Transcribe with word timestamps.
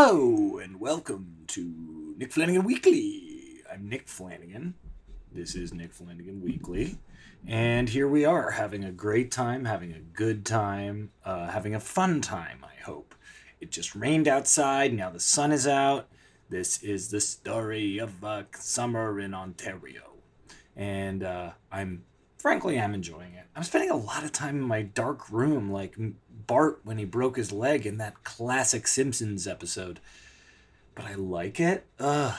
Hello 0.00 0.58
and 0.58 0.78
welcome 0.78 1.38
to 1.48 2.14
Nick 2.16 2.30
Flanagan 2.32 2.62
Weekly. 2.62 3.62
I'm 3.68 3.88
Nick 3.88 4.06
Flanagan. 4.06 4.74
This 5.32 5.56
is 5.56 5.74
Nick 5.74 5.92
Flanagan 5.92 6.40
Weekly. 6.40 7.00
And 7.48 7.88
here 7.88 8.06
we 8.06 8.24
are 8.24 8.52
having 8.52 8.84
a 8.84 8.92
great 8.92 9.32
time, 9.32 9.64
having 9.64 9.92
a 9.92 9.98
good 9.98 10.46
time, 10.46 11.10
uh, 11.24 11.48
having 11.48 11.74
a 11.74 11.80
fun 11.80 12.20
time, 12.20 12.60
I 12.62 12.80
hope. 12.80 13.12
It 13.60 13.72
just 13.72 13.96
rained 13.96 14.28
outside, 14.28 14.94
now 14.94 15.10
the 15.10 15.18
sun 15.18 15.50
is 15.50 15.66
out. 15.66 16.06
This 16.48 16.80
is 16.80 17.10
the 17.10 17.20
story 17.20 17.98
of 17.98 18.22
uh, 18.22 18.44
summer 18.54 19.18
in 19.18 19.34
Ontario. 19.34 20.12
And 20.76 21.24
uh, 21.24 21.50
I'm, 21.72 22.04
frankly, 22.38 22.78
I'm 22.78 22.94
enjoying 22.94 23.34
it. 23.34 23.46
I'm 23.56 23.64
spending 23.64 23.90
a 23.90 23.96
lot 23.96 24.22
of 24.22 24.30
time 24.30 24.58
in 24.58 24.62
my 24.62 24.82
dark 24.82 25.28
room, 25.28 25.72
like 25.72 25.98
Bart 26.48 26.80
when 26.82 26.98
he 26.98 27.04
broke 27.04 27.36
his 27.36 27.52
leg 27.52 27.86
in 27.86 27.98
that 27.98 28.24
classic 28.24 28.88
Simpsons 28.88 29.46
episode. 29.46 30.00
But 30.96 31.04
I 31.04 31.14
like 31.14 31.60
it? 31.60 31.86
Ugh, 32.00 32.34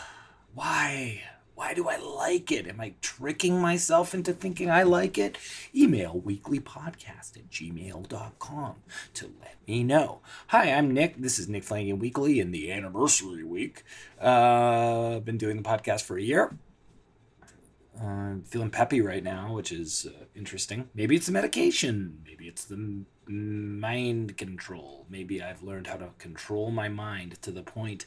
why? 0.53 1.21
Why 1.55 1.73
do 1.73 1.87
I 1.87 1.97
like 1.97 2.51
it? 2.51 2.67
Am 2.67 2.79
I 2.81 2.93
tricking 3.01 3.61
myself 3.61 4.13
into 4.13 4.33
thinking 4.33 4.69
I 4.69 4.83
like 4.83 5.17
it? 5.17 5.37
Email 5.75 6.21
weeklypodcast 6.25 7.37
at 7.37 7.49
gmail.com 7.49 8.75
to 9.13 9.25
let 9.41 9.57
me 9.67 9.83
know. 9.83 10.21
Hi, 10.47 10.71
I'm 10.71 10.91
Nick. 10.91 11.17
This 11.17 11.37
is 11.37 11.47
Nick 11.47 11.63
Flanagan 11.63 11.99
Weekly 11.99 12.39
in 12.39 12.51
the 12.51 12.71
anniversary 12.71 13.43
week. 13.43 13.83
Uh, 14.21 15.17
I've 15.17 15.25
been 15.25 15.37
doing 15.37 15.57
the 15.57 15.63
podcast 15.63 16.03
for 16.03 16.17
a 16.17 16.21
year. 16.21 16.57
Uh, 18.01 18.05
I'm 18.05 18.43
feeling 18.43 18.69
peppy 18.69 19.01
right 19.01 19.23
now, 19.23 19.53
which 19.53 19.71
is 19.71 20.07
uh, 20.09 20.25
interesting. 20.33 20.89
Maybe 20.93 21.17
it's 21.17 21.25
the 21.25 21.33
medication. 21.33 22.21
Maybe 22.25 22.47
it's 22.47 22.63
the 22.63 23.03
mind 23.29 24.37
control. 24.37 25.05
Maybe 25.09 25.41
I've 25.41 25.61
learned 25.61 25.87
how 25.87 25.97
to 25.97 26.09
control 26.17 26.71
my 26.71 26.89
mind 26.89 27.41
to 27.43 27.51
the 27.51 27.61
point 27.61 28.05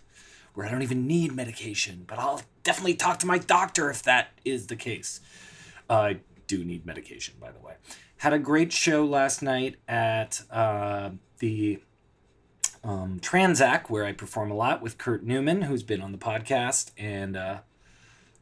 where 0.54 0.66
I 0.66 0.70
don't 0.70 0.82
even 0.82 1.06
need 1.06 1.34
medication. 1.34 2.04
But 2.06 2.18
I'll 2.18 2.42
definitely 2.62 2.94
talk 2.94 3.18
to 3.20 3.26
my 3.26 3.38
doctor 3.38 3.88
if 3.88 4.02
that 4.02 4.30
is 4.44 4.66
the 4.66 4.76
case. 4.76 5.20
Uh, 5.88 5.94
I 5.94 6.20
do 6.46 6.64
need 6.64 6.84
medication, 6.84 7.34
by 7.40 7.52
the 7.52 7.60
way. 7.60 7.74
Had 8.18 8.32
a 8.32 8.38
great 8.38 8.72
show 8.72 9.04
last 9.04 9.42
night 9.42 9.76
at 9.88 10.42
uh, 10.50 11.10
the 11.38 11.80
um, 12.84 13.20
Tranzac, 13.20 13.88
where 13.88 14.04
I 14.04 14.12
perform 14.12 14.50
a 14.50 14.54
lot 14.54 14.82
with 14.82 14.98
Kurt 14.98 15.24
Newman, 15.24 15.62
who's 15.62 15.82
been 15.82 16.00
on 16.00 16.12
the 16.12 16.18
podcast, 16.18 16.90
and 16.98 17.36
uh, 17.36 17.58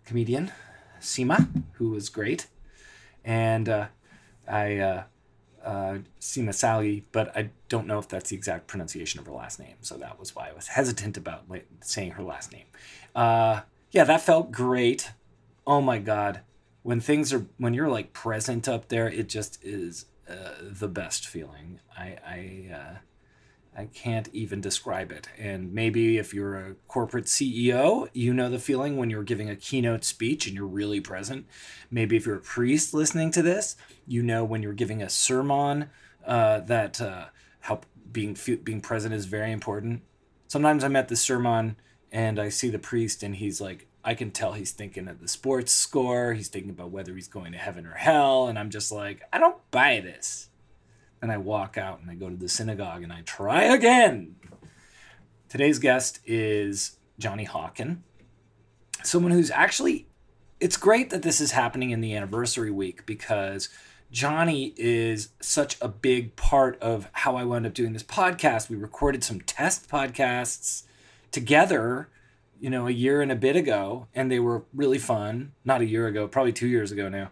comedian 0.04 0.52
Seema, 1.00 1.64
who 1.74 1.90
was 1.90 2.08
great. 2.08 2.46
And 3.24 3.68
uh, 3.68 3.86
I, 4.48 5.04
uh, 5.64 5.98
Seema 6.20 6.54
Sally, 6.54 7.04
but 7.12 7.36
I 7.36 7.50
don't 7.68 7.86
know 7.86 7.98
if 7.98 8.08
that's 8.08 8.30
the 8.30 8.36
exact 8.36 8.66
pronunciation 8.66 9.20
of 9.20 9.26
her 9.26 9.32
last 9.32 9.58
name. 9.58 9.76
So 9.80 9.96
that 9.96 10.18
was 10.18 10.34
why 10.34 10.48
I 10.48 10.52
was 10.52 10.68
hesitant 10.78 11.16
about 11.16 11.44
saying 11.80 12.12
her 12.12 12.22
last 12.22 12.52
name. 12.52 12.66
Uh, 13.14 13.62
yeah, 13.90 14.04
that 14.04 14.22
felt 14.22 14.52
great. 14.52 15.12
Oh 15.66 15.80
my 15.80 15.98
God. 15.98 16.40
When 16.82 17.00
things 17.00 17.32
are, 17.32 17.46
when 17.58 17.74
you're 17.74 17.88
like 17.88 18.12
present 18.12 18.66
up 18.66 18.88
there, 18.88 19.08
it 19.08 19.28
just 19.28 19.62
is 19.62 20.06
uh, 20.28 20.54
the 20.60 20.88
best 20.88 21.26
feeling. 21.26 21.80
I, 21.96 22.16
I, 22.26 22.74
uh, 22.74 22.96
I 23.80 23.86
can't 23.86 24.28
even 24.34 24.60
describe 24.60 25.10
it. 25.10 25.26
And 25.38 25.72
maybe 25.72 26.18
if 26.18 26.34
you're 26.34 26.54
a 26.54 26.74
corporate 26.86 27.24
CEO, 27.24 28.10
you 28.12 28.34
know 28.34 28.50
the 28.50 28.58
feeling 28.58 28.98
when 28.98 29.08
you're 29.08 29.22
giving 29.22 29.48
a 29.48 29.56
keynote 29.56 30.04
speech 30.04 30.46
and 30.46 30.54
you're 30.54 30.66
really 30.66 31.00
present. 31.00 31.46
Maybe 31.90 32.14
if 32.14 32.26
you're 32.26 32.36
a 32.36 32.40
priest 32.40 32.92
listening 32.92 33.30
to 33.30 33.40
this, 33.40 33.76
you 34.06 34.22
know 34.22 34.44
when 34.44 34.62
you're 34.62 34.74
giving 34.74 35.02
a 35.02 35.08
sermon 35.08 35.88
uh, 36.26 36.60
that 36.60 37.00
uh, 37.00 37.28
being 38.12 38.36
being 38.62 38.82
present 38.82 39.14
is 39.14 39.24
very 39.24 39.50
important. 39.50 40.02
Sometimes 40.46 40.84
I'm 40.84 40.96
at 40.96 41.08
the 41.08 41.16
sermon 41.16 41.76
and 42.12 42.38
I 42.38 42.50
see 42.50 42.68
the 42.68 42.78
priest 42.78 43.22
and 43.22 43.36
he's 43.36 43.62
like, 43.62 43.86
I 44.04 44.12
can 44.12 44.30
tell 44.30 44.52
he's 44.52 44.72
thinking 44.72 45.08
of 45.08 45.22
the 45.22 45.28
sports 45.28 45.72
score. 45.72 46.34
He's 46.34 46.48
thinking 46.48 46.70
about 46.70 46.90
whether 46.90 47.14
he's 47.14 47.28
going 47.28 47.52
to 47.52 47.58
heaven 47.58 47.86
or 47.86 47.94
hell. 47.94 48.46
And 48.46 48.58
I'm 48.58 48.68
just 48.68 48.92
like, 48.92 49.22
I 49.32 49.38
don't 49.38 49.56
buy 49.70 50.00
this 50.00 50.49
and 51.22 51.30
I 51.30 51.36
walk 51.36 51.76
out 51.76 52.00
and 52.00 52.10
I 52.10 52.14
go 52.14 52.28
to 52.28 52.36
the 52.36 52.48
synagogue 52.48 53.02
and 53.02 53.12
I 53.12 53.22
try 53.22 53.64
again. 53.64 54.36
Today's 55.48 55.78
guest 55.78 56.20
is 56.24 56.96
Johnny 57.18 57.46
Hawken, 57.46 57.98
someone 59.02 59.32
who's 59.32 59.50
actually, 59.50 60.06
it's 60.60 60.76
great 60.76 61.10
that 61.10 61.22
this 61.22 61.40
is 61.40 61.52
happening 61.52 61.90
in 61.90 62.00
the 62.00 62.14
anniversary 62.14 62.70
week 62.70 63.04
because 63.04 63.68
Johnny 64.10 64.74
is 64.76 65.30
such 65.40 65.76
a 65.80 65.88
big 65.88 66.36
part 66.36 66.80
of 66.80 67.08
how 67.12 67.36
I 67.36 67.44
wound 67.44 67.66
up 67.66 67.74
doing 67.74 67.92
this 67.92 68.02
podcast. 68.02 68.68
We 68.68 68.76
recorded 68.76 69.22
some 69.22 69.40
test 69.40 69.88
podcasts 69.88 70.84
together, 71.30 72.08
you 72.60 72.70
know, 72.70 72.86
a 72.86 72.90
year 72.90 73.22
and 73.22 73.30
a 73.30 73.36
bit 73.36 73.56
ago, 73.56 74.06
and 74.14 74.30
they 74.30 74.40
were 74.40 74.64
really 74.74 74.98
fun. 74.98 75.52
Not 75.64 75.80
a 75.80 75.86
year 75.86 76.06
ago, 76.06 76.26
probably 76.26 76.52
two 76.52 76.66
years 76.68 76.92
ago 76.92 77.08
now 77.08 77.30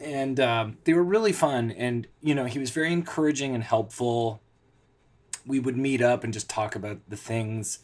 and 0.00 0.38
um, 0.40 0.78
they 0.84 0.92
were 0.92 1.04
really 1.04 1.32
fun. 1.32 1.70
And 1.70 2.06
you 2.22 2.34
know, 2.34 2.44
he 2.44 2.58
was 2.58 2.70
very 2.70 2.92
encouraging 2.92 3.54
and 3.54 3.64
helpful. 3.64 4.40
We 5.46 5.60
would 5.60 5.76
meet 5.76 6.00
up 6.00 6.24
and 6.24 6.32
just 6.32 6.48
talk 6.48 6.74
about 6.74 6.98
the 7.08 7.16
things 7.16 7.80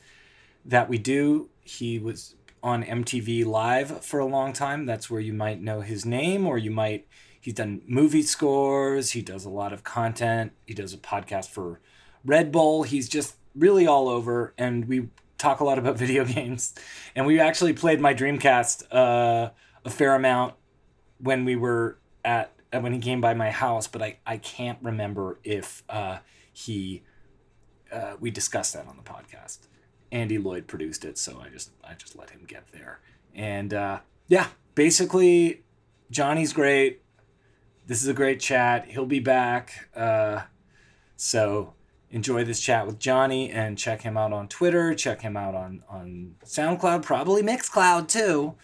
that 0.64 0.88
we 0.88 0.98
do. 0.98 1.50
He 1.60 1.98
was 1.98 2.34
on 2.62 2.84
MTV 2.84 3.44
Live 3.46 4.04
for 4.04 4.20
a 4.20 4.26
long 4.26 4.52
time. 4.52 4.86
That's 4.86 5.10
where 5.10 5.20
you 5.20 5.32
might 5.32 5.60
know 5.60 5.80
his 5.80 6.04
name, 6.04 6.46
or 6.46 6.58
you 6.58 6.70
might. 6.70 7.06
He's 7.40 7.54
done 7.54 7.80
movie 7.86 8.22
scores. 8.22 9.12
He 9.12 9.22
does 9.22 9.46
a 9.46 9.50
lot 9.50 9.72
of 9.72 9.82
content. 9.82 10.52
He 10.66 10.74
does 10.74 10.92
a 10.92 10.98
podcast 10.98 11.48
for 11.48 11.80
Red 12.24 12.52
Bull. 12.52 12.82
He's 12.82 13.08
just 13.08 13.36
really 13.54 13.86
all 13.86 14.08
over, 14.08 14.54
and 14.58 14.86
we 14.86 15.08
talk 15.38 15.60
a 15.60 15.64
lot 15.64 15.78
about 15.78 15.96
video 15.98 16.24
games. 16.24 16.74
And 17.14 17.26
we 17.26 17.40
actually 17.40 17.72
played 17.72 18.00
my 18.00 18.14
Dreamcast 18.14 18.84
uh, 18.90 19.50
a 19.84 19.90
fair 19.90 20.14
amount 20.14 20.54
when 21.18 21.44
we 21.44 21.56
were 21.56 21.98
at 22.24 22.52
when 22.72 22.92
he 22.92 23.00
came 23.00 23.20
by 23.20 23.34
my 23.34 23.50
house, 23.50 23.88
but 23.88 24.02
I, 24.02 24.18
I 24.26 24.36
can't 24.36 24.78
remember 24.80 25.38
if 25.42 25.82
uh, 25.88 26.18
he 26.52 27.02
uh, 27.90 28.14
we 28.20 28.30
discussed 28.30 28.74
that 28.74 28.86
on 28.86 28.96
the 28.96 29.02
podcast. 29.02 29.60
Andy 30.12 30.38
Lloyd 30.38 30.66
produced 30.66 31.04
it, 31.04 31.18
so 31.18 31.40
I 31.44 31.48
just 31.48 31.70
I 31.84 31.94
just 31.94 32.16
let 32.16 32.30
him 32.30 32.44
get 32.46 32.72
there. 32.72 33.00
And 33.34 33.72
uh, 33.74 34.00
yeah, 34.28 34.48
basically, 34.74 35.62
Johnny's 36.10 36.52
great. 36.52 37.02
This 37.86 38.02
is 38.02 38.08
a 38.08 38.14
great 38.14 38.40
chat. 38.40 38.86
He'll 38.86 39.06
be 39.06 39.20
back. 39.20 39.88
Uh, 39.94 40.42
so 41.16 41.74
enjoy 42.10 42.44
this 42.44 42.60
chat 42.60 42.86
with 42.86 42.98
Johnny 42.98 43.50
and 43.50 43.78
check 43.78 44.02
him 44.02 44.16
out 44.16 44.32
on 44.32 44.48
Twitter. 44.48 44.94
Check 44.94 45.22
him 45.22 45.36
out 45.36 45.54
on 45.54 45.82
on 45.88 46.36
SoundCloud, 46.44 47.02
probably 47.02 47.42
Mixcloud 47.42 48.08
too. 48.08 48.54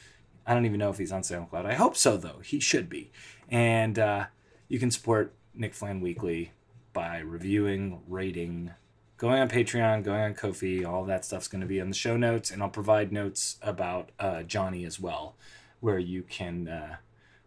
I 0.46 0.54
don't 0.54 0.66
even 0.66 0.78
know 0.78 0.90
if 0.90 0.98
he's 0.98 1.12
on 1.12 1.22
SoundCloud. 1.22 1.66
I 1.66 1.74
hope 1.74 1.96
so 1.96 2.16
though. 2.16 2.40
He 2.44 2.60
should 2.60 2.88
be. 2.88 3.10
And 3.48 3.98
uh, 3.98 4.26
you 4.68 4.78
can 4.78 4.90
support 4.90 5.34
Nick 5.54 5.74
Flan 5.74 6.00
Weekly 6.00 6.52
by 6.92 7.18
reviewing, 7.18 8.00
rating, 8.08 8.72
going 9.16 9.40
on 9.40 9.48
Patreon, 9.48 10.02
going 10.02 10.20
on 10.20 10.34
Ko-fi. 10.34 10.84
All 10.84 11.04
that 11.04 11.24
stuff's 11.24 11.48
going 11.48 11.60
to 11.60 11.66
be 11.66 11.78
in 11.78 11.88
the 11.88 11.94
show 11.94 12.16
notes, 12.16 12.50
and 12.50 12.62
I'll 12.62 12.68
provide 12.68 13.12
notes 13.12 13.56
about 13.62 14.10
uh, 14.18 14.42
Johnny 14.42 14.84
as 14.84 14.98
well, 14.98 15.36
where 15.80 15.98
you 15.98 16.22
can 16.22 16.68
uh, 16.68 16.96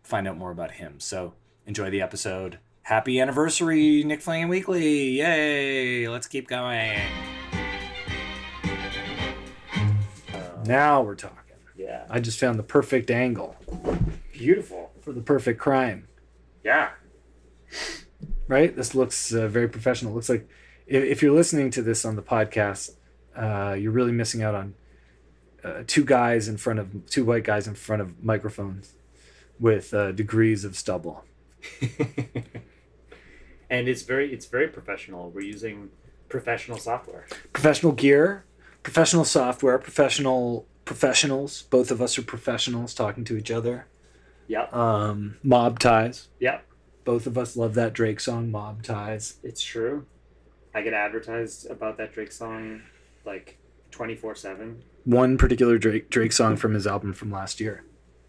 find 0.03 0.27
out 0.27 0.37
more 0.37 0.51
about 0.51 0.71
him. 0.71 0.99
So 0.99 1.33
enjoy 1.65 1.89
the 1.89 2.01
episode. 2.01 2.59
Happy 2.83 3.19
anniversary, 3.19 4.03
Nick 4.03 4.21
Flan 4.21 4.47
Weekly! 4.49 5.19
Yay! 5.19 6.07
Let's 6.07 6.27
keep 6.27 6.47
going. 6.47 6.99
Now 10.65 11.01
we're 11.01 11.15
talking. 11.15 11.37
Yeah. 11.77 12.05
I 12.09 12.19
just 12.19 12.39
found 12.39 12.59
the 12.59 12.63
perfect 12.63 13.09
angle 13.09 13.55
Beautiful. 14.39 14.88
For 15.09 15.13
the 15.13 15.21
perfect 15.21 15.59
crime. 15.59 16.07
Yeah. 16.63 16.91
right? 18.47 18.75
This 18.75 18.93
looks 18.93 19.33
uh, 19.33 19.47
very 19.47 19.67
professional. 19.67 20.11
It 20.11 20.15
looks 20.15 20.29
like 20.29 20.47
if, 20.85 21.03
if 21.03 21.23
you're 21.23 21.33
listening 21.33 21.71
to 21.71 21.81
this 21.81 22.05
on 22.05 22.15
the 22.15 22.21
podcast, 22.21 22.91
uh, 23.35 23.73
you're 23.73 23.91
really 23.91 24.11
missing 24.11 24.43
out 24.43 24.53
on 24.53 24.75
uh, 25.63 25.81
two 25.87 26.05
guys 26.05 26.47
in 26.47 26.57
front 26.57 26.77
of 26.77 27.07
two 27.09 27.25
white 27.25 27.43
guys 27.43 27.67
in 27.67 27.73
front 27.73 28.03
of 28.03 28.23
microphones 28.23 28.93
with 29.59 29.95
uh, 29.95 30.11
degrees 30.11 30.63
of 30.63 30.75
stubble. 30.75 31.25
and 33.67 33.87
it's 33.87 34.03
very 34.03 34.31
it's 34.31 34.45
very 34.45 34.67
professional. 34.67 35.31
We're 35.31 35.41
using 35.41 35.89
professional 36.29 36.77
software. 36.77 37.25
Professional 37.51 37.93
gear, 37.93 38.45
professional 38.83 39.25
software, 39.25 39.79
professional 39.79 40.67
professionals. 40.85 41.63
Both 41.63 41.89
of 41.89 41.99
us 41.99 42.15
are 42.19 42.21
professionals 42.21 42.93
talking 42.93 43.23
to 43.23 43.37
each 43.37 43.49
other. 43.49 43.87
Yep. 44.49 44.73
Um, 44.73 45.37
mob 45.43 45.79
ties. 45.79 46.27
Yep. 46.39 46.65
Both 47.05 47.25
of 47.25 47.37
us 47.37 47.55
love 47.55 47.73
that 47.75 47.93
Drake 47.93 48.19
song, 48.19 48.51
Mob 48.51 48.83
Ties. 48.83 49.37
It's 49.41 49.61
true. 49.63 50.05
I 50.75 50.81
get 50.81 50.93
advertised 50.93 51.69
about 51.71 51.97
that 51.97 52.13
Drake 52.13 52.31
song 52.31 52.81
like 53.25 53.57
twenty 53.89 54.15
four 54.15 54.35
seven. 54.35 54.83
One 55.05 55.37
particular 55.37 55.77
Drake 55.77 56.09
Drake 56.09 56.31
song 56.33 56.55
from 56.57 56.73
his 56.73 56.85
album 56.85 57.13
from 57.13 57.31
last 57.31 57.59
year. 57.59 57.83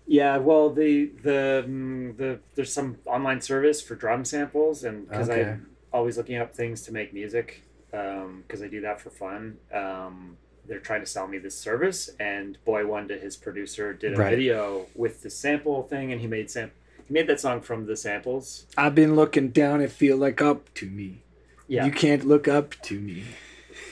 Yeah, 0.06 0.38
well, 0.38 0.70
the 0.70 1.12
the 1.22 1.64
mm, 1.66 2.16
the 2.16 2.40
there's 2.54 2.72
some 2.72 2.98
online 3.06 3.40
service 3.40 3.82
for 3.82 3.94
drum 3.94 4.24
samples, 4.24 4.84
and 4.84 5.08
because 5.08 5.28
Okay. 5.28 5.42
I'm 5.50 5.66
always 5.92 6.16
looking 6.16 6.36
up 6.36 6.54
things 6.54 6.82
to 6.82 6.92
make 6.92 7.12
music, 7.12 7.62
because 7.90 8.62
I 8.62 8.68
do 8.68 8.80
that 8.82 9.00
for 9.00 9.10
fun. 9.10 9.58
Um, 9.72 10.36
they're 10.70 10.78
trying 10.78 11.00
to 11.00 11.06
sell 11.06 11.26
me 11.26 11.36
this 11.36 11.58
service, 11.58 12.08
and 12.18 12.56
Boi-1da, 12.64 13.20
his 13.20 13.36
producer, 13.36 13.92
did 13.92 14.14
a 14.14 14.16
Right. 14.16 14.30
video 14.30 14.86
with 14.94 15.22
the 15.22 15.28
sample 15.28 15.82
thing, 15.82 16.12
and 16.12 16.20
he 16.22 16.26
made 16.26 16.48
sam- 16.50 16.70
he 17.06 17.12
made 17.12 17.26
that 17.26 17.40
song 17.40 17.60
from 17.60 17.84
the 17.86 17.96
samples. 17.96 18.66
I've 18.78 18.94
been 18.94 19.16
looking 19.16 19.48
down 19.48 19.80
and 19.82 19.90
feel 19.92 20.16
like 20.16 20.40
up 20.40 20.72
to 20.74 20.86
me. 20.86 21.22
Yeah. 21.66 21.84
You 21.86 21.92
can't 21.92 22.24
look 22.24 22.46
up 22.48 22.76
to 22.82 22.98
me. 22.98 23.24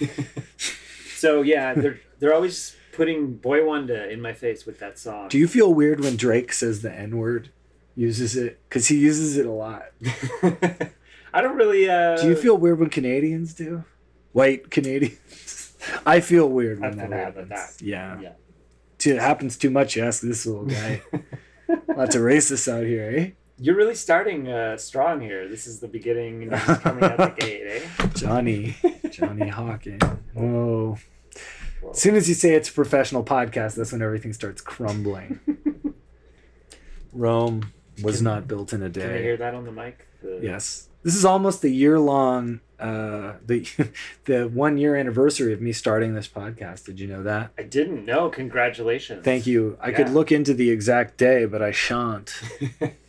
So 1.16 1.42
yeah, 1.42 1.74
they're 1.74 1.98
they're 2.20 2.32
always 2.32 2.76
putting 2.92 3.34
Boi-1da 3.34 4.08
in 4.08 4.20
my 4.20 4.32
face 4.32 4.64
with 4.64 4.78
that 4.78 5.00
song. 5.00 5.28
Do 5.28 5.36
you 5.36 5.48
feel 5.48 5.74
weird 5.74 5.98
when 5.98 6.14
Drake 6.16 6.52
says 6.52 6.80
the 6.82 6.92
N 6.92 7.16
word? 7.16 7.48
Uses 7.96 8.36
it 8.36 8.60
because 8.68 8.86
he 8.86 8.98
uses 8.98 9.36
it 9.36 9.44
a 9.44 9.50
lot. 9.50 9.86
I 11.34 11.40
don't 11.42 11.56
really. 11.56 11.90
Uh, 11.90 12.16
Do 12.22 12.28
you 12.28 12.36
feel 12.36 12.56
weird 12.56 12.78
when 12.78 12.88
Canadians 12.90 13.52
do? 13.54 13.82
White 14.32 14.70
Canadians. 14.70 15.67
I 16.06 16.20
feel 16.20 16.48
weird 16.48 16.80
when 16.80 16.96
that 16.96 17.12
happens. 17.12 17.48
that. 17.50 17.72
Yeah. 17.80 18.20
Yeah. 18.20 18.32
Too- 18.98 19.14
It 19.14 19.20
happens 19.20 19.56
too 19.56 19.70
much. 19.70 19.96
You 19.96 20.04
ask 20.04 20.22
this 20.22 20.46
little 20.46 20.64
guy. 20.66 21.02
Lots 21.88 22.14
of 22.16 22.22
racists 22.22 22.66
out 22.72 22.84
here, 22.84 23.12
eh? 23.16 23.30
You're 23.60 23.76
really 23.76 23.94
starting 23.96 24.48
uh, 24.48 24.76
strong 24.76 25.20
here. 25.20 25.48
This 25.48 25.66
is 25.66 25.80
the 25.80 25.88
beginning, 25.88 26.42
and 26.44 26.52
you're 26.52 26.76
coming 26.76 27.04
out 27.04 27.16
the 27.18 27.34
gate, 27.44 27.82
eh? 27.98 28.06
Johnny. 28.14 28.76
Johnny 29.10 29.48
Hawking. 29.48 29.98
Whoa. 30.32 30.96
Whoa. 31.82 31.90
As 31.90 31.98
soon 32.00 32.14
as 32.14 32.28
you 32.28 32.34
say 32.34 32.54
it's 32.54 32.68
a 32.68 32.72
professional 32.72 33.24
podcast, 33.24 33.74
that's 33.76 33.90
when 33.92 34.00
everything 34.02 34.32
starts 34.32 34.60
crumbling. 34.60 35.40
Rome 37.12 37.72
was 38.02 38.16
Can- 38.16 38.24
not 38.24 38.48
built 38.48 38.72
in 38.72 38.82
a 38.82 38.88
day. 38.88 39.00
Can 39.00 39.12
I 39.12 39.18
hear 39.22 39.36
that 39.38 39.54
on 39.54 39.64
the 39.64 39.72
mic? 39.72 40.06
The- 40.22 40.40
Yes. 40.42 40.87
This 41.02 41.14
is 41.14 41.24
almost 41.24 41.62
the 41.62 41.70
year 41.70 41.98
long 41.98 42.60
uh 42.78 43.32
the 43.44 43.66
the 44.26 44.48
one 44.48 44.78
year 44.78 44.94
anniversary 44.94 45.52
of 45.52 45.60
me 45.60 45.72
starting 45.72 46.14
this 46.14 46.28
podcast. 46.28 46.84
Did 46.84 47.00
you 47.00 47.08
know 47.08 47.22
that? 47.24 47.50
I 47.58 47.62
didn't 47.62 48.04
know. 48.04 48.28
Congratulations. 48.28 49.24
Thank 49.24 49.46
you. 49.46 49.76
I 49.80 49.90
could 49.90 50.10
look 50.10 50.30
into 50.30 50.54
the 50.54 50.70
exact 50.70 51.16
day, 51.16 51.44
but 51.44 51.60
I 51.60 51.72
shan't 51.72 52.40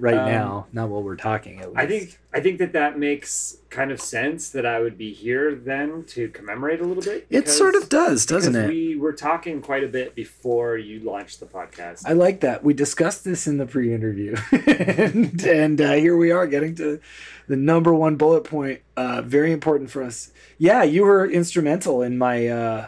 right 0.00 0.16
Um, 0.16 0.26
now. 0.30 0.66
Not 0.72 0.88
while 0.88 1.02
we're 1.02 1.16
talking 1.16 1.60
at 1.60 1.68
least. 1.68 1.78
I 1.78 1.86
think 1.86 2.18
I 2.34 2.40
think 2.40 2.58
that 2.58 2.72
that 2.74 2.98
makes 2.98 3.58
kind 3.70 3.90
of 3.90 4.00
sense 4.00 4.50
that 4.50 4.64
I 4.66 4.80
would 4.80 4.96
be 4.98 5.12
here 5.12 5.54
then 5.54 6.04
to 6.08 6.28
commemorate 6.28 6.80
a 6.80 6.84
little 6.84 7.02
bit. 7.02 7.26
it 7.30 7.48
sort 7.48 7.74
of 7.74 7.88
does, 7.88 8.26
doesn't 8.26 8.54
it? 8.54 8.68
We 8.68 8.96
were 8.96 9.12
talking 9.12 9.60
quite 9.62 9.84
a 9.84 9.88
bit 9.88 10.14
before 10.14 10.76
you 10.76 11.00
launched 11.00 11.40
the 11.40 11.46
podcast. 11.46 12.02
I 12.06 12.12
like 12.12 12.40
that. 12.40 12.62
We 12.62 12.74
discussed 12.74 13.24
this 13.24 13.46
in 13.46 13.56
the 13.58 13.66
pre-interview, 13.66 14.36
and, 14.52 15.42
and 15.44 15.80
uh, 15.80 15.92
here 15.94 16.16
we 16.16 16.30
are 16.30 16.46
getting 16.46 16.74
to 16.76 17.00
the 17.48 17.56
number 17.56 17.94
one 17.94 18.16
bullet 18.16 18.44
point. 18.44 18.80
Uh, 18.96 19.22
very 19.22 19.52
important 19.52 19.90
for 19.90 20.02
us. 20.02 20.30
Yeah, 20.58 20.82
you 20.82 21.04
were 21.04 21.26
instrumental 21.28 22.02
in 22.02 22.18
my 22.18 22.48
uh, 22.48 22.86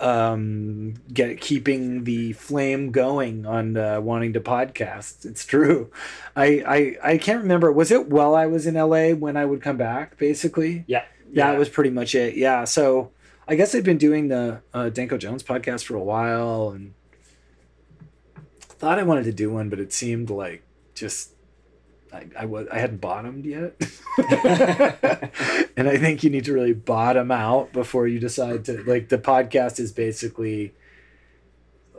um, 0.00 0.94
get 1.12 1.40
keeping 1.40 2.04
the 2.04 2.32
flame 2.32 2.90
going 2.90 3.46
on 3.46 3.76
uh, 3.76 4.00
wanting 4.00 4.32
to 4.32 4.40
podcast. 4.40 5.24
It's 5.24 5.44
true. 5.44 5.90
I, 6.34 6.96
I 7.02 7.12
I 7.12 7.18
can't 7.18 7.42
remember. 7.42 7.70
Was 7.70 7.90
it 7.90 8.08
while 8.08 8.34
I 8.34 8.46
was 8.46 8.66
in 8.66 8.74
LA 8.74 9.10
when 9.10 9.36
I 9.36 9.44
would 9.44 9.62
come 9.62 9.76
back? 9.76 10.16
Basically, 10.16 10.84
yeah. 11.32 11.52
that 11.52 11.58
was 11.58 11.68
pretty 11.68 11.90
much 11.90 12.14
it. 12.14 12.36
Yeah. 12.36 12.64
So 12.64 13.12
I 13.46 13.54
guess 13.54 13.74
I've 13.74 13.84
been 13.84 13.98
doing 13.98 14.28
the 14.28 14.62
uh, 14.72 14.88
Danko 14.88 15.18
Jones 15.18 15.42
podcast 15.42 15.84
for 15.84 15.96
a 15.96 16.02
while 16.02 16.70
and 16.70 16.94
thought 18.60 18.98
I 18.98 19.02
wanted 19.02 19.24
to 19.24 19.32
do 19.32 19.50
one, 19.50 19.68
but 19.68 19.78
it 19.78 19.92
seemed 19.92 20.30
like 20.30 20.62
just 20.94 21.34
I, 22.12 22.26
I 22.38 22.44
was 22.46 22.66
I 22.68 22.78
hadn't 22.78 23.00
bottomed 23.00 23.44
yet. 23.44 23.74
and 25.76 25.88
I 25.88 25.96
think 25.96 26.22
you 26.22 26.30
need 26.30 26.44
to 26.44 26.52
really 26.52 26.72
bottom 26.72 27.30
out 27.30 27.72
before 27.72 28.06
you 28.06 28.18
decide 28.18 28.64
to 28.66 28.82
like 28.84 29.08
the 29.08 29.18
podcast 29.18 29.78
is 29.78 29.92
basically 29.92 30.74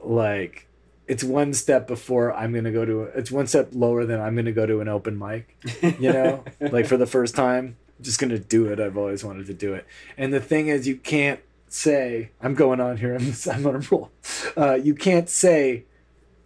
like 0.03 0.67
it's 1.07 1.23
one 1.23 1.53
step 1.53 1.87
before 1.87 2.33
I'm 2.33 2.53
gonna 2.53 2.71
go 2.71 2.85
to 2.85 3.01
it's 3.03 3.31
one 3.31 3.47
step 3.47 3.69
lower 3.73 4.05
than 4.05 4.19
I'm 4.19 4.35
gonna 4.35 4.51
go 4.51 4.65
to 4.65 4.81
an 4.81 4.87
open 4.87 5.17
mic 5.17 5.57
you 5.81 6.11
know? 6.11 6.43
Like 6.59 6.85
for 6.85 6.97
the 6.97 7.07
first 7.07 7.35
time 7.35 7.77
just 8.01 8.19
gonna 8.19 8.39
do 8.39 8.65
it. 8.65 8.79
I've 8.79 8.97
always 8.97 9.23
wanted 9.23 9.45
to 9.47 9.53
do 9.53 9.73
it. 9.73 9.85
And 10.17 10.33
the 10.33 10.41
thing 10.41 10.67
is 10.67 10.87
you 10.87 10.97
can't 10.97 11.39
say 11.73 12.29
i'm 12.41 12.53
going 12.53 12.81
on 12.81 12.97
here 12.97 13.15
i'm, 13.15 13.33
I'm 13.51 13.65
on 13.65 13.75
a 13.75 13.79
roll. 13.89 14.11
Uh, 14.57 14.73
you 14.73 14.93
can't 14.93 15.29
say 15.29 15.85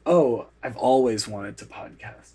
oh 0.06 0.46
i've 0.62 0.78
always 0.78 1.28
wanted 1.28 1.58
to 1.58 1.66
podcast 1.66 2.34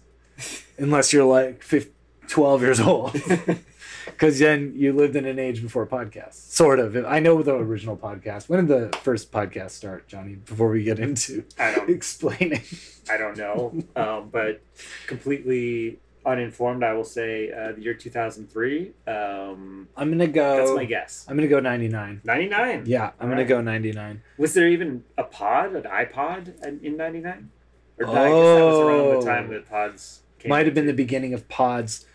unless 0.81 1.13
you're 1.13 1.25
like 1.25 1.63
15, 1.63 1.93
12 2.29 2.63
years 2.63 2.81
old 2.81 3.13
because 4.07 4.39
then 4.39 4.73
you 4.77 4.93
lived 4.93 5.17
in 5.17 5.25
an 5.27 5.39
age 5.39 5.63
before 5.63 5.87
podcasts 5.87 6.35
sort 6.53 6.79
of 6.79 6.97
i 7.07 7.19
know 7.19 7.43
the 7.43 7.55
original 7.55 7.97
podcast 7.97 8.49
when 8.49 8.67
did 8.67 8.69
the 8.93 8.97
first 8.99 9.31
podcast 9.33 9.71
start 9.73 10.07
johnny 10.09 10.35
before 10.37 10.69
we 10.71 10.83
get 10.85 10.99
into 10.99 11.45
I 11.59 11.75
don't 11.75 11.91
explaining 11.99 12.63
I 13.11 13.17
don't 13.17 13.37
know, 13.37 13.75
um, 13.97 14.29
but 14.31 14.63
completely 15.09 15.99
uninformed. 16.25 16.85
I 16.85 16.93
will 16.93 17.03
say 17.03 17.51
uh, 17.51 17.73
the 17.73 17.81
year 17.83 17.95
two 17.95 18.11
thousand 18.11 18.49
three. 18.53 18.93
Um, 19.09 19.89
i'm 19.97 20.11
gonna 20.11 20.29
go 20.29 20.59
that's 20.59 20.71
my 20.77 20.85
guess. 20.85 21.27
i'm 21.29 21.35
gonna 21.37 21.49
go 21.49 21.59
99 21.61 22.21
Ninety 22.23 22.49
nine. 22.49 22.85
yeah 22.87 23.07
i'm 23.19 23.29
gonna 23.29 23.33
Alright. 23.43 23.49
go 23.49 23.61
99 23.61 24.23
Was 24.39 24.55
there 24.55 24.69
even 24.69 25.03
a 25.19 25.25
pod, 25.25 25.75
an 25.75 25.83
iPod, 25.85 26.65
in- 26.65 26.81
in 26.85 26.97
ninety 26.97 27.21
nine? 27.21 27.51
Or 27.99 28.07
I 28.07 28.13
guess 28.13 28.15
that 28.31 28.65
was 28.65 28.79
around 28.79 29.01
Oh. 29.01 29.21
the 29.21 29.27
time 29.27 29.49
that 29.51 29.69
pods 29.69 30.21
Might 30.49 30.67
have 30.67 30.75
been 30.75 30.87
the 30.87 30.93
beginning 30.93 31.35
of 31.35 31.49
pods. 31.49 32.07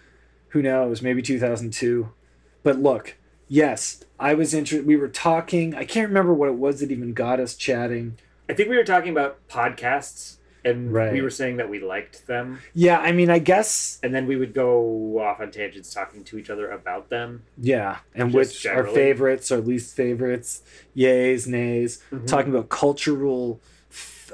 Who 0.49 0.61
knows? 0.61 1.01
Maybe 1.01 1.21
2002. 1.21 2.09
But 2.63 2.79
look, 2.79 3.15
yes, 3.47 4.03
I 4.19 4.33
was 4.33 4.53
interested. 4.53 4.87
We 4.87 4.95
were 4.95 5.07
talking. 5.09 5.75
I 5.75 5.85
can't 5.85 6.07
remember 6.07 6.33
what 6.33 6.49
it 6.49 6.55
was 6.55 6.79
that 6.79 6.91
even 6.91 7.13
got 7.13 7.39
us 7.39 7.55
chatting. 7.55 8.17
I 8.49 8.53
think 8.53 8.69
we 8.69 8.77
were 8.77 8.83
talking 8.83 9.11
about 9.11 9.45
podcasts, 9.47 10.37
and 10.63 10.91
Right. 10.93 11.11
we 11.11 11.21
were 11.21 11.29
saying 11.29 11.57
that 11.57 11.69
we 11.69 11.79
liked 11.79 12.25
them, 12.27 12.59
Yeah, 12.73 12.99
I 12.99 13.11
mean, 13.11 13.29
I 13.29 13.39
guess, 13.39 13.99
and 14.03 14.13
then 14.15 14.25
we 14.27 14.35
would 14.35 14.53
go 14.53 15.19
off 15.19 15.39
on 15.39 15.51
tangents 15.51 15.93
talking 15.93 16.23
to 16.23 16.37
each 16.37 16.49
other 16.49 16.69
about 16.71 17.09
them. 17.09 17.43
yeah. 17.57 17.97
And 18.15 18.33
which 18.33 18.65
our 18.65 18.85
favorites, 18.87 19.51
our 19.51 19.59
least 19.59 19.95
favorites, 19.95 20.61
yays, 20.95 21.47
nays, 21.47 22.01
Mhm. 22.11 22.25
talking 22.27 22.51
about 22.53 22.69
cultural 22.69 23.59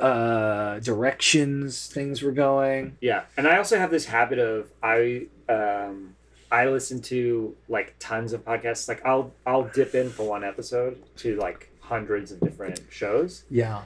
uh, 0.01 0.79
directions 0.79 1.87
things 1.87 2.21
were 2.21 2.31
going. 2.31 2.97
Yeah, 3.01 3.23
and 3.37 3.47
I 3.47 3.57
also 3.57 3.77
have 3.77 3.91
this 3.91 4.05
habit 4.05 4.39
of 4.39 4.71
I 4.81 5.27
um, 5.49 6.15
I 6.51 6.65
listen 6.67 7.01
to 7.03 7.55
like 7.69 7.95
tons 7.99 8.33
of 8.33 8.43
podcasts. 8.45 8.87
Like 8.87 9.05
I'll 9.05 9.31
I'll 9.45 9.63
dip 9.65 9.95
in 9.95 10.09
for 10.09 10.27
one 10.27 10.43
episode 10.43 11.01
to 11.17 11.35
like 11.37 11.69
hundreds 11.81 12.31
of 12.31 12.39
different 12.39 12.81
shows, 12.89 13.43
Yeah. 13.49 13.83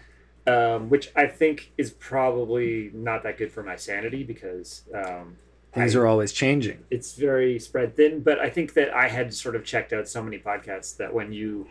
um, 0.47 0.89
which 0.89 1.11
I 1.15 1.25
think 1.27 1.71
is 1.77 1.91
probably 1.91 2.91
not 2.93 3.23
that 3.23 3.37
good 3.37 3.51
for 3.51 3.63
my 3.63 3.75
sanity 3.77 4.23
because 4.23 4.83
um, 4.93 5.37
Things 5.73 5.95
I- 5.95 5.99
are 5.99 6.05
always 6.07 6.31
changing. 6.31 6.83
it's 6.91 7.13
very 7.15 7.57
spread 7.59 7.95
thin. 7.95 8.21
But 8.21 8.39
I 8.39 8.49
think 8.49 8.73
that 8.75 8.93
I 8.95 9.07
had 9.09 9.33
sort 9.33 9.55
of 9.55 9.65
checked 9.65 9.91
out 9.91 10.07
so 10.07 10.21
many 10.21 10.37
podcasts 10.37 10.95
that 10.97 11.13
when 11.13 11.33
you 11.33 11.67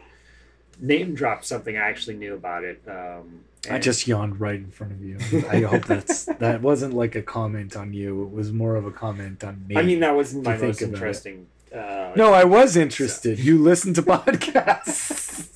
name 0.80 1.14
dropped 1.14 1.44
something, 1.44 1.76
I 1.76 1.88
actually 1.88 2.16
knew 2.16 2.34
about 2.34 2.64
it. 2.64 2.82
Um, 2.88 3.44
I 3.70 3.78
just 3.78 4.06
yawned 4.06 4.40
right 4.40 4.56
in 4.56 4.70
front 4.70 4.92
of 4.92 5.02
you. 5.02 5.18
I 5.48 5.60
hope 5.60 5.84
that's 5.86 6.24
that 6.38 6.62
wasn't 6.62 6.94
like 6.94 7.14
a 7.14 7.22
comment 7.22 7.76
on 7.76 7.92
you. 7.92 8.22
It 8.22 8.30
was 8.30 8.52
more 8.52 8.76
of 8.76 8.86
a 8.86 8.90
comment 8.90 9.44
on 9.44 9.66
me. 9.66 9.76
I 9.76 9.82
mean 9.82 10.00
that 10.00 10.14
wasn't 10.14 10.44
my 10.44 10.56
most 10.56 10.82
interesting. 10.82 11.46
Uh, 11.74 12.12
no, 12.14 12.32
I 12.32 12.44
was 12.44 12.76
interested. 12.76 13.38
You 13.38 13.58
listen 13.58 13.94
to 13.94 14.02
podcasts. 14.02 15.50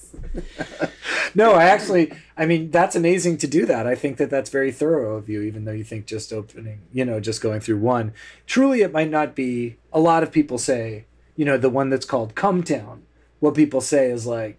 no, 1.34 1.52
I 1.52 1.64
actually. 1.64 2.12
I 2.36 2.46
mean, 2.46 2.70
that's 2.70 2.96
amazing 2.96 3.38
to 3.38 3.46
do 3.46 3.66
that. 3.66 3.86
I 3.86 3.94
think 3.94 4.16
that 4.18 4.30
that's 4.30 4.50
very 4.50 4.72
thorough 4.72 5.16
of 5.16 5.28
you, 5.28 5.42
even 5.42 5.64
though 5.64 5.72
you 5.72 5.84
think 5.84 6.06
just 6.06 6.32
opening, 6.32 6.82
you 6.92 7.04
know, 7.04 7.20
just 7.20 7.40
going 7.40 7.60
through 7.60 7.78
one. 7.78 8.12
Truly, 8.46 8.82
it 8.82 8.92
might 8.92 9.10
not 9.10 9.34
be. 9.34 9.76
A 9.92 10.00
lot 10.00 10.22
of 10.22 10.32
people 10.32 10.58
say, 10.58 11.06
you 11.36 11.44
know, 11.44 11.56
the 11.56 11.70
one 11.70 11.88
that's 11.90 12.06
called 12.06 12.34
Come 12.34 12.62
Town. 12.62 13.02
What 13.40 13.54
people 13.54 13.80
say 13.80 14.10
is 14.10 14.26
like, 14.26 14.58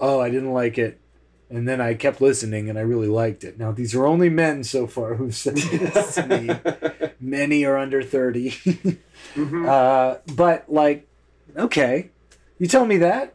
"Oh, 0.00 0.20
I 0.20 0.30
didn't 0.30 0.52
like 0.52 0.78
it." 0.78 0.98
And 1.48 1.68
then 1.68 1.80
I 1.80 1.94
kept 1.94 2.20
listening 2.20 2.68
and 2.68 2.76
I 2.76 2.82
really 2.82 3.06
liked 3.08 3.44
it. 3.44 3.56
Now, 3.58 3.70
these 3.70 3.94
are 3.94 4.04
only 4.06 4.28
men 4.28 4.64
so 4.64 4.86
far 4.88 5.14
who've 5.14 5.34
said 5.34 5.56
this 5.56 6.14
to 6.16 6.26
me. 6.26 7.10
Many 7.20 7.64
are 7.64 7.76
under 7.78 8.02
30. 8.02 8.50
Mhm. 9.34 9.66
uh, 9.68 10.18
but, 10.34 10.64
like, 10.72 11.06
okay, 11.56 12.10
you 12.58 12.66
tell 12.66 12.86
me 12.86 12.96
that. 12.98 13.34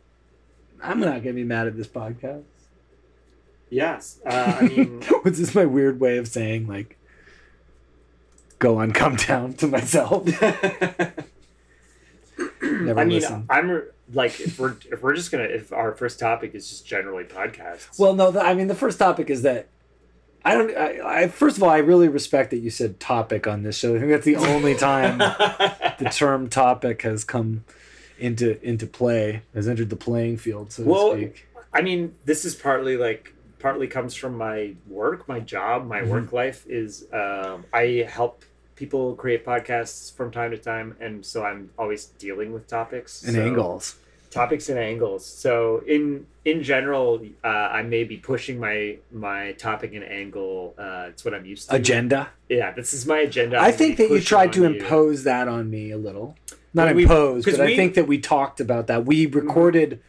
I'm 0.82 1.00
not 1.00 1.12
going 1.24 1.24
to 1.24 1.34
be 1.34 1.44
mad 1.44 1.68
at 1.68 1.76
this 1.78 1.88
podcast. 1.88 2.44
Yes, 3.70 4.20
uh, 4.26 4.58
I 4.62 4.68
mean, 4.68 5.02
What's 5.22 5.38
this 5.40 5.54
my 5.54 5.66
weird 5.66 6.00
way 6.00 6.18
of 6.18 6.28
saying, 6.28 6.68
like, 6.68 6.98
go 8.58 8.78
on, 8.80 8.94
come 8.94 9.16
down 9.16 9.54
to 9.56 9.68
myself? 9.68 10.28
Never 12.86 13.00
I 13.00 13.06
mean, 13.06 13.16
listen. 13.20 13.46
I'm 13.50 13.84
like, 14.14 14.40
if 14.40 14.60
we're 14.60 14.76
if 14.92 15.02
we're 15.02 15.16
just 15.16 15.32
gonna 15.32 15.44
if 15.46 15.72
our 15.72 15.94
first 15.94 16.20
topic 16.20 16.54
is 16.56 16.70
just 16.70 16.86
generally 16.86 17.24
podcasts. 17.24 18.00
Well, 18.00 18.14
no, 18.14 18.32
the, 18.32 18.42
I 18.42 18.54
mean, 18.54 18.68
the 18.68 18.76
first 18.76 19.00
topic 19.00 19.30
is 19.30 19.42
that 19.44 19.68
I 20.44 20.56
don't. 20.56 20.76
I, 20.76 21.22
I 21.24 21.28
first 21.28 21.58
of 21.58 21.64
all, 21.64 21.70
I 21.70 21.78
really 21.80 22.08
respect 22.08 22.50
that 22.52 22.58
you 22.58 22.70
said 22.70 23.00
topic 23.00 23.48
on 23.48 23.64
this 23.64 23.78
show. 23.78 23.96
I 23.96 24.00
think 24.00 24.12
that's 24.12 24.26
the 24.26 24.38
only 24.38 24.76
time 24.76 25.18
the 26.00 26.10
term 26.12 26.50
topic 26.50 27.04
has 27.04 27.24
come 27.24 27.64
into 28.18 28.60
into 28.68 28.88
play, 28.88 29.44
has 29.54 29.68
entered 29.68 29.90
the 29.90 29.96
playing 29.96 30.38
field, 30.38 30.72
so 30.72 30.84
Well, 30.84 31.12
to 31.12 31.18
speak. 31.18 31.48
I 31.74 31.82
mean, 31.82 32.16
this 32.26 32.44
is 32.44 32.56
partly 32.56 32.98
like 32.98 33.34
partly 33.60 33.86
comes 33.88 34.16
from 34.16 34.38
my 34.38 34.74
work, 34.88 35.28
my 35.28 35.40
job, 35.40 35.88
my 35.88 36.02
Mhm. 36.02 36.08
work 36.08 36.34
life 36.34 36.66
is 36.68 37.06
um, 37.14 37.66
I 37.72 38.08
help 38.10 38.44
people 38.82 39.04
create 39.24 39.42
podcasts 39.46 40.12
from 40.18 40.28
time 40.32 40.50
to 40.56 40.58
time, 40.58 40.88
and 41.00 41.14
so 41.32 41.38
I'm 41.50 41.70
always 41.78 42.02
dealing 42.26 42.50
with 42.56 42.64
topics 42.68 43.12
And 43.26 43.36
so- 43.36 43.42
angles. 43.50 43.86
topics 44.32 44.66
and 44.70 44.80
angles. 44.80 45.24
So 45.44 45.84
in 45.96 46.26
in 46.52 46.64
general, 46.64 47.08
uh, 47.44 47.48
I 47.80 47.82
may 47.84 48.04
be 48.14 48.18
pushing 48.32 48.56
my 48.68 48.78
my 49.28 49.42
topic 49.68 49.90
and 49.98 50.04
angle. 50.24 50.74
Uh, 50.86 51.06
it's 51.12 51.24
what 51.26 51.34
I'm 51.38 51.46
used 51.54 51.70
to. 51.70 51.76
Agenda. 51.76 52.22
Yeah, 52.50 52.72
this 52.80 52.90
is 52.98 53.06
my 53.14 53.20
agenda. 53.30 53.56
I 53.58 53.68
I'm 53.68 53.74
think 53.82 53.98
that 54.00 54.10
you 54.10 54.20
tried 54.34 54.52
to 54.58 54.62
you. 54.62 54.68
impose 54.72 55.20
that 55.32 55.46
on 55.56 55.64
me 55.76 55.84
a 55.92 56.00
little. 56.08 56.28
Not 56.74 56.86
Well, 56.88 56.96
we- 56.96 57.04
impose, 57.04 57.40
'cause 57.46 57.58
but 57.58 57.68
I 57.70 57.76
think 57.80 57.94
that 57.98 58.08
we 58.08 58.18
talked 58.36 58.60
about 58.68 58.88
that. 58.88 59.06
We 59.06 59.18
recorded 59.42 60.00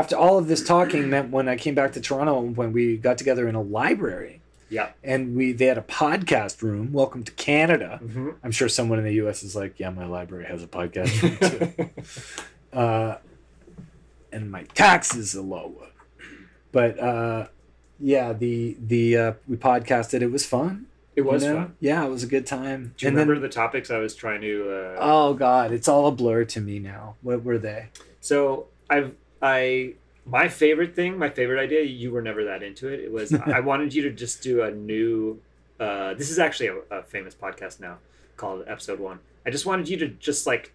after 0.00 0.16
all 0.16 0.36
of 0.38 0.48
this 0.48 0.62
talking 0.74 1.02
meant 1.14 1.30
when 1.36 1.46
I 1.54 1.56
came 1.64 1.74
back 1.80 1.92
to 1.96 2.00
Toronto 2.00 2.40
when 2.58 2.72
we 2.72 2.84
got 3.08 3.16
together 3.22 3.44
in 3.50 3.54
a 3.54 3.62
library. 3.78 4.40
Yeah. 4.68 4.90
And 5.04 5.36
we 5.36 5.52
they 5.52 5.66
had 5.66 5.78
a 5.78 5.82
podcast 5.82 6.62
room. 6.62 6.92
Welcome 6.92 7.22
to 7.24 7.32
Canada. 7.32 8.00
Mhm. 8.02 8.34
I'm 8.42 8.50
sure 8.50 8.68
someone 8.68 8.98
in 8.98 9.04
the 9.04 9.14
US 9.26 9.42
is 9.42 9.54
like, 9.54 9.78
yeah, 9.78 9.90
my 9.90 10.06
library 10.06 10.46
has 10.46 10.62
a 10.62 10.66
podcast 10.66 11.22
room 11.22 11.90
too. 12.72 12.78
uh, 12.78 13.18
and 14.32 14.50
my 14.50 14.64
taxes 14.74 15.36
are 15.36 15.40
lower. 15.42 15.88
But 16.72 16.98
uh, 16.98 17.46
yeah, 18.00 18.32
the 18.32 18.76
the 18.84 19.16
uh, 19.16 19.32
we 19.48 19.56
podcasted. 19.56 20.20
It 20.20 20.30
was 20.32 20.44
fun. 20.44 20.86
it 21.14 21.22
was 21.22 21.44
you 21.44 21.50
know? 21.50 21.56
fun. 21.56 21.74
Yeah, 21.80 22.04
it 22.04 22.10
was 22.10 22.24
a 22.24 22.26
good 22.26 22.46
time. 22.46 22.92
Do 22.96 23.06
you 23.06 23.08
and 23.08 23.16
remember 23.16 23.34
then, 23.34 23.42
the 23.42 23.48
topics 23.48 23.90
I 23.90 23.98
was 23.98 24.14
trying 24.14 24.40
to? 24.42 24.70
Uh, 24.70 24.96
oh 25.00 25.34
god, 25.34 25.70
it's 25.72 25.86
all 25.88 26.08
a 26.08 26.12
blur 26.12 26.44
to 26.44 26.60
me 26.60 26.78
now. 26.80 27.14
What 27.22 27.44
were 27.44 27.58
they? 27.58 27.90
So 28.20 28.66
I've 28.90 29.14
I 29.40 29.94
my 30.26 30.48
favorite 30.48 30.94
thing, 30.94 31.18
my 31.18 31.30
favorite 31.30 31.60
idea. 31.60 31.82
You 31.82 32.10
were 32.10 32.22
never 32.22 32.44
that 32.44 32.62
into 32.62 32.88
it. 32.88 33.00
It 33.00 33.12
was 33.12 33.32
I 33.46 33.60
wanted 33.60 33.94
you 33.94 34.02
to 34.02 34.10
just 34.10 34.42
do 34.42 34.62
a 34.62 34.70
new. 34.70 35.40
Uh, 35.78 36.14
this 36.14 36.30
is 36.30 36.38
actually 36.38 36.68
a, 36.68 36.76
a 36.90 37.02
famous 37.02 37.34
podcast 37.34 37.80
now 37.80 37.98
called 38.36 38.64
Episode 38.66 38.98
One. 38.98 39.20
I 39.44 39.50
just 39.50 39.66
wanted 39.66 39.88
you 39.88 39.96
to 39.98 40.08
just 40.08 40.46
like 40.46 40.72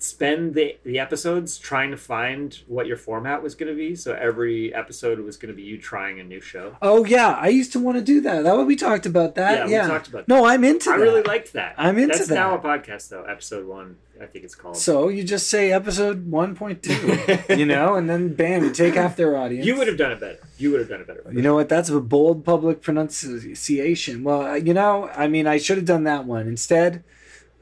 spend 0.00 0.54
the 0.54 0.76
the 0.84 0.98
episodes 0.98 1.58
trying 1.58 1.90
to 1.90 1.96
find 1.96 2.60
what 2.68 2.86
your 2.86 2.96
format 2.96 3.42
was 3.42 3.54
going 3.54 3.70
to 3.70 3.76
be. 3.76 3.94
So 3.96 4.12
every 4.14 4.72
episode 4.72 5.18
was 5.20 5.36
going 5.36 5.48
to 5.52 5.56
be 5.56 5.62
you 5.62 5.76
trying 5.78 6.20
a 6.20 6.24
new 6.24 6.40
show. 6.40 6.76
Oh 6.80 7.04
yeah, 7.04 7.30
I 7.32 7.48
used 7.48 7.72
to 7.72 7.80
want 7.80 7.98
to 7.98 8.02
do 8.04 8.20
that. 8.20 8.42
That 8.44 8.56
we 8.64 8.76
talked 8.76 9.06
about 9.06 9.34
that. 9.34 9.68
yeah, 9.68 9.76
Yeah. 9.78 9.82
we 9.84 9.88
talked 9.90 10.08
about. 10.08 10.28
no, 10.28 10.44
I'm 10.44 10.62
into 10.64 10.90
I 10.90 10.96
that. 10.98 11.02
really 11.02 11.22
liked 11.22 11.52
that. 11.54 11.74
I'm 11.76 11.98
into 11.98 12.16
That's 12.16 12.28
that. 12.28 12.34
now 12.34 12.54
a 12.54 12.58
podcast 12.58 13.08
though. 13.08 13.24
Episode 13.24 13.66
One, 13.66 13.96
I 14.22 14.26
think 14.26 14.44
it's 14.44 14.54
called. 14.54 14.76
so 14.76 15.08
you 15.08 15.24
just 15.24 15.48
say 15.50 15.72
episode 15.72 16.30
1.2, 16.30 17.56
you 17.58 17.66
know, 17.66 17.94
and 17.96 18.08
then 18.08 18.34
bam, 18.34 18.62
you 18.64 18.70
take 18.70 18.94
half 18.94 19.16
their 19.16 19.36
audience. 19.36 19.66
you 19.66 19.76
would 19.76 19.88
have 19.88 19.96
done 19.96 20.12
it 20.12 20.20
better. 20.20 20.38
You 20.58 20.70
would 20.70 20.80
have 20.80 20.88
done 20.88 21.00
it 21.00 21.06
better. 21.08 21.24
You 21.32 21.42
know 21.42 21.54
what? 21.54 21.68
That's 21.68 21.88
a 21.88 22.00
bold 22.00 22.44
public 22.44 22.82
pronunciation. 22.82 24.24
Well, 24.24 24.56
you 24.58 24.74
know, 24.74 25.08
I 25.14 25.28
mean, 25.28 25.46
I 25.46 25.58
should 25.58 25.76
have 25.76 25.86
done 25.86 26.04
that 26.04 26.24
one. 26.24 26.46
Instead, 26.46 27.02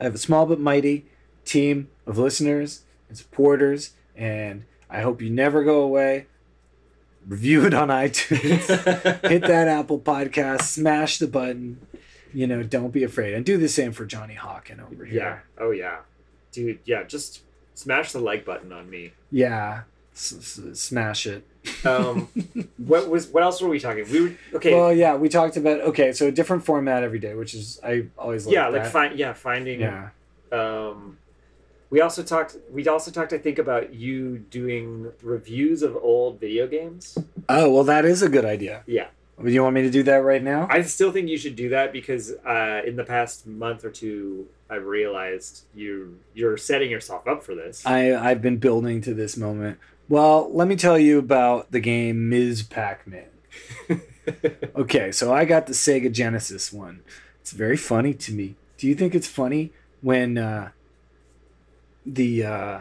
I 0.01 0.05
have 0.05 0.15
a 0.15 0.19
small 0.19 0.47
but 0.47 0.61
mighty 0.61 1.07
team 1.47 1.89
of 2.07 2.19
listeners 2.19 2.83
and 3.09 3.17
supporters, 3.17 3.95
and 4.15 4.65
I 4.91 5.01
hope 5.01 5.23
you 5.23 5.31
never 5.31 5.65
go 5.65 5.81
away. 5.81 6.27
Review 7.27 7.65
it 7.67 7.75
on 7.75 7.89
iTunes. 7.89 8.67
Hit 9.29 9.43
that 9.43 9.67
Apple 9.69 9.99
podcast. 9.99 10.63
Smash 10.63 11.19
the 11.19 11.27
button. 11.27 11.85
You 12.33 12.47
know, 12.47 12.63
don't 12.63 12.93
be 12.93 13.03
afraid, 13.03 13.35
and 13.35 13.45
do 13.45 13.57
the 13.57 13.69
same 13.69 13.93
for 13.93 14.05
Johnny 14.05 14.35
Hawken 14.35 14.85
over 14.85 15.05
here. 15.05 15.17
Yeah. 15.17 15.39
Oh 15.65 15.71
yeah, 15.71 15.99
dude. 16.53 16.81
Yeah. 16.85 17.05
Just 17.05 17.41
smash 17.75 18.13
the 18.13 18.21
like 18.21 18.45
button 18.45 18.73
on 18.73 18.91
me. 18.91 19.13
Yeah, 19.31 19.83
S- 20.15 20.61
s- 20.61 20.79
smash 20.79 21.27
it. 21.27 21.47
Um, 21.85 22.29
what 22.77 23.09
was? 23.09 23.29
What 23.29 23.43
else 23.43 23.61
were 23.61 23.69
we 23.69 23.81
talking? 23.81 24.09
We 24.11 24.21
were 24.21 24.33
okay. 24.55 24.75
Well, 24.75 24.93
yeah, 24.93 25.17
we 25.17 25.29
talked 25.29 25.57
about 25.57 25.81
okay, 25.81 26.13
so 26.13 26.27
a 26.29 26.33
different 26.33 26.65
format 26.65 27.03
every 27.03 27.19
day, 27.19 27.35
which 27.35 27.55
is 27.55 27.81
I 27.83 28.07
always 28.19 28.47
like 28.47 28.55
yeah, 28.55 28.69
like 28.69 28.87
find. 28.87 29.19
Yeah, 29.19 29.33
finding. 29.33 29.81
yeah. 29.81 30.11
Um, 30.53 31.19
we 31.91 32.01
also 32.01 32.23
talked. 32.23 32.57
We 32.71 32.87
also 32.89 33.11
talked. 33.11 33.33
I 33.33 33.39
think 33.39 33.59
about 33.59 33.95
you 33.95 34.39
doing 34.39 35.13
reviews 35.23 35.83
of 35.83 35.97
old 35.97 36.41
video 36.41 36.67
games. 36.67 37.19
Oh 37.49 37.71
well, 37.71 37.85
that 37.85 38.05
is 38.05 38.23
a 38.23 38.29
good 38.29 38.45
idea. 38.45 38.83
Yeah. 38.87 39.09
Do 39.43 39.51
you 39.51 39.63
want 39.63 39.75
me 39.75 39.83
to 39.83 39.91
do 39.91 40.03
that 40.05 40.17
right 40.17 40.43
now? 40.43 40.67
I 40.71 40.81
still 40.81 41.13
think 41.13 41.29
you 41.29 41.37
should 41.37 41.57
do 41.57 41.69
that 41.69 41.93
because 41.93 42.33
uh, 42.47 42.81
in 42.87 42.97
the 42.97 43.05
past 43.05 43.47
month 43.47 43.85
or 43.85 43.91
two, 43.91 44.49
I've 44.71 44.87
realized 44.87 45.65
you 45.75 46.19
you're 46.35 46.57
setting 46.57 46.91
yourself 46.91 47.27
up 47.29 47.43
for 47.43 47.55
this. 47.55 47.85
I 47.85 48.15
I've 48.15 48.41
been 48.41 48.57
building 48.57 49.01
to 49.03 49.13
this 49.13 49.37
moment. 49.37 49.79
Well, 50.09 50.51
let 50.53 50.69
me 50.69 50.77
tell 50.77 50.99
you 50.99 51.19
about 51.19 51.73
the 51.73 51.81
game 51.81 52.29
Ms. 52.29 52.63
Pac-Man. 52.63 53.27
Okay, 54.75 55.13
so 55.13 55.33
I 55.33 55.45
got 55.45 55.67
the 55.67 55.73
Sega 55.73 56.11
Genesis 56.11 56.73
one. 56.73 57.03
It's 57.41 57.53
very 57.53 57.77
funny 57.77 58.13
to 58.15 58.33
me. 58.33 58.57
Do 58.77 58.89
you 58.89 58.95
think 58.95 59.15
it's 59.15 59.29
funny 59.29 59.73
when 60.01 60.37
uh, 60.37 60.71
the 62.07 62.45
uh, 62.45 62.81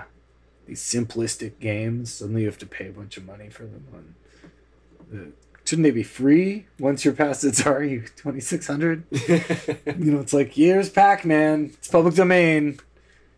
these 0.67 0.82
simplistic 0.82 1.60
games 1.60 2.13
suddenly 2.13 2.41
you 2.41 2.48
have 2.48 2.58
to 2.60 2.65
pay 2.65 2.88
a 2.88 2.91
bunch 2.91 3.17
of 3.17 3.25
money 3.25 3.50
for 3.50 3.63
them? 3.63 3.86
On 3.94 4.15
the, 5.12 5.32
shouldn't 5.63 5.84
they 5.84 5.91
be 5.91 6.03
free 6.03 6.67
once 6.79 7.03
you're 7.03 7.13
past 7.13 7.44
its 7.44 7.63
six 8.46 8.67
hundred? 8.67 9.03
You 9.12 10.12
know, 10.12 10.20
it's 10.20 10.34
like 10.34 10.51
here's 10.53 10.89
Pac-Man, 10.89 11.72
it's 11.74 11.88
public 11.88 12.15
domain. 12.15 12.79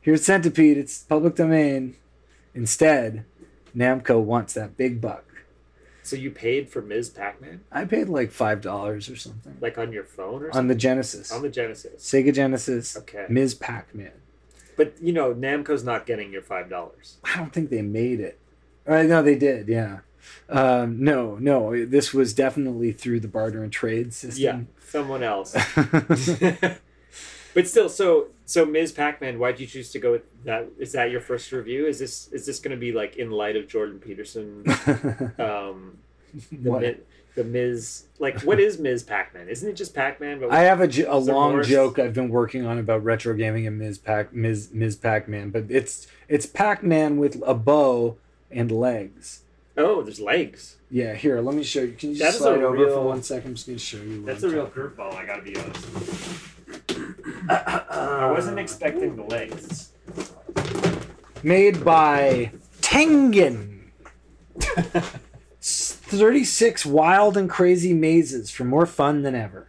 Here's 0.02 0.24
Centipede, 0.24 0.78
it's 0.78 1.00
public 1.04 1.36
domain. 1.36 1.96
Instead, 2.56 3.26
Namco 3.76 4.22
wants 4.22 4.54
that 4.54 4.78
big 4.78 5.00
buck. 5.02 5.26
so 6.02 6.16
you 6.16 6.32
paid 6.32 6.70
for 6.70 6.82
Ms. 6.82 7.10
Pac-Man, 7.10 7.62
I 7.72 7.84
paid 7.86 8.08
like 8.10 8.32
five 8.32 8.62
dollars 8.62 9.10
or 9.10 9.16
something 9.18 9.58
like 9.62 9.78
on 9.78 9.92
your 9.92 10.04
phone 10.06 10.44
or 10.44 10.46
something? 10.48 10.60
on 10.60 10.68
the 10.68 10.76
Genesis, 10.76 11.32
on 11.32 11.42
the 11.42 11.50
Genesis. 11.50 12.02
Sega 12.02 12.34
Genesis, 12.34 12.98
Okay. 12.98 13.26
Ms. 13.30 13.54
Pac-Man. 13.56 14.12
But 14.78 15.02
you 15.02 15.12
know, 15.12 15.34
Namco's 15.34 15.84
not 15.84 16.06
getting 16.06 16.32
your 16.32 16.44
five 16.44 16.70
dollars. 16.70 17.18
I 17.24 17.36
don't 17.36 17.52
think 17.52 17.70
they 17.70 17.82
made 17.82 18.20
it. 18.22 18.40
Uh, 18.88 19.04
no, 19.04 19.22
they 19.22 19.36
did. 19.36 19.68
Yeah. 19.68 20.00
Um, 20.50 21.04
no, 21.04 21.36
no. 21.36 21.86
This 21.86 22.14
was 22.14 22.34
definitely 22.34 22.94
through 22.94 23.20
the 23.20 23.28
barter 23.28 23.64
and 23.64 23.72
trade 23.72 24.14
system. 24.14 24.42
Yeah, 24.42 24.88
someone 24.88 25.24
else. 25.24 25.54
but 27.54 27.68
still, 27.68 27.90
so 27.90 28.28
so 28.46 28.66
Ms. 28.66 28.94
Pac-Man, 28.94 29.40
why'd 29.40 29.60
you 29.60 29.68
choose 29.68 29.92
to 29.92 30.00
go 30.00 30.14
with 30.14 30.44
that? 30.46 30.70
Is 30.78 30.94
that 30.94 31.12
your 31.12 31.20
first 31.20 31.52
review? 31.52 31.86
Is 31.86 32.00
this 32.00 32.30
is 32.32 32.46
this 32.46 32.60
going 32.60 32.72
to 32.72 32.80
be 32.80 32.94
like 32.94 33.18
in 33.18 33.32
light 33.32 33.58
of 33.58 33.68
Jordan 33.68 34.00
Peterson? 34.00 34.64
Um, 35.40 35.98
the 36.52 36.98
the 37.38 37.44
Ms. 37.46 38.04
Like, 38.20 38.42
what 38.42 38.60
is 38.60 38.80
Ms. 38.80 39.04
Pac-Man? 39.04 39.48
Isn't 39.48 39.70
it 39.70 39.76
just 39.76 39.94
Pac-Man? 39.96 40.40
But 40.42 40.52
I 40.52 40.62
have 40.64 40.82
a, 40.82 40.88
jo- 40.88 41.06
a 41.08 41.18
long 41.20 41.52
more? 41.54 41.64
joke 41.64 42.00
I've 42.00 42.14
been 42.14 42.30
working 42.30 42.66
on 42.66 42.78
about 42.80 43.04
retro 43.06 43.34
gaming 43.36 43.66
and 43.68 43.78
Ms. 43.80 44.00
Pac 44.00 44.34
Ms. 44.34 44.72
Ms. 44.74 44.96
Pac-Man, 44.98 45.52
but 45.52 45.66
it's 45.70 46.08
it's 46.28 46.46
Pac-Man 46.46 47.18
with 47.18 47.42
a 47.46 47.54
bow 47.54 48.18
and 48.52 48.72
legs. 48.72 49.44
oh, 49.78 50.02
there's 50.02 50.20
legs. 50.20 50.76
Yeah, 50.90 51.14
here, 51.14 51.40
let 51.42 51.54
me 51.56 51.64
show 51.64 51.82
you. 51.82 51.92
Can 51.94 52.10
you 52.12 52.16
just 52.18 52.40
slide 52.40 52.62
over 52.64 52.76
real- 52.76 52.94
for 52.96 53.02
one 53.06 53.22
second? 53.24 53.50
I'm 53.52 53.56
just 53.56 53.68
gonna 53.68 53.80
show 53.80 53.98
you. 53.98 54.26
That's 54.26 54.44
a 54.44 54.50
real 54.50 54.68
curveball. 54.68 55.14
I 55.14 55.26
gotta 55.26 55.44
be 55.44 55.56
honest. 55.58 55.86
I 57.50 58.30
wasn't 58.32 58.58
expecting 58.60 59.16
the 59.16 59.24
legs. 59.24 59.92
made 61.44 61.86
by 61.86 62.52
Tengen. 62.82 63.76
36 66.08 66.86
wild 66.86 67.36
and 67.36 67.50
crazy 67.50 67.94
mazes 67.94 68.50
for 68.50 68.64
more 68.64 68.86
fun 68.86 69.24
than 69.24 69.36
ever. 69.36 69.68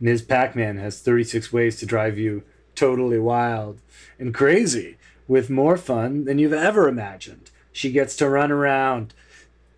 Ms. 0.00 0.22
Pac 0.22 0.56
Man 0.56 0.78
has 0.78 1.00
36 1.00 1.52
ways 1.52 1.78
to 1.78 1.86
drive 1.86 2.18
you 2.18 2.42
totally 2.74 3.18
wild 3.18 3.78
and 4.18 4.34
crazy 4.34 4.96
with 5.28 5.50
more 5.50 5.76
fun 5.76 6.24
than 6.24 6.38
you've 6.38 6.54
ever 6.54 6.88
imagined. 6.88 7.50
She 7.70 7.92
gets 7.92 8.16
to 8.16 8.28
run 8.28 8.50
around 8.50 9.12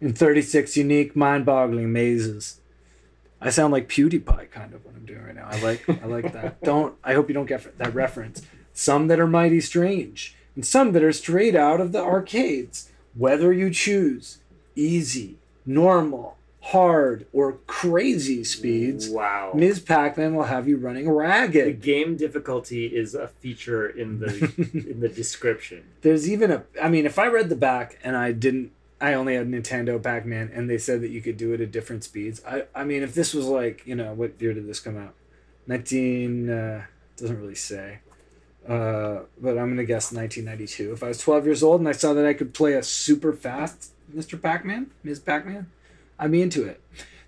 in 0.00 0.12
36 0.12 0.76
unique, 0.76 1.16
mind 1.16 1.45
boggling 1.45 1.93
mazes. 1.93 2.61
I 3.40 3.50
sound 3.50 3.73
like 3.73 3.88
PewDiePie 3.88 4.52
kind 4.52 4.75
of 4.75 4.85
what 4.85 4.95
I'm 4.95 5.04
doing 5.04 5.25
right 5.25 5.35
now. 5.35 5.49
I 5.50 5.61
like 5.61 5.88
I 5.88 6.07
like 6.07 6.33
that. 6.33 6.61
Don't 6.62 6.95
I 7.02 7.14
hope 7.14 7.28
you 7.28 7.35
don't 7.35 7.47
get 7.47 7.76
that 7.76 7.95
reference. 7.95 8.43
Some 8.73 9.09
that 9.09 9.21
are 9.21 9.26
mighty 9.26 9.61
strange, 9.61 10.37
and 10.54 10.64
some 10.64 10.93
that 10.93 11.02
are 11.02 11.12
straight 11.12 11.54
out 11.54 11.81
of 11.81 11.93
the 11.93 12.00
arcades. 12.02 12.90
Whether 13.14 13.52
you 13.52 13.71
choose 13.71 14.38
easy, 14.75 15.37
normal, 15.66 16.37
hard, 16.61 17.26
or 17.33 17.59
crazy 17.66 18.42
speeds, 18.44 19.09
Wow. 19.09 19.52
Ms. 19.54 19.80
Pac-Man 19.80 20.35
will 20.35 20.44
have 20.44 20.66
you 20.68 20.76
running 20.76 21.11
ragged. 21.11 21.66
The 21.66 21.73
game 21.73 22.16
difficulty 22.16 22.87
is 22.87 23.14
a 23.14 23.28
feature 23.28 23.87
in 23.87 24.21
the 24.21 24.28
in 24.90 25.00
the 25.00 25.09
description. 25.09 25.85
There's 26.02 26.28
even 26.30 26.50
a 26.50 26.64
I 26.83 26.88
mean, 26.88 27.06
if 27.06 27.18
I 27.18 27.26
read 27.26 27.49
the 27.49 27.56
back 27.56 27.99
and 28.02 28.16
I 28.16 28.33
didn't 28.33 28.73
I 29.00 29.12
only 29.14 29.35
had 29.35 29.49
Nintendo 29.49 30.02
Pac-Man 30.02 30.50
and 30.54 30.71
they 30.71 30.78
said 30.78 31.02
that 31.02 31.11
you 31.11 31.21
could 31.21 31.37
do 31.37 31.52
it 31.52 31.61
at 31.61 31.71
different 31.73 32.04
speeds. 32.04 32.40
I 32.47 32.64
I 32.75 32.85
mean, 32.85 33.02
if 33.02 33.14
this 33.14 33.35
was 33.35 33.47
like, 33.47 33.83
you 33.87 33.94
know, 33.94 34.14
what 34.14 34.40
year 34.40 34.54
did 34.54 34.66
this 34.66 34.80
come 34.80 34.97
out? 34.97 35.14
19 35.66 36.50
uh 36.50 36.85
doesn't 37.16 37.40
really 37.40 37.54
say. 37.54 37.99
Uh, 38.66 39.21
but 39.38 39.59
I'm 39.59 39.68
gonna 39.68 39.85
guess 39.85 40.11
1992. 40.11 40.92
If 40.94 41.02
I 41.02 41.09
was 41.09 41.18
12 41.18 41.44
years 41.44 41.62
old 41.62 41.80
and 41.80 41.88
I 41.88 41.92
saw 41.92 42.14
that 42.14 42.25
I 42.25 42.33
could 42.33 42.54
play 42.54 42.73
a 42.73 42.83
super 42.83 43.33
fast 43.35 43.92
Mr. 44.14 44.40
Pac-Man, 44.40 44.90
Ms. 45.02 45.20
Pac-Man, 45.20 45.66
I'd 46.18 46.30
be 46.32 46.42
into 46.42 46.64
it. 46.64 46.80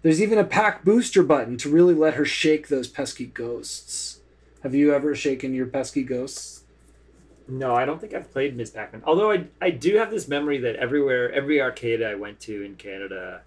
There's 0.02 0.20
even 0.22 0.38
a 0.38 0.44
Pac-Booster 0.44 1.22
button 1.22 1.56
to 1.58 1.68
really 1.68 1.94
let 1.94 2.14
her 2.14 2.24
shake 2.24 2.68
those 2.68 2.86
pesky 2.88 3.26
ghosts. 3.26 4.20
Have 4.62 4.74
you 4.74 4.94
ever 4.94 5.14
shaken 5.14 5.54
your 5.54 5.66
pesky 5.66 6.02
ghosts? 6.02 6.62
No, 7.48 7.74
I 7.74 7.84
don't 7.84 8.00
think 8.00 8.14
I've 8.14 8.30
played 8.32 8.56
Ms. 8.56 8.70
Pac-Man. 8.70 9.02
Although 9.06 9.30
I, 9.32 9.44
I 9.60 9.70
do 9.70 9.96
have 9.96 10.10
this 10.10 10.26
memory 10.28 10.58
that 10.58 10.76
everywhere, 10.76 11.32
every 11.32 11.60
arcade 11.60 12.02
I 12.02 12.14
went 12.16 12.40
to 12.40 12.62
in 12.64 12.74
Canada, 12.74 13.42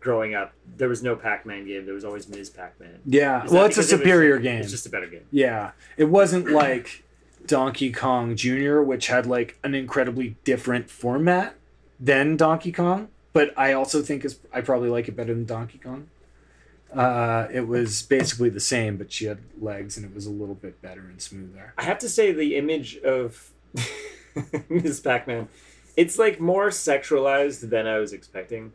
growing 0.00 0.34
up, 0.34 0.52
there 0.76 0.88
was 0.88 1.02
no 1.02 1.16
Pac-Man 1.16 1.66
game. 1.66 1.84
There 1.84 1.94
was 1.94 2.04
always 2.04 2.28
Ms. 2.28 2.50
Pac-Man. 2.50 3.00
Yeah. 3.04 3.44
Is 3.44 3.52
well, 3.52 3.66
it's 3.66 3.76
a 3.76 3.80
because 3.80 3.92
it 3.92 3.94
was- 3.96 4.00
superior 4.02 4.38
game. 4.38 4.60
It's 4.62 4.70
just 4.70 4.86
a 4.86 4.90
better 4.90 5.06
game. 5.06 5.24
Yeah, 5.30 5.72
it 5.96 6.04
wasn't 6.04 6.50
like 6.50 7.04
Donkey 7.46 7.92
Kong 7.92 8.36
Jr., 8.36 8.80
which 8.80 9.08
had 9.08 9.26
like 9.26 9.58
an 9.64 9.74
incredibly 9.74 10.36
different 10.44 10.88
format 10.90 11.56
than 12.00 12.36
Donkey 12.36 12.72
Kong. 12.72 13.08
But 13.32 13.56
I 13.56 13.72
also 13.74 14.02
think 14.02 14.24
it's, 14.24 14.40
I 14.52 14.60
probably 14.60 14.88
like 14.88 15.06
it 15.06 15.14
better 15.14 15.32
than 15.32 15.44
Donkey 15.44 15.78
Kong. 15.78 16.08
Uh, 16.92 17.46
it 17.52 17.68
was 17.68 18.02
basically 18.02 18.48
the 18.48 18.58
same, 18.58 18.96
but 18.96 19.12
she 19.12 19.26
had 19.26 19.38
legs 19.60 19.96
and 19.96 20.04
it 20.04 20.12
was 20.12 20.26
a 20.26 20.30
little 20.30 20.56
bit 20.56 20.82
better 20.82 21.02
and 21.02 21.22
smoother. 21.22 21.72
I 21.78 21.84
have 21.84 22.00
to 22.00 22.08
say 22.08 22.32
the 22.32 22.56
image 22.56 22.96
of 22.98 23.50
Ms. 24.68 24.98
Pac-Man, 24.98 25.48
it's 25.96 26.18
like 26.18 26.40
more 26.40 26.70
sexualized 26.70 27.70
than 27.70 27.86
I 27.86 27.98
was 27.98 28.12
expecting. 28.12 28.72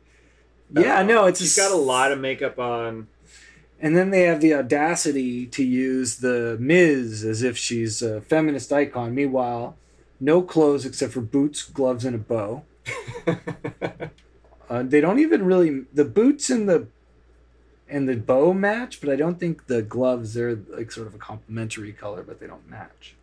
Yeah, 0.73 0.99
Um, 0.99 1.07
no, 1.07 1.25
it's 1.25 1.41
she's 1.41 1.57
got 1.57 1.71
a 1.71 1.75
lot 1.75 2.13
of 2.13 2.19
makeup 2.19 2.57
on. 2.57 3.07
And 3.81 3.97
then 3.97 4.09
they 4.11 4.21
have 4.21 4.39
the 4.39 4.53
audacity 4.53 5.45
to 5.47 5.63
use 5.63 6.17
the 6.17 6.55
Ms. 6.61 7.25
as 7.25 7.43
if 7.43 7.57
she's 7.57 8.01
a 8.01 8.21
feminist 8.21 8.71
icon. 8.71 9.13
Meanwhile, 9.13 9.75
no 10.21 10.41
clothes 10.41 10.85
except 10.85 11.11
for 11.11 11.19
boots, 11.19 11.63
gloves, 11.63 12.05
and 12.05 12.15
a 12.15 12.19
bow. 12.19 12.63
Uh, 14.69 14.83
they 14.83 14.99
don't 14.99 15.19
even 15.19 15.45
really 15.45 15.85
the 15.93 16.05
boots 16.05 16.49
and 16.49 16.67
the 16.67 16.87
and 17.87 18.09
the 18.09 18.15
bow 18.15 18.51
match, 18.53 18.99
but 18.99 19.11
I 19.11 19.15
don't 19.15 19.39
think 19.39 19.67
the 19.67 19.83
gloves 19.83 20.33
they're 20.33 20.55
like 20.55 20.91
sort 20.91 21.05
of 21.07 21.13
a 21.13 21.19
complementary 21.19 21.93
color, 21.93 22.23
but 22.23 22.39
they 22.39 22.47
don't 22.47 22.67
match. 22.67 23.15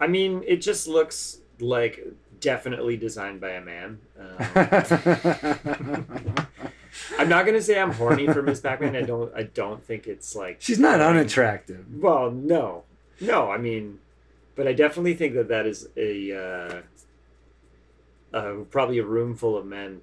I 0.00 0.06
mean, 0.06 0.42
it 0.46 0.62
just 0.62 0.88
looks 0.88 1.40
like 1.60 2.06
definitely 2.40 2.96
designed 2.96 3.40
by 3.40 3.50
a 3.50 3.60
man. 3.60 3.98
Um, 4.18 4.36
I'm 7.18 7.28
not 7.28 7.44
gonna 7.44 7.60
say 7.60 7.78
I'm 7.78 7.92
horny 7.92 8.26
for 8.26 8.42
Miss 8.42 8.60
Pac-Man. 8.60 8.96
I 8.96 9.02
don't. 9.02 9.30
I 9.34 9.42
don't 9.42 9.84
think 9.84 10.06
it's 10.06 10.34
like. 10.34 10.56
She's 10.60 10.78
not 10.78 11.00
unattractive. 11.00 11.84
Well, 12.00 12.30
no, 12.30 12.84
no. 13.20 13.50
I 13.50 13.58
mean, 13.58 13.98
but 14.56 14.66
I 14.66 14.72
definitely 14.72 15.14
think 15.14 15.34
that 15.34 15.48
that 15.48 15.66
is 15.66 15.88
a 15.96 16.32
uh, 16.32 16.80
uh, 18.32 18.54
probably 18.70 18.98
a 18.98 19.04
room 19.04 19.34
full 19.36 19.56
of 19.56 19.66
men 19.66 20.00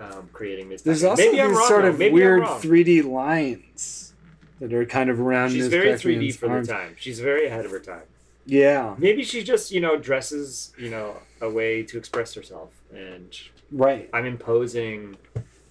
um, 0.00 0.28
creating 0.32 0.68
Ms. 0.68 0.82
There's 0.82 1.04
also 1.04 1.22
Maybe 1.22 1.36
these 1.38 1.56
wrong, 1.56 1.68
sort 1.68 1.82
though. 1.82 1.88
of 1.88 1.98
Maybe 1.98 2.14
weird 2.14 2.42
3D 2.42 3.04
lines 3.04 4.12
that 4.60 4.72
are 4.72 4.84
kind 4.86 5.10
of 5.10 5.20
around. 5.20 5.50
She's 5.50 5.64
Ms. 5.64 5.68
very 5.70 5.92
Pac-Man's 5.92 6.02
3D 6.02 6.36
for 6.36 6.48
arms. 6.50 6.68
the 6.68 6.74
time. 6.74 6.96
She's 6.98 7.20
very 7.20 7.46
ahead 7.46 7.64
of 7.64 7.70
her 7.70 7.78
time. 7.80 8.02
Yeah, 8.48 8.94
Maybe 8.96 9.24
she 9.24 9.42
just, 9.42 9.72
you 9.72 9.80
know, 9.80 9.96
dresses, 9.96 10.72
you 10.78 10.88
know, 10.88 11.16
a 11.40 11.50
way 11.50 11.82
to 11.82 11.98
express 11.98 12.32
herself, 12.34 12.70
and 12.94 13.36
right. 13.72 14.08
I'm 14.12 14.24
imposing 14.24 15.16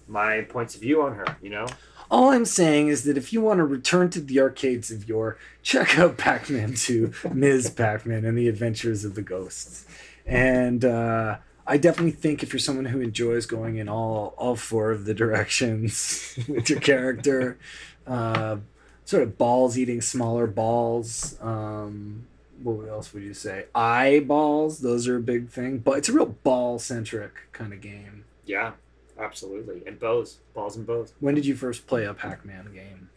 my 0.06 0.42
points 0.42 0.74
of 0.74 0.82
view 0.82 1.00
on 1.00 1.14
her. 1.14 1.24
You 1.40 1.48
know, 1.50 1.66
All 2.10 2.28
I'm 2.28 2.44
saying 2.44 2.88
is 2.88 3.04
that 3.04 3.16
if 3.16 3.32
you 3.32 3.40
want 3.40 3.58
to 3.58 3.64
return 3.64 4.10
to 4.10 4.20
the 4.20 4.40
arcades 4.40 4.90
of 4.90 5.08
yore, 5.08 5.38
check 5.62 5.98
out 5.98 6.18
Pac-Man 6.18 6.74
2, 6.74 7.14
Ms. 7.32 7.70
Pac-Man, 7.70 8.26
and 8.26 8.36
the 8.36 8.46
Adventures 8.46 9.06
of 9.06 9.14
the 9.14 9.22
Ghosts. 9.22 9.86
And 10.26 10.84
uh, 10.84 11.38
I 11.66 11.76
definitely 11.76 12.12
think 12.12 12.42
if 12.42 12.52
you're 12.52 12.60
someone 12.60 12.86
who 12.86 13.00
enjoys 13.00 13.46
going 13.46 13.76
in 13.76 13.88
all 13.88 14.34
all 14.36 14.56
four 14.56 14.90
of 14.90 15.04
the 15.04 15.14
directions 15.14 16.38
with 16.48 16.70
your 16.70 16.80
character, 16.80 17.58
uh, 18.06 18.58
sort 19.04 19.22
of 19.22 19.38
balls 19.38 19.78
eating 19.78 20.00
smaller 20.00 20.46
balls. 20.46 21.36
Um, 21.40 22.26
what 22.62 22.88
else 22.88 23.12
would 23.12 23.22
you 23.22 23.34
say? 23.34 23.66
Eyeballs. 23.74 24.80
Those 24.80 25.08
are 25.08 25.16
a 25.16 25.20
big 25.20 25.50
thing, 25.50 25.78
but 25.78 25.98
it's 25.98 26.08
a 26.08 26.12
real 26.12 26.26
ball 26.26 26.78
centric 26.78 27.32
kind 27.52 27.72
of 27.72 27.80
game. 27.80 28.24
yeah, 28.46 28.72
absolutely. 29.18 29.82
And 29.86 29.98
bows, 29.98 30.38
balls 30.54 30.76
and 30.76 30.86
bows. 30.86 31.12
When 31.20 31.34
did 31.34 31.44
you 31.46 31.54
first 31.54 31.86
play 31.86 32.04
a 32.04 32.14
Pac-Man 32.14 32.72
game? 32.72 33.10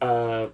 Uh, 0.00 0.48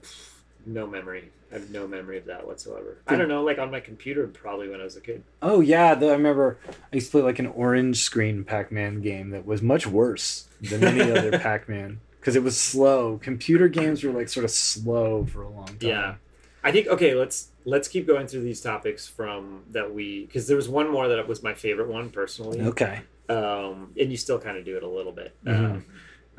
no 0.66 0.86
memory. 0.86 1.30
I 1.50 1.54
have 1.56 1.70
no 1.70 1.88
memory 1.88 2.18
of 2.18 2.26
that 2.26 2.46
whatsoever. 2.46 2.98
I 3.06 3.16
don't 3.16 3.28
know, 3.28 3.42
like 3.42 3.58
on 3.58 3.70
my 3.70 3.80
computer, 3.80 4.26
probably 4.28 4.68
when 4.68 4.80
I 4.80 4.84
was 4.84 4.96
a 4.96 5.00
kid. 5.00 5.24
Oh 5.42 5.60
yeah, 5.60 5.94
the, 5.94 6.08
I 6.08 6.12
remember 6.12 6.58
I 6.66 6.96
used 6.96 7.08
to 7.08 7.10
play 7.12 7.22
like 7.22 7.38
an 7.38 7.48
orange 7.48 8.02
screen 8.02 8.44
Pac-Man 8.44 9.00
game 9.00 9.30
that 9.30 9.44
was 9.46 9.60
much 9.62 9.86
worse 9.86 10.48
than 10.60 10.84
any 10.84 11.10
other 11.16 11.38
Pac-Man 11.38 12.00
because 12.20 12.36
it 12.36 12.42
was 12.42 12.60
slow. 12.60 13.18
Computer 13.22 13.68
games 13.68 14.04
were 14.04 14.12
like 14.12 14.28
sort 14.28 14.44
of 14.44 14.50
slow 14.50 15.24
for 15.24 15.42
a 15.42 15.48
long 15.48 15.66
time. 15.66 15.76
Yeah. 15.80 16.14
I 16.62 16.72
think 16.72 16.86
okay. 16.88 17.14
Let's 17.14 17.48
let's 17.64 17.88
keep 17.88 18.06
going 18.06 18.26
through 18.26 18.42
these 18.42 18.60
topics 18.60 19.08
from 19.08 19.62
that 19.70 19.92
we 19.94 20.26
because 20.26 20.46
there 20.46 20.56
was 20.56 20.68
one 20.68 20.90
more 20.90 21.08
that 21.08 21.26
was 21.26 21.42
my 21.42 21.54
favorite 21.54 21.88
one 21.88 22.10
personally. 22.10 22.60
Okay. 22.60 23.00
Um, 23.28 23.92
and 23.98 24.10
you 24.10 24.16
still 24.16 24.38
kind 24.38 24.56
of 24.58 24.64
do 24.64 24.76
it 24.76 24.82
a 24.82 24.88
little 24.88 25.12
bit. 25.12 25.34
Mhm. 25.44 25.70
Um, 25.70 25.84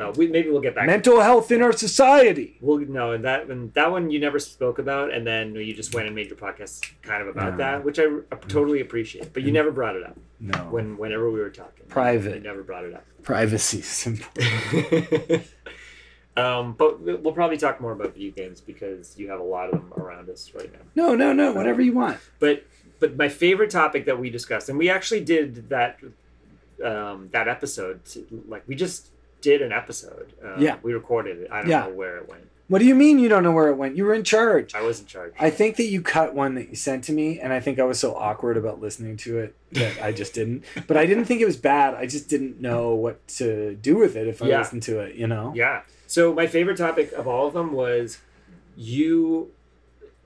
uh, 0.02 0.12
we 0.16 0.28
maybe 0.28 0.50
we'll 0.50 0.62
get 0.62 0.76
back. 0.76 0.88
Mental 0.88 1.22
health 1.22 1.52
in 1.52 1.62
our 1.62 1.72
society. 1.72 2.58
We'll 2.62 2.80
no, 2.80 3.12
and 3.12 3.24
that 3.24 3.48
and 3.50 3.74
that 3.76 3.92
one 3.92 4.10
you 4.10 4.20
never 4.20 4.40
spoke 4.40 4.80
about, 4.80 5.14
and 5.14 5.26
then 5.26 5.56
you 5.56 5.74
just 5.74 5.94
went 5.94 6.08
and 6.08 6.16
made 6.16 6.28
your 6.28 6.38
podcast 6.38 6.92
kind 7.02 7.22
of 7.22 7.28
about 7.28 7.52
No. 7.54 7.58
that, 7.58 7.86
which 7.86 8.00
I 8.00 8.06
totally 8.48 8.82
appreciate. 8.82 9.34
But 9.34 9.44
you 9.44 9.52
never 9.52 9.72
brought 9.72 9.96
it 9.96 10.04
up 10.04 10.18
No. 10.40 10.58
when 10.72 10.98
whenever 10.98 11.30
we 11.30 11.40
were 11.40 11.50
talking. 11.50 11.86
Private. 11.88 12.36
You 12.36 12.42
never 12.42 12.64
brought 12.64 12.86
it 12.86 12.94
up. 12.94 13.06
Privacy 13.24 13.80
is 13.80 14.08
important. 14.08 15.48
um, 16.38 16.74
but 16.74 17.02
we- 17.02 17.16
we'll 17.16 17.34
probably 17.34 17.58
talk 17.58 17.80
more 17.82 17.92
about 17.92 18.14
video 18.14 18.32
games 18.32 18.62
because 18.62 19.18
you 19.18 19.30
have 19.30 19.40
a 19.40 19.44
lot 19.44 19.66
of 19.74 19.80
them 19.80 19.94
around 19.98 20.30
us 20.30 20.52
right 20.56 20.72
now. 20.72 20.80
No, 20.96 21.16
no, 21.16 21.34
no. 21.34 21.52
Whatever 21.54 21.82
you 21.82 21.94
want. 21.94 22.18
But 22.40 22.66
but 23.00 23.18
my 23.18 23.30
favorite 23.30 23.72
topic 23.72 24.06
that 24.06 24.20
we 24.20 24.30
discussed, 24.30 24.70
and 24.70 24.78
we 24.78 24.90
actually 24.90 25.24
did 25.24 25.70
that 25.70 26.00
um, 26.84 27.30
that 27.32 27.48
episode. 27.48 28.04
To, 28.06 28.26
like 28.48 28.64
we 28.68 28.76
just 28.76 29.10
did 29.41 29.62
an 29.62 29.71
episode. 29.71 30.34
Um, 30.43 30.62
Yeah. 30.62 30.77
we 30.84 30.93
recorded 30.93 31.39
it. 31.39 31.47
I 31.51 31.62
don't 31.62 31.69
Yeah. 31.69 31.84
know 31.88 31.89
where 31.93 32.17
it 32.17 32.30
went. 32.30 32.47
What 32.67 32.80
do 32.80 32.86
you 32.86 32.95
mean 32.95 33.19
you 33.19 33.27
don't 33.27 33.43
know 33.43 33.51
where 33.51 33.67
it 33.67 33.75
went? 33.75 33.97
You 33.97 34.06
were 34.06 34.13
in 34.13 34.23
charge. 34.23 34.73
I 34.73 34.82
was 34.82 35.01
in 35.01 35.06
charge. 35.06 35.34
I 35.38 35.49
think 35.49 35.75
that 35.75 35.88
you 35.88 36.01
cut 36.01 36.34
one 36.34 36.56
that 36.56 36.69
you 36.69 36.75
sent 36.75 37.04
to 37.06 37.12
me, 37.12 37.38
and 37.38 37.51
I 37.51 37.60
think 37.60 37.80
I 37.80 37.84
was 37.84 37.99
so 37.99 38.15
awkward 38.15 38.56
about 38.56 38.80
listening 38.80 39.17
to 39.17 39.39
it 39.39 39.56
that 39.73 40.01
I 40.01 40.13
just 40.13 40.34
didn't. 40.34 40.63
But 40.88 40.95
I 40.95 41.06
didn't 41.06 41.25
think 41.25 41.41
it 41.41 41.45
was 41.45 41.58
bad. 41.58 41.95
I 41.95 42.06
just 42.06 42.30
didn't 42.30 42.62
know 42.62 42.93
what 42.95 43.27
to 43.39 43.75
do 43.75 43.97
with 43.97 44.15
it 44.15 44.27
if 44.27 44.41
I 44.41 44.47
Yeah. 44.47 44.60
listened 44.60 44.84
to 44.84 44.99
it. 45.01 45.15
You 45.15 45.27
know? 45.27 45.51
Yeah. 45.54 45.82
So 46.08 46.34
my 46.34 46.47
favorite 46.47 46.77
topic 46.77 47.12
of 47.12 47.27
all 47.27 47.45
of 47.47 47.54
them 47.54 47.73
was 47.73 48.19
you 48.77 49.51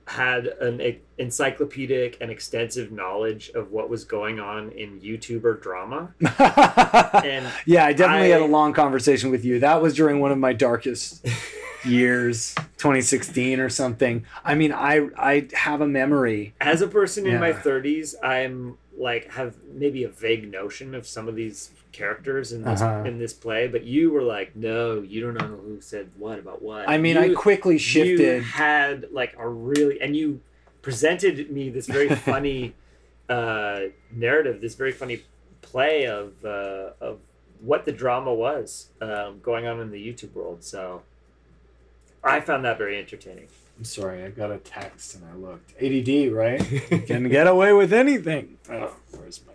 had 0.06 0.46
an 0.46 0.80
encyclopedic 1.18 2.16
and 2.20 2.30
extensive 2.30 2.92
knowledge 2.92 3.50
of 3.54 3.72
what 3.72 3.88
was 3.90 4.04
going 4.04 4.38
on 4.38 4.70
in 4.70 5.00
YouTuber 5.00 5.60
drama. 5.60 6.14
And 7.24 7.46
yeah, 7.66 7.86
I 7.86 7.92
definitely 7.92 8.32
I- 8.32 8.38
had 8.38 8.42
a 8.42 8.46
long 8.52 8.72
conversation 8.72 9.30
with 9.30 9.44
you. 9.44 9.58
That 9.60 9.82
was 9.82 9.94
during 9.94 10.20
one 10.20 10.30
of 10.32 10.38
my 10.38 10.52
darkest 10.52 11.26
years, 11.84 12.54
2016 12.78 13.58
or 13.60 13.68
something. 13.68 14.24
I 14.44 14.54
mean, 14.54 14.72
I 14.72 15.08
I 15.16 15.48
have 15.54 15.80
a 15.80 15.88
memory. 15.88 16.54
as 16.60 16.82
a 16.82 16.88
person 16.88 17.26
in 17.26 17.40
my 17.40 17.52
30s, 17.52 18.14
I'm 18.22 18.78
like 18.98 19.30
have 19.32 19.56
maybe 19.72 20.04
a 20.04 20.08
vague 20.08 20.50
notion 20.50 20.94
of 20.94 21.06
some 21.06 21.28
of 21.28 21.34
these 21.36 21.70
characters 21.92 22.52
in 22.52 22.62
this 22.64 22.80
Uh-huh. 22.80 23.04
in 23.06 23.18
this 23.18 23.32
play, 23.32 23.66
but 23.68 23.84
you 23.84 24.10
were 24.10 24.22
like, 24.22 24.56
"No, 24.56 25.00
you 25.02 25.20
don't 25.20 25.34
know 25.34 25.46
who 25.56 25.80
said 25.80 26.10
what 26.18 26.38
about 26.38 26.62
what." 26.62 26.88
I 26.88 26.96
mean, 26.98 27.16
I 27.16 27.26
You- 27.26 27.36
quickly 27.36 27.74
you 27.74 27.78
shifted. 27.78 28.42
had 28.42 29.08
like 29.12 29.34
a 29.38 29.48
really 29.48 30.00
and 30.00 30.16
you 30.16 30.40
presented 30.82 31.50
me 31.50 31.68
this 31.70 31.86
very 31.86 32.08
funny 32.30 32.74
uh 33.28 33.80
narrative 34.12 34.60
this 34.60 34.76
very 34.76 34.92
funny 34.92 35.20
play 35.60 36.06
of 36.06 36.44
uh 36.44 36.90
of 37.00 37.18
what 37.60 37.84
the 37.84 37.90
drama 37.92 38.32
was 38.32 38.90
um, 39.00 39.40
going 39.42 39.66
on 39.66 39.80
in 39.80 39.90
the 39.90 39.98
youtube 39.98 40.32
world 40.32 40.62
so 40.62 41.02
i 42.22 42.38
found 42.38 42.64
that 42.64 42.78
very 42.78 42.96
entertaining 42.96 43.48
I'm 43.78 43.84
sorry, 43.84 44.24
I 44.24 44.30
got 44.30 44.50
a 44.50 44.58
text 44.58 45.14
and 45.16 45.24
I 45.30 45.34
looked. 45.34 45.74
ADD, 45.80 46.32
right? 46.32 46.60
Can 47.06 47.28
get 47.28 47.46
away 47.46 47.72
with 47.72 47.92
anything. 47.92 48.56
Oh, 48.70 48.94
where's 49.12 49.40
my? 49.46 49.52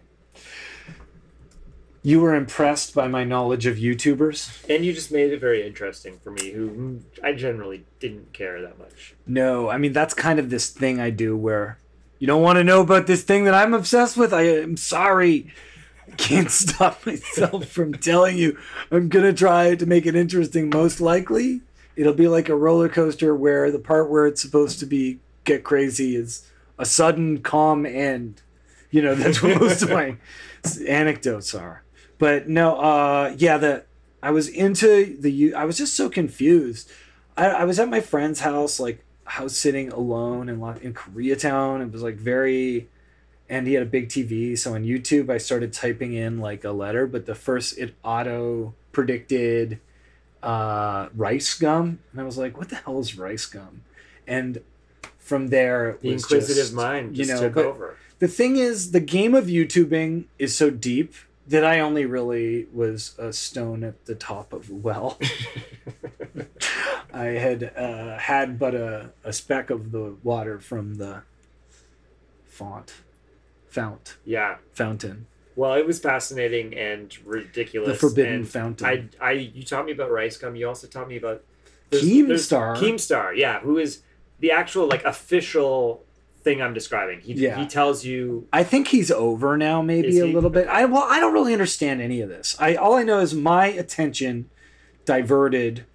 You 2.04 2.20
were 2.20 2.34
impressed 2.34 2.96
by 2.96 3.08
my 3.08 3.24
knowledge 3.24 3.66
of 3.68 3.78
YouTubers? 3.78 4.68
and 4.70 4.84
you 4.86 4.92
just 4.94 5.12
made 5.12 5.32
it 5.32 5.40
very 5.40 5.66
interesting 5.66 6.18
for 6.24 6.32
me 6.32 6.50
who 6.52 7.00
i 7.24 7.32
generally 7.32 7.86
didn't 8.00 8.34
care 8.34 8.60
that 8.62 8.80
much 8.80 9.14
No, 9.28 9.70
I 9.70 9.78
mean 9.78 9.94
that's 9.94 10.14
kind 10.16 10.40
of 10.40 10.50
this 10.50 10.70
thing 10.70 11.00
I 11.00 11.10
do 11.12 11.38
where 11.38 11.78
you 12.18 12.26
don't 12.28 12.42
want 12.42 12.58
to 12.58 12.64
know 12.64 12.82
about 12.82 13.06
this 13.08 13.24
thing 13.24 13.46
that 13.46 13.54
I'm 13.56 13.74
obsessed 13.74 14.16
with. 14.18 14.32
I 14.34 14.44
am 14.44 14.78
sorry. 14.78 15.52
I 16.08 16.12
can't 16.16 16.52
stop 16.52 17.04
myself 17.06 17.66
from 17.66 17.94
telling 17.94 18.38
you. 18.38 18.58
I'm 18.92 19.10
gonna 19.10 19.34
try 19.34 19.74
to 19.76 19.86
make 19.88 20.06
it 20.06 20.16
interesting. 20.16 20.70
Most 20.70 21.02
likely, 21.02 21.62
it'll 22.02 22.14
be 22.14 22.28
like 22.28 22.50
a 22.50 22.56
roller 22.56 22.90
coaster 22.90 23.36
where 23.36 23.70
the 23.70 23.78
part 23.78 24.10
where 24.10 24.26
it's 24.26 24.42
supposed 24.42 24.80
to 24.80 24.88
be 24.88 25.20
get 25.44 25.64
crazy 25.64 26.16
is 26.16 26.50
a 26.80 26.86
sudden 26.86 27.44
calm 27.44 27.86
end. 27.86 28.42
You 28.90 29.04
know, 29.04 29.14
that's 29.14 29.44
what 29.44 29.62
most 29.62 29.84
of 29.84 29.92
my 29.92 30.18
anecdotes 30.88 31.54
are. 31.54 31.84
But 32.18 32.50
no, 32.50 32.76
uh, 32.78 33.36
yeah, 33.38 33.58
the 33.58 33.84
I 34.24 34.32
was 34.32 34.48
into 34.48 35.16
the 35.20 35.54
I 35.54 35.66
was 35.66 35.78
just 35.78 35.96
so 35.96 36.10
confused. 36.10 36.90
I, 37.38 37.50
I 37.50 37.64
was 37.66 37.80
at 37.80 37.88
my 37.88 38.02
friend's 38.02 38.40
house, 38.40 38.80
like 38.80 39.06
house 39.26 39.56
sitting 39.56 39.92
alone 39.92 40.50
in 40.50 40.56
in 40.82 40.96
Koreatown. 40.96 41.84
It 41.84 41.92
was 41.92 42.02
like 42.02 42.16
very, 42.16 42.90
and 43.48 43.68
he 43.68 43.76
had 43.76 43.84
a 43.84 43.86
big 43.86 44.10
TV. 44.10 44.58
So 44.58 44.74
on 44.74 44.86
YouTube, 44.86 45.30
I 45.30 45.38
started 45.38 45.72
typing 45.72 46.14
in 46.14 46.40
like 46.40 46.64
a 46.64 46.72
letter, 46.72 47.06
but 47.06 47.28
the 47.28 47.36
first 47.36 47.78
it 47.78 47.94
auto 48.04 48.74
predicted 48.92 49.80
uh, 50.44 51.08
RiceGum, 51.10 51.98
and 52.12 52.22
I 52.22 52.24
was 52.24 52.38
like, 52.38 52.58
"What 52.58 52.70
the 52.70 52.78
hell 52.78 53.00
is 53.00 53.14
RiceGum?" 53.14 53.80
And 54.28 54.62
from 55.18 55.48
there, 55.48 55.90
it 55.92 56.02
The 56.02 56.14
was 56.14 56.24
inquisitive 56.24 56.64
just, 56.64 56.74
mind 56.74 57.18
you 57.18 57.26
know, 57.26 57.40
took 57.40 57.58
over. 57.58 57.98
the 58.20 58.28
thing 58.28 58.58
is, 58.58 58.92
the 58.92 59.00
game 59.00 59.36
of 59.36 59.46
YouTubing 59.46 60.26
is 60.40 60.56
so 60.56 60.70
deep 60.70 61.14
that 61.48 61.66
I 61.66 61.80
only 61.80 62.06
really 62.06 62.68
was 62.74 63.16
a 63.18 63.34
stone 63.34 63.84
at 63.84 64.06
the 64.06 64.16
top 64.16 64.54
of 64.54 64.68
the 64.68 64.76
well. 64.76 65.20
I 67.14 67.26
had 67.26 67.72
uh, 67.76 68.18
had 68.18 68.58
but 68.58 68.74
a, 68.74 69.12
a 69.24 69.34
speck 69.34 69.70
of 69.70 69.92
the 69.92 70.16
water 70.24 70.60
from 70.60 70.96
the 70.96 71.24
font, 72.46 72.94
fount, 73.68 74.18
yeah. 74.26 74.58
fountain, 74.72 75.28
Well, 75.62 75.76
it 75.76 75.86
was 75.86 76.00
fascinating 76.00 76.76
and 76.76 77.16
ridiculous. 77.24 77.90
the 77.90 77.96
forbidden 78.08 78.34
and 78.34 78.50
fountain. 78.50 78.88
I, 78.88 79.06
I, 79.24 79.32
you 79.34 79.62
taught 79.62 79.86
me 79.86 79.92
about 79.92 80.10
RiceGum. 80.10 80.58
You 80.58 80.68
also 80.68 80.88
taught 80.88 81.08
me 81.08 81.18
about 81.18 81.44
there's- 81.92 82.04
Keemstar. 82.04 82.76
Keemstar, 82.78 83.38
yeah, 83.38 83.60
who 83.60 83.78
is 83.78 84.02
the 84.40 84.50
actual 84.52 84.88
like 84.88 85.04
official 85.04 86.04
thing 86.42 86.64
I'm 86.64 86.74
describing. 86.74 87.20
He 87.22 87.34
Yeah. 87.34 87.60
he 87.60 87.68
tells 87.68 88.04
you 88.04 88.48
I 88.52 88.64
think 88.64 88.88
he's 88.88 89.12
over 89.12 89.56
now, 89.56 89.84
maybe 89.84 90.18
a 90.20 90.26
little 90.26 90.50
bit. 90.50 90.68
I 90.68 90.86
well, 90.86 91.06
I 91.08 91.20
don't 91.20 91.32
really 91.34 91.54
understand 91.54 92.02
any 92.02 92.22
of 92.22 92.30
this. 92.30 92.56
I 92.60 92.74
all 92.74 92.96
I 92.96 93.04
know 93.04 93.20
is 93.20 93.36
my 93.36 93.68
attention 93.68 94.50
diverted 95.06 95.86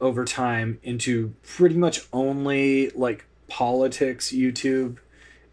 over 0.00 0.24
time 0.24 0.78
into 0.82 1.34
pretty 1.42 1.74
much 1.76 2.00
only 2.14 2.88
like 2.94 3.26
politics 3.48 4.32
YouTube 4.32 4.96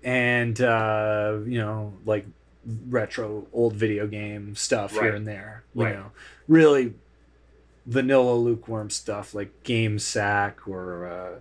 and 0.01 0.61
uh, 0.61 1.39
you 1.45 1.57
know 1.57 1.93
like 2.05 2.25
retro 2.65 3.47
old 3.53 3.73
video 3.73 4.05
game 4.07 4.55
stuff 4.55 4.91
here 4.93 5.15
and 5.15 5.27
there. 5.27 5.63
You 5.75 5.83
Right. 5.85 5.95
know, 5.95 6.11
really 6.47 6.93
vanilla 7.85 8.35
lukewarm 8.35 8.89
stuff 8.89 9.33
like 9.33 9.63
Game 9.63 9.97
Sack 9.99 10.67
or 10.67 11.07
uh, 11.07 11.39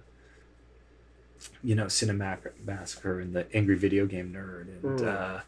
you 1.63 1.75
know 1.75 1.87
Cinematic 1.87 2.53
Massacre 2.65 3.21
and 3.21 3.35
the 3.35 3.47
Angry 3.55 3.77
Video 3.77 4.07
Game 4.07 4.33
Nerd 4.33 4.69
and 4.85 5.01
Mm. 5.01 5.07
uh, 5.07 5.41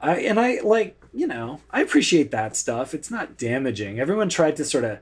I 0.00 0.16
and 0.20 0.38
I 0.40 0.60
like 0.60 0.96
you 1.12 1.26
know 1.26 1.60
I 1.70 1.80
appreciate 1.82 2.30
that 2.30 2.56
stuff. 2.56 2.94
It's 2.94 3.10
not 3.10 3.36
damaging. 3.36 3.98
Everyone 4.00 4.28
tried 4.28 4.56
to 4.56 4.64
sort 4.64 4.84
of 4.84 4.98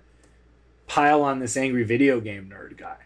pile 0.87 1.22
on 1.22 1.38
this 1.40 1.56
Angry 1.56 1.84
Video 1.84 2.20
Game 2.20 2.50
Nerd 2.52 2.76
guy. 2.76 2.96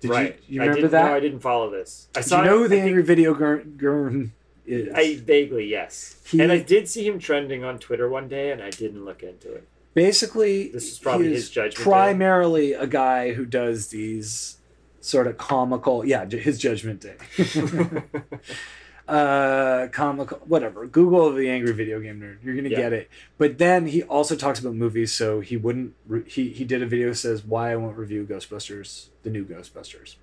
Did 0.00 0.10
right. 0.10 0.38
you, 0.46 0.56
you 0.56 0.68
remember 0.68 0.88
that? 0.88 1.06
No, 1.06 1.14
I 1.14 1.20
didn't 1.20 1.40
follow 1.40 1.70
this. 1.70 2.08
I 2.14 2.20
Do 2.20 2.28
saw 2.28 2.38
you 2.40 2.44
know 2.50 2.56
it- 2.56 2.58
who 2.62 2.68
the 2.68 2.76
I 2.76 2.78
think- 2.78 2.86
Angry 2.88 3.02
Video 3.02 3.34
Gurn, 3.34 3.74
Gurn 3.78 4.32
is? 4.66 4.92
I 4.94 5.16
vaguely 5.16 5.66
yes, 5.66 6.16
He- 6.26 6.40
and 6.40 6.50
I 6.52 6.58
did 6.58 6.88
see 6.88 7.06
him 7.06 7.18
trending 7.18 7.64
on 7.64 7.78
Twitter 7.78 8.08
one 8.08 8.28
day, 8.28 8.50
and 8.50 8.62
I 8.62 8.70
didn't 8.70 9.04
look 9.04 9.22
into 9.22 9.52
it. 9.52 9.66
Basically, 9.94 10.68
This 10.68 10.90
is 10.92 10.98
probably 10.98 11.32
his 11.32 11.50
judgment 11.50 11.76
day. 11.76 11.82
Primarily 11.84 12.72
a 12.72 12.86
guy 12.86 13.32
who 13.34 13.44
does 13.46 13.88
these 13.88 14.56
sort 15.00 15.26
of 15.26 15.36
comical, 15.38 16.04
yeah, 16.04 16.24
his 16.28 16.58
judgment 16.58 17.00
day. 17.00 17.16
uh 19.06 19.86
comical 19.92 20.38
whatever 20.46 20.86
google 20.86 21.30
the 21.30 21.50
angry 21.50 21.74
video 21.74 22.00
game 22.00 22.18
nerd 22.20 22.38
you're 22.42 22.54
gonna 22.56 22.70
Yeah. 22.70 22.76
get 22.78 22.92
it 22.94 23.10
but 23.36 23.58
then 23.58 23.86
he 23.86 24.02
also 24.02 24.34
talks 24.34 24.58
about 24.60 24.74
movies 24.74 25.12
so 25.12 25.40
he 25.40 25.58
wouldn't 25.58 25.92
re- 26.06 26.24
he 26.26 26.48
he 26.48 26.64
did 26.64 26.82
a 26.82 26.86
video 26.86 27.10
that 27.10 27.16
says 27.16 27.44
why 27.44 27.72
i 27.72 27.76
won't 27.76 27.98
review 27.98 28.24
ghostbusters 28.24 29.08
the 29.22 29.28
new 29.28 29.44
ghostbusters 29.44 30.14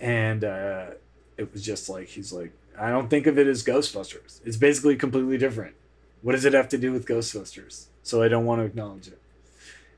and 0.00 0.42
uh 0.42 0.86
it 1.38 1.52
was 1.52 1.62
just 1.64 1.88
like 1.88 2.08
he's 2.08 2.32
like 2.32 2.50
i 2.80 2.90
don't 2.90 3.08
think 3.08 3.26
of 3.26 3.38
it 3.38 3.46
as 3.46 3.62
ghostbusters 3.62 4.40
it's 4.44 4.56
basically 4.56 4.96
completely 4.96 5.38
different 5.38 5.74
what 6.22 6.32
does 6.32 6.44
it 6.44 6.52
have 6.52 6.68
to 6.68 6.78
do 6.78 6.92
with 6.92 7.06
ghostbusters 7.06 7.86
so 8.02 8.22
i 8.22 8.28
don't 8.28 8.44
want 8.44 8.60
to 8.60 8.64
acknowledge 8.64 9.06
it 9.06 9.20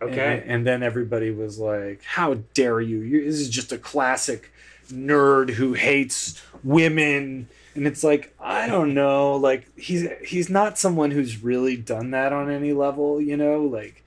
okay. 0.02 0.40
and, 0.42 0.50
and 0.50 0.66
then 0.66 0.82
everybody 0.82 1.30
was 1.30 1.58
like, 1.58 2.02
"How 2.02 2.34
dare 2.54 2.80
you? 2.80 2.98
you? 2.98 3.24
This 3.24 3.40
is 3.40 3.48
just 3.48 3.72
a 3.72 3.78
classic 3.78 4.52
nerd 4.90 5.50
who 5.50 5.74
hates 5.74 6.42
women." 6.62 7.48
And 7.74 7.86
it's 7.86 8.04
like, 8.04 8.34
I 8.38 8.66
don't 8.66 8.92
know. 8.94 9.36
Like 9.36 9.66
he's 9.78 10.08
he's 10.24 10.50
not 10.50 10.78
someone 10.78 11.10
who's 11.10 11.42
really 11.42 11.76
done 11.76 12.10
that 12.10 12.32
on 12.32 12.50
any 12.50 12.72
level, 12.72 13.20
you 13.20 13.36
know. 13.36 13.62
Like 13.62 14.02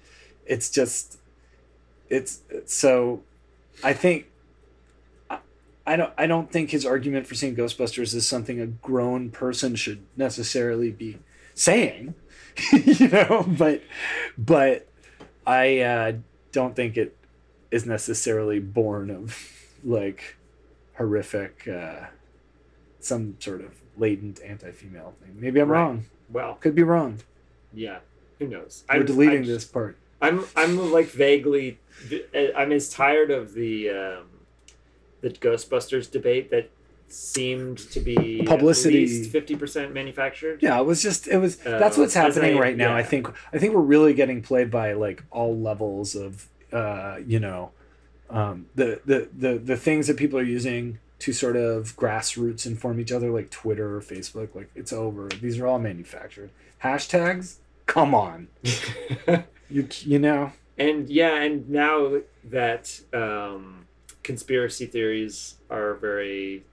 it's 0.45 0.69
just 0.69 1.17
it's 2.09 2.41
so. 2.65 3.21
I 3.83 3.93
think. 3.93 4.27
I- 5.85 5.95
don't. 5.97 6.13
I 6.17 6.27
don't 6.27 6.51
think 6.51 6.71
his 6.71 6.85
argument 6.85 7.27
for 7.27 7.35
seeing 7.35 7.55
Ghostbusters 7.55 8.13
is 8.15 8.27
something 8.27 8.59
a 8.59 8.67
grown 8.67 9.29
person 9.29 9.75
should 9.75 10.03
necessarily 10.17 10.91
be 10.91 11.19
saying, 11.53 12.15
you 12.73 13.07
know. 13.07 13.45
But, 13.47 13.83
but 14.37 14.87
I 15.45 15.79
uh, 15.79 16.11
don't 16.51 16.75
think 16.75 16.97
it 16.97 17.15
is 17.71 17.85
necessarily 17.85 18.59
born 18.59 19.09
of 19.11 19.37
like 19.83 20.37
horrific, 20.97 21.67
uh, 21.67 22.07
some 22.99 23.35
sort 23.39 23.61
of 23.61 23.71
latent 23.97 24.39
anti-female 24.43 25.13
thing. 25.21 25.35
Maybe 25.39 25.59
I'm 25.59 25.69
Right. 25.69 25.79
wrong. 25.81 26.05
Well, 26.29 26.55
Could 26.55 26.73
be 26.75 26.83
wrong. 26.83 27.19
yeah. 27.73 27.99
Who 28.39 28.47
knows? 28.47 28.83
We're 28.89 28.95
I'm- 28.95 29.05
deleting 29.05 29.35
I'm- 29.43 29.45
this 29.47 29.65
part. 29.65 29.97
I'm 30.21 30.45
I'm 30.55 30.91
like 30.91 31.07
vaguely 31.07 31.77
I'm 32.57 32.71
as 32.71 32.89
tired 32.89 33.29
of 33.31 33.53
the 33.53 33.89
um, 33.89 34.23
the 35.25 35.31
Ghostbusters 35.31 36.09
debate 36.11 36.51
that 36.51 36.69
seemed 37.07 37.77
to 37.77 37.99
be 37.99 38.43
Publicity. 38.45 39.23
fifty 39.23 39.55
percent 39.55 39.93
manufactured. 39.93 40.61
Yeah, 40.61 40.79
it 40.79 40.85
was 40.85 41.01
just 41.01 41.27
it 41.27 41.37
was. 41.37 41.57
that's 41.57 41.97
Uh, 41.97 42.01
what's 42.01 42.13
happening 42.13 42.57
I- 42.57 42.59
right 42.59 42.77
now. 42.77 42.95
I 42.95 43.03
think. 43.03 43.27
I 43.53 43.57
think 43.57 43.73
we're 43.73 43.81
really 43.95 44.13
getting 44.13 44.41
played 44.41 44.69
by 44.71 44.93
like 44.93 45.23
all 45.31 45.55
levels 45.57 46.15
of, 46.15 46.47
uh, 46.71 47.17
you 47.25 47.39
know, 47.39 47.71
um, 48.29 48.65
the, 48.75 49.01
the 49.05 49.29
the 49.37 49.57
the 49.57 49.77
things 49.77 50.07
that 50.07 50.17
people 50.17 50.37
are 50.39 50.43
using 50.59 50.99
to 51.19 51.31
sort 51.31 51.55
of 51.55 51.95
grassroots 51.95 52.65
inform 52.65 52.99
each 52.99 53.11
other, 53.11 53.29
like 53.31 53.49
Twitter 53.49 53.95
or 53.95 54.01
Facebook. 54.01 54.49
Like 54.55 54.69
it's 54.75 54.91
over. 54.93 55.27
These 55.29 55.59
are 55.59 55.67
all 55.67 55.79
manufactured. 55.79 56.49
Hashtags. 56.83 57.55
Come 57.85 58.13
on. 58.15 58.47
You 59.69 59.87
you 60.01 60.19
know. 60.19 60.51
and 60.77 61.09
yeah, 61.09 61.41
and 61.41 61.67
now 61.69 62.19
that 62.43 62.99
um, 63.13 63.84
conspiracy 64.25 64.87
theories 64.87 65.55
are 65.69 65.93
very, 65.93 66.63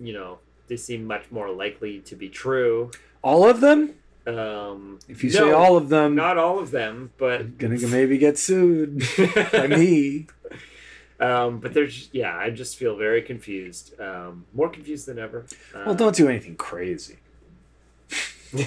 you 0.00 0.12
know, 0.12 0.38
they 0.68 0.76
seem 0.76 1.04
much 1.04 1.24
more 1.32 1.50
likely 1.50 1.98
to 2.00 2.14
be 2.14 2.28
true. 2.28 2.90
All 3.22 3.48
of 3.48 3.60
them. 3.60 3.94
Um, 4.26 4.98
If 5.08 5.24
you 5.24 5.30
no, 5.32 5.36
say 5.38 5.50
all 5.52 5.76
of 5.76 5.88
them, 5.88 6.14
not 6.14 6.36
all 6.36 6.58
of 6.60 6.70
them, 6.70 7.10
but 7.18 7.58
gonna 7.58 7.78
maybe 7.88 8.18
get 8.18 8.38
sued 8.38 9.02
by 9.52 9.66
me. 9.66 10.26
Um, 11.18 11.58
but 11.58 11.74
there's 11.74 12.08
yeah, 12.12 12.36
I 12.36 12.50
just 12.50 12.76
feel 12.76 12.96
very 12.96 13.22
confused. 13.22 13.98
Um, 13.98 14.44
more 14.54 14.68
confused 14.68 15.06
than 15.06 15.18
ever. 15.18 15.46
Uh, 15.74 15.82
Well, 15.86 15.94
don't 15.94 16.14
do 16.14 16.28
anything 16.28 16.54
crazy. 16.56 17.16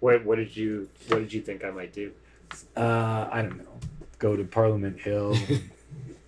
what 0.00 0.24
what 0.24 0.36
did 0.36 0.56
you 0.56 0.88
what 1.08 1.18
did 1.18 1.32
you 1.32 1.42
think 1.42 1.64
I 1.64 1.70
might 1.70 1.92
do? 1.92 2.12
Uh, 2.76 3.28
I 3.30 3.42
don't 3.42 3.58
know. 3.58 3.78
Go 4.18 4.36
to 4.36 4.44
Parliament 4.44 5.00
Hill. 5.00 5.36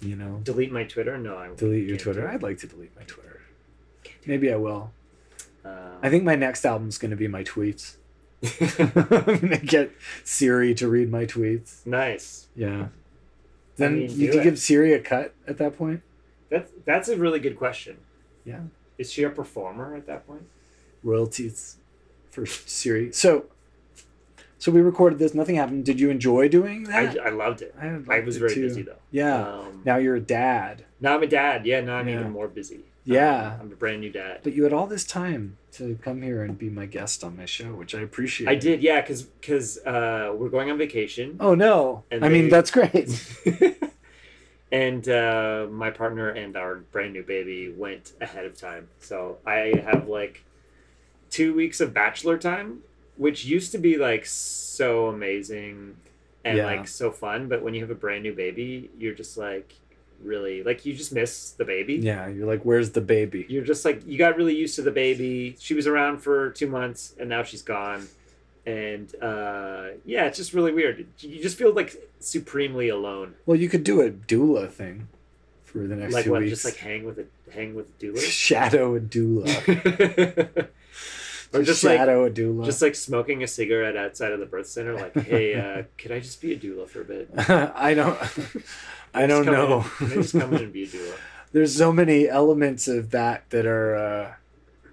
you 0.01 0.17
know. 0.17 0.41
Delete 0.43 0.73
my 0.73 0.85
Twitter? 0.85 1.19
No, 1.19 1.37
I 1.37 1.51
delete 1.55 1.89
your 1.89 1.99
Twitter. 1.99 2.29
I'd 2.29 2.43
like 2.43 2.59
to 2.59 2.67
delete 2.67 2.95
my 2.97 3.03
Twitter. 3.03 3.41
Maybe 4.27 4.53
I 4.53 4.57
will. 4.57 4.93
Um, 5.65 5.99
I 6.03 6.11
think 6.11 6.25
my 6.25 6.37
next 6.37 6.65
album's 6.65 6.99
going 6.99 7.11
to 7.11 7.17
be 7.17 7.29
my 7.29 7.45
tweets. 7.45 7.97
I'm 8.43 9.39
going 9.39 9.51
to 9.51 9.59
get 9.59 9.93
Siri 10.25 10.75
to 10.75 10.89
read 10.89 11.11
my 11.11 11.27
tweets. 11.27 11.87
nice. 11.87 12.49
Yeah. 12.55 12.89
Then 13.77 13.99
mean, 13.99 14.19
you 14.19 14.31
could 14.31 14.43
give 14.43 14.59
Siri 14.59 14.93
a 14.93 15.01
cut 15.01 15.35
at 15.47 15.59
that 15.59 15.77
point. 15.79 16.03
That's 16.51 16.71
that's 16.85 17.09
a 17.09 17.17
really 17.17 17.39
good 17.39 17.57
question. 17.57 17.99
Yeah. 18.45 18.61
Is 18.99 19.11
she 19.11 19.23
a 19.23 19.31
performer 19.31 19.95
at 19.95 20.07
that 20.07 20.27
point? 20.27 20.47
Royalties 21.03 21.77
for 22.31 22.45
Siri. 22.45 23.13
So, 23.13 23.47
so 24.61 24.71
we 24.71 24.81
recorded 24.81 25.19
this. 25.19 25.35
Nothing 25.35 25.57
happened. 25.57 25.85
Did 25.85 25.99
you 25.99 26.11
enjoy 26.11 26.47
doing 26.49 26.85
that? 26.85 27.19
I, 27.19 27.27
I 27.27 27.31
loved 27.31 27.63
it. 27.63 27.75
I, 27.81 27.87
I 28.09 28.21
was 28.21 28.37
it 28.37 28.41
very 28.41 28.55
too. 28.55 28.63
busy 28.69 28.83
though. 28.83 28.97
Yeah. 29.11 29.43
Um, 29.43 29.83
now 29.85 29.97
you're 29.97 30.15
a 30.15 30.21
dad, 30.21 30.85
now 31.01 31.17
I'm 31.17 31.23
a 31.23 31.27
dad. 31.27 31.67
Yeah. 31.67 31.81
Now 31.81 31.97
I'm 31.97 32.07
Yeah. 32.09 32.21
even 32.21 32.31
more 32.31 32.47
busy. 32.47 32.81
Yeah. 33.05 33.55
Um, 33.55 33.61
I'm 33.63 33.73
a 33.73 33.77
brand 33.77 34.03
new 34.03 34.11
dad. 34.11 34.41
but 34.45 34.53
you 34.53 34.63
had 34.65 34.73
all 34.75 34.87
this 34.87 35.05
time 35.05 35.57
to 35.73 35.99
come 36.03 36.21
here 36.23 36.43
and 36.45 36.57
be 36.59 36.69
my 36.69 36.85
guest 36.87 37.25
on 37.25 37.37
my 37.37 37.47
show, 37.47 37.73
which 37.75 37.95
I 37.95 38.01
appreciate. 38.01 38.49
I 38.49 38.55
did. 38.55 38.83
Yeah. 38.83 39.01
Because 39.01 39.23
because 39.23 39.79
uh, 39.79 40.33
we're 40.37 40.51
going 40.51 40.71
on 40.71 40.77
vacation. 40.79 41.37
Oh 41.41 41.55
no! 41.55 42.05
And 42.11 42.25
I 42.25 42.29
mean 42.29 42.51
that's 42.51 42.71
great. 42.71 43.09
and 44.73 45.09
uh, 45.09 45.67
my 45.71 45.91
partner 45.91 46.29
and 46.29 46.57
our 46.57 46.77
brand 46.93 47.13
new 47.15 47.23
baby 47.23 47.73
went 47.77 48.13
ahead 48.21 48.45
of 48.45 48.57
time. 48.57 48.89
So 49.01 49.39
I 49.47 49.83
have 49.85 50.07
like 50.09 50.45
two 51.31 51.55
weeks 51.55 51.81
of 51.81 51.93
bachelor 51.95 52.39
time, 52.39 52.81
which 53.21 53.45
used 53.45 53.71
to 53.71 53.77
be 53.79 53.99
like 53.99 54.25
so 54.25 55.09
amazing 55.09 55.95
and 56.43 56.57
Yeah. 56.57 56.65
like 56.65 56.89
so 56.89 57.11
fun. 57.11 57.49
But 57.49 57.63
when 57.63 57.75
you 57.75 57.83
have 57.83 57.91
a 57.91 57.95
brand 57.95 58.23
new 58.23 58.33
baby, 58.33 58.89
you're 58.99 59.13
just 59.15 59.37
like 59.37 59.75
really 60.23 60.63
like 60.63 60.87
you 60.87 60.95
just 60.95 61.13
miss 61.13 61.51
the 61.51 61.67
baby. 61.67 61.97
Yeah, 61.97 62.29
you're 62.29 62.47
like, 62.47 62.63
where's 62.63 62.91
the 62.93 63.03
baby? 63.03 63.45
You're 63.51 63.63
just 63.65 63.85
like 63.85 64.01
you 64.07 64.17
got 64.17 64.37
really 64.39 64.57
used 64.57 64.75
to 64.77 64.83
the 64.83 64.91
baby. 64.91 65.55
She 65.61 65.75
was 65.75 65.87
around 65.87 66.23
for 66.23 66.49
two 66.51 66.67
months 66.67 67.15
and 67.21 67.29
now 67.29 67.43
she's 67.43 67.61
gone. 67.63 68.09
And 68.65 69.15
uh, 69.23 69.89
yeah, 70.07 70.25
it's 70.25 70.39
just 70.39 70.55
really 70.55 70.73
weird. 70.73 71.07
You 71.19 71.43
just 71.43 71.59
feel 71.59 71.75
like 71.75 71.97
supremely 72.21 72.89
alone. 72.89 73.35
Well, 73.45 73.59
you 73.59 73.69
could 73.69 73.85
do 73.85 74.01
a 74.01 74.11
doula 74.11 74.71
thing 74.71 75.09
for 75.65 75.87
the 75.87 75.95
next 75.97 76.15
like 76.15 76.25
two 76.25 76.31
what? 76.31 76.41
weeks. 76.41 76.51
Just 76.53 76.65
like 76.65 76.77
hang 76.77 77.05
with 77.05 77.19
a 77.19 77.27
hang 77.53 77.75
with 77.75 77.87
a 77.91 78.05
doula. 78.05 78.19
shadow 78.47 78.97
a 78.97 79.01
doula. 79.01 80.69
or 81.53 81.63
just 81.63 81.83
like 81.85 81.99
a 81.99 82.05
doula. 82.31 82.65
just 82.65 82.81
like 82.83 82.95
smoking 82.95 83.43
a 83.43 83.47
cigarette 83.47 83.97
outside 83.97 84.33
of 84.33 84.41
the 84.41 84.47
birth 84.47 84.67
center. 84.69 84.95
Like, 84.95 85.15
hey, 85.27 85.55
uh, 85.55 85.83
could 85.99 86.13
I 86.13 86.21
just 86.21 86.41
be 86.41 86.53
a 86.53 86.59
doula 86.59 86.89
for 86.89 87.01
a 87.01 87.05
bit? 87.05 87.31
I 87.49 87.95
don't. 87.95 88.19
I 89.15 89.27
don't 89.27 89.45
know. 89.47 89.79
In, 90.01 90.09
can 90.09 90.13
I 90.13 90.23
just 90.23 90.33
come 90.39 90.55
in 90.55 90.63
and 90.65 90.73
be 90.73 90.85
a 90.85 90.87
doula? 90.87 91.15
There's 91.53 91.77
so 91.77 91.93
many 91.93 92.29
elements 92.29 92.87
of 92.89 93.11
that 93.11 93.49
that 93.51 93.67
are. 93.67 93.97
Uh, 93.97 94.35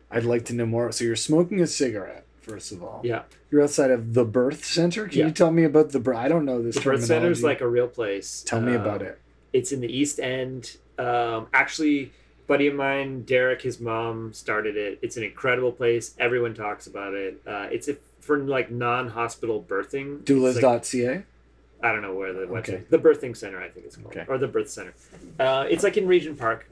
I'd 0.09 0.23
like 0.25 0.45
to 0.45 0.53
know 0.53 0.65
more. 0.65 0.91
So 0.91 1.03
you're 1.03 1.15
smoking 1.15 1.61
a 1.61 1.67
cigarette, 1.67 2.25
first 2.41 2.71
of 2.71 2.81
all. 2.81 3.01
Yeah. 3.03 3.23
You're 3.51 3.61
outside 3.63 3.91
of 3.91 4.13
the 4.13 4.25
birth 4.25 4.63
center. 4.65 5.07
Can 5.07 5.19
Yeah. 5.19 5.25
you 5.27 5.31
tell 5.31 5.51
me 5.51 5.63
about 5.63 5.91
the 5.91 5.99
birth? 5.99 6.17
I 6.17 6.27
don't 6.27 6.45
know 6.45 6.61
this. 6.61 6.75
The 6.75 6.81
birth 6.81 7.03
center 7.05 7.29
is 7.29 7.43
like 7.43 7.61
a 7.61 7.67
real 7.67 7.87
place. 7.87 8.41
Tell 8.45 8.61
me 8.61 8.73
Um, 8.75 8.81
about 8.81 9.01
it. 9.01 9.19
It's 9.53 9.71
in 9.71 9.81
the 9.81 9.87
East 9.95 10.19
End. 10.19 10.77
Um, 10.97 11.47
actually, 11.53 12.11
buddy 12.47 12.67
of 12.67 12.75
mine, 12.75 13.23
Derek, 13.23 13.61
his 13.61 13.79
mom 13.79 14.33
started 14.33 14.75
it. 14.77 14.99
It's 15.01 15.17
an 15.17 15.23
incredible 15.23 15.71
place. 15.71 16.15
Everyone 16.17 16.53
talks 16.53 16.87
about 16.87 17.13
it. 17.13 17.41
Uh, 17.45 17.67
it's 17.71 17.87
a, 17.87 17.97
for 18.21 18.37
like 18.39 18.71
non-hospital 18.71 19.65
birthing. 19.67 20.21
It's 20.21 20.29
like- 20.29 20.63
Doulas.ca. 20.81 21.23
I 21.83 21.91
don't 21.91 22.01
know 22.01 22.15
where 22.15 22.33
the 22.33 22.45
website. 22.47 22.57
Okay. 22.69 22.83
The 22.89 22.97
birthing 22.97 23.37
center, 23.37 23.61
I 23.61 23.69
think 23.69 23.85
it's 23.85 23.95
called, 23.97 24.07
Okay. 24.17 24.25
or 24.27 24.39
the 24.39 24.47
birth 24.47 24.69
center. 24.69 24.93
Uh, 25.39 25.65
it's 25.69 25.83
like 25.83 25.95
in 25.95 26.07
Regent 26.07 26.39
Park, 26.39 26.67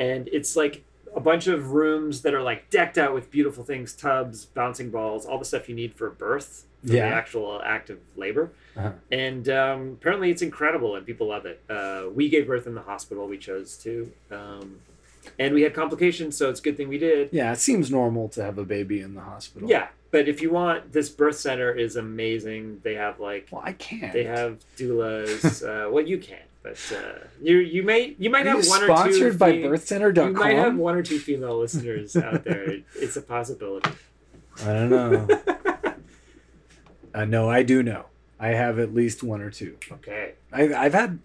and 0.00 0.26
it's 0.32 0.56
like 0.56 0.82
a 1.14 1.20
bunch 1.20 1.46
of 1.46 1.70
rooms 1.70 2.22
that 2.22 2.34
are 2.34 2.42
like 2.42 2.68
decked 2.68 2.98
out 2.98 3.14
with 3.14 3.30
beautiful 3.30 3.62
things, 3.62 3.92
tubs, 3.94 4.46
bouncing 4.46 4.90
balls, 4.90 5.24
all 5.24 5.38
the 5.38 5.44
stuff 5.44 5.68
you 5.68 5.74
need 5.76 5.94
for 5.94 6.10
birth, 6.10 6.64
for 6.84 6.92
Yeah. 6.94 7.08
the 7.10 7.14
actual 7.14 7.62
act 7.64 7.90
of 7.90 7.98
labor. 8.16 8.50
Uh-huh. 8.76 8.90
And 9.12 9.48
um, 9.48 9.98
apparently, 10.00 10.32
it's 10.32 10.42
incredible, 10.42 10.96
and 10.96 11.06
people 11.06 11.28
love 11.28 11.46
it. 11.46 11.62
Uh, 11.70 12.06
we 12.12 12.28
gave 12.28 12.48
birth 12.48 12.66
in 12.66 12.74
the 12.74 12.82
hospital. 12.82 13.28
We 13.28 13.38
chose 13.38 13.76
to. 13.84 14.10
Um, 14.32 14.80
and 15.38 15.54
we 15.54 15.62
had 15.62 15.74
complications, 15.74 16.36
so 16.36 16.48
it's 16.50 16.60
a 16.60 16.62
good 16.62 16.76
thing 16.76 16.88
we 16.88 16.98
did. 16.98 17.28
Yeah, 17.32 17.52
it 17.52 17.58
seems 17.58 17.90
normal 17.90 18.28
to 18.30 18.42
have 18.44 18.58
a 18.58 18.64
baby 18.64 19.00
in 19.00 19.14
the 19.14 19.20
hospital. 19.20 19.68
Yeah, 19.68 19.88
but 20.10 20.28
if 20.28 20.40
you 20.42 20.50
want, 20.50 20.92
this 20.92 21.08
birth 21.08 21.36
center 21.36 21.72
is 21.72 21.96
amazing. 21.96 22.80
They 22.82 22.94
have 22.94 23.20
like 23.20 23.48
Well, 23.50 23.62
I 23.64 23.72
can't. 23.74 24.12
they 24.12 24.24
have 24.24 24.58
doulas. 24.76 25.62
uh, 25.86 25.90
well, 25.90 26.04
you 26.06 26.18
can't, 26.18 26.42
but 26.62 26.78
uh, 26.94 27.18
you 27.42 27.58
you 27.58 27.82
may 27.82 28.14
you 28.18 28.30
might 28.30 28.46
Are 28.46 28.50
have 28.56 28.64
you 28.64 28.70
one 28.70 28.82
or 28.82 28.86
two. 28.86 28.92
sponsored 28.94 29.38
by 29.38 29.52
fe- 29.52 29.62
birthcenter.com? 29.62 30.26
You 30.28 30.32
might 30.34 30.56
have 30.56 30.76
one 30.76 30.94
or 30.96 31.02
two 31.02 31.18
female 31.18 31.58
listeners 31.58 32.16
out 32.16 32.44
there. 32.44 32.62
It- 32.70 32.84
It's 32.96 33.16
a 33.16 33.22
possibility. 33.22 33.90
I 34.62 34.72
don't 34.74 34.90
know. 34.90 35.28
I 37.14 37.24
know. 37.24 37.48
I 37.50 37.62
do 37.62 37.82
know. 37.82 38.06
I 38.38 38.48
have 38.48 38.78
at 38.78 38.94
least 38.94 39.22
one 39.22 39.40
or 39.40 39.50
two. 39.50 39.76
Okay. 39.92 40.34
I, 40.52 40.72
I've 40.74 40.94
had. 40.94 41.18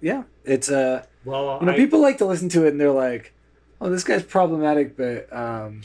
Yeah, 0.00 0.24
it's 0.44 0.70
uh, 0.70 1.04
Well, 1.24 1.58
you 1.60 1.66
know, 1.66 1.72
I, 1.72 1.76
people 1.76 2.00
like 2.00 2.18
to 2.18 2.26
listen 2.26 2.48
to 2.50 2.64
it 2.64 2.68
and 2.68 2.80
they're 2.80 2.90
like, 2.90 3.32
"Oh, 3.80 3.90
this 3.90 4.04
guy's 4.04 4.22
problematic," 4.22 4.96
but 4.96 5.32
um, 5.32 5.82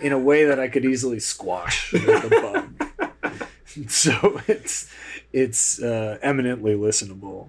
in 0.00 0.12
a 0.12 0.18
way 0.18 0.44
that 0.44 0.58
I 0.58 0.68
could 0.68 0.84
easily 0.84 1.20
squash 1.20 1.92
like 1.92 2.24
a 2.24 2.28
bug. 2.28 3.48
so 3.88 4.40
it's 4.46 4.92
it's 5.32 5.82
uh, 5.82 6.18
eminently 6.22 6.74
listenable. 6.74 7.48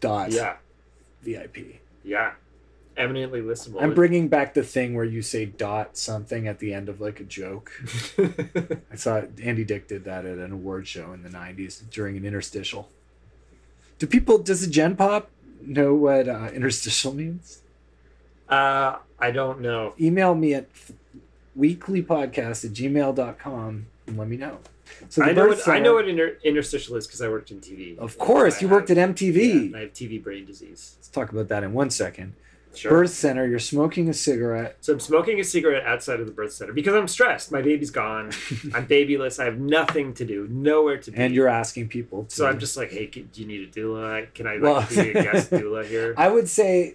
Dot 0.00 0.32
yeah, 0.32 0.56
VIP. 1.22 1.80
yeah, 2.04 2.32
eminently 2.96 3.42
listenable. 3.42 3.82
I'm 3.82 3.94
bringing 3.94 4.28
back 4.28 4.54
the 4.54 4.62
thing 4.62 4.94
where 4.94 5.04
you 5.04 5.20
say 5.20 5.44
dot 5.44 5.98
something 5.98 6.48
at 6.48 6.58
the 6.58 6.72
end 6.72 6.88
of 6.88 7.00
like 7.00 7.20
a 7.20 7.24
joke. 7.24 7.72
I 8.18 8.96
saw 8.96 9.22
Andy 9.42 9.64
Dick 9.64 9.88
did 9.88 10.04
that 10.04 10.24
at 10.24 10.38
an 10.38 10.52
award 10.52 10.86
show 10.86 11.12
in 11.12 11.22
the 11.22 11.28
'90s 11.28 11.82
during 11.90 12.16
an 12.16 12.24
interstitial. 12.24 12.88
Do 13.98 14.06
people? 14.06 14.38
Does 14.38 14.62
the 14.62 14.70
Gen 14.70 14.96
Pop 14.96 15.30
know 15.64 15.94
what 15.94 16.28
uh, 16.28 16.50
interstitial 16.54 17.12
means? 17.14 17.60
uh, 18.48 18.96
I 19.18 19.30
don't 19.30 19.60
know. 19.60 19.94
Email 20.00 20.34
me 20.34 20.54
at 20.54 20.66
weeklypodcast 21.58 22.64
at 22.64 22.70
gmail.com 22.72 23.86
and 24.06 24.18
let 24.18 24.28
me 24.28 24.36
know. 24.36 24.58
So 25.08 25.22
I 25.22 25.32
know 25.32 25.46
what 25.48 25.68
I 25.68 25.78
know 25.78 25.94
what 25.94 26.08
inter- 26.08 26.36
interstitial 26.44 26.96
is 26.96 27.06
because 27.06 27.22
I 27.22 27.28
worked 27.28 27.50
in 27.50 27.60
TV. 27.60 27.96
Of 27.98 28.18
course, 28.18 28.56
I 28.58 28.60
you 28.62 28.68
worked 28.68 28.88
have- 28.88 28.98
at 28.98 29.10
MTV. 29.16 29.70
yeah, 29.70 29.76
I 29.78 29.80
have 29.82 29.92
TV 29.92 30.22
brain 30.22 30.44
disease. 30.44 30.94
Let's 30.98 31.08
talk 31.08 31.30
about 31.30 31.48
that 31.48 31.62
in 31.62 31.72
one 31.72 31.90
second. 31.90 32.34
Sure. 32.74 32.90
Birth 32.92 33.10
center. 33.10 33.46
You're 33.46 33.58
smoking 33.58 34.08
a 34.08 34.14
cigarette. 34.14 34.76
So 34.80 34.92
I'm 34.92 35.00
smoking 35.00 35.40
a 35.40 35.44
cigarette 35.44 35.84
outside 35.84 36.20
of 36.20 36.26
the 36.26 36.32
birth 36.32 36.52
center 36.52 36.72
because 36.72 36.94
I'm 36.94 37.08
stressed. 37.08 37.50
My 37.50 37.62
baby's 37.62 37.90
gone. 37.90 38.30
I'm 38.74 38.86
babyless. 38.86 39.38
I 39.40 39.44
have 39.46 39.58
nothing 39.58 40.14
to 40.14 40.24
do, 40.24 40.46
nowhere 40.48 40.98
to 40.98 41.10
be. 41.10 41.16
and 41.18 41.34
you're 41.34 41.48
asking 41.48 41.88
people 41.88 42.24
to 42.26 42.34
So 42.34 42.46
I'm 42.46 42.58
just 42.60 42.76
like, 42.76 42.90
hey, 42.92 43.06
can, 43.08 43.28
do 43.32 43.40
you 43.40 43.46
need 43.48 43.68
a 43.68 43.72
doula? 43.72 44.32
Can 44.34 44.46
I 44.46 44.52
like, 44.56 44.62
Well- 44.62 44.86
be 45.04 45.10
a 45.10 45.14
guest 45.14 45.50
doula 45.50 45.84
here? 45.84 46.14
I 46.16 46.28
would 46.28 46.48
say 46.48 46.94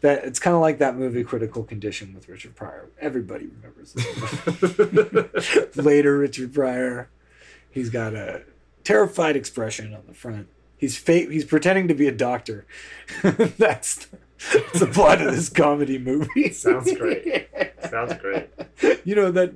that 0.00 0.24
it's 0.24 0.38
kind 0.38 0.54
of 0.54 0.62
like 0.62 0.78
that 0.78 0.96
movie 0.96 1.24
Critical 1.24 1.64
Condition 1.64 2.14
with 2.14 2.28
Richard 2.28 2.54
Pryor. 2.54 2.88
Everybody 3.00 3.48
remembers 3.48 3.92
this. 3.92 5.76
Later, 5.76 6.16
Richard 6.18 6.54
Pryor, 6.54 7.10
he's 7.70 7.90
got 7.90 8.14
a 8.14 8.42
terrified 8.84 9.36
expression 9.36 9.92
on 9.92 10.02
the 10.06 10.14
front. 10.14 10.46
He's 10.78 10.96
fa- 10.96 11.12
he's 11.30 11.44
pretending 11.44 11.88
to 11.88 11.94
be 11.94 12.06
a 12.08 12.12
doctor. 12.12 12.64
that's, 13.22 13.56
that's 13.56 14.06
the 14.74 14.86
plot 14.92 15.20
of 15.20 15.34
this 15.34 15.48
comedy 15.48 15.98
movie. 15.98 16.50
Sounds 16.52 16.92
great. 16.96 17.48
Sounds 17.90 18.14
great. 18.14 18.48
You 19.04 19.14
know 19.14 19.30
that 19.32 19.52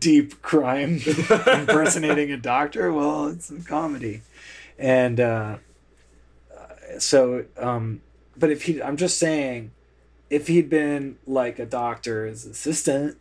deep 0.00 0.40
crime 0.42 1.00
impersonating 1.46 2.30
a 2.30 2.36
doctor? 2.36 2.92
Well, 2.92 3.28
it's 3.28 3.50
a 3.50 3.60
comedy. 3.60 4.22
And 4.78 5.18
uh, 5.20 5.56
so, 6.98 7.44
um, 7.58 8.02
but 8.36 8.50
if 8.50 8.62
he, 8.64 8.82
I'm 8.82 8.96
just 8.96 9.18
saying, 9.18 9.70
if 10.30 10.46
he'd 10.48 10.68
been 10.68 11.16
like 11.26 11.58
a 11.58 11.66
doctor's 11.66 12.44
assistant, 12.44 13.16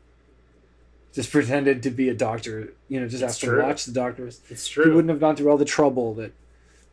just 1.13 1.31
pretended 1.31 1.83
to 1.83 1.91
be 1.91 2.09
a 2.09 2.13
doctor, 2.15 2.73
you 2.89 2.99
know, 2.99 3.07
just 3.07 3.23
It's 3.23 3.37
true. 3.37 3.61
watch 3.61 3.85
the 3.85 3.91
doctors, 3.91 4.41
It's 4.49 4.67
true. 4.67 4.85
he 4.85 4.89
wouldn't 4.89 5.09
have 5.09 5.19
gone 5.19 5.35
through 5.35 5.49
all 5.51 5.57
the 5.57 5.65
trouble 5.65 6.13
that 6.15 6.33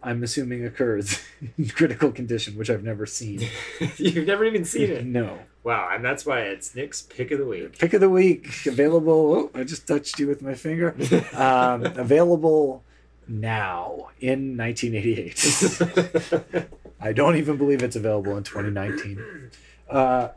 I'm 0.03 0.23
assuming 0.23 0.65
occurs 0.65 1.21
in 1.59 1.69
critical 1.69 2.13
condition, 2.13 2.57
which 2.57 2.71
I've 2.71 2.85
never 2.85 3.07
seen. 3.07 3.49
You've 3.97 4.27
never 4.27 4.45
even 4.45 4.65
seen 4.65 4.91
it. 4.91 5.05
No. 5.05 5.41
Wow, 5.63 5.91
and 5.93 6.03
that's 6.03 6.25
why 6.25 6.41
it's 6.41 6.75
Nick's 6.75 7.03
pick 7.03 7.31
of 7.33 7.39
the 7.39 7.45
week. 7.45 7.79
Pick 7.79 7.93
of 7.93 8.01
the 8.01 8.09
week 8.09 8.49
available. 8.67 9.51
Oh, 9.55 9.59
I 9.59 9.65
just 9.65 9.87
touched 9.87 10.19
you 10.19 10.27
with 10.27 10.41
my 10.43 10.55
finger. 10.55 10.97
Um, 11.35 11.85
available 11.85 12.83
now 13.29 14.09
in 14.21 14.57
1988. 14.57 16.67
I 17.01 17.13
don't 17.13 17.37
even 17.37 17.57
believe 17.59 17.83
it's 17.83 17.97
available 17.97 18.37
in 18.39 18.43
2019. 18.43 19.51
Uh, 19.89 20.29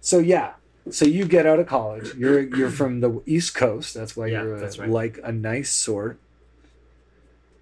so 0.00 0.18
yeah, 0.18 0.52
so 0.90 1.04
you 1.06 1.24
get 1.24 1.46
out 1.46 1.58
of 1.58 1.66
college. 1.66 2.14
You're 2.14 2.42
you're 2.54 2.70
from 2.70 3.00
the 3.00 3.22
East 3.26 3.54
Coast. 3.54 3.94
That's 3.94 4.14
why 4.16 4.26
Yeah, 4.26 4.42
you're 4.42 4.56
a, 4.56 4.60
that's 4.60 4.78
right. 4.78 4.88
like 4.90 5.18
a 5.24 5.32
nice 5.32 5.70
sort. 5.70 6.18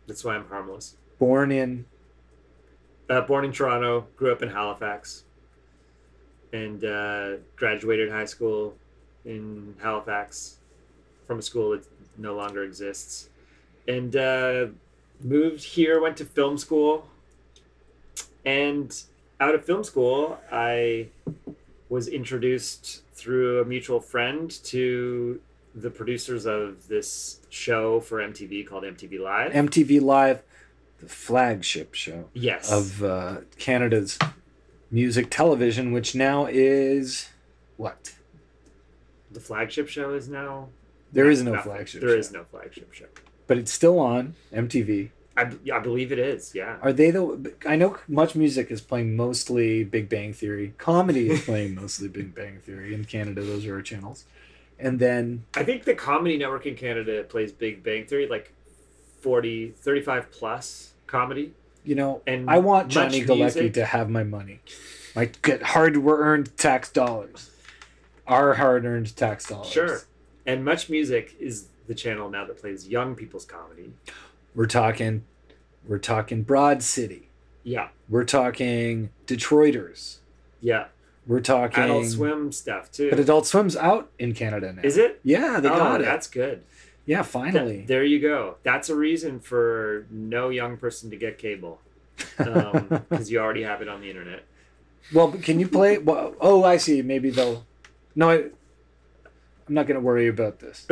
that's 0.09 0.25
why 0.25 0.35
I'm 0.35 0.47
harmless. 0.49 0.97
Born 1.19 1.53
in 1.53 1.85
Uh, 3.09 3.21
born 3.21 3.45
in 3.45 3.53
Toronto, 3.53 4.07
grew 4.17 4.33
up 4.33 4.43
in 4.43 4.49
Halifax, 4.49 5.25
and 6.53 6.85
uh, 6.85 7.37
graduated 7.57 8.11
high 8.11 8.25
school 8.25 8.75
in 9.25 9.75
Halifax 9.83 10.59
from 11.27 11.39
a 11.39 11.43
school 11.43 11.71
that 11.71 11.85
no 12.19 12.35
longer 12.35 12.65
exists. 12.65 13.29
And 13.87 14.15
uh, 14.17 14.67
moved 15.21 15.63
here, 15.63 16.01
went 16.01 16.17
to 16.19 16.25
film 16.25 16.59
school. 16.59 17.07
And 18.45 18.93
out 19.41 19.55
of 19.55 19.65
film 19.65 19.85
school, 19.85 20.39
I 20.51 21.09
was 21.89 22.09
introduced 22.09 23.03
through 23.15 23.61
a 23.61 23.65
mutual 23.65 24.01
friend 24.01 24.51
to 24.65 25.41
the 25.75 25.91
producers 25.91 26.47
of 26.47 26.89
this 26.89 27.41
show 27.51 28.01
for 28.01 28.19
MTV 28.19 28.67
called 28.67 28.85
MTV 28.85 29.21
Live. 29.21 29.53
MTV 29.53 30.01
Live, 30.01 30.43
the 31.03 31.09
flagship 31.09 31.95
show 31.95 32.29
yes. 32.33 32.71
of 32.71 33.03
uh, 33.03 33.37
Canada's 33.59 34.19
music 34.91 35.31
television, 35.31 35.93
which 35.93 36.15
now 36.15 36.47
is 36.47 37.29
what? 37.77 38.15
the 39.31 39.41
flagship 39.41 39.89
show 39.89 40.13
is 40.13 40.29
now 40.29 40.69
There 41.13 41.31
is 41.31 41.43
no 41.43 41.59
flagship. 41.61 42.01
There 42.03 42.11
show. 42.11 42.17
is 42.17 42.33
no 42.33 42.45
flagship 42.45 42.93
show. 42.93 43.07
but 43.47 43.59
it's 43.59 43.73
still 43.73 43.99
on 43.99 44.35
MTV. 44.53 45.11
I, 45.37 45.51
I 45.73 45.79
believe 45.79 46.13
it 46.13 46.19
is. 46.19 46.55
Yeah. 46.55 46.77
Are 46.83 46.93
they 46.93 47.11
the? 47.11 47.55
I 47.67 47.77
know 47.77 47.97
Much 48.07 48.35
Music 48.35 48.71
is 48.71 48.83
playing 48.83 49.17
mostly 49.17 49.83
Big 49.83 50.11
Bang 50.11 50.35
Theory. 50.35 50.75
Comedy 50.77 51.31
is 51.31 51.41
playing 51.47 51.75
mostly 51.75 52.09
Big 52.09 52.35
Bang 52.35 52.59
Theory 52.59 52.93
in 52.95 53.07
Canada. 53.07 53.41
Those 53.41 53.65
are 53.67 53.77
our 53.77 53.83
channels. 53.83 54.27
And 54.79 54.99
then 54.99 55.45
I 55.57 55.65
think 55.65 55.85
the 55.85 55.95
Comedy 55.95 56.37
Network 56.37 56.67
in 56.67 56.77
Canada 56.77 57.25
plays 57.25 57.51
Big 57.53 57.83
Bang 57.83 58.05
Theory, 58.05 58.27
like 58.27 58.53
40, 59.23 59.71
35 59.79 60.31
plus 60.31 60.92
comedy. 61.13 61.53
you 61.85 61.95
know, 61.95 62.23
And 62.27 62.51
I 62.51 62.59
want 62.59 62.89
Johnny 62.89 63.23
Galecki 63.23 63.73
to 63.75 63.85
have 63.85 64.09
my 64.11 64.25
money, 64.25 64.61
my 65.15 65.27
good 65.43 65.63
hard-earned 65.63 66.57
tax 66.57 66.91
dollars, 66.91 67.51
our 68.27 68.55
hard-earned 68.55 69.15
tax 69.17 69.49
dollars. 69.49 69.69
Sure. 69.71 70.01
And 70.47 70.65
Much 70.65 70.89
Music 70.91 71.37
is 71.39 71.67
the 71.87 71.95
channel 71.95 72.31
now 72.31 72.45
that 72.47 72.59
plays 72.61 72.89
young 72.89 73.15
people's 73.15 73.45
comedy. 73.45 73.93
We're 74.55 74.67
talking, 74.67 75.25
we're 75.87 75.99
talking 75.99 76.43
Broad 76.43 76.83
City. 76.83 77.29
Yeah. 77.63 77.89
We're 78.09 78.25
talking 78.25 79.11
Detroiters. 79.27 80.19
Yeah. 80.61 80.87
We're 81.27 81.41
talking 81.41 81.85
Adult 81.85 82.07
Swim 82.07 82.51
stuff 82.51 82.91
too. 82.91 83.11
But 83.11 83.21
Adult 83.21 83.47
Swim's 83.47 83.77
out 83.77 84.11
in 84.19 84.35
Canada 84.35 84.73
now. 84.73 84.83
is 84.83 84.97
it? 84.97 85.21
Yeah, 85.23 85.61
they 85.61 85.69
oh, 85.69 85.77
got 85.77 86.01
it. 86.01 86.05
that's 86.05 86.27
good. 86.27 86.65
Yeah, 87.07 87.19
Th- 87.23 87.27
finally. 87.27 87.85
there 87.87 88.05
you 88.05 88.21
go. 88.21 88.57
That's 88.63 88.89
a 88.89 88.97
reason 88.97 89.41
for 89.41 90.07
no 90.11 90.49
young 90.51 90.77
person 90.77 91.11
to 91.11 91.17
get 91.17 91.39
cable. 91.39 91.81
Um, 92.39 92.87
because 93.11 93.31
you 93.31 93.41
already 93.41 93.63
have 93.65 93.83
it 93.83 93.89
on 93.89 94.01
the 94.01 94.09
internet. 94.09 94.45
well, 95.13 95.33
can 95.33 95.59
you 95.59 95.69
play? 95.69 95.99
Well, 95.99 96.35
oh, 96.41 96.63
I 96.65 96.77
see. 96.77 97.03
Maybe 97.03 97.31
they'll. 97.31 97.65
No, 98.15 98.31
I, 98.31 98.35
I'm 98.35 99.75
not 99.75 99.87
going 99.87 99.99
to 99.99 100.05
worry 100.05 100.29
about 100.29 100.61
this. 100.61 100.87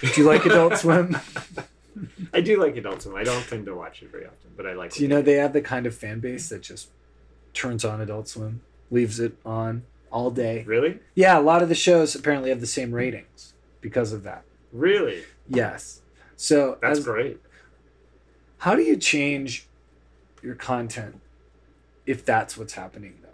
Do 0.00 0.20
you 0.20 0.24
like 0.24 0.44
Adult 0.44 0.76
Swim? 0.78 1.16
I 2.32 2.40
do 2.40 2.60
like 2.60 2.76
Adult 2.76 3.02
Swim. 3.02 3.16
I 3.16 3.24
don't 3.24 3.46
tend 3.46 3.66
to 3.66 3.74
watch 3.74 4.02
it 4.02 4.10
very 4.10 4.24
often, 4.24 4.50
but 4.56 4.66
I 4.66 4.74
like. 4.74 4.92
Do 4.92 5.02
you 5.02 5.08
know 5.08 5.22
they 5.22 5.34
have 5.34 5.52
the 5.52 5.60
kind 5.60 5.86
of 5.86 5.94
fan 5.94 6.20
base 6.20 6.48
that 6.48 6.62
just 6.62 6.88
turns 7.52 7.84
on 7.84 8.00
Adult 8.00 8.28
Swim, 8.28 8.60
leaves 8.90 9.20
it 9.20 9.36
on 9.44 9.82
all 10.10 10.30
day? 10.30 10.64
Really? 10.66 11.00
Yeah, 11.14 11.38
a 11.38 11.42
lot 11.42 11.62
of 11.62 11.68
the 11.68 11.74
shows 11.74 12.14
apparently 12.14 12.50
have 12.50 12.60
the 12.60 12.66
same 12.66 12.92
ratings 12.92 13.49
because 13.80 14.12
of 14.12 14.22
that. 14.24 14.42
Really? 14.72 15.22
Yes. 15.48 16.00
So 16.36 16.78
That's 16.80 16.98
as- 17.00 17.04
great. 17.04 17.40
how 18.58 18.74
do 18.74 18.82
you 18.82 18.96
change 18.96 19.66
your 20.42 20.54
content 20.54 21.20
if 22.06 22.24
that's 22.24 22.56
what's 22.56 22.74
happening 22.74 23.14
though? 23.22 23.28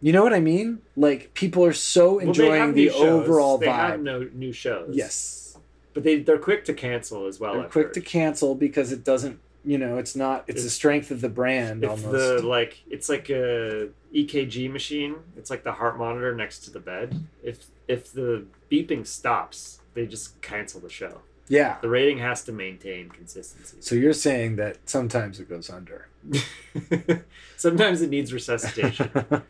You 0.00 0.12
know 0.12 0.22
what 0.22 0.32
I 0.32 0.40
mean? 0.40 0.80
Like 0.96 1.32
people 1.34 1.64
are 1.64 1.72
so 1.72 2.18
enjoying 2.18 2.60
have 2.60 2.74
the 2.74 2.86
new 2.86 2.90
shows. 2.90 3.02
overall 3.02 3.58
They 3.58 3.66
have 3.68 4.00
vibe. 4.00 4.02
no 4.02 4.28
new 4.34 4.52
shows. 4.52 4.94
yes. 4.94 5.58
but 5.94 6.02
they 6.04 6.20
they're 6.20 6.38
quick 6.38 6.64
to 6.66 6.74
cancel 6.74 7.26
as 7.26 7.38
well. 7.40 7.54
They're 7.54 7.64
quick 7.68 7.86
heard. 7.86 7.94
to 7.94 8.00
cancel 8.00 8.54
because 8.54 8.92
it 8.92 9.04
doesn't, 9.04 9.38
you 9.64 9.76
know, 9.78 9.98
it's 9.98 10.14
not 10.16 10.44
it's 10.46 10.62
the 10.62 10.70
strength 10.70 11.10
of 11.10 11.20
the 11.20 11.28
brand 11.28 11.84
If 11.84 11.90
almost. 11.90 12.10
the 12.12 12.42
like, 12.46 12.78
it's 12.90 13.08
like 13.08 13.28
a 13.30 13.88
EKG 14.14 14.70
machine. 14.70 15.16
It's 15.36 15.50
like 15.50 15.64
the 15.64 15.72
heart 15.72 15.98
monitor 15.98 16.34
next 16.34 16.60
to 16.60 16.70
the 16.70 16.80
bed. 16.80 17.22
If 17.42 17.66
if 17.90 18.12
the 18.12 18.44
beeping 18.70 19.06
stops, 19.06 19.80
they 19.94 20.06
just 20.06 20.40
cancel 20.42 20.80
the 20.80 20.88
show. 20.88 21.20
yeah. 21.48 21.76
The 21.82 21.88
rating 21.88 22.18
has 22.18 22.44
to 22.44 22.52
maintain 22.52 23.08
consistency. 23.08 23.76
So 23.80 23.94
you're 23.96 24.12
saying 24.28 24.56
that 24.56 24.78
sometimes 24.88 25.40
it 25.40 25.48
goes 25.48 25.68
under. 25.70 26.06
Sometimes 27.56 28.00
it 28.02 28.10
needs 28.10 28.32
resuscitation, 28.32 29.10
and 29.14 29.42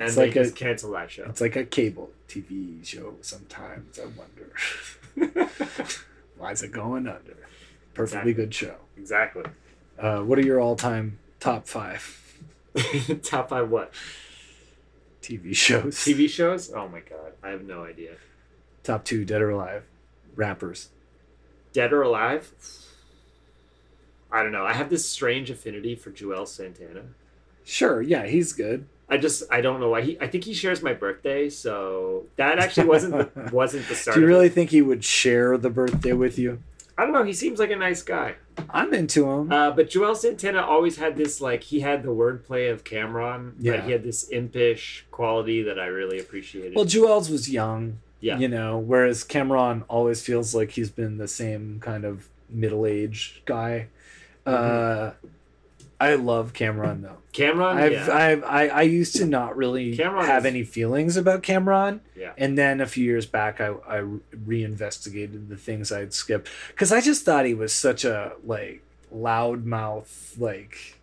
It's 0.00 0.14
they 0.14 0.26
like 0.26 0.36
a- 0.36 0.44
just 0.44 0.56
cancel 0.56 0.92
that 0.92 1.10
show. 1.10 1.24
It's 1.24 1.40
like 1.40 1.56
a 1.56 1.64
cable 1.64 2.10
TV 2.28 2.84
show 2.84 3.14
sometimes. 3.20 3.98
I 3.98 4.06
wonder. 4.20 5.50
Why 6.38 6.52
is 6.52 6.62
it 6.62 6.72
going 6.72 7.06
under? 7.06 7.36
Perfectly 7.94 8.30
Exactly. 8.30 8.34
good 8.34 8.54
show. 8.54 8.74
exactly. 8.96 9.44
Uh, 9.98 10.20
what 10.20 10.38
are 10.38 10.42
your 10.46 10.60
all-time 10.60 11.18
top 11.40 11.66
five 11.66 12.22
Top 13.22 13.48
five 13.48 13.70
what? 13.70 13.90
TV 15.26 15.54
shows? 15.56 15.96
TV 15.96 16.28
shows? 16.28 16.72
Oh 16.72 16.88
my 16.88 17.00
god, 17.00 17.32
I 17.42 17.50
have 17.50 17.64
no 17.64 17.84
idea. 17.84 18.12
Top 18.82 19.04
two, 19.04 19.24
Dead 19.24 19.42
or 19.42 19.50
Alive, 19.50 19.82
rappers. 20.36 20.90
Dead 21.72 21.92
or 21.92 22.02
alive? 22.02 22.52
I 24.30 24.42
don't 24.42 24.52
know. 24.52 24.64
I 24.64 24.72
have 24.72 24.88
this 24.88 25.08
strange 25.08 25.50
affinity 25.50 25.94
for 25.94 26.10
Juelz 26.10 26.48
Santana. 26.48 27.02
Sure, 27.64 28.00
yeah, 28.00 28.26
he's 28.26 28.52
good. 28.52 28.86
I 29.08 29.18
just 29.18 29.44
I 29.50 29.60
don't 29.60 29.80
know 29.80 29.90
why 29.90 30.02
he. 30.02 30.18
I 30.20 30.26
think 30.26 30.44
he 30.44 30.54
shares 30.54 30.82
my 30.82 30.92
birthday, 30.92 31.48
so 31.48 32.24
that 32.36 32.58
actually 32.58 32.88
wasn't 32.88 33.34
the, 33.34 33.50
wasn't 33.52 33.86
the 33.88 33.94
start. 33.94 34.14
Do 34.14 34.20
you 34.20 34.26
really 34.26 34.48
think 34.48 34.70
he 34.70 34.82
would 34.82 35.04
share 35.04 35.56
the 35.58 35.70
birthday 35.70 36.12
with 36.12 36.38
you? 36.38 36.60
I 36.98 37.04
don't 37.04 37.12
know. 37.12 37.24
He 37.24 37.34
seems 37.34 37.58
like 37.58 37.70
a 37.70 37.76
nice 37.76 38.02
guy. 38.02 38.36
I'm 38.70 38.94
into 38.94 39.28
him. 39.28 39.52
Uh, 39.52 39.70
but 39.70 39.90
Juelz 39.90 40.18
Santana 40.18 40.62
always 40.62 40.96
had 40.96 41.16
this 41.16 41.40
like 41.40 41.62
he 41.62 41.80
had 41.80 42.02
the 42.02 42.08
wordplay 42.08 42.70
of 42.72 42.84
Cam'ron. 42.84 43.52
Yeah. 43.58 43.72
But 43.72 43.84
he 43.84 43.92
had 43.92 44.02
this 44.02 44.28
impish 44.28 45.04
quality 45.10 45.62
that 45.62 45.78
I 45.78 45.86
really 45.86 46.18
appreciated. 46.18 46.74
well, 46.74 46.86
Juelz 46.86 47.30
was 47.30 47.50
young, 47.50 47.98
yeah. 48.20 48.38
you 48.38 48.48
know, 48.48 48.78
whereas 48.78 49.24
Cam'ron 49.24 49.84
always 49.88 50.22
feels 50.22 50.54
like 50.54 50.70
he's 50.70 50.90
been 50.90 51.18
the 51.18 51.28
same 51.28 51.80
kind 51.80 52.04
of 52.04 52.28
middle-aged 52.48 53.44
guy. 53.44 53.88
Uh, 54.46 55.10
I 55.98 56.14
love 56.16 56.52
Cam'ron 56.52 57.02
though. 57.02 57.16
Cam'ron. 57.32 57.76
I've, 57.76 57.92
yeah. 57.92 58.14
I've 58.14 58.44
I, 58.44 58.68
I 58.68 58.82
used 58.82 59.16
to 59.16 59.26
not 59.26 59.56
really 59.56 59.96
Cam'ron 59.96 60.26
have 60.26 60.44
is- 60.44 60.50
any 60.52 60.62
feelings 60.64 61.16
about 61.16 61.42
Cam'ron, 61.42 62.00
yeah. 62.14 62.32
and 62.36 62.56
then 62.58 62.80
a 62.80 62.86
few 62.86 63.04
years 63.04 63.24
back, 63.26 63.60
I 63.60 63.68
I 63.88 64.04
reinvestigated 64.44 65.48
the 65.48 65.56
things 65.56 65.90
I'd 65.92 66.12
skipped 66.12 66.48
because 66.68 66.92
I 66.92 67.00
just 67.00 67.24
thought 67.24 67.44
he 67.46 67.54
was 67.54 67.72
such 67.72 68.04
a 68.04 68.32
like 68.44 68.82
loudmouth 69.14 70.38
like, 70.38 70.98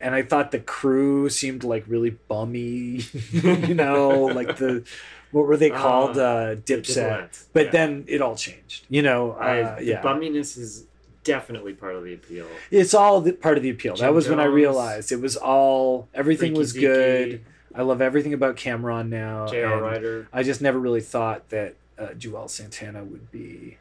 and 0.00 0.14
I 0.14 0.22
thought 0.22 0.50
the 0.50 0.60
crew 0.60 1.28
seemed 1.30 1.64
like 1.64 1.84
really 1.86 2.10
bummy, 2.10 3.00
you 3.32 3.74
know, 3.74 4.10
like 4.26 4.56
the 4.56 4.84
what 5.30 5.46
were 5.46 5.56
they 5.56 5.70
called, 5.84 6.16
Uh, 6.18 6.22
uh, 6.22 6.54
Dipset. 6.56 7.28
Dipset, 7.30 7.44
But 7.52 7.66
yeah. 7.66 7.70
then 7.72 8.04
it 8.08 8.22
all 8.22 8.36
changed, 8.36 8.86
you 8.88 9.02
know. 9.02 9.32
I, 9.32 9.60
Uh, 9.62 9.78
the 9.78 9.84
yeah, 9.84 10.02
bumminess 10.02 10.56
is 10.56 10.86
definitely 11.28 11.74
part 11.74 11.94
of 11.94 12.04
the 12.04 12.14
appeal. 12.14 12.46
it's 12.70 12.94
all 12.94 13.20
the, 13.20 13.32
part 13.32 13.56
of 13.56 13.62
the 13.62 13.70
appeal. 13.70 13.94
that 13.94 14.06
Jim 14.06 14.14
was 14.14 14.28
when 14.28 14.40
I 14.40 14.44
realized 14.44 15.12
it 15.12 15.20
was 15.20 15.36
all 15.36 16.08
everything 16.14 16.50
Freaky 16.50 16.58
was 16.58 16.70
Zeke, 16.70 16.80
good. 16.82 17.44
I 17.74 17.82
love 17.82 18.00
everything 18.00 18.34
about 18.34 18.56
Cam'ron 18.56 19.08
now. 19.08 19.46
J.R. 19.46 19.80
Writer. 19.80 20.28
I 20.32 20.42
just 20.42 20.60
never 20.60 20.78
really 20.78 21.00
thought 21.00 21.48
that 21.50 21.76
uh, 21.98 22.08
Juelz 22.08 22.50
Santana 22.50 23.04
would 23.04 23.30
be. 23.30 23.78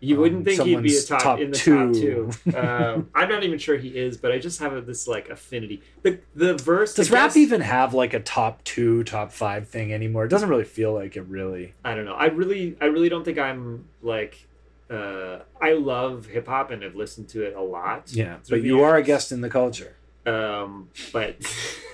You 0.00 0.16
um, 0.16 0.20
wouldn't 0.20 0.44
think 0.44 0.62
he'd 0.62 0.82
be 0.82 0.96
a 0.96 1.02
top, 1.02 1.22
top 1.22 1.40
in 1.40 1.50
the 1.50 1.56
two. 1.56 1.86
top 1.86 1.94
two. 1.94 2.58
um, 2.58 3.10
I'm 3.14 3.28
not 3.28 3.42
even 3.42 3.58
sure 3.58 3.78
he 3.78 3.96
is, 3.96 4.16
but 4.18 4.32
I 4.32 4.38
just 4.38 4.60
have 4.60 4.74
a, 4.74 4.80
this 4.80 5.08
like 5.08 5.30
affinity. 5.30 5.82
The 6.02 6.20
the 6.34 6.54
verse 6.54 6.94
Does 6.94 7.10
rap 7.10 7.28
guest- 7.28 7.36
even 7.38 7.60
have 7.62 7.94
like 7.94 8.12
a 8.12 8.20
top 8.20 8.62
two, 8.64 9.04
top 9.04 9.32
five 9.32 9.68
thing 9.68 9.92
anymore? 9.92 10.26
It 10.26 10.28
doesn't 10.28 10.48
really 10.48 10.64
feel 10.64 10.92
like 10.92 11.16
it 11.16 11.22
really. 11.22 11.72
I 11.84 11.94
don't 11.94 12.04
know. 12.04 12.14
I 12.14 12.26
really 12.26 12.76
I 12.80 12.86
really 12.86 13.08
don't 13.08 13.24
think 13.24 13.38
I'm 13.38 13.86
like. 14.02 14.46
Uh, 14.90 15.38
I 15.60 15.72
love 15.72 16.26
hip 16.26 16.46
hop 16.46 16.70
and 16.70 16.82
have 16.82 16.94
listened 16.94 17.28
to 17.30 17.42
it 17.42 17.54
a 17.56 17.60
lot. 17.62 18.12
Yeah, 18.12 18.36
but 18.50 18.62
you 18.62 18.82
are 18.82 18.96
a 18.96 19.02
guest 19.02 19.32
in 19.32 19.40
the 19.40 19.48
culture. 19.50 19.96
Um, 20.26 20.88
but 21.12 21.36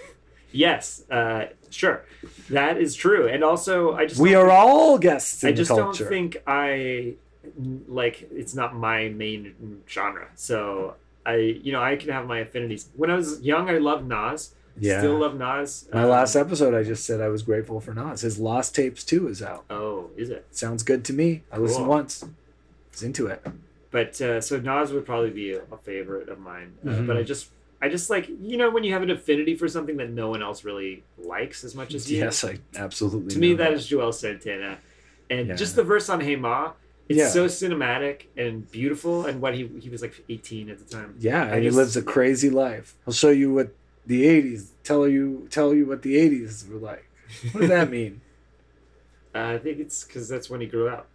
yes, 0.53 1.05
uh, 1.11 1.46
sure, 1.70 2.05
that 2.50 2.79
is 2.79 2.94
true. 2.94 3.29
And 3.29 3.44
also, 3.44 3.94
I 3.94 4.07
just 4.07 4.20
We 4.20 4.35
are 4.35 4.46
think- 4.48 4.59
all 4.59 4.98
guests 4.98 5.42
in 5.44 5.50
I 5.50 5.53
just 5.53 5.71
don't 5.71 5.96
think 5.96 6.42
I 6.46 7.15
like 7.88 8.29
it's 8.33 8.54
not 8.54 8.75
my 8.75 9.08
main 9.08 9.83
genre. 9.88 10.29
So 10.35 10.94
I, 11.25 11.37
you 11.37 11.73
know, 11.73 11.83
I 11.83 11.96
can 11.96 12.10
have 12.10 12.27
my 12.27 12.38
affinities. 12.40 12.88
When 12.96 13.10
I 13.10 13.15
was 13.15 13.40
young, 13.40 13.69
I 13.71 13.79
loved 13.79 14.08
Nas. 14.08 14.54
yeah. 14.79 14.98
Still 14.98 15.19
love 15.19 15.37
Nas. 15.38 15.88
My 15.92 16.04
Um, 16.04 16.10
last 16.10 16.37
episode, 16.37 16.75
I 16.75 16.83
just 16.83 17.04
said 17.04 17.21
I 17.21 17.29
was 17.29 17.42
grateful 17.42 17.81
for 17.81 17.92
Nas. 17.94 18.23
His 18.23 18.38
Lost 18.38 18.75
Tapes 18.75 19.04
too 19.04 19.29
is 19.29 19.42
out. 19.42 19.65
Oh, 19.71 20.10
is 20.17 20.31
it? 20.31 20.46
Sounds 20.50 20.83
good 20.83 21.04
to 21.06 21.12
me. 21.12 21.42
I 21.52 21.58
listened 21.58 21.87
once. 21.88 22.25
Was 22.93 23.03
into 23.03 23.27
it. 23.29 23.45
But 23.91 24.21
uh, 24.21 24.41
so 24.41 24.59
Nas 24.61 24.93
would 24.93 25.05
probably 25.07 25.31
be 25.31 25.53
a, 25.53 25.63
a 25.73 25.77
favorite 25.79 26.29
of 26.29 26.38
mine. 26.38 26.75
Uh, 26.85 26.91
Mhm. 26.91 27.07
But 27.07 27.17
I 27.17 27.23
just, 27.23 27.49
I 27.83 27.88
just 27.88 28.11
like 28.11 28.29
you 28.29 28.57
know 28.57 28.71
when 28.71 28.85
you 28.85 28.93
have 28.93 29.03
an 29.03 29.11
affinity 29.11 29.55
for 29.55 29.67
something 29.69 29.97
that 29.99 30.11
no 30.11 30.29
one 30.31 30.43
else 30.43 30.65
really 30.65 31.03
likes 31.19 31.65
as 31.65 31.75
much 31.75 31.95
as 31.95 32.11
you. 32.11 32.19
Yes, 32.19 32.45
I 32.45 32.59
absolutely. 32.77 33.31
to 33.31 33.38
me 33.38 33.51
know 33.51 33.57
that 33.59 33.73
is 33.73 33.88
Juelz 33.91 34.15
Santana, 34.15 34.79
and 35.29 35.49
Yeah. 35.49 35.55
just 35.57 35.77
the 35.77 35.83
verse 35.85 36.09
on 36.09 36.21
Hey 36.21 36.37
Ma. 36.37 36.73
It's 37.09 37.19
Yeah. 37.19 37.29
so 37.31 37.47
cinematic 37.47 38.27
and 38.37 38.71
beautiful, 38.71 39.27
and 39.27 39.41
what 39.41 39.55
he 39.57 39.67
he 39.81 39.88
was 39.88 40.01
like 40.03 40.15
18 40.29 40.71
at 40.71 40.79
the 40.79 40.85
time. 40.85 41.17
Yeah, 41.19 41.45
and 41.53 41.65
he 41.65 41.71
lives 41.71 41.97
a 41.97 42.03
crazy 42.03 42.51
life. 42.51 42.95
I'll 43.07 43.13
show 43.13 43.31
you 43.31 43.53
what 43.53 43.75
the 44.07 44.25
'80s 44.27 44.69
tell 44.85 45.09
you 45.09 45.49
tell 45.51 45.75
you 45.75 45.87
what 45.87 46.03
the 46.03 46.15
'80s 46.17 46.69
were 46.71 46.79
like. 46.79 47.07
What 47.51 47.63
does 47.63 47.71
that 47.71 47.91
mean? 47.99 48.21
Uh, 49.35 49.55
I 49.55 49.59
think 49.59 49.79
it's 49.81 50.05
because 50.05 50.29
that's 50.29 50.49
when 50.51 50.61
he 50.61 50.67
grew 50.69 50.88
up. 50.88 51.09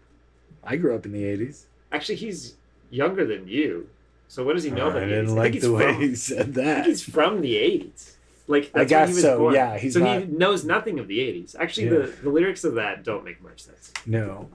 I 0.66 0.76
grew 0.78 0.96
up 0.96 1.06
in 1.06 1.12
the 1.12 1.24
'80s. 1.24 1.64
Actually, 1.92 2.16
he's 2.16 2.56
younger 2.90 3.26
than 3.26 3.48
you. 3.48 3.90
So 4.28 4.44
what 4.44 4.54
does 4.56 4.64
he 4.64 4.72
know 4.72 4.88
about 4.88 5.04
I 5.04 5.06
the 5.06 5.12
didn't 5.12 5.28
80s? 5.28 5.32
I 5.32 5.34
like 5.34 5.52
think 5.52 5.62
the 5.62 5.68
he's 5.70 5.78
way 5.78 5.94
from, 5.94 6.02
he 6.02 6.16
said 6.16 6.40
I 6.40 6.44
think 6.44 6.56
that. 6.56 6.86
he's 6.88 7.04
from 7.04 7.42
the 7.42 7.54
80s. 7.56 8.12
Like 8.48 8.64
I 8.64 8.64
that's 8.64 8.74
when 8.76 8.88
guess 8.88 9.08
he 9.10 9.14
was 9.16 9.24
so, 9.24 9.38
born. 9.40 9.54
yeah, 9.56 9.78
he's 9.78 9.94
so 9.94 10.00
not- 10.00 10.20
he 10.22 10.26
knows 10.28 10.64
nothing 10.66 11.00
of 11.00 11.08
the 11.08 11.20
80s. 11.20 11.56
Actually, 11.60 11.86
Yeah. 11.88 11.92
the, 12.06 12.14
the 12.24 12.30
lyrics 12.30 12.64
of 12.64 12.76
that 12.76 13.04
don't 13.04 13.24
make 13.24 13.42
much 13.42 13.62
sense. 13.62 13.92
No, 14.06 14.50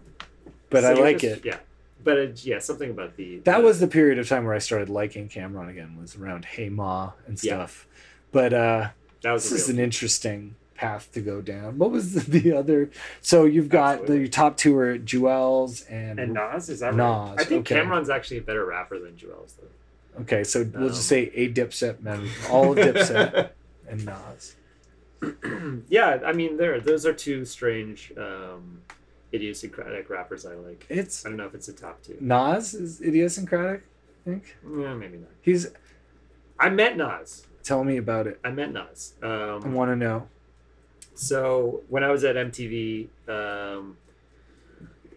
but 0.71 0.83
So 0.83 0.91
I 0.91 0.95
like 0.95 1.19
just- 1.19 1.39
it. 1.39 1.45
Yeah. 1.45 1.57
but 2.03 2.19
it, 2.19 2.45
yeah, 2.45 2.59
something 2.59 2.91
about 2.91 3.17
the 3.17 3.39
That 3.45 3.59
the- 3.59 3.65
was 3.65 3.79
the 3.81 3.87
period 3.89 4.19
of 4.19 4.29
time 4.29 4.45
where 4.45 4.55
I 4.55 4.59
started 4.59 4.89
liking 4.89 5.29
Cam'ron 5.29 5.69
again. 5.69 5.97
Was 6.01 6.17
around 6.17 6.45
Hey 6.45 6.69
Ma 6.69 7.13
and 7.27 7.43
Yeah. 7.43 7.55
stuff. 7.55 7.87
But 8.33 8.53
uh, 8.53 8.89
that 9.23 9.33
was 9.33 9.49
this 9.51 9.63
is 9.63 9.69
an 9.69 9.79
interesting 9.79 10.55
path 10.81 11.13
to 11.13 11.21
go 11.21 11.41
down. 11.43 11.77
What 11.79 11.91
was 11.91 12.15
the, 12.15 12.39
the 12.41 12.53
other? 12.57 12.91
So 13.21 13.45
you've 13.45 13.69
got 13.69 14.01
Absolutely. 14.01 14.19
the 14.25 14.29
top 14.31 14.57
two 14.57 14.77
are 14.79 14.99
Juelz 14.99 15.85
and, 15.91 16.19
and 16.19 16.33
Nas 16.35 16.69
is 16.69 16.81
that 16.81 16.95
Nas, 16.95 17.01
right? 17.31 17.37
I 17.41 17.45
think 17.45 17.71
okay. 17.71 17.81
Cam'ron's 17.81 18.09
actually 18.11 18.39
a 18.39 18.43
better 18.43 18.65
rapper 18.65 18.99
than 18.99 19.13
Juelz 19.13 19.55
though. 19.59 20.23
okay. 20.23 20.43
So 20.45 20.61
we'll 20.75 20.89
just 20.89 21.01
Um, 21.01 21.17
say 21.17 21.31
a 21.35 21.53
Dipset 21.53 22.01
men, 22.01 22.29
all 22.51 22.73
of 22.73 22.79
Dipset 22.79 23.51
and 23.89 24.07
Nas. 24.07 24.57
yeah, 25.91 26.19
I 26.25 26.33
mean, 26.33 26.57
there 26.57 26.81
those 26.81 27.05
are 27.05 27.13
two 27.13 27.45
strange, 27.45 28.13
um, 28.17 28.81
idiosyncratic 29.35 30.09
rappers 30.09 30.47
I 30.47 30.55
like. 30.55 30.87
It's 30.89 31.27
I 31.27 31.29
don't 31.29 31.37
know 31.37 31.47
if 31.47 31.55
it's 31.55 31.69
a 31.69 31.75
top 31.75 32.03
two. 32.03 32.17
Nas 32.21 32.73
is 32.75 33.01
idiosyncratic. 33.03 33.83
I 34.27 34.31
think 34.31 34.57
Yeah, 34.65 34.95
maybe 34.95 35.19
not. 35.19 35.29
he's. 35.43 35.69
I 36.59 36.69
met 36.71 36.97
Nas. 36.97 37.47
Tell 37.63 37.85
me 37.85 37.99
about 37.99 38.27
it. 38.27 38.41
I 38.43 38.51
met 38.51 38.73
Nas. 38.73 39.13
I 39.23 39.27
Um, 39.27 39.75
want 39.75 39.91
to 39.91 39.97
know. 39.97 40.27
So 41.15 41.83
when 41.89 42.03
I 42.05 42.11
was 42.11 42.25
at 42.25 42.37
MTV, 42.37 43.09
um, 43.29 43.97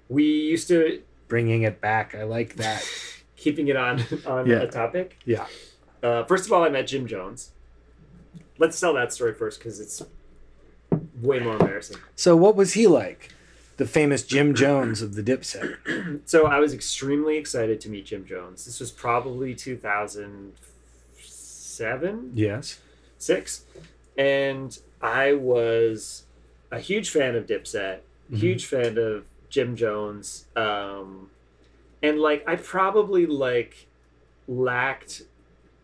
we 0.10 0.24
used 0.26 0.68
to 0.70 1.02
Bringing 1.30 1.62
it 1.64 1.80
back. 1.82 2.14
I 2.16 2.24
like 2.24 2.56
that. 2.58 2.84
keeping 3.36 3.68
it 3.70 3.76
on 3.76 4.02
on 4.26 4.46
Yeah. 4.48 4.62
a 4.62 4.68
topic. 4.68 5.18
Yeah. 5.26 5.46
Uh, 6.04 6.24
first 6.26 6.46
of 6.46 6.54
all, 6.54 6.64
I 6.64 6.70
met 6.70 6.86
Jim 6.88 7.08
Jones. 7.08 7.52
Let's 8.60 8.80
tell 8.80 8.94
that 8.94 9.12
story 9.14 9.34
first 9.34 9.58
because 9.60 9.80
it's 9.80 10.04
way 11.22 11.40
more 11.40 11.54
embarrassing. 11.54 11.98
So 12.16 12.36
what 12.36 12.56
was 12.56 12.74
he 12.74 12.86
like? 12.88 13.30
The 13.78 13.88
famous 13.88 14.22
Jim 14.24 14.54
Jones 14.54 15.02
of 15.02 15.16
the 15.16 15.24
Dipset. 15.24 16.22
So 16.30 16.46
I 16.46 16.60
was 16.60 16.74
extremely 16.74 17.38
excited 17.38 17.82
to 17.82 17.90
meet 17.90 18.06
Jim 18.06 18.24
Jones. 18.26 18.66
This 18.66 18.80
was 18.80 18.92
probably 18.92 19.56
2007, 19.56 22.32
Yes. 22.36 22.80
six, 23.18 23.64
and 24.18 24.78
I 25.04 25.34
was 25.34 26.24
a 26.72 26.80
huge 26.80 27.10
fan 27.12 27.36
of 27.36 27.46
Dipset, 27.46 28.00
Mhm. 28.32 28.38
huge 28.38 28.66
fan 28.66 28.98
of 28.98 29.26
Jim 29.50 29.76
Jones, 29.76 30.48
um, 30.56 31.30
and 32.02 32.20
like 32.20 32.44
I 32.48 32.56
probably 32.56 33.26
like 33.28 33.88
lacked 34.48 35.24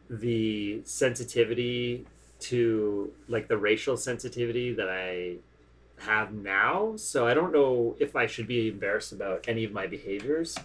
the 0.10 0.82
sensitivity 0.86 2.06
to 2.40 3.12
like 3.28 3.48
the 3.48 3.58
racial 3.58 3.98
sensitivity 3.98 4.74
that 4.74 4.90
I 4.90 5.36
have 6.00 6.32
now. 6.34 6.94
So 6.96 7.28
I 7.28 7.34
don't 7.34 7.52
know 7.52 7.96
if 8.00 8.16
I 8.16 8.26
should 8.26 8.48
be 8.48 8.70
embarrassed 8.70 9.12
about 9.12 9.46
any 9.48 9.66
of 9.66 9.72
my 9.74 9.86
behaviors, 9.86 10.58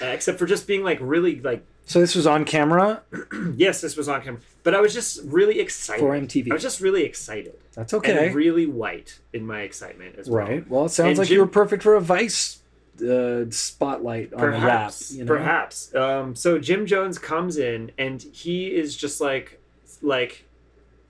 uh, 0.00 0.06
except 0.06 0.38
for 0.38 0.46
just 0.46 0.66
being 0.66 0.84
like 0.84 0.98
really 1.00 1.40
like 1.40 1.64
So 1.86 2.00
this 2.00 2.14
was 2.14 2.26
on 2.26 2.44
camera 2.44 3.02
yes, 3.56 3.80
this 3.80 3.96
was 3.96 4.08
on 4.08 4.22
camera, 4.22 4.40
but 4.68 4.74
I 4.74 4.82
was 4.82 4.92
just 4.92 5.22
really 5.24 5.60
excited. 5.60 5.98
for 6.00 6.10
MTV. 6.10 6.50
I 6.50 6.52
was 6.54 6.62
just 6.62 6.82
really 6.82 7.02
excited 7.02 7.54
That's 7.74 7.94
okay. 7.94 8.26
and 8.26 8.34
really 8.36 8.66
white 8.66 9.18
in 9.32 9.46
my 9.46 9.62
excitement 9.62 10.16
as 10.18 10.28
well. 10.28 10.46
Right. 10.46 10.68
Well, 10.68 10.84
it 10.84 10.90
sounds 10.90 11.08
And 11.12 11.18
like 11.20 11.28
Jim- 11.28 11.36
you 11.36 11.40
were 11.40 11.46
perfect 11.46 11.82
for 11.82 11.94
a 11.94 12.02
Vice 12.02 12.58
uh, 13.02 13.44
spotlight 13.48 14.34
on 14.34 14.40
Perhaps, 14.40 15.10
rap. 15.12 15.18
You 15.18 15.24
know? 15.24 15.34
perhaps. 15.34 15.94
Um, 15.94 16.36
so 16.36 16.58
Jim 16.58 16.84
Jones 16.84 17.18
comes 17.18 17.56
in 17.56 17.92
and 17.96 18.20
he 18.20 18.66
is 18.66 18.94
just 18.94 19.22
like, 19.22 19.58
like, 20.02 20.44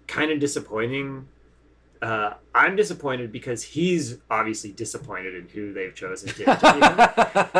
kind 0.06 0.30
of 0.30 0.38
disappointing. 0.38 1.26
Uh, 2.00 2.34
I'm 2.54 2.76
disappointed 2.76 3.32
because 3.32 3.64
he's 3.64 4.18
obviously 4.30 4.70
disappointed 4.70 5.34
in 5.34 5.48
who 5.48 5.72
they've 5.72 5.92
chosen 5.96 6.28
to 6.28 6.44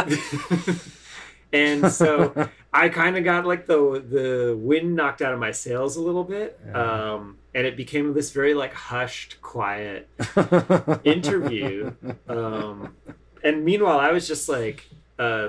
interview 0.07 0.79
and 1.53 1.91
so 1.91 2.49
I 2.73 2.89
kind 2.91 3.17
of 3.17 3.25
got 3.25 3.47
like 3.47 3.67
the 3.67 3.77
the 4.09 4.57
wind 4.59 4.95
knocked 4.95 5.23
out 5.23 5.33
of 5.33 5.39
my 5.41 5.53
sails 5.53 5.97
a 5.97 6.03
little 6.03 6.25
bit, 6.25 6.61
Yeah. 6.67 7.13
um, 7.15 7.39
and 7.55 7.67
it 7.67 7.77
became 7.77 8.13
this 8.15 8.31
very 8.31 8.53
like 8.55 8.75
hushed, 8.75 9.41
quiet 9.41 10.09
interview. 11.05 11.93
Um, 12.29 12.95
and 13.43 13.65
meanwhile, 13.65 13.99
I 13.99 14.11
was 14.13 14.27
just 14.29 14.49
like, 14.49 14.89
uh, 15.19 15.49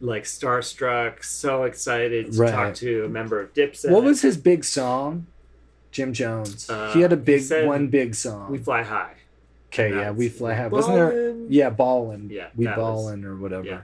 like 0.00 0.24
starstruck, 0.24 1.24
so 1.24 1.64
excited 1.64 2.32
to 2.32 2.38
Right. 2.38 2.50
talk 2.52 2.74
to 2.76 3.04
a 3.04 3.08
member 3.08 3.40
of 3.40 3.52
Dipset. 3.54 3.90
what 3.90 4.04
was 4.04 4.22
his 4.22 4.36
big 4.36 4.64
song? 4.64 5.26
Jim 5.90 6.12
Jones. 6.12 6.70
Uh, 6.70 6.92
he 6.92 7.00
had 7.00 7.12
a 7.12 7.16
big 7.16 7.42
one 7.66 7.88
big 7.88 8.14
song. 8.14 8.50
We 8.52 8.58
Fly 8.58 8.82
High? 8.84 9.14
okay, 9.72 9.90
yeah, 9.90 10.10
we 10.12 10.28
fly 10.28 10.54
high. 10.54 10.66
Wasn't 10.68 10.94
there? 10.96 11.32
Yeah, 11.48 11.70
ballin'. 11.70 12.28
Yeah, 12.30 12.48
we 12.56 12.64
that 12.64 12.76
was- 12.78 12.84
ballin' 13.04 13.24
or 13.24 13.36
whatever. 13.36 13.64
yeah. 13.66 13.80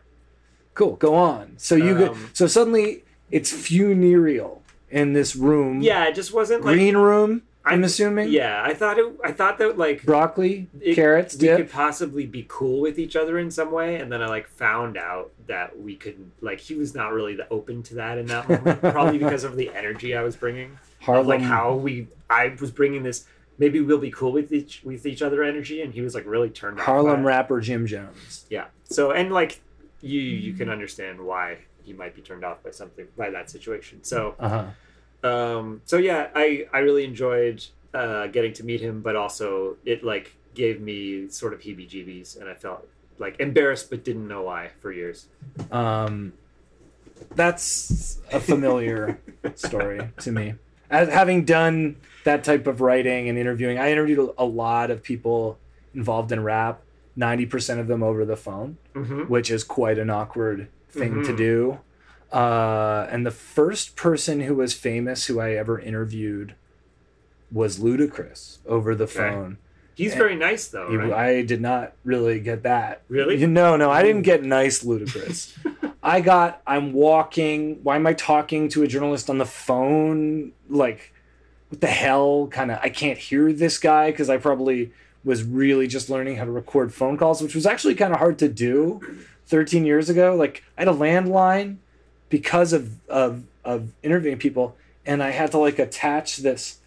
Cool. 0.76 0.94
Go 0.96 1.14
on. 1.16 1.54
So 1.56 1.74
you 1.74 1.98
go. 1.98 2.12
Um, 2.12 2.30
So 2.32 2.46
suddenly 2.46 3.02
it's 3.32 3.50
funereal 3.52 4.62
in 4.90 5.12
this 5.14 5.34
room. 5.34 5.80
Yeah, 5.80 6.04
it 6.06 6.14
just 6.14 6.32
wasn't 6.32 6.64
like. 6.64 6.74
Green 6.76 6.96
room. 6.96 7.42
I'm 7.64 7.82
I- 7.82 7.86
assuming. 7.86 8.28
Yeah, 8.28 8.62
I 8.64 8.74
thought 8.74 8.96
it. 8.98 9.12
I 9.24 9.32
thought 9.32 9.58
that 9.58 9.76
like 9.76 10.04
Broccoli, 10.04 10.68
it- 10.80 10.94
carrots, 10.94 11.34
we 11.34 11.40
dip. 11.48 11.56
could 11.56 11.70
possibly 11.72 12.24
be 12.26 12.44
cool 12.48 12.80
with 12.80 12.96
each 12.98 13.16
other 13.16 13.38
in 13.40 13.50
some 13.50 13.72
way, 13.72 13.96
and 13.96 14.12
then 14.12 14.22
I 14.22 14.26
like 14.28 14.46
found 14.48 14.96
out 14.96 15.32
that 15.48 15.76
we 15.80 15.96
couldn't. 15.96 16.30
Like 16.40 16.60
he 16.60 16.74
was 16.76 16.94
not 16.94 17.12
really 17.12 17.34
the 17.34 17.48
open 17.50 17.82
to 17.84 17.96
that 17.96 18.18
in 18.18 18.26
that 18.26 18.48
moment, 18.48 18.80
probably 18.82 19.18
because 19.18 19.42
of 19.42 19.56
the 19.56 19.70
energy 19.74 20.14
I 20.14 20.22
was 20.22 20.36
bringing. 20.36 20.78
Harlem. 21.00 21.26
like 21.26 21.40
how 21.40 21.74
we 21.74 22.06
I 22.30 22.54
was 22.60 22.70
bringing 22.72 23.02
this 23.04 23.26
maybe 23.58 23.80
we'll 23.80 23.98
be 23.98 24.10
cool 24.10 24.32
with 24.32 24.52
each 24.52 24.80
with 24.84 25.06
each 25.06 25.22
other 25.22 25.42
energy 25.44 25.80
and 25.80 25.94
he 25.94 26.00
was 26.00 26.14
like 26.16 26.26
really 26.26 26.50
turned 26.50 26.80
Harlem 26.80 27.24
rapper 27.24 27.60
Jim 27.60 27.86
Jones. 27.86 28.44
yeah 28.50 28.64
so 28.84 29.12
and 29.12 29.30
like 29.32 29.60
you 30.00 30.20
you 30.20 30.52
can 30.52 30.68
understand 30.68 31.18
why 31.20 31.58
he 31.82 31.92
might 31.92 32.14
be 32.14 32.22
turned 32.22 32.44
off 32.44 32.62
by 32.62 32.70
something 32.70 33.06
by 33.16 33.30
that 33.30 33.48
situation 33.50 34.02
so 34.04 34.34
Uh 34.38 34.48
huh. 35.22 35.28
um 35.28 35.80
so 35.84 35.96
yeah 35.96 36.28
I 36.34 36.66
I 36.72 36.78
really 36.80 37.04
enjoyed 37.04 37.64
uh 37.94 38.26
getting 38.28 38.52
to 38.54 38.64
meet 38.64 38.80
him 38.80 39.00
but 39.00 39.16
also 39.16 39.76
it 39.84 40.04
like 40.04 40.36
gave 40.54 40.80
me 40.80 41.28
sort 41.28 41.52
of 41.54 41.60
heebie-jeebies 41.60 42.38
and 42.40 42.48
I 42.48 42.54
felt 42.54 42.86
like 43.18 43.38
embarrassed 43.40 43.88
but 43.90 44.04
didn't 44.04 44.28
know 44.28 44.42
why 44.42 44.70
for 44.80 44.92
years 44.92 45.26
Um, 45.70 46.32
that's 47.34 48.18
a 48.32 48.40
familiar 48.40 49.18
story 49.54 50.00
to 50.20 50.30
me. 50.32 50.54
As 50.90 51.08
having 51.08 51.44
done 51.44 51.96
that 52.24 52.44
type 52.44 52.66
of 52.66 52.80
writing 52.80 53.28
and 53.28 53.38
interviewing, 53.38 53.78
I 53.78 53.90
interviewed 53.90 54.30
a 54.38 54.44
lot 54.44 54.90
of 54.90 55.02
people 55.02 55.58
involved 55.94 56.30
in 56.32 56.42
rap. 56.42 56.80
Ninety 57.16 57.46
percent 57.46 57.80
of 57.80 57.86
them 57.88 58.02
over 58.02 58.24
the 58.24 58.36
phone, 58.36 58.76
mm-hmm. 58.94 59.22
which 59.22 59.50
is 59.50 59.64
quite 59.64 59.98
an 59.98 60.10
awkward 60.10 60.68
thing 60.90 61.22
to 61.24 61.32
Mhm. 61.32 61.36
do. 61.36 61.78
Uh, 62.32 63.06
and 63.10 63.24
the 63.24 63.30
first 63.30 63.96
person 63.96 64.40
who 64.40 64.54
was 64.54 64.74
famous 64.74 65.26
who 65.26 65.40
I 65.40 65.52
ever 65.52 65.78
interviewed 65.78 66.54
was 67.50 67.78
Ludacris 67.78 68.58
over 68.66 68.94
the 68.94 69.04
Okay. 69.04 69.14
phone. 69.14 69.58
he's 69.94 70.12
And 70.12 70.18
very 70.20 70.36
nice 70.36 70.68
though 70.68 70.90
You- 70.90 71.00
right? 71.00 71.12
I 71.12 71.42
did 71.42 71.62
not 71.62 71.94
really 72.04 72.38
get 72.38 72.62
that. 72.64 73.00
Really? 73.08 73.46
No, 73.46 73.76
no, 73.76 73.90
I 73.90 74.02
didn't 74.02 74.22
get 74.22 74.44
nice 74.44 74.82
Ludacris. 74.84 75.54
I 76.02 76.20
got 76.20 76.60
I'm 76.66 76.92
walking. 76.92 77.78
Why 77.82 77.96
am 77.96 78.06
I 78.06 78.12
talking 78.12 78.68
to 78.70 78.82
a 78.82 78.86
journalist 78.86 79.30
on 79.30 79.38
the 79.38 79.46
phone? 79.46 80.52
Like, 80.68 81.14
what 81.70 81.80
the 81.80 81.86
hell? 81.86 82.46
Kind 82.48 82.70
of. 82.72 82.78
I 82.82 82.90
can't 82.90 83.16
hear 83.18 83.52
this 83.54 83.78
guy 83.78 84.10
because 84.10 84.28
I 84.28 84.36
probably 84.36 84.92
was 85.26 85.42
really 85.42 85.86
just 85.88 86.08
learning 86.08 86.36
how 86.36 86.44
to 86.44 86.50
record 86.50 86.94
phone 86.94 87.18
calls, 87.18 87.42
which 87.42 87.54
was 87.54 87.66
actually 87.66 87.96
kind 87.96 88.12
of 88.14 88.18
hard 88.20 88.38
to 88.38 88.48
do 88.48 89.00
13 89.46 89.84
years 89.84 90.08
ago. 90.08 90.34
Like, 90.36 90.62
I 90.78 90.82
had 90.82 90.88
a 90.88 90.92
landline 90.96 91.76
because 92.30 92.72
of 92.72 92.92
of 93.08 93.42
of 93.64 93.90
interviewing 94.02 94.38
people, 94.38 94.76
and 95.04 95.22
I 95.22 95.30
had 95.30 95.50
to 95.50 95.58
like 95.58 95.78
attach 95.78 96.38
this 96.38 96.78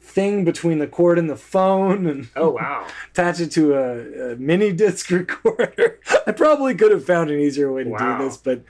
thing 0.00 0.44
between 0.44 0.78
the 0.78 0.86
cord 0.88 1.16
and 1.18 1.30
the 1.30 1.36
phone 1.36 2.06
and 2.08 2.28
oh 2.34 2.50
wow 2.50 2.86
attach 3.12 3.38
it 3.40 3.50
to 3.52 3.72
a, 3.74 4.32
a 4.32 4.36
mini 4.36 4.72
disc 4.72 5.10
recorder. 5.10 6.00
I 6.26 6.32
probably 6.32 6.74
could 6.74 6.90
have 6.90 7.04
found 7.04 7.30
an 7.30 7.38
easier 7.38 7.70
way 7.72 7.84
to 7.84 7.90
Wow. 7.90 8.18
do 8.18 8.24
this, 8.24 8.36
but 8.36 8.62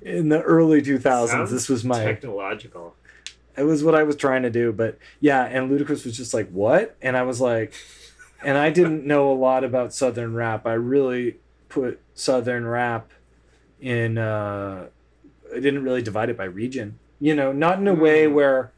in 0.00 0.28
the 0.30 0.40
early 0.42 0.80
2000s, 0.80 1.28
Sounds 1.28 1.50
this 1.50 1.68
was 1.68 1.84
my 1.84 2.02
technological 2.04 2.94
it 3.56 3.64
was 3.64 3.82
what 3.82 3.96
I 3.96 4.04
was 4.04 4.14
trying 4.14 4.42
to 4.44 4.50
do. 4.50 4.72
But 4.72 4.98
yeah, 5.20 5.42
and 5.44 5.68
Ludacris 5.68 6.04
was 6.04 6.16
just 6.16 6.32
like, 6.32 6.48
"What?" 6.50 6.96
And 7.02 7.16
I 7.16 7.22
was 7.24 7.40
like, 7.40 7.74
and 8.42 8.56
I 8.58 8.70
didn't 8.70 9.04
know 9.04 9.30
a 9.32 9.34
lot 9.34 9.64
about 9.64 9.92
Southern 9.94 10.34
rap. 10.34 10.66
I 10.66 10.74
really 10.74 11.36
put 11.68 12.00
Southern 12.14 12.66
rap 12.66 13.10
in. 13.80 14.18
uh 14.18 14.86
I 15.54 15.60
didn't 15.60 15.82
really 15.82 16.02
divide 16.02 16.28
it 16.28 16.36
by 16.36 16.44
region. 16.44 16.98
You 17.20 17.34
know, 17.34 17.52
not 17.52 17.78
in 17.78 17.88
a 17.88 17.94
way 17.94 18.26
Mm. 18.26 18.34
where 18.34 18.72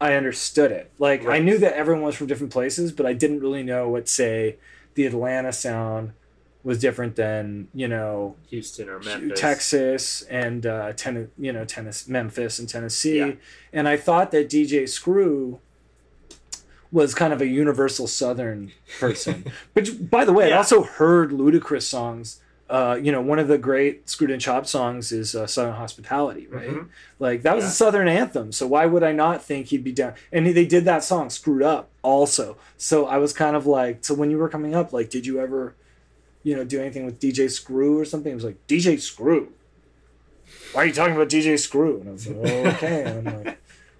I 0.00 0.14
understood 0.14 0.72
it. 0.72 0.90
Like 0.98 1.24
I 1.26 1.38
knew 1.38 1.56
that 1.58 1.74
everyone 1.74 2.02
was 2.02 2.16
from 2.16 2.26
different 2.26 2.52
places, 2.52 2.90
but 2.92 3.06
I 3.06 3.12
didn't 3.12 3.40
really 3.40 3.62
know 3.62 3.88
what 3.88 4.08
say 4.08 4.56
the 4.94 5.06
Atlanta 5.06 5.52
sound 5.52 6.12
was 6.64 6.78
different 6.80 7.14
than 7.16 7.68
you 7.74 7.86
know 7.86 8.36
Houston 8.48 8.88
or 8.88 8.98
Memphis. 8.98 9.38
Texas 9.40 10.22
and 10.22 10.66
uh, 10.66 10.92
ten, 10.94 11.30
you 11.38 11.52
know, 11.52 11.64
Tennessee, 11.64 12.10
Memphis 12.10 12.58
and 12.58 12.68
Tennessee, 12.68 13.18
Yeah. 13.18 13.32
and 13.72 13.86
I 13.86 13.96
thought 13.96 14.30
that 14.32 14.48
DJ 14.50 14.88
Screw 14.88 15.60
was 16.94 17.14
kind 17.14 17.32
of 17.32 17.42
a 17.42 17.46
universal 17.46 18.06
Southern 18.06 18.70
person. 19.00 19.44
Which, 19.74 19.90
by 20.10 20.24
the 20.24 20.32
way, 20.32 20.52
I 20.52 20.56
also 20.56 20.82
heard 20.84 21.30
Ludacris 21.30 21.82
songs 21.82 22.40
uh, 22.70 22.98
you 23.00 23.12
know, 23.12 23.20
one 23.20 23.38
of 23.38 23.46
the 23.46 23.58
great 23.58 24.08
Screwed 24.08 24.30
and 24.30 24.40
Chopped 24.40 24.66
songs 24.66 25.12
is 25.12 25.34
uh, 25.34 25.46
Southern 25.46 25.74
Hospitality, 25.74 26.46
right? 26.48 26.70
Mhm. 26.70 26.88
Like 27.18 27.42
that 27.42 27.54
was 27.54 27.64
Yeah. 27.64 27.68
a 27.68 27.72
Southern 27.72 28.08
anthem. 28.08 28.52
So 28.52 28.66
why 28.66 28.86
would 28.86 29.02
I 29.02 29.12
not 29.12 29.44
think 29.44 29.66
he'd 29.66 29.84
be 29.84 29.92
down? 29.92 30.14
And 30.32 30.46
they 30.46 30.64
did 30.64 30.86
that 30.86 31.04
song 31.04 31.28
Screwed 31.28 31.62
Up 31.62 31.90
also. 32.02 32.56
So 32.78 33.04
I 33.06 33.18
was 33.18 33.34
kind 33.34 33.54
of 33.54 33.66
like, 33.66 34.02
so 34.02 34.14
when 34.14 34.30
you 34.30 34.38
were 34.38 34.48
coming 34.48 34.74
up, 34.74 34.94
like, 34.94 35.10
did 35.10 35.26
you 35.26 35.38
ever, 35.40 35.74
you 36.42 36.56
know, 36.56 36.64
do 36.64 36.80
anything 36.80 37.04
with 37.04 37.20
DJ 37.20 37.50
Screw 37.50 37.98
or 38.00 38.06
something? 38.06 38.32
It 38.32 38.36
was 38.36 38.44
like 38.44 38.66
DJ 38.66 38.98
Screw. 38.98 39.52
Why 40.72 40.84
are 40.84 40.86
you 40.86 40.92
talking 40.94 41.14
about 41.14 41.28
DJ 41.28 41.58
Screw? 41.58 42.00
And 42.00 42.08
I 42.08 42.12
was 42.12 42.26
like, 42.26 42.38
oh, 42.50 42.68
okay. 42.70 43.56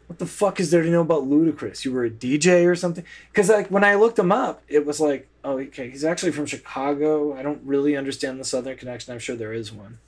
And 0.09 0.11
I'm 0.11 0.11
like, 0.11 0.11
what 0.11 0.19
the 0.19 0.27
fuck 0.27 0.61
is 0.61 0.71
there 0.71 0.83
to 0.83 0.91
know 0.91 1.01
about 1.01 1.23
Ludacris? 1.29 1.85
You 1.85 1.93
were 1.93 2.05
a 2.05 2.11
DJ 2.11 2.67
or 2.67 2.75
something? 2.75 3.05
Because 3.31 3.49
like 3.49 3.71
when 3.71 3.85
I 3.85 3.95
looked 3.95 4.19
him 4.19 4.33
up, 4.33 4.63
it 4.69 4.85
was 4.87 5.01
like, 5.01 5.29
oh, 5.45 5.59
okay, 5.59 5.91
he's 5.91 6.05
actually 6.05 6.33
from 6.33 6.47
Chicago. 6.47 7.35
I 7.37 7.43
don't 7.43 7.61
really 7.65 7.97
understand 7.97 8.39
the 8.41 8.45
Southern 8.45 8.77
connection. 8.77 9.13
I'm 9.13 9.19
sure 9.19 9.37
there 9.37 9.53
is 9.53 9.73
one, 9.73 9.99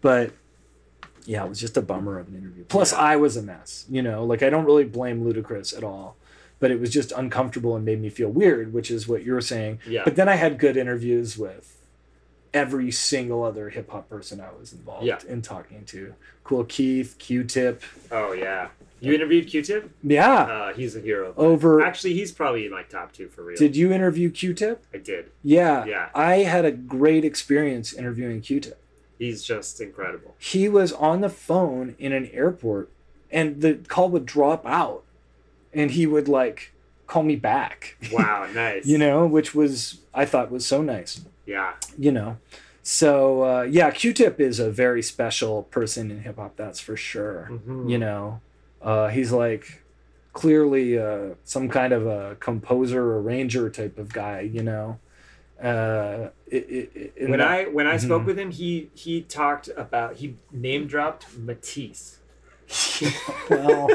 but 0.00 0.32
yeah, 1.24 1.44
it 1.44 1.48
was 1.48 1.60
just 1.60 1.76
a 1.76 1.82
bummer 1.82 2.18
of 2.18 2.28
an 2.28 2.36
interview. 2.36 2.64
Plus, 2.64 2.92
Yeah. 2.92 2.98
I 2.98 3.16
was 3.16 3.36
a 3.36 3.42
mess. 3.42 3.84
You 3.88 4.02
know, 4.02 4.24
like 4.24 4.42
I 4.42 4.50
don't 4.50 4.64
really 4.64 4.84
blame 4.84 5.24
Ludacris 5.24 5.76
at 5.76 5.84
all, 5.84 6.16
but 6.58 6.70
it 6.70 6.80
was 6.80 6.90
just 6.90 7.12
uncomfortable 7.12 7.76
and 7.76 7.84
made 7.84 8.00
me 8.00 8.08
feel 8.10 8.28
weird, 8.28 8.72
which 8.72 8.90
is 8.90 9.06
what 9.06 9.22
you're 9.22 9.40
saying. 9.40 9.78
Yeah. 9.86 10.02
But 10.04 10.16
then 10.16 10.28
I 10.28 10.34
had 10.34 10.58
good 10.58 10.76
interviews 10.76 11.38
with 11.38 11.78
every 12.52 12.90
single 12.90 13.44
other 13.44 13.70
hip 13.70 13.90
hop 13.90 14.08
person 14.10 14.40
I 14.40 14.48
was 14.58 14.72
involved 14.72 15.06
Yeah. 15.06 15.18
in 15.28 15.40
talking 15.42 15.84
to. 15.86 16.14
Kool 16.44 16.64
Keith, 16.64 17.14
Q-Tip. 17.18 17.82
oh 18.10 18.32
yeah. 18.32 18.68
You 19.02 19.12
interviewed 19.14 19.48
Q-Tip? 19.48 19.90
Yeah. 20.02 20.34
Uh, 20.42 20.72
he's 20.74 20.94
a 20.96 21.00
hero. 21.00 21.34
Over 21.36 21.82
Actually, 21.82 22.14
he's 22.14 22.30
probably 22.32 22.68
my 22.68 22.82
top 22.84 23.12
two 23.12 23.28
for 23.28 23.42
real. 23.44 23.56
Did 23.56 23.74
you 23.76 23.92
interview 23.92 24.30
Q-Tip? 24.30 24.84
I 24.94 24.98
did. 24.98 25.30
Yeah. 25.42 25.84
Yeah. 25.84 26.08
I 26.14 26.36
had 26.38 26.64
a 26.64 26.70
great 26.72 27.24
experience 27.24 27.92
interviewing 27.92 28.40
Q-Tip. 28.40 28.78
He's 29.18 29.42
just 29.42 29.80
incredible. 29.80 30.34
He 30.38 30.68
was 30.68 30.92
on 30.92 31.20
the 31.20 31.28
phone 31.28 31.94
in 31.98 32.12
an 32.12 32.28
airport 32.32 32.90
and 33.30 33.60
the 33.60 33.74
call 33.88 34.08
would 34.10 34.26
drop 34.26 34.64
out 34.66 35.04
and 35.72 35.90
he 35.92 36.06
would 36.06 36.28
like 36.28 36.72
call 37.06 37.22
me 37.22 37.36
back. 37.36 37.96
Wow, 38.12 38.48
nice. 38.54 38.86
you 38.86 38.98
know, 38.98 39.26
which 39.26 39.54
was 39.54 39.98
I 40.14 40.24
thought 40.26 40.50
was 40.50 40.64
so 40.66 40.80
nice. 40.82 41.22
Yeah. 41.46 41.74
you 41.98 42.12
know. 42.12 42.38
So 42.84 43.42
uh, 43.44 43.62
yeah, 43.62 43.90
Q-Tip 43.90 44.40
is 44.40 44.58
a 44.58 44.70
very 44.70 45.02
special 45.02 45.64
person 45.64 46.10
in 46.10 46.22
hip 46.22 46.36
hop. 46.36 46.56
That's 46.56 46.80
for 46.80 46.96
sure. 46.96 47.48
Mhm. 47.52 47.88
You 47.90 47.98
know, 47.98 48.40
uh, 48.82 49.08
he's 49.08 49.32
like 49.32 49.82
clearly 50.32 50.98
uh, 50.98 51.34
some 51.44 51.68
kind 51.68 51.92
of 51.92 52.06
a 52.06 52.36
composer, 52.40 53.16
arranger 53.18 53.70
type 53.70 53.98
of 53.98 54.12
guy. 54.12 54.40
You 54.40 54.62
know, 54.62 54.98
uh, 55.62 56.28
it, 56.46 57.12
it, 57.16 57.28
When 57.30 57.40
I 57.40 57.64
when 57.64 57.86
I 57.86 57.96
spoke 57.96 58.22
Mhm. 58.22 58.26
with 58.26 58.38
him, 58.38 58.50
he 58.50 58.90
he 58.94 59.22
talked 59.22 59.68
about 59.76 60.16
he 60.16 60.36
name 60.50 60.86
dropped 60.86 61.26
Matisse. 61.38 62.18
well, 63.50 63.88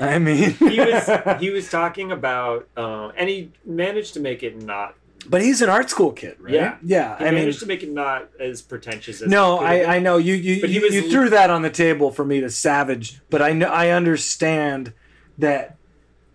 I 0.00 0.18
mean, 0.18 0.50
He 0.54 0.80
was 0.80 1.08
he 1.40 1.50
was 1.50 1.70
talking 1.70 2.10
about 2.10 2.68
um, 2.76 3.12
and 3.16 3.28
he 3.28 3.52
managed 3.64 4.14
to 4.14 4.20
make 4.20 4.42
it 4.42 4.60
not 4.60 4.94
but 5.28 5.42
he's 5.42 5.60
an 5.62 5.68
art 5.68 5.90
school 5.90 6.12
kid, 6.12 6.36
right? 6.40 6.54
Yeah. 6.54 6.76
yeah. 6.82 7.18
he 7.18 7.24
I 7.24 7.30
mean, 7.30 7.40
managed 7.40 7.60
to 7.60 7.66
make 7.66 7.82
it 7.82 7.90
not 7.90 8.28
as 8.38 8.62
pretentious 8.62 9.20
as 9.20 9.28
no, 9.28 9.56
it 9.56 9.58
could 9.58 9.66
have 9.66 9.80
been. 9.80 9.90
I, 9.90 9.96
I 9.96 9.98
know 9.98 10.16
you 10.16 10.34
you, 10.34 10.66
you, 10.66 10.80
was- 10.80 10.94
you 10.94 11.10
threw 11.10 11.28
that 11.30 11.50
on 11.50 11.62
the 11.62 11.70
table 11.70 12.10
for 12.10 12.24
me 12.24 12.40
to 12.40 12.50
savage, 12.50 13.20
but 13.30 13.42
I 13.42 13.52
know 13.52 13.68
I 13.68 13.90
understand 13.90 14.92
that 15.38 15.76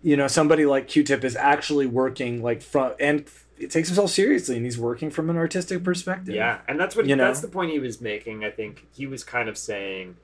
you 0.02 0.16
know 0.16 0.28
somebody 0.28 0.66
like 0.66 0.88
Q-Tip 0.88 1.24
is 1.24 1.36
actually 1.36 1.86
working 1.86 2.42
like 2.42 2.62
from 2.62 2.92
and 3.00 3.24
it 3.58 3.70
takes 3.70 3.88
himself 3.88 4.10
seriously 4.10 4.56
and 4.56 4.64
he's 4.64 4.78
working 4.78 5.10
from 5.10 5.30
an 5.30 5.36
artistic 5.36 5.82
perspective. 5.82 6.34
Yeah, 6.34 6.58
and 6.68 6.78
that's 6.78 6.94
what 6.94 7.06
You 7.06 7.16
know? 7.16 7.24
that's 7.26 7.40
the 7.40 7.48
point 7.48 7.70
he 7.72 7.78
was 7.78 8.00
making. 8.00 8.44
I 8.44 8.50
think 8.50 8.86
he 8.92 9.06
was 9.06 9.24
kind 9.24 9.48
of 9.48 9.56
saying 9.56 10.16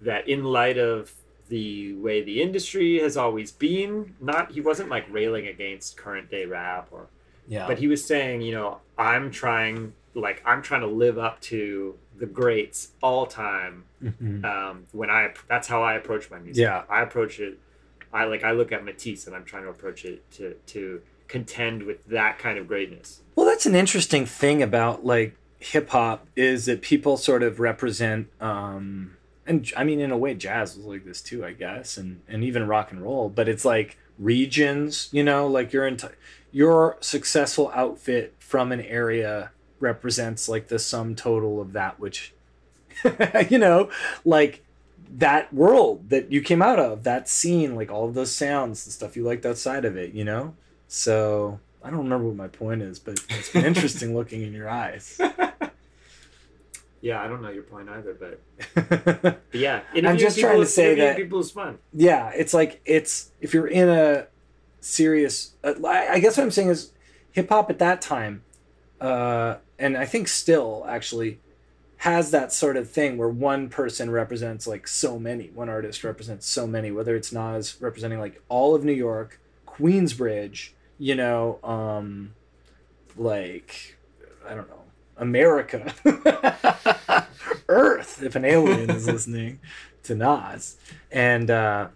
that 0.00 0.28
in 0.28 0.44
light 0.44 0.78
of 0.78 1.12
the 1.48 1.92
way 1.94 2.22
the 2.22 2.40
industry 2.40 3.00
has 3.00 3.16
always 3.16 3.50
been, 3.50 4.14
not 4.20 4.52
he 4.52 4.60
wasn't 4.60 4.88
like 4.88 5.04
railing 5.12 5.46
against 5.46 5.96
current 5.96 6.30
day 6.30 6.46
rap 6.46 6.88
or 6.90 7.08
yeah, 7.52 7.66
but 7.66 7.78
he 7.78 7.86
was 7.86 8.04
saying, 8.04 8.40
you 8.42 8.52
know, 8.52 8.78
I'm 8.98 9.30
trying 9.30 9.92
like 10.14 10.42
I'm 10.44 10.62
trying 10.62 10.82
to 10.82 10.86
live 11.04 11.18
up 11.18 11.40
to 11.52 11.94
the 12.18 12.26
greats 12.26 12.92
all 13.02 13.26
time. 13.26 13.84
Mhm. 14.02 14.44
Um, 14.44 14.84
when 14.92 15.10
I 15.10 15.32
that's 15.48 15.68
how 15.68 15.82
I 15.82 15.94
approach 15.94 16.30
my 16.30 16.38
music. 16.38 16.62
Yeah. 16.62 16.82
I 16.88 17.02
approach 17.02 17.40
it. 17.40 17.58
I 18.12 18.24
like 18.24 18.44
I 18.44 18.52
look 18.52 18.72
at 18.72 18.84
Matisse 18.84 19.26
and 19.26 19.34
I'm 19.36 19.44
trying 19.44 19.64
to 19.64 19.70
approach 19.70 20.04
it 20.04 20.18
to 20.32 20.54
to 20.74 21.00
contend 21.28 21.84
with 21.84 22.04
that 22.08 22.38
kind 22.38 22.58
of 22.58 22.68
greatness. 22.68 23.20
Well, 23.36 23.46
that's 23.46 23.64
an 23.66 23.74
interesting 23.74 24.26
thing 24.26 24.62
about 24.62 25.04
like 25.04 25.34
hip 25.58 25.88
hop 25.90 26.26
is 26.36 26.66
that 26.66 26.82
people 26.82 27.16
sort 27.16 27.42
of 27.42 27.58
represent, 27.60 28.28
um, 28.40 29.16
and 29.46 29.70
I 29.76 29.84
mean, 29.84 30.00
in 30.00 30.10
a 30.10 30.18
way, 30.18 30.34
jazz 30.34 30.76
was 30.76 30.84
like 30.84 31.04
this 31.06 31.22
too, 31.22 31.44
I 31.44 31.52
guess, 31.52 31.96
and 31.96 32.20
and 32.28 32.44
even 32.44 32.66
rock 32.66 32.92
and 32.92 33.00
roll. 33.02 33.28
But 33.30 33.48
it's 33.48 33.64
like 33.64 33.96
regions, 34.18 35.08
you 35.12 35.22
know, 35.24 35.46
like 35.46 35.72
your 35.72 35.90
enti- 35.90 36.12
your 36.52 36.96
successful 37.00 37.70
outfit 37.74 38.34
from 38.38 38.70
an 38.72 38.80
area 38.82 39.50
represents 39.80 40.48
like 40.48 40.68
the 40.68 40.78
sum 40.78 41.14
total 41.16 41.60
of 41.60 41.72
that 41.72 41.98
which, 41.98 42.32
you 43.50 43.58
know, 43.58 43.90
like 44.24 44.62
that 45.14 45.52
world 45.52 46.08
that 46.10 46.30
you 46.30 46.40
came 46.40 46.62
out 46.62 46.78
of, 46.78 47.02
that 47.04 47.28
scene, 47.28 47.74
like 47.74 47.90
all 47.90 48.06
of 48.08 48.14
those 48.14 48.34
sounds, 48.34 48.84
the 48.84 48.90
stuff 48.90 49.16
you 49.16 49.24
liked 49.24 49.44
outside 49.44 49.84
of 49.84 49.96
it, 49.96 50.14
you 50.14 50.24
know. 50.24 50.54
So 50.88 51.58
I 51.82 51.90
don't 51.90 51.98
remember 52.04 52.26
what 52.26 52.36
my 52.36 52.48
point 52.48 52.82
is, 52.82 52.98
but 52.98 53.20
it's 53.30 53.50
been 53.50 53.64
interesting 53.64 54.14
looking 54.16 54.42
in 54.42 54.52
your 54.52 54.68
eyes. 54.68 55.20
Yeah, 57.00 57.20
I 57.20 57.26
don't 57.26 57.42
know 57.42 57.50
your 57.50 57.64
point 57.64 57.88
either, 57.88 58.14
but, 58.14 59.22
but 59.22 59.40
yeah, 59.52 59.80
interviewing 59.92 60.18
just 60.18 60.38
trying 60.38 60.60
to 60.60 60.66
say 60.66 60.94
that- 60.94 61.16
people 61.16 61.40
is 61.40 61.50
fun. 61.50 61.78
yeah, 61.92 62.30
it's 62.30 62.54
like 62.54 62.80
it's 62.84 63.32
if 63.40 63.52
you're 63.52 63.66
in 63.66 63.88
a 63.88 64.26
serious. 64.82 65.52
Uh, 65.64 65.74
I 65.86 66.18
guess 66.20 66.36
what 66.36 66.44
I'm 66.44 66.50
saying 66.50 66.68
is 66.68 66.92
hip 67.30 67.48
hop 67.48 67.70
at 67.70 67.78
that 67.78 68.02
time, 68.02 68.42
uh, 69.00 69.56
and 69.78 69.96
I 69.96 70.04
think 70.04 70.28
still 70.28 70.84
actually 70.88 71.38
has 71.98 72.32
that 72.32 72.52
sort 72.52 72.76
of 72.76 72.90
thing 72.90 73.16
where 73.16 73.28
one 73.28 73.68
person 73.68 74.10
represents 74.10 74.66
like 74.66 74.88
so 74.88 75.18
many, 75.18 75.48
one 75.54 75.68
artist 75.68 76.02
represents 76.02 76.46
so 76.48 76.66
many. 76.66 76.90
Whether 76.90 77.14
it's 77.14 77.32
Nas 77.32 77.80
representing 77.80 78.18
like 78.18 78.42
all 78.48 78.74
of 78.74 78.84
New 78.84 78.92
York, 78.92 79.40
Queensbridge, 79.66 80.70
you 80.98 81.14
know, 81.14 81.58
um, 81.62 82.34
like 83.16 83.96
I 84.46 84.54
don't 84.54 84.68
know, 84.68 84.82
America, 85.16 85.94
Earth. 87.68 88.22
If 88.22 88.36
an 88.36 88.44
alien 88.44 88.90
is 88.90 89.06
listening 89.06 89.60
to 90.02 90.14
Nas, 90.14 90.76
and 91.10 91.50
uh, 91.50 91.88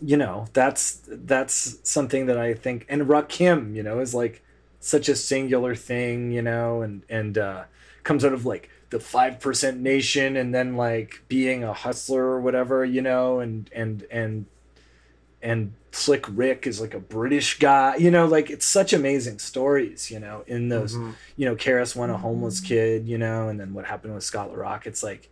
you 0.00 0.16
know 0.16 0.46
that's 0.52 1.00
that's 1.06 1.78
something 1.88 2.26
that 2.26 2.38
I 2.38 2.54
think, 2.54 2.86
and 2.88 3.02
Rakim, 3.02 3.74
you 3.74 3.82
know, 3.82 4.00
is 4.00 4.14
like 4.14 4.42
such 4.80 5.08
a 5.08 5.16
singular 5.16 5.74
thing, 5.74 6.30
you 6.32 6.42
know, 6.42 6.82
and 6.82 7.02
and 7.08 7.38
uh, 7.38 7.64
comes 8.04 8.24
out 8.24 8.32
of 8.32 8.44
like 8.46 8.70
the 8.90 9.00
five 9.00 9.40
percent 9.40 9.80
nation, 9.80 10.36
and 10.36 10.54
then 10.54 10.76
like 10.76 11.22
being 11.28 11.64
a 11.64 11.72
hustler 11.72 12.24
or 12.24 12.40
whatever, 12.40 12.84
you 12.84 13.02
know, 13.02 13.40
and 13.40 13.70
and 13.74 14.04
and 14.10 14.46
and 15.42 15.72
Slick 15.92 16.26
Rick 16.28 16.66
is 16.66 16.80
like 16.80 16.94
a 16.94 16.98
British 17.00 17.58
guy, 17.58 17.96
you 17.96 18.10
know, 18.10 18.26
like 18.26 18.50
it's 18.50 18.66
such 18.66 18.92
amazing 18.92 19.38
stories, 19.38 20.10
you 20.10 20.18
know, 20.18 20.44
in 20.46 20.68
those 20.68 20.94
Mhm. 20.96 21.14
you 21.36 21.46
know, 21.46 21.54
KRS-One 21.54 22.10
a 22.10 22.18
homeless 22.18 22.60
kid, 22.60 23.06
you 23.06 23.16
know, 23.18 23.48
and 23.48 23.58
then 23.58 23.72
what 23.74 23.86
happened 23.86 24.14
with 24.14 24.24
Scott 24.24 24.50
La 24.50 24.56
Rock. 24.56 24.86
It's 24.86 25.02
like, 25.02 25.30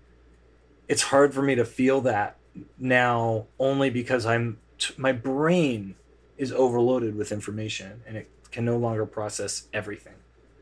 it's 0.88 1.02
hard 1.02 1.34
for 1.34 1.42
me 1.42 1.54
to 1.54 1.64
feel 1.64 2.00
that 2.02 2.36
now 2.78 3.46
only 3.58 3.90
because 3.90 4.26
I'm, 4.26 4.58
t- 4.78 4.94
my 4.96 5.12
brain 5.12 5.94
is 6.38 6.52
overloaded 6.52 7.16
with 7.16 7.32
information 7.32 8.02
and 8.06 8.16
it 8.16 8.30
can 8.50 8.64
no 8.64 8.76
longer 8.76 9.06
process 9.06 9.68
everything. 9.72 10.14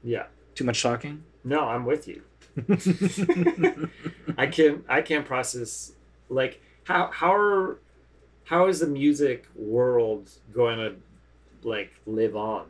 Yeah. 0.03 0.27
Too 0.55 0.65
much 0.65 0.83
talking? 0.83 1.25
No, 1.45 1.61
I'm 1.69 1.85
with 1.85 2.09
you. 2.09 2.23
I 4.37 4.47
can 4.47 4.85
I 4.87 5.01
can't 5.01 5.25
process 5.25 5.93
like 6.29 6.61
how 6.85 7.11
how 7.11 7.35
are 7.35 7.79
how 8.45 8.69
is 8.69 8.81
the 8.81 8.87
music 8.87 9.47
world 9.55 10.31
going 10.53 10.77
to 10.79 10.95
like 11.67 11.93
live 12.07 12.37
on 12.37 12.67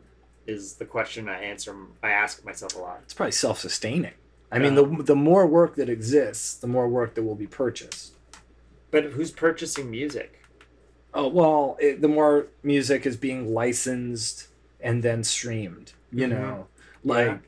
is 0.47 0.75
the 0.75 0.85
question 0.85 1.27
I 1.27 1.41
answer 1.41 1.75
I 2.01 2.11
ask 2.11 2.45
myself 2.45 2.75
a 2.75 2.79
lot. 2.79 2.99
it's 3.03 3.13
probably 3.13 3.33
self 3.33 3.59
sustaining. 3.59 4.13
I 4.51 4.59
mean, 4.59 4.75
the, 4.75 4.85
the 4.85 5.15
more 5.15 5.47
work 5.47 5.75
that 5.77 5.89
exists, 5.89 6.53
the 6.53 6.67
more 6.67 6.87
work 6.87 7.15
that 7.15 7.23
will 7.23 7.33
be 7.33 7.47
purchased. 7.47 8.12
But 8.93 9.05
who's 9.05 9.31
purchasing 9.31 9.89
music? 9.89 10.39
Oh, 11.15 11.27
well, 11.27 11.77
it, 11.79 11.99
the 12.01 12.07
more 12.07 12.47
music 12.61 13.05
is 13.07 13.17
being 13.17 13.53
licensed 13.53 14.47
and 14.79 15.01
then 15.01 15.23
streamed, 15.23 15.93
you 16.11 16.27
Mhm. 16.27 16.29
know, 16.29 16.67
like, 17.03 17.39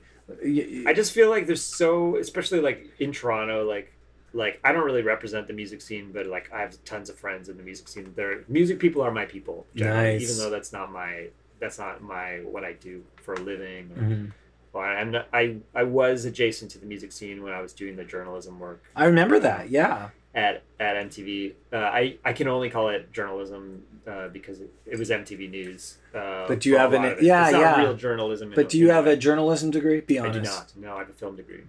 y- 0.43 0.83
I 0.87 0.93
just 0.93 1.11
feel 1.13 1.29
like 1.29 1.45
there's 1.45 1.61
so 1.61 2.15
especially 2.17 2.59
like 2.61 2.87
in 2.99 3.11
Toronto 3.11 3.63
like 3.63 3.91
like 4.33 4.59
I 4.63 4.71
don't 4.73 4.83
really 4.85 5.03
represent 5.03 5.47
the 5.47 5.53
music 5.53 5.81
scene 5.81 6.11
but 6.11 6.25
like 6.27 6.51
I 6.51 6.59
have 6.61 6.83
tons 6.83 7.09
of 7.11 7.15
friends 7.17 7.47
in 7.47 7.57
the 7.57 7.63
music 7.63 7.87
scene. 7.87 8.11
They're 8.15 8.43
music 8.47 8.79
people 8.79 9.01
are 9.03 9.11
my 9.11 9.25
people 9.25 9.65
Nice. 9.75 10.21
even 10.23 10.37
though 10.39 10.49
that's 10.49 10.73
not 10.73 10.91
my 10.91 11.27
that's 11.59 11.77
not 11.77 12.01
my 12.01 12.39
what 12.53 12.63
I 12.65 12.73
do 12.73 13.03
for 13.23 13.33
a 13.35 13.39
living 13.39 13.91
or 13.95 14.01
Mhm. 14.01 14.31
Well, 14.73 14.83
I'm 14.83 15.11
not, 15.11 15.27
I 15.31 15.57
I 15.75 15.83
was 15.83 16.25
adjacent 16.25 16.71
to 16.71 16.79
the 16.79 16.85
music 16.85 17.11
scene 17.11 17.43
when 17.43 17.53
I 17.53 17.61
was 17.61 17.71
doing 17.73 17.95
the 17.95 18.03
journalism 18.03 18.59
work 18.59 18.81
I 18.95 19.05
remember 19.05 19.39
that. 19.39 19.69
Yeah. 19.69 20.09
At 20.35 20.61
at 20.79 20.95
MTV. 21.09 21.53
Uh, 21.73 21.77
I 21.77 22.17
I 22.23 22.33
can 22.33 22.47
only 22.47 22.69
call 22.69 22.89
it 22.89 23.11
journalism 23.13 23.83
uh, 24.05 24.27
because 24.27 24.59
it, 24.61 24.69
it 24.85 24.99
was 24.99 25.09
MTV 25.09 25.49
News. 25.49 25.97
Uh, 26.13 26.45
But 26.47 26.59
do 26.59 26.69
you 26.69 26.75
for 26.75 26.79
a 26.79 26.81
have 26.81 26.93
an- 26.93 27.05
it. 27.05 27.21
yeah, 27.23 27.45
it's 27.45 27.53
not 27.53 27.59
yeah. 27.61 27.79
real 27.81 27.95
journalism. 27.95 28.51
But 28.53 28.69
do 28.69 28.77
you 28.77 28.91
have 28.91 29.05
way. 29.05 29.13
a 29.13 29.17
journalism 29.17 29.71
degree? 29.71 30.01
Be 30.01 30.19
I 30.19 30.29
do 30.29 30.41
not. 30.41 30.73
No, 30.75 30.95
I 30.95 30.99
have 30.99 31.09
a 31.09 31.13
film 31.13 31.35
degree. 31.37 31.63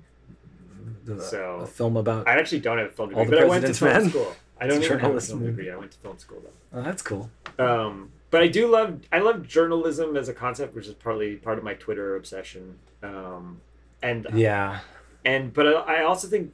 A- 1.08 1.20
So- 1.20 1.60
a 1.62 1.66
film 1.66 1.96
about. 1.96 2.26
I 2.28 2.32
actually 2.38 2.60
don't 2.60 2.78
have 2.78 2.88
a 2.88 2.90
film 2.90 3.14
All 3.14 3.24
degree, 3.24 3.36
the 3.38 3.42
but 3.42 3.46
I 3.46 3.48
went 3.48 3.66
to 3.66 3.72
President's 3.72 3.78
film 3.78 4.02
Men? 4.02 4.10
school. 4.10 4.36
I 4.60 4.66
don't 4.66 4.82
even 4.82 4.90
have 4.90 4.98
a 4.98 5.02
journalism. 5.02 5.38
film 5.38 5.50
degree. 5.56 5.70
I 5.70 5.76
went 5.76 5.92
to 5.92 5.98
film 5.98 6.18
school 6.18 6.42
though. 6.42 6.78
Oh, 6.78 6.82
that's 6.82 7.02
cool. 7.02 7.30
Um, 7.58 8.10
but 8.30 8.42
I 8.42 8.48
do 8.48 8.66
love 8.68 9.00
I 9.12 9.20
love 9.20 9.46
journalism 9.46 10.16
as 10.16 10.28
a 10.28 10.34
concept, 10.34 10.74
which 10.74 10.86
is 10.86 10.94
partly 10.94 11.36
part 11.36 11.58
of 11.58 11.64
my 11.64 11.74
Twitter 11.74 12.16
obsession. 12.16 12.78
Um, 13.02 13.60
and 14.02 14.26
Yeah. 14.34 14.80
and 15.24 15.52
but 15.54 15.66
I, 15.66 15.98
I 16.00 16.02
also 16.04 16.26
think 16.28 16.52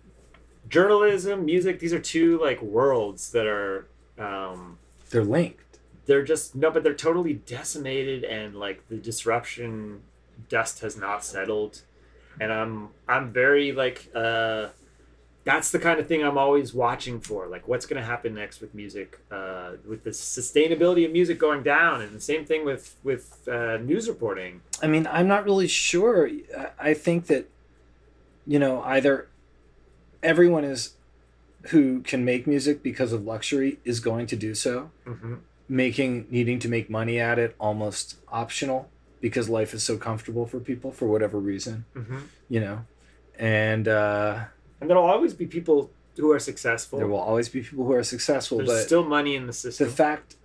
journalism, 0.69 1.45
music, 1.45 1.79
these 1.79 1.93
are 1.93 1.99
two 2.01 2.39
like 2.41 2.61
worlds 2.63 3.31
that 3.33 3.47
are 3.47 3.87
um, 4.19 4.79
They're 5.11 5.25
linked. 5.25 5.79
they're 6.07 6.23
just 6.25 6.55
no, 6.55 6.71
but 6.71 6.83
they're 6.83 6.95
totally 6.95 7.35
decimated, 7.35 8.25
and 8.25 8.55
like 8.57 8.89
the 8.89 8.97
disruption 8.97 10.03
dust 10.49 10.81
has 10.81 10.97
not 10.97 11.25
settled, 11.25 11.83
and 12.41 12.53
I'm 12.53 12.89
I'm 13.09 13.33
very 13.33 13.73
like 13.73 14.09
uh, 14.15 14.69
that's 15.45 15.71
the 15.73 15.79
kind 15.81 15.99
of 15.99 16.07
thing 16.07 16.23
I'm 16.23 16.39
always 16.39 16.73
watching 16.73 17.19
for. 17.21 17.49
Like, 17.49 17.67
what's 17.67 17.85
going 17.85 18.01
to 18.01 18.07
happen 18.07 18.33
next 18.35 18.61
with 18.61 18.75
music, 18.77 19.19
uh, 19.29 19.73
with 19.89 20.05
the 20.05 20.11
sustainability 20.11 21.05
of 21.05 21.11
music 21.11 21.37
going 21.41 21.65
down, 21.65 22.01
and 22.01 22.15
the 22.15 22.21
same 22.21 22.45
thing 22.45 22.65
with 22.65 22.97
with 23.03 23.47
uh, 23.49 23.79
news 23.79 24.09
reporting. 24.09 24.61
I 24.83 24.87
mean, 24.87 25.07
I'm 25.11 25.27
not 25.27 25.45
really 25.45 25.67
sure. 25.69 26.29
I- 26.57 26.69
I 26.79 26.95
think 26.95 27.27
that, 27.27 27.49
you 28.47 28.59
know, 28.59 28.83
either 28.83 29.29
everyone 30.23 30.65
is 30.65 30.95
who 31.67 32.01
can 32.01 32.25
make 32.25 32.47
music 32.47 32.83
because 32.83 33.13
of 33.13 33.25
luxury 33.25 33.79
is 33.85 34.01
going 34.01 34.27
to 34.27 34.37
do 34.37 34.55
so, 34.55 34.91
Mm-hmm. 35.07 35.35
making 35.69 36.27
needing 36.31 36.59
to 36.59 36.69
make 36.69 36.91
money 36.91 37.19
at 37.21 37.39
it 37.39 37.55
almost 37.59 38.17
optional 38.29 38.89
because 39.21 39.49
life 39.49 39.73
is 39.73 39.83
so 39.83 39.97
comfortable 39.97 40.47
for 40.47 40.59
people 40.61 40.91
for 40.93 41.07
whatever 41.07 41.39
reason, 41.39 41.85
Mm-hmm. 41.95 42.19
you 42.49 42.61
know. 42.61 42.85
And 43.39 43.87
uh, 43.89 44.45
And 44.81 44.91
there'll 44.91 45.05
always 45.05 45.35
be 45.35 45.47
people 45.47 45.91
who 46.17 46.31
are 46.33 46.39
successful. 46.41 46.99
there 46.99 47.09
will 47.09 47.19
always 47.31 47.49
be 47.49 47.63
people 47.63 47.85
who 47.87 47.93
are 47.93 48.03
successful, 48.05 48.59
There's 48.59 48.69
but 48.71 48.83
still 48.83 49.05
money 49.05 49.35
in 49.37 49.47
the 49.47 49.53
system. 49.53 49.87
the 49.87 49.93
fact 49.93 50.37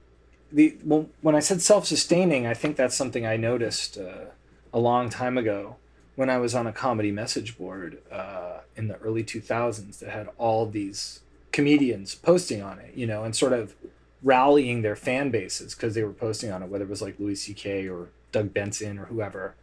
the 0.51 0.77
well, 0.85 1.09
when 1.21 1.35
I 1.35 1.39
said 1.41 1.61
self-sustaining, 1.61 2.45
I 2.47 2.53
think 2.53 2.77
that's 2.77 2.95
something 2.95 3.25
I 3.25 3.35
noticed 3.35 3.97
uh, 3.97 4.25
a 4.73 4.79
long 4.79 5.09
time 5.09 5.37
ago 5.37 5.75
when 6.17 6.31
I 6.31 6.39
was 6.39 6.55
on 6.55 6.65
a 6.65 6.73
comedy 6.73 7.11
message 7.11 7.59
board 7.59 7.99
uh, 8.11 8.61
in 8.75 8.87
the 8.87 8.97
early 8.97 9.23
2000s 9.23 9.99
that 9.99 10.09
had 10.09 10.27
all 10.39 10.65
these 10.65 11.19
comedians 11.51 12.15
posting 12.15 12.59
on 12.59 12.79
it, 12.79 12.95
you 12.95 13.05
know, 13.05 13.23
and 13.23 13.35
sort 13.35 13.53
of 13.53 13.75
rallying 14.23 14.81
their 14.81 14.95
fan 14.95 15.29
bases 15.29 15.75
because 15.75 15.93
they 15.93 16.03
were 16.03 16.11
posting 16.11 16.51
on 16.51 16.63
it, 16.63 16.69
whether 16.69 16.85
it 16.85 16.89
was 16.89 17.03
like 17.03 17.19
Louis 17.19 17.35
C.K. 17.35 17.87
or 17.87 18.09
Doug 18.31 18.51
Benson 18.51 18.97
or 18.97 19.05
whoever. 19.05 19.53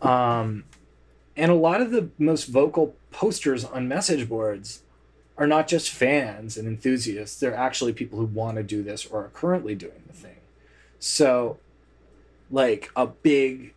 Um, 0.00 0.62
and 1.36 1.50
a 1.50 1.56
lot 1.56 1.80
of 1.80 1.90
the 1.90 2.10
most 2.18 2.44
vocal 2.44 2.94
posters 3.10 3.64
on 3.64 3.88
message 3.88 4.28
boards 4.28 4.84
are 5.36 5.48
not 5.48 5.66
just 5.66 5.90
fans 5.90 6.56
and 6.56 6.68
enthusiasts 6.68 7.40
they're 7.40 7.56
actually 7.56 7.92
people 7.92 8.18
who 8.18 8.26
want 8.26 8.56
to 8.58 8.62
do 8.62 8.82
this 8.84 9.06
or 9.06 9.24
are 9.24 9.30
currently 9.30 9.74
doing 9.74 10.02
the 10.06 10.12
thing 10.12 10.36
so 10.98 11.58
like 12.50 12.90
a 12.94 13.06
big 13.06 13.72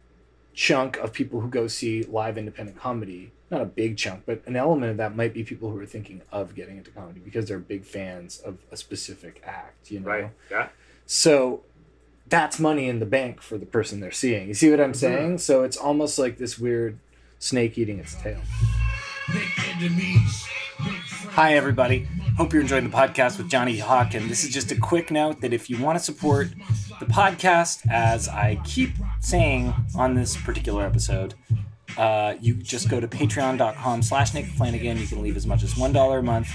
chunk 0.53 0.97
of 0.97 1.11
people 1.13 1.39
who 1.41 1.47
go 1.47 1.67
see 1.67 2.03
live 2.03 2.37
independent 2.37 2.77
comedy 2.77 3.31
not 3.49 3.61
a 3.61 3.65
big 3.65 3.97
chunk 3.97 4.23
but 4.25 4.41
an 4.45 4.55
element 4.55 4.91
of 4.91 4.97
that 4.97 5.15
might 5.15 5.33
be 5.33 5.43
people 5.43 5.69
who 5.71 5.79
are 5.79 5.85
thinking 5.85 6.21
of 6.31 6.53
getting 6.55 6.77
into 6.77 6.91
comedy 6.91 7.19
because 7.19 7.47
they're 7.47 7.59
big 7.59 7.83
fans 7.83 8.39
of 8.39 8.57
a 8.71 8.77
specific 8.77 9.41
act 9.45 9.89
you 9.91 9.99
know 9.99 10.07
right? 10.07 10.31
Yeah. 10.51 10.67
so 11.05 11.63
that's 12.27 12.59
money 12.59 12.87
in 12.87 12.99
the 12.99 13.05
bank 13.05 13.41
for 13.41 13.57
the 13.57 13.65
person 13.65 13.99
they're 13.99 14.11
seeing 14.11 14.47
you 14.47 14.53
see 14.53 14.69
what 14.69 14.79
i'm 14.79 14.93
saying 14.93 15.37
so 15.39 15.63
it's 15.63 15.77
almost 15.77 16.17
like 16.19 16.37
this 16.37 16.57
weird 16.59 16.99
snake 17.39 17.77
eating 17.77 17.99
its 17.99 18.15
tail 18.15 18.39
Hi, 20.79 21.53
everybody. 21.53 22.07
Hope 22.37 22.51
you're 22.51 22.61
enjoying 22.61 22.89
the 22.89 22.95
podcast 22.95 23.37
with 23.37 23.49
Johnny 23.49 23.77
Hawk. 23.77 24.15
And 24.15 24.29
this 24.29 24.43
is 24.43 24.49
just 24.51 24.71
a 24.71 24.79
quick 24.79 25.11
note 25.11 25.41
that 25.41 25.53
if 25.53 25.69
you 25.69 25.81
want 25.81 25.97
to 25.99 26.03
support 26.03 26.49
the 26.99 27.05
podcast, 27.05 27.87
as 27.91 28.27
I 28.27 28.59
keep 28.63 28.91
saying 29.19 29.73
on 29.95 30.15
this 30.15 30.35
particular 30.35 30.83
episode, 30.85 31.35
uh, 31.97 32.35
you 32.41 32.55
just 32.55 32.89
go 32.89 32.99
to 32.99 33.07
patreon.com 33.07 34.01
slash 34.01 34.33
Nick 34.33 34.45
Flanagan. 34.45 34.97
You 34.97 35.05
can 35.07 35.21
leave 35.21 35.37
as 35.37 35.45
much 35.45 35.63
as 35.63 35.75
$1 35.75 36.19
a 36.19 36.21
month. 36.23 36.49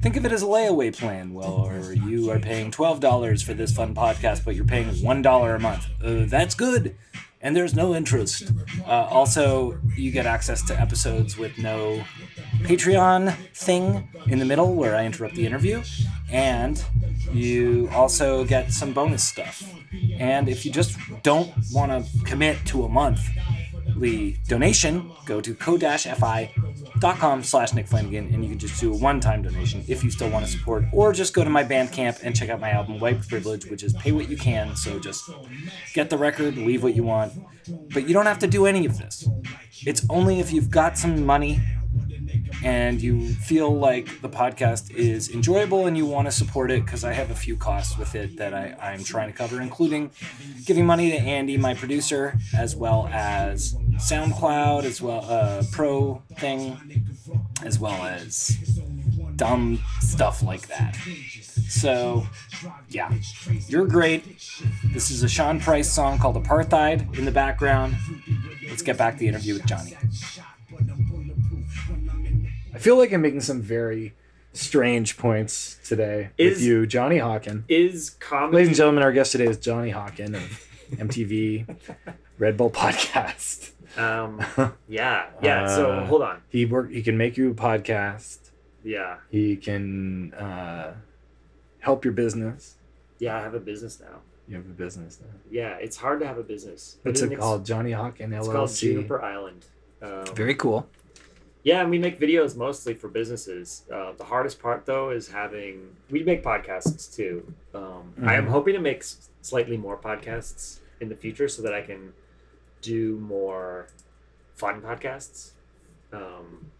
Think 0.00 0.16
of 0.16 0.24
it 0.24 0.32
as 0.32 0.42
a 0.42 0.46
layaway 0.46 0.96
plan. 0.96 1.34
Well, 1.34 1.66
or 1.66 1.92
you 1.92 2.30
are 2.30 2.38
paying 2.38 2.70
$12 2.70 3.42
for 3.42 3.52
this 3.52 3.72
fun 3.72 3.94
podcast, 3.94 4.44
but 4.44 4.54
you're 4.54 4.64
paying 4.64 4.88
$1 4.88 5.54
a 5.54 5.58
month. 5.58 5.86
Uh, 6.02 6.24
that's 6.26 6.54
good. 6.54 6.96
And 7.40 7.54
there's 7.54 7.74
no 7.74 7.94
interest. 7.94 8.50
Uh, 8.86 8.90
also, 8.90 9.78
you 9.96 10.10
get 10.10 10.26
access 10.26 10.62
to 10.66 10.80
episodes 10.80 11.38
with 11.38 11.56
no 11.58 12.02
Patreon 12.62 13.32
thing 13.54 14.08
in 14.26 14.38
the 14.38 14.44
middle 14.44 14.74
where 14.74 14.96
I 14.96 15.04
interrupt 15.04 15.36
the 15.36 15.46
interview, 15.46 15.82
and 16.32 16.82
you 17.32 17.88
also 17.92 18.44
get 18.44 18.72
some 18.72 18.92
bonus 18.92 19.22
stuff. 19.22 19.62
And 20.18 20.48
if 20.48 20.64
you 20.64 20.72
just 20.72 20.98
don't 21.22 21.52
want 21.72 21.92
to 21.92 22.24
commit 22.24 22.58
to 22.66 22.84
a 22.84 22.88
monthly 22.88 23.40
donation, 24.46 25.10
go 25.24 25.40
to 25.40 25.54
ko-fi.com 25.54 27.42
slash 27.42 27.72
Nick 27.74 27.86
Flanagan, 27.86 28.32
and 28.32 28.44
you 28.44 28.50
can 28.50 28.58
just 28.58 28.80
do 28.80 28.92
a 28.92 28.96
one-time 28.96 29.42
donation 29.42 29.84
if 29.88 30.04
you 30.04 30.10
still 30.10 30.30
want 30.30 30.44
to 30.44 30.50
support, 30.50 30.84
or 30.92 31.12
just 31.12 31.34
go 31.34 31.44
to 31.44 31.50
my 31.50 31.64
Bandcamp 31.64 32.20
and 32.22 32.34
check 32.36 32.48
out 32.48 32.60
my 32.60 32.70
album 32.70 32.98
White 32.98 33.26
Privilege, 33.28 33.66
which 33.66 33.82
is 33.82 33.92
pay 33.94 34.12
what 34.12 34.28
you 34.28 34.36
can. 34.36 34.76
So 34.76 34.98
just 34.98 35.30
get 35.94 36.10
the 36.10 36.18
record, 36.18 36.56
leave 36.56 36.82
what 36.82 36.94
you 36.94 37.02
want, 37.02 37.32
but 37.92 38.06
you 38.06 38.14
don't 38.14 38.26
have 38.26 38.38
to 38.40 38.46
do 38.46 38.66
any 38.66 38.86
of 38.86 38.98
this. 38.98 39.28
It's 39.86 40.04
only 40.10 40.40
if 40.40 40.52
you've 40.52 40.70
got 40.70 40.98
some 40.98 41.24
money 41.24 41.60
and 42.64 43.00
you 43.00 43.28
feel 43.34 43.76
like 43.76 44.20
the 44.20 44.28
podcast 44.28 44.90
is 44.90 45.30
enjoyable 45.30 45.86
and 45.86 45.96
you 45.96 46.06
want 46.06 46.26
to 46.26 46.32
support 46.32 46.70
it 46.70 46.84
because 46.84 47.04
I 47.04 47.12
have 47.12 47.30
a 47.30 47.34
few 47.34 47.56
costs 47.56 47.96
with 47.98 48.14
it 48.14 48.36
that 48.36 48.54
I, 48.54 48.76
I'm 48.80 49.04
trying 49.04 49.30
to 49.30 49.36
cover, 49.36 49.60
including 49.60 50.10
giving 50.64 50.86
money 50.86 51.10
to 51.10 51.16
Andy, 51.16 51.56
my 51.56 51.74
producer, 51.74 52.38
as 52.56 52.74
well 52.74 53.08
as 53.12 53.74
SoundCloud, 53.96 54.84
as 54.84 55.00
well 55.00 55.24
uh, 55.28 55.62
Pro 55.72 56.22
thing, 56.36 56.78
as 57.64 57.78
well 57.78 58.02
as 58.04 58.56
dumb 59.36 59.80
stuff 60.00 60.42
like 60.42 60.66
that. 60.68 60.96
So, 61.68 62.26
yeah, 62.88 63.12
you're 63.68 63.86
great. 63.86 64.24
This 64.92 65.10
is 65.10 65.22
a 65.22 65.28
Sean 65.28 65.60
Price 65.60 65.90
song 65.90 66.18
called 66.18 66.36
Apartheid 66.36 67.18
in 67.18 67.24
the 67.24 67.30
background. 67.30 67.96
Let's 68.68 68.82
get 68.82 68.96
back 68.96 69.14
to 69.14 69.20
the 69.20 69.28
interview 69.28 69.54
with 69.54 69.66
Johnny. 69.66 69.96
I 72.78 72.80
feel 72.80 72.96
like 72.96 73.12
I'm 73.12 73.22
making 73.22 73.40
some 73.40 73.60
very 73.60 74.14
strange 74.52 75.16
points 75.18 75.80
today 75.84 76.30
with 76.38 76.60
you, 76.60 76.86
Johnny 76.86 77.16
Hawken. 77.18 77.64
Is 77.68 78.10
comedy 78.10 78.54
Ladies 78.58 78.68
and 78.68 78.76
gentlemen, 78.76 79.02
our 79.02 79.10
guest 79.10 79.32
today 79.32 79.46
is 79.46 79.58
Johnny 79.58 79.90
Hawken 79.90 80.36
of 80.36 80.64
MTV 80.92 81.76
Red 82.38 82.56
Bull 82.56 82.70
Podcast. 82.70 83.72
Um, 83.98 84.40
yeah, 84.88 85.26
yeah. 85.42 85.66
so 85.66 85.90
Uh, 85.90 86.06
hold 86.06 86.22
on. 86.22 86.40
He 86.50 86.66
work. 86.66 86.92
He 86.92 87.02
can 87.02 87.18
make 87.18 87.36
you 87.36 87.50
a 87.50 87.54
podcast. 87.54 88.38
Yeah, 88.84 89.16
He 89.28 89.56
can 89.56 90.32
uh, 90.34 90.94
help 91.80 92.04
your 92.04 92.14
business. 92.14 92.76
yeah. 93.18 93.36
I 93.38 93.40
have 93.40 93.54
a 93.54 93.58
business 93.60 93.98
now. 93.98 94.20
You 94.46 94.54
have 94.58 94.66
a 94.66 94.68
business 94.68 95.18
now. 95.20 95.34
Yeah, 95.50 95.70
it's 95.80 95.96
hard 95.96 96.20
to 96.20 96.28
have 96.28 96.38
a 96.38 96.44
business. 96.44 96.98
but 97.02 97.10
What's 97.10 97.22
in 97.22 97.32
it 97.32 97.34
ex- 97.34 97.40
called? 97.42 97.66
Johnny 97.66 97.90
Hawken 97.90 98.32
It's 98.38 98.46
called 98.46 98.68
LLC. 98.70 98.80
Juniper 98.82 99.20
Island. 99.20 99.66
Um, 100.00 100.24
Very 100.32 100.54
cool. 100.54 100.86
Yeah, 101.64 101.80
and 101.82 101.90
we 101.90 101.98
make 101.98 102.18
videos 102.20 102.56
mostly 102.56 102.94
for 102.94 103.08
businesses. 103.08 103.82
Uh, 103.92 104.12
the 104.12 104.24
hardest 104.24 104.60
part, 104.60 104.86
though, 104.86 105.10
is 105.10 105.28
having. 105.28 105.90
We 106.10 106.22
make 106.22 106.42
podcasts 106.42 107.14
too. 107.14 107.52
Um, 107.74 108.14
I 108.24 108.34
am 108.36 108.46
Mhm. 108.46 108.50
hoping 108.50 108.74
to 108.74 108.80
make 108.80 108.98
s- 108.98 109.28
slightly 109.42 109.76
more 109.76 109.96
podcasts 109.96 110.78
in 111.00 111.08
the 111.08 111.16
future 111.16 111.48
so 111.48 111.62
that 111.62 111.74
I 111.74 111.82
can 111.82 112.12
do 112.80 113.18
more 113.18 113.88
fun 114.54 114.80
podcasts. 114.80 115.50
Um, 116.12 116.70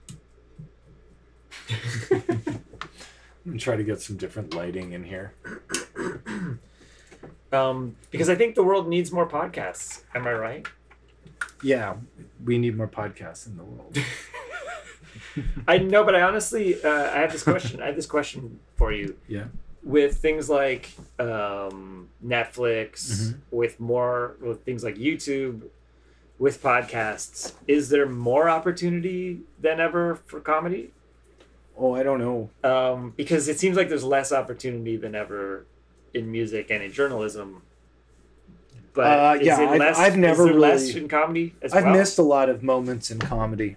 I'm 2.10 2.62
gonna 3.44 3.58
try 3.58 3.76
to 3.76 3.82
get 3.84 4.00
some 4.00 4.16
different 4.16 4.54
lighting 4.54 4.92
in 4.92 5.04
here. 5.04 5.32
um, 7.52 7.96
because 8.10 8.28
I 8.28 8.34
think 8.36 8.54
the 8.54 8.62
world 8.62 8.88
needs 8.88 9.10
more 9.12 9.28
podcasts. 9.28 10.02
Am 10.14 10.26
I 10.26 10.32
right? 10.32 10.66
Yeah, 11.62 11.96
we 12.44 12.58
need 12.58 12.76
more 12.76 12.88
podcasts 12.88 13.46
in 13.46 13.56
the 13.56 13.64
world. 13.64 13.96
I 15.68 15.78
know, 15.78 16.04
but 16.04 16.14
I 16.14 16.22
honestly, 16.22 16.82
uh, 16.82 16.88
I 16.90 17.18
have 17.20 17.32
this 17.32 17.42
question. 17.42 17.82
I 17.82 17.86
have 17.86 17.96
this 17.96 18.06
question 18.06 18.60
for 18.76 18.92
you. 18.92 19.16
Yeah. 19.28 19.44
With 19.82 20.16
things 20.18 20.50
like 20.50 20.90
um, 21.18 22.08
Netflix, 22.24 22.92
Mhm. 23.10 23.36
with 23.50 23.78
more 23.80 24.36
with 24.40 24.62
things 24.64 24.82
like 24.84 24.96
YouTube, 24.96 25.62
with 26.38 26.62
podcasts, 26.62 27.52
is 27.66 27.88
there 27.88 28.06
more 28.06 28.48
opportunity 28.50 29.40
than 29.60 29.80
ever 29.80 30.16
for 30.26 30.40
comedy? 30.40 30.92
Oh, 31.76 31.94
I 31.94 32.02
don't 32.02 32.18
know. 32.18 32.50
Um, 32.64 33.14
because 33.16 33.48
it 33.48 33.58
seems 33.58 33.76
like 33.76 33.88
there's 33.88 34.04
less 34.04 34.32
opportunity 34.32 34.96
than 34.96 35.14
ever 35.14 35.64
in 36.12 36.30
music 36.30 36.70
and 36.70 36.82
in 36.82 36.92
journalism. 36.92 37.62
But 38.94 39.06
Uh, 39.06 39.38
is 39.40 39.46
yeah, 39.46 39.60
it 39.60 39.68
I've- 39.68 39.78
less, 39.78 39.98
I've 39.98 40.16
never 40.16 40.44
there 40.44 40.54
less 40.54 40.88
really- 40.88 41.02
in 41.02 41.08
comedy 41.08 41.54
as 41.62 41.72
I've 41.72 41.84
well? 41.84 41.94
missed 41.94 42.18
a 42.18 42.22
lot 42.22 42.48
of 42.48 42.62
moments 42.64 43.10
in 43.12 43.20
comedy. 43.20 43.76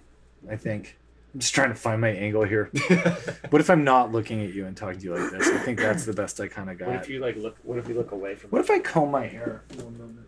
I 0.50 0.56
think. 0.56 0.96
I'm 1.34 1.40
just 1.40 1.54
trying 1.54 1.70
to 1.70 1.74
find 1.74 2.00
my 2.00 2.10
angle 2.10 2.44
here. 2.44 2.70
What 3.50 3.60
if 3.60 3.68
I'm 3.68 3.84
not 3.84 4.12
looking 4.12 4.42
at 4.42 4.54
you 4.54 4.64
and 4.66 4.74
talking 4.76 4.98
to 4.98 5.04
you 5.04 5.14
like 5.14 5.30
this? 5.30 5.46
I 5.48 5.58
think 5.58 5.78
that's 5.78 6.06
the 6.06 6.12
best 6.14 6.40
I 6.40 6.48
kind 6.48 6.70
of 6.70 6.78
got. 6.78 6.88
what 6.88 6.94
got. 6.94 7.02
if 7.04 7.10
you 7.10 7.20
like 7.20 7.36
look? 7.36 7.56
What 7.64 7.78
if 7.78 7.86
you 7.86 7.94
look 7.94 8.12
away 8.12 8.34
from? 8.34 8.50
What 8.50 8.60
if 8.62 8.70
I 8.70 8.78
comb 8.78 9.10
my 9.10 9.26
hair? 9.26 9.62
One 9.76 9.98
moment. 9.98 10.26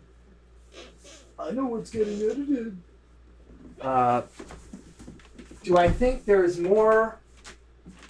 I 1.39 1.51
know 1.51 1.65
what's 1.65 1.89
getting 1.89 2.21
edited. 2.21 2.77
Uh, 3.81 4.21
do 5.63 5.77
I 5.77 5.89
think 5.89 6.25
there's 6.25 6.59
more 6.59 7.19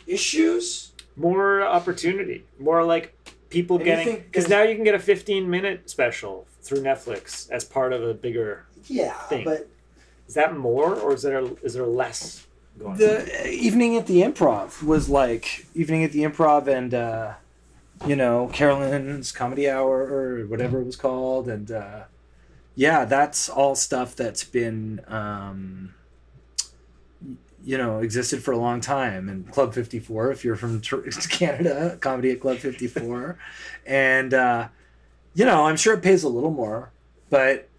issues? 0.06 0.91
more 1.16 1.62
opportunity? 1.62 2.43
More 2.60 2.84
like 2.84 3.16
people 3.50 3.78
And 3.78 3.86
getting 3.86 4.16
because 4.18 4.50
now 4.50 4.64
you 4.64 4.76
can 4.76 4.84
get 4.84 4.96
a 4.96 5.00
15 5.00 5.50
minute 5.50 5.89
special 5.89 6.46
through 6.62 6.80
Netflix 6.82 7.50
as 7.52 7.64
part 7.64 7.93
of 7.93 8.04
a 8.04 8.14
bigger. 8.14 8.66
Yeah, 8.88 9.14
Thing. 9.14 9.46
but 9.46 9.68
Is 10.28 10.34
that 10.36 10.56
more 10.58 10.93
or 10.96 11.14
is 11.14 11.22
there 11.22 11.43
is 11.64 11.74
there 11.74 11.86
less 11.86 12.46
going? 12.80 12.97
the 12.97 13.49
evening 13.49 13.95
at 13.95 14.07
the 14.07 14.21
improv 14.21 14.84
was 14.84 15.09
like 15.09 15.65
evening 15.73 16.03
at 16.03 16.11
the 16.11 16.23
improv 16.23 16.67
and 16.67 16.93
uh, 16.93 17.34
you 18.05 18.15
know 18.15 18.49
carolyn's 18.53 19.32
comedy 19.32 19.69
hour 19.69 20.01
or 20.01 20.45
whatever 20.47 20.80
it 20.80 20.86
was 20.86 20.95
called. 20.95 21.47
And 21.47 21.71
uh, 21.71 22.03
yeah 22.76 23.05
that's 23.05 23.49
all 23.49 23.76
stuff 23.76 24.15
that's 24.15 24.43
been 24.43 25.01
um, 25.07 25.93
you 27.63 27.78
know 27.78 27.99
existed 27.99 28.43
for 28.43 28.51
a 28.51 28.57
long 28.57 28.82
time. 28.82 29.30
And 29.30 29.49
club 29.51 29.73
54 29.73 30.32
if 30.32 30.45
you're 30.45 30.55
from 30.55 30.82
canada 31.30 31.97
comedy 32.01 32.32
at 32.32 32.41
club 32.41 32.57
54 32.57 33.38
and 33.86 34.34
uh, 34.34 34.67
you 35.34 35.45
know 35.45 35.65
i'm 35.65 35.76
sure 35.76 35.93
it 35.93 36.01
pays 36.01 36.23
a 36.23 36.30
little 36.30 36.51
more 36.51 36.91
but 37.30 37.69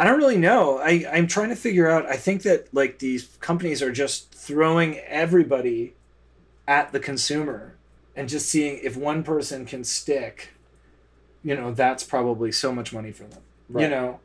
I 0.00 0.04
don't 0.04 0.16
really 0.16 0.38
know. 0.38 0.78
I, 0.78 1.04
I'm 1.12 1.26
trying 1.26 1.50
to 1.50 1.56
figure 1.56 1.86
out. 1.86 2.06
I 2.06 2.16
think 2.16 2.42
that 2.44 2.72
like 2.72 3.00
these 3.00 3.36
companies 3.40 3.82
are 3.82 3.92
just 3.92 4.32
throwing 4.34 4.96
everybody 5.00 5.92
at 6.66 6.90
the 6.92 6.98
consumer 6.98 7.76
and 8.16 8.26
just 8.26 8.48
seeing 8.48 8.80
if 8.82 8.96
one 8.96 9.22
person 9.22 9.66
can 9.66 9.84
stick. 9.84 10.54
You 11.44 11.54
know, 11.54 11.72
that's 11.72 12.02
probably 12.02 12.50
so 12.50 12.72
much 12.72 12.94
money 12.94 13.12
for 13.12 13.24
them. 13.24 13.42
You 13.82 13.90
know, 13.90 14.20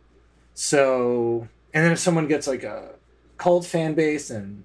so 0.54 1.50
and 1.74 1.84
then 1.84 1.92
if 1.92 2.00
someone 2.00 2.30
gets 2.30 2.48
like 2.48 2.64
a 2.64 2.94
cult 3.38 3.66
fan 3.66 3.96
base 3.96 4.30
and 4.30 4.64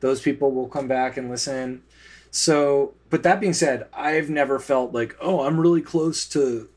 those 0.00 0.22
people 0.22 0.52
will 0.52 0.68
come 0.68 0.88
back 0.88 1.18
and 1.18 1.28
listen. 1.28 1.82
So, 2.30 2.94
but 3.10 3.22
that 3.24 3.40
being 3.40 3.52
said, 3.52 3.88
I've 3.92 4.30
never 4.30 4.58
felt 4.58 4.94
like, 4.94 5.16
oh, 5.20 5.42
I'm 5.42 5.60
really 5.60 5.82
close 5.82 6.26
to 6.30 6.70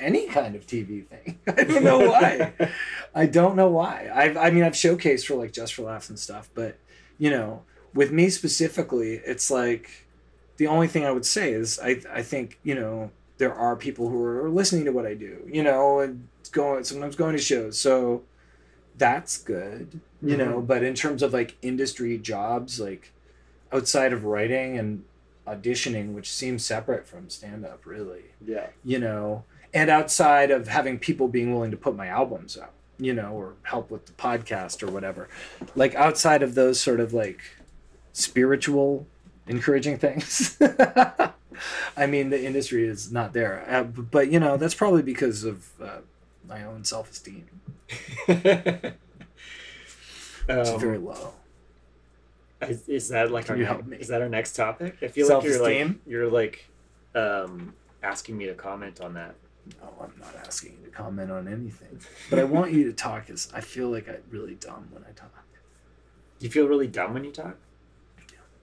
any 0.00 0.26
kind 0.26 0.54
of 0.54 0.66
TV 0.66 1.06
thing. 1.06 1.38
I 1.46 1.64
don't 1.64 1.84
know 1.84 2.10
why. 2.10 2.52
I 3.14 3.26
don't 3.26 3.56
know 3.56 3.68
why. 3.68 4.10
I've, 4.12 4.36
I 4.36 4.50
mean, 4.50 4.64
I've 4.64 4.72
showcased 4.72 5.26
for 5.26 5.34
like 5.34 5.52
Just 5.52 5.74
for 5.74 5.82
Laughs 5.82 6.08
and 6.08 6.18
stuff, 6.18 6.50
but 6.54 6.78
you 7.18 7.30
know, 7.30 7.62
with 7.94 8.12
me 8.12 8.30
specifically, 8.30 9.20
it's 9.24 9.50
like 9.50 10.06
the 10.56 10.66
only 10.66 10.88
thing 10.88 11.04
I 11.04 11.10
would 11.10 11.26
say 11.26 11.52
is 11.52 11.78
I, 11.82 12.02
I 12.12 12.22
think 12.22 12.58
you 12.62 12.74
know 12.74 13.10
there 13.38 13.54
are 13.54 13.76
people 13.76 14.08
who 14.08 14.22
are 14.22 14.50
listening 14.50 14.84
to 14.84 14.92
what 14.92 15.06
I 15.06 15.14
do, 15.14 15.48
you 15.50 15.62
know, 15.62 16.00
and 16.00 16.28
going 16.52 16.84
sometimes 16.84 17.16
going 17.16 17.36
to 17.36 17.42
shows, 17.42 17.78
so 17.78 18.22
that's 18.98 19.38
good, 19.38 20.00
you 20.22 20.36
know. 20.36 20.56
Mm-hmm. 20.56 20.66
But 20.66 20.82
in 20.82 20.94
terms 20.94 21.22
of 21.22 21.32
like 21.32 21.56
industry 21.62 22.18
jobs, 22.18 22.78
like 22.78 23.12
outside 23.72 24.12
of 24.12 24.24
writing 24.24 24.78
and 24.78 25.04
auditioning, 25.46 26.12
which 26.12 26.30
seems 26.30 26.64
separate 26.64 27.06
from 27.06 27.30
stand 27.30 27.64
up, 27.64 27.86
really 27.86 28.24
yeah. 28.44 28.68
you 28.84 28.98
know, 28.98 29.44
and 29.72 29.90
outside 29.90 30.50
of 30.50 30.68
having 30.68 30.98
people 30.98 31.28
being 31.28 31.52
willing 31.52 31.70
to 31.70 31.76
put 31.76 31.94
my 31.96 32.06
albums 32.08 32.56
out, 32.58 32.72
you 32.98 33.12
know, 33.14 33.32
or 33.32 33.54
help 33.62 33.90
with 33.90 34.06
the 34.06 34.12
podcast 34.12 34.82
or 34.82 34.90
whatever, 34.90 35.28
like 35.74 35.94
outside 35.94 36.42
of 36.42 36.54
those 36.54 36.80
sort 36.80 37.00
of 37.00 37.12
like 37.12 37.40
spiritual 38.12 39.06
encouraging 39.46 39.98
things. 39.98 40.58
I 41.96 42.06
mean, 42.06 42.30
the 42.30 42.42
industry 42.42 42.86
is 42.86 43.12
not 43.12 43.32
there, 43.32 43.64
uh, 43.68 43.82
but 43.84 44.30
you 44.30 44.40
know, 44.40 44.56
that's 44.56 44.74
probably 44.74 45.02
because 45.02 45.44
of 45.44 45.68
uh, 45.80 45.98
my 46.48 46.64
own 46.64 46.84
self 46.84 47.10
esteem. 47.10 47.46
It's 50.48 50.70
Um, 50.70 50.80
very 50.80 50.98
low. 50.98 51.34
Is, 52.62 52.88
is 52.88 53.08
that 53.10 53.30
like 53.30 53.46
Can 53.46 53.54
our 53.54 53.58
you 53.60 53.66
help 53.66 53.86
me? 53.86 53.96
is 53.98 54.08
that 54.08 54.20
our 54.20 54.28
next 54.28 54.54
topic? 54.54 54.96
I 55.00 55.08
feel 55.08 55.28
like 55.28 55.44
you're 55.44 55.62
like 55.62 55.96
you're 56.06 56.28
like 56.28 56.68
um, 57.14 57.74
asking 58.02 58.36
me 58.36 58.46
to 58.46 58.54
comment 58.54 59.00
on 59.00 59.14
that. 59.14 59.34
No, 59.80 59.88
I'm 60.02 60.12
not 60.18 60.34
asking 60.46 60.76
you 60.80 60.86
to 60.86 60.90
comment 60.90 61.30
on 61.30 61.46
anything, 61.48 62.00
but 62.28 62.38
I 62.38 62.44
want 62.44 62.72
you 62.72 62.84
to 62.84 62.92
talk. 62.92 63.26
Because 63.26 63.48
I 63.54 63.60
feel 63.60 63.88
like 63.90 64.08
I'm 64.08 64.22
really 64.30 64.54
dumb 64.54 64.88
when 64.90 65.04
I 65.04 65.12
talk. 65.12 65.30
You 66.40 66.48
feel 66.48 66.66
really 66.68 66.86
dumb 66.88 67.12
when 67.14 67.24
you 67.24 67.32
talk? 67.32 67.56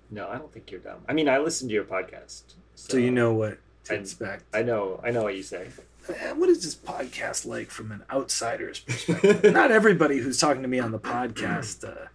No, 0.09 0.27
I 0.29 0.37
don't 0.37 0.51
think 0.51 0.71
you're 0.71 0.79
dumb. 0.79 1.01
I 1.07 1.13
mean, 1.13 1.27
I 1.29 1.37
listen 1.37 1.67
to 1.67 1.73
your 1.73 1.83
podcast, 1.83 2.41
so, 2.75 2.93
So 2.93 2.97
you 2.97 3.11
know 3.11 3.33
what 3.33 3.59
to 3.85 3.93
I- 3.93 3.97
expect. 3.97 4.45
I 4.53 4.63
know, 4.63 4.99
I 5.03 5.11
know 5.11 5.23
what 5.23 5.35
you 5.35 5.43
say. 5.43 5.67
Eh, 6.09 6.31
what 6.31 6.47
is 6.49 6.63
this 6.63 6.73
podcast 6.75 7.45
like 7.45 7.69
from 7.69 7.91
an 7.91 8.03
outsider's 8.09 8.79
perspective? 8.79 9.51
Not 9.53 9.71
everybody 9.71 10.19
who's 10.19 10.39
talking 10.39 10.61
to 10.61 10.67
me 10.69 10.79
on 10.79 10.91
the 10.93 10.99
podcast 10.99 11.83
uh, 11.87 12.07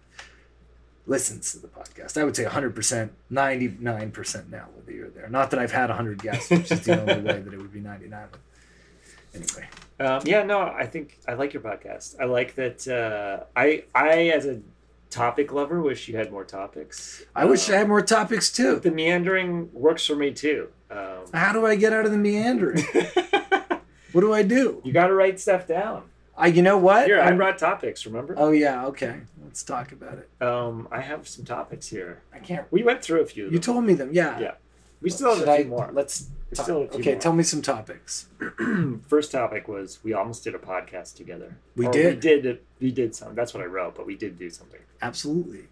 listens 1.05 1.51
to 1.51 1.59
the 1.59 1.67
podcast. 1.67 2.19
I 2.19 2.23
would 2.23 2.35
say 2.35 2.45
100%, 2.45 3.09
99% 3.31 4.49
now, 4.49 4.65
whether 4.75 4.91
you're 4.91 5.09
there. 5.09 5.29
Not 5.29 5.51
that 5.51 5.59
I've 5.59 5.71
had 5.71 5.89
100 5.89 6.21
guests, 6.23 6.49
which 6.49 6.71
is 6.71 6.81
the 6.81 6.99
only 6.99 7.21
way 7.21 7.39
that 7.41 7.53
it 7.53 7.57
would 7.57 7.71
be 7.73 7.79
99. 7.79 8.27
Anyway, 9.33 9.67
Um, 9.99 10.21
yeah, 10.25 10.43
no, 10.43 10.59
I 10.61 10.85
think 10.85 11.19
I 11.27 11.33
like 11.33 11.53
your 11.53 11.61
podcast. 11.63 12.15
I 12.19 12.25
like 12.25 12.55
that. 12.55 12.87
Uh, 12.87 13.45
I, 13.55 13.83
I 13.95 14.27
as 14.29 14.45
a 14.45 14.59
topic 15.09 15.51
lover, 15.53 15.81
wish 15.81 16.07
you 16.07 16.17
had 16.17 16.31
more 16.31 16.43
topics. 16.43 17.23
I 17.35 17.45
wish 17.45 17.69
I 17.69 17.77
had 17.77 17.87
more 17.87 18.01
topics 18.01 18.51
too. 18.51 18.79
the 18.79 18.91
meandering 18.91 19.69
works 19.73 20.05
for 20.05 20.15
me 20.15 20.31
too. 20.31 20.69
Um, 20.91 21.25
How 21.33 21.53
do 21.53 21.65
I 21.65 21.75
get 21.75 21.93
out 21.93 22.05
of 22.05 22.11
the 22.11 22.17
meandering? 22.17 22.83
What 24.13 24.21
do 24.21 24.31
I 24.31 24.43
do? 24.43 24.79
you 24.83 24.93
got 24.93 25.07
to 25.07 25.15
write 25.15 25.39
stuff 25.39 25.65
down. 25.67 26.03
I, 26.37 26.45
you 26.47 26.61
know 26.61 26.77
what? 26.77 27.07
Here, 27.07 27.19
I 27.19 27.31
brought 27.31 27.57
topics. 27.57 28.05
Remember? 28.05 28.35
oh 28.37 28.51
yeah, 28.51 28.85
okay. 28.85 29.21
Let's 29.43 29.63
talk 29.63 29.91
about 29.91 30.19
it. 30.19 30.29
Um, 30.39 30.87
I 30.91 31.01
have 31.01 31.27
some 31.27 31.45
topics 31.45 31.87
here. 31.87 32.21
I 32.31 32.37
can't. 32.37 32.67
We 32.71 32.83
went 32.83 33.01
through 33.03 33.21
a 33.21 33.25
few. 33.25 33.47
Of 33.47 33.53
You 33.53 33.57
told 33.57 33.85
me 33.85 33.95
them. 33.95 34.09
Yeah. 34.13 34.39
Yeah. 34.39 34.51
We 35.01 35.09
still 35.09 35.31
have 35.35 35.41
a 35.47 35.55
few 35.55 35.65
I- 35.65 35.67
more. 35.67 35.89
Let's. 35.91 36.29
Still 36.55 36.77
okay, 36.93 37.11
more. 37.13 37.21
tell 37.21 37.33
me 37.33 37.43
some 37.43 37.61
topics. 37.61 38.27
First 39.07 39.31
topic 39.31 39.67
was 39.67 39.99
we 40.03 40.13
almost 40.13 40.43
did 40.43 40.55
a 40.55 40.59
podcast 40.59 41.15
together. 41.15 41.57
We 41.75 41.87
Or 41.87 41.91
did. 41.91 42.15
We 42.15 42.19
did. 42.19 42.59
We 42.79 42.91
did 42.91 43.15
some. 43.15 43.35
That's 43.35 43.53
what 43.53 43.63
I 43.63 43.67
wrote, 43.67 43.95
but 43.95 44.05
we 44.05 44.15
did 44.15 44.37
do 44.37 44.49
something. 44.49 44.79
Absolutely. 45.01 45.65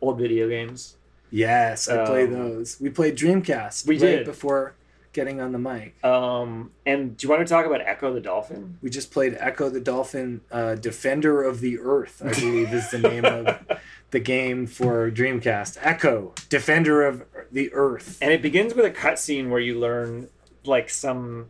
Old 0.00 0.18
video 0.18 0.48
games. 0.48 0.96
Yes, 1.30 1.88
I 1.88 2.22
Um, 2.24 2.32
those. 2.32 2.78
We 2.80 2.90
played 2.90 3.16
Dreamcast. 3.16 3.86
We 3.86 3.94
right 3.98 4.18
did. 4.18 4.26
before 4.26 4.74
getting 5.12 5.40
on 5.40 5.50
the 5.52 5.58
mic. 5.58 6.02
Um, 6.04 6.70
and 6.84 7.16
do 7.16 7.26
you 7.26 7.30
want 7.30 7.46
to 7.46 7.50
talk 7.52 7.64
about 7.64 7.80
Ecco 7.80 8.12
the 8.12 8.20
Dolphin? 8.20 8.78
We 8.82 8.90
just 8.90 9.10
played 9.10 9.34
Ecco 9.40 9.72
the 9.72 9.80
Dolphin, 9.80 10.42
uh, 10.52 10.74
Defender 10.74 11.42
of 11.42 11.60
the 11.60 11.78
Earth. 11.80 12.20
I 12.24 12.32
believe 12.38 12.72
is 12.74 12.90
the 12.90 12.98
name 12.98 13.24
of 13.24 13.58
the 14.10 14.20
game 14.20 14.66
for 14.66 15.10
Dreamcast. 15.10 15.78
Ecco, 15.78 16.32
Defender 16.50 17.02
of 17.02 17.24
the 17.52 17.72
Earth. 17.72 18.18
And 18.20 18.32
it 18.32 18.42
begins 18.42 18.74
with 18.74 18.84
a 18.84 18.90
cutscene 18.90 19.48
where 19.50 19.60
you 19.60 19.78
learn 19.78 20.28
like 20.64 20.90
some 20.90 21.46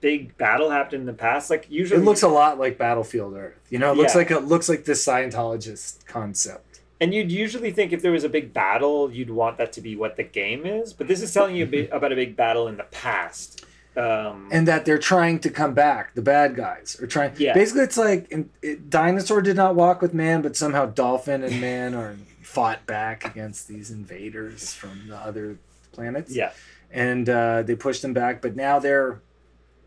big 0.00 0.36
battle 0.36 0.70
happened 0.70 1.00
in 1.00 1.06
the 1.06 1.12
past. 1.12 1.50
Like 1.50 1.66
usually, 1.70 2.00
It 2.00 2.04
looks 2.04 2.22
a 2.22 2.28
lot 2.28 2.58
like 2.58 2.76
Battlefield 2.78 3.34
Earth. 3.34 3.58
You 3.70 3.78
know, 3.78 3.92
it 3.92 3.96
looks 3.96 4.14
Yeah. 4.14 4.18
like 4.18 4.30
it 4.30 4.40
looks 4.40 4.68
like 4.68 4.84
this 4.84 5.04
Scientologist 5.06 6.06
concept. 6.06 6.80
and 7.00 7.12
you'd 7.12 7.32
usually 7.32 7.72
think 7.72 7.92
if 7.92 8.00
there 8.02 8.12
was 8.12 8.22
a 8.24 8.28
big 8.28 8.52
battle, 8.52 9.10
you'd 9.10 9.30
want 9.30 9.58
that 9.58 9.72
to 9.72 9.80
be 9.80 9.96
what 9.96 10.16
the 10.16 10.22
game 10.22 10.64
is. 10.64 10.92
But 10.92 11.08
this 11.08 11.20
is 11.20 11.32
telling 11.34 11.56
you 11.56 11.64
a 11.64 11.66
bit 11.66 11.88
about 11.92 12.12
a 12.12 12.14
big 12.16 12.36
battle 12.36 12.68
in 12.68 12.76
the 12.76 12.84
past. 12.84 13.64
Um, 13.96 14.48
and 14.50 14.66
that 14.68 14.84
they're 14.86 14.96
trying 14.98 15.38
to 15.40 15.50
come 15.50 15.74
back. 15.74 16.14
The 16.14 16.22
bad 16.22 16.54
guys 16.56 16.96
are 17.02 17.06
trying. 17.06 17.32
Yeah. 17.36 17.52
Basically, 17.52 17.82
it's 17.82 17.98
like 17.98 18.30
in, 18.30 18.48
it, 18.62 18.88
dinosaur 18.88 19.42
did 19.42 19.56
not 19.56 19.74
walk 19.74 20.00
with 20.00 20.14
man, 20.14 20.40
but 20.42 20.56
somehow 20.56 20.86
dolphin 20.86 21.42
and 21.44 21.60
man 21.60 21.94
are 21.94 22.16
fought 22.52 22.84
back 22.86 23.24
against 23.24 23.66
these 23.68 23.90
invaders 23.90 24.72
from 24.74 25.08
the 25.08 25.16
other 25.16 25.56
planets. 25.92 26.34
yeah, 26.34 26.52
and 26.90 27.28
uh, 27.28 27.62
they 27.62 27.74
pushed 27.74 28.02
them 28.02 28.12
back, 28.12 28.42
but 28.42 28.54
now 28.56 28.78
they're 28.78 29.20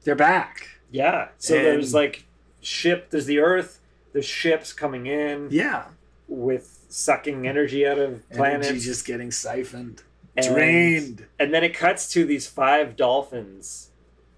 they're 0.04 0.16
back. 0.16 0.68
yeah. 0.92 1.30
So 1.38 1.56
And- 1.56 1.66
there's 1.66 1.94
like 1.94 2.26
ship. 2.62 3.10
There's 3.12 3.26
the 3.28 3.40
Earth. 3.40 3.80
There's 4.14 4.26
ships 4.26 4.72
coming 4.74 5.06
in 5.08 5.50
Yeah, 5.52 5.86
with 6.28 6.86
sucking 6.90 7.48
energy 7.48 7.86
out 7.86 8.00
of 8.00 8.28
planets. 8.30 8.68
energy 8.70 8.86
just 8.86 9.06
getting 9.06 9.30
siphoned, 9.32 10.04
And- 10.38 10.46
drained. 10.48 11.26
and 11.40 11.54
then 11.54 11.64
it 11.64 11.74
cuts 11.74 12.10
to 12.14 12.26
these 12.26 12.48
five 12.48 12.96
dolphins 12.96 13.90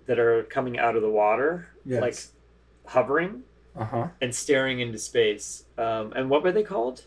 that 0.08 0.18
are 0.20 0.44
coming 0.44 0.78
out 0.80 0.96
of 0.96 1.02
the 1.02 1.10
water, 1.10 1.68
Yes. 1.86 2.02
like 2.02 2.16
hovering. 2.94 3.44
Uh 3.76 3.86
huh. 3.86 4.08
and 4.20 4.34
staring 4.34 4.80
into 4.80 4.98
space. 4.98 5.64
Um, 5.78 6.12
and 6.16 6.32
what 6.32 6.42
were 6.42 6.52
they 6.52 6.64
called? 6.64 7.04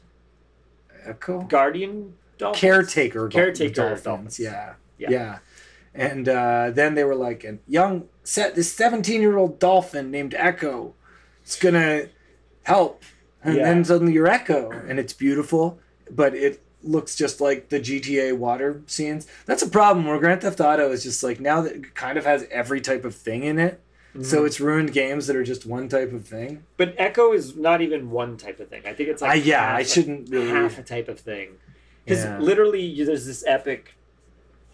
Ecco. 1.07 1.43
Guardian 1.49 2.15
dolphins. 2.39 2.61
Caretaker. 2.61 3.29
Caretaker 3.29 3.75
dolphins. 3.75 4.03
dolphins. 4.03 4.41
Yeah. 4.41 4.75
Yeah. 4.99 5.11
Yeah. 5.11 5.39
And 5.95 6.29
uh, 6.29 6.71
then 6.73 6.95
they 6.95 7.05
were 7.05 7.15
like, 7.17 7.43
a 7.45 7.59
young 7.67 8.09
set 8.23 8.55
this 8.55 8.73
17 8.73 9.21
year 9.21 9.37
old 9.37 9.59
dolphin 9.59 10.11
named 10.11 10.35
Ecco. 10.35 10.93
It's 11.43 11.59
gonna 11.59 12.07
help. 12.65 13.03
And 13.43 13.57
Yeah. 13.57 13.65
then 13.65 13.85
suddenly 13.85 14.13
you're 14.13 14.29
Ecco, 14.29 14.71
and 14.89 14.99
it's 15.01 15.13
beautiful, 15.15 15.79
but 16.11 16.35
it 16.35 16.61
looks 16.83 17.17
just 17.17 17.41
like 17.41 17.69
the 17.71 17.81
GTA 17.81 18.37
water 18.37 18.83
scenes. 18.87 19.27
That's 19.47 19.63
a 19.63 19.69
problem 19.69 20.07
where 20.07 20.19
Grand 20.19 20.43
Theft 20.43 20.61
Auto 20.61 20.91
is 20.93 21.03
just 21.03 21.23
like 21.23 21.41
now 21.41 21.61
that 21.63 21.75
it 21.75 21.95
kind 21.95 22.17
of 22.19 22.25
has 22.25 22.47
every 22.51 22.81
type 22.81 23.05
of 23.05 23.15
thing 23.15 23.43
in 23.45 23.59
it. 23.59 23.81
So 24.23 24.43
Mhm. 24.43 24.47
it's 24.47 24.61
ruined 24.61 24.93
games 24.93 25.27
that 25.29 25.37
are 25.37 25.45
just 25.45 25.67
one 25.67 25.89
type 25.89 26.13
of 26.13 26.27
thing. 26.27 26.65
But 26.77 26.97
Ecco 26.99 27.33
is 27.35 27.55
not 27.57 27.81
even 27.81 28.11
one 28.11 28.37
type 28.37 28.59
of 28.59 28.69
thing. 28.69 28.83
I 28.85 28.93
think 28.93 29.09
it's 29.09 29.23
like 29.23 29.31
I 29.31 29.35
yeah, 29.35 29.61
half 29.61 29.77
I 29.77 29.81
a- 29.81 29.85
shouldn't 29.85 30.31
really. 30.31 30.49
half 30.49 30.79
a 30.79 30.83
type 30.83 31.09
of 31.09 31.21
thing. 31.21 31.51
Because 32.05 32.25
Yeah. 32.25 32.39
literally, 32.41 32.83
you, 32.83 33.05
there's 33.05 33.27
this 33.27 33.45
epic 33.47 33.95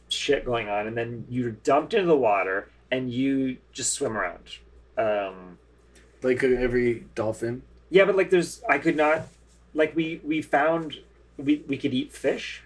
shit 0.09 0.45
going 0.45 0.69
on, 0.69 0.87
and 0.87 0.97
then 0.97 1.27
you're 1.29 1.51
dumped 1.51 1.93
into 1.93 2.07
the 2.07 2.17
water, 2.17 2.69
and 2.91 3.13
you 3.13 3.59
just 3.73 3.93
swim 3.93 4.17
around. 4.17 4.59
Um, 4.97 5.59
like 6.23 6.43
uh, 6.43 6.47
every 6.47 7.05
dolphin. 7.15 7.63
yeah, 7.91 8.05
but 8.07 8.17
like, 8.17 8.31
there's 8.31 8.63
I 8.69 8.79
could 8.79 8.97
not 8.97 9.29
like 9.75 9.95
we 9.95 10.21
we 10.25 10.41
found 10.41 11.01
we 11.37 11.63
we 11.69 11.77
could 11.77 11.93
eat 11.93 12.13
fish. 12.13 12.63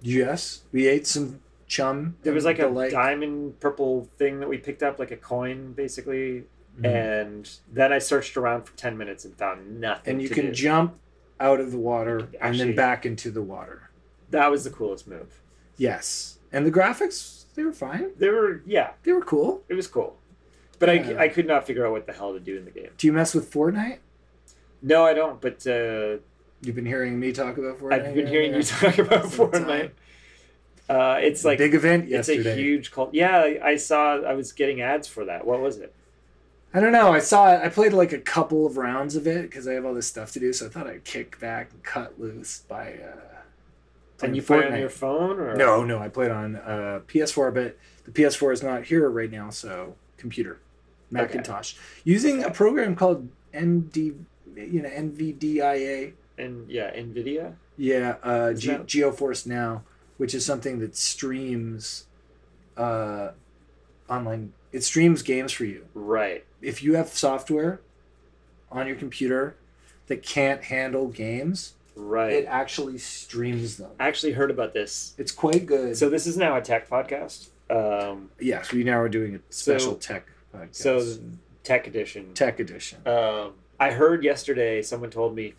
Yes, 0.00 0.62
we 0.70 0.86
ate 0.86 1.06
some 1.08 1.40
chum. 1.74 2.16
There 2.22 2.32
was 2.32 2.44
like 2.44 2.58
a 2.58 2.90
diamond 2.90 3.58
purple 3.60 4.08
thing 4.18 4.40
that 4.40 4.48
we 4.48 4.58
picked 4.58 4.82
up, 4.82 4.98
like 4.98 5.10
a 5.10 5.16
coin, 5.16 5.72
basically. 5.72 6.44
Mhm. 6.80 6.86
And 6.86 7.50
then 7.72 7.92
I 7.92 7.98
searched 8.00 8.36
around 8.36 8.62
for 8.64 8.76
ten 8.76 8.96
minutes 8.98 9.24
and 9.24 9.36
found 9.36 9.80
nothing. 9.80 10.12
and 10.14 10.22
you 10.22 10.28
can 10.28 10.46
do. 10.46 10.52
jump 10.52 10.98
out 11.40 11.60
of 11.60 11.70
the 11.72 11.78
water 11.78 12.28
and 12.40 12.58
then 12.58 12.74
back 12.74 13.04
into 13.06 13.30
the 13.30 13.42
water. 13.42 13.90
That 14.30 14.50
was 14.50 14.64
the 14.64 14.70
coolest 14.70 15.06
move. 15.06 15.40
Yes, 15.76 16.38
and 16.52 16.64
the 16.66 16.70
graphics 16.72 17.44
they 17.54 17.62
were 17.64 17.72
fine. 17.72 18.10
They 18.18 18.28
were 18.28 18.62
yeah, 18.66 18.90
They 19.04 19.12
were 19.12 19.22
cool. 19.22 19.62
it 19.68 19.74
was 19.74 19.86
cool, 19.86 20.16
but 20.80 20.88
Yeah. 20.88 21.16
I 21.18 21.24
I 21.24 21.28
could 21.28 21.46
not 21.46 21.66
figure 21.66 21.84
out 21.86 21.92
what 21.92 22.06
the 22.06 22.12
hell 22.12 22.32
to 22.32 22.40
do 22.40 22.56
in 22.56 22.64
the 22.64 22.70
game. 22.72 22.90
Do 22.98 23.06
you 23.06 23.12
mess 23.12 23.34
with 23.34 23.52
Fortnite? 23.52 23.98
No, 24.82 25.04
I 25.04 25.14
don't. 25.14 25.40
But 25.40 25.66
uh, 25.66 26.18
You've 26.62 26.74
been 26.76 26.86
hearing 26.86 27.20
me 27.20 27.30
talk 27.32 27.58
about 27.58 27.78
Fortnite. 27.78 27.92
I've 28.06 28.14
been 28.14 28.26
hearing 28.26 28.54
you 28.54 28.62
talk 28.62 28.98
about 28.98 29.24
Fortnite. 29.26 29.90
Uh, 30.88 31.18
it's 31.20 31.44
like 31.44 31.58
big 31.58 31.74
event 31.74 32.04
it's 32.04 32.28
yesterday. 32.28 32.52
a 32.52 32.56
huge 32.56 32.90
cult. 32.90 33.14
Yeah, 33.14 33.38
I- 33.62 33.76
saw. 33.76 34.20
I 34.20 34.34
was 34.34 34.52
getting 34.52 34.80
ads 34.82 35.08
for 35.08 35.24
that. 35.24 35.46
What 35.46 35.60
was 35.60 35.78
it? 35.78 35.94
I 36.74 36.80
don't 36.80 36.92
know. 36.92 37.12
I 37.12 37.20
saw 37.20 37.54
it. 37.54 37.60
I 37.64 37.68
played 37.68 37.92
like 37.92 38.12
a 38.12 38.18
couple 38.18 38.66
of 38.66 38.76
rounds 38.76 39.14
of 39.16 39.26
it 39.26 39.42
because 39.42 39.66
I 39.68 39.74
have 39.74 39.84
all 39.86 39.94
this 39.94 40.06
stuff 40.08 40.32
to 40.32 40.40
do. 40.40 40.52
So 40.52 40.66
I 40.66 40.68
thought 40.68 40.86
I'd 40.86 41.04
kick 41.04 41.38
back 41.40 41.70
and 41.72 41.82
cut 41.82 42.20
loose 42.20 42.62
by. 42.68 42.94
Uh, 42.94 44.24
And 44.26 44.34
you 44.36 44.42
play 44.42 44.66
on 44.66 44.78
your 44.78 44.88
phone 44.90 45.38
or 45.38 45.54
No, 45.56 45.84
no, 45.84 45.98
I 45.98 46.08
played 46.08 46.30
on 46.30 46.56
uh, 46.56 47.00
PS4, 47.06 47.52
but 47.54 47.78
the 48.04 48.10
PS4 48.10 48.52
is 48.52 48.62
not 48.62 48.84
here 48.84 49.08
right 49.08 49.30
now, 49.30 49.50
so 49.50 49.94
computer, 50.18 50.60
Macintosh, 51.10 51.74
using 52.04 52.42
a 52.44 52.50
program 52.50 52.94
called 52.96 53.28
ND, 53.56 53.96
you 54.56 54.82
know, 54.82 54.88
NVIDIA. 54.90 56.12
And 56.38 56.68
yeah, 56.68 56.90
Nvidia. 56.94 57.54
Yeah, 57.76 58.16
uh, 58.22 58.52
Ge- 58.52 58.66
that- 58.66 58.86
GeForce 58.86 59.46
Now, 59.46 59.82
which 60.16 60.34
is 60.34 60.44
something 60.44 60.78
that 60.80 60.96
streams 60.96 62.06
uh, 62.76 63.30
online. 64.08 64.52
It 64.72 64.82
streams 64.82 65.22
games 65.22 65.52
for 65.52 65.64
you. 65.64 65.86
Right. 65.94 66.44
If 66.60 66.82
you 66.82 66.94
have 66.94 67.08
software 67.08 67.80
on 68.70 68.86
your 68.86 68.96
computer 68.96 69.56
that 70.06 70.22
can't 70.22 70.64
handle 70.64 71.08
games, 71.08 71.74
Right. 71.96 72.32
it 72.32 72.46
actually 72.46 72.98
streams 72.98 73.76
them. 73.76 73.90
I 74.00 74.08
actually 74.08 74.32
heard 74.32 74.50
about 74.50 74.72
this. 74.74 75.14
It's 75.16 75.30
quite 75.30 75.64
good. 75.66 75.96
So 75.96 76.10
this 76.10 76.26
is 76.26 76.36
now 76.36 76.56
a 76.56 76.60
tech 76.60 76.88
podcast. 76.90 77.48
Um, 77.70 78.30
yes, 78.40 78.72
we 78.72 78.82
now 78.84 78.98
are 79.00 79.08
doing 79.08 79.36
a 79.36 79.40
special 79.50 79.92
So- 79.92 79.98
tech 79.98 80.26
podcast. 80.52 80.74
so 80.74 81.18
tech 81.62 81.86
edition. 81.86 82.34
tech 82.34 82.58
edition. 82.58 82.98
Um, 83.06 83.52
I 83.78 83.90
heard 83.92 84.24
yesterday 84.24 84.82
someone 84.82 85.10
told 85.10 85.34
me, 85.36 85.54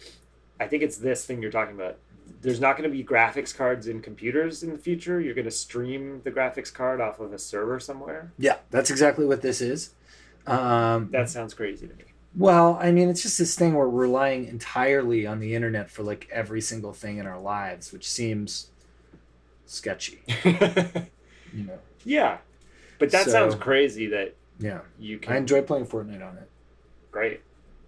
I 0.59 0.67
think 0.67 0.83
it's 0.83 0.97
this 0.97 1.25
thing 1.25 1.41
you're 1.41 1.51
talking 1.51 1.75
about. 1.75 1.97
There's 2.45 2.61
not 2.61 2.77
going 2.77 2.89
to 2.89 2.95
be 2.95 3.03
graphics 3.03 3.55
cards 3.55 3.87
in 3.87 4.01
computers 4.01 4.61
in 4.63 4.71
the 4.71 4.77
future. 4.77 5.19
You're 5.19 5.33
going 5.33 5.45
to 5.45 5.51
stream 5.51 6.21
the 6.23 6.31
graphics 6.31 6.71
card 6.73 7.01
off 7.01 7.19
of 7.19 7.33
a 7.33 7.39
server 7.39 7.79
somewhere. 7.79 8.31
Yeah, 8.37 8.57
that's 8.69 8.89
exactly 8.91 9.25
what 9.25 9.41
this 9.41 9.61
is. 9.61 9.95
Um, 10.45 11.09
That 11.11 11.27
sounds 11.29 11.55
crazy 11.55 11.87
to 11.87 11.93
me. 11.95 12.03
well, 12.35 12.77
I 12.79 12.91
mean, 12.91 13.09
it's 13.09 13.23
just 13.23 13.39
this 13.39 13.55
thing 13.55 13.73
where 13.73 13.89
we're 13.89 14.01
relying 14.03 14.45
entirely 14.45 15.25
on 15.25 15.39
the 15.39 15.55
internet 15.55 15.89
for 15.89 16.03
like 16.03 16.27
every 16.31 16.61
single 16.61 16.93
thing 16.93 17.17
in 17.17 17.25
our 17.25 17.39
lives, 17.39 17.91
which 17.91 18.07
seems 18.09 18.69
sketchy. 19.65 20.21
You 21.53 21.63
know. 21.63 21.79
yeah, 22.03 22.39
but 22.99 23.11
that 23.11 23.25
So- 23.25 23.31
sounds 23.31 23.55
crazy 23.55 24.07
that 24.07 24.35
Yeah, 24.59 24.81
you 24.99 25.17
can. 25.19 25.33
I 25.33 25.37
enjoy 25.37 25.61
playing 25.61 25.85
Fortnite 25.85 26.21
on 26.27 26.37
it. 26.37 26.49
Great. 27.11 27.41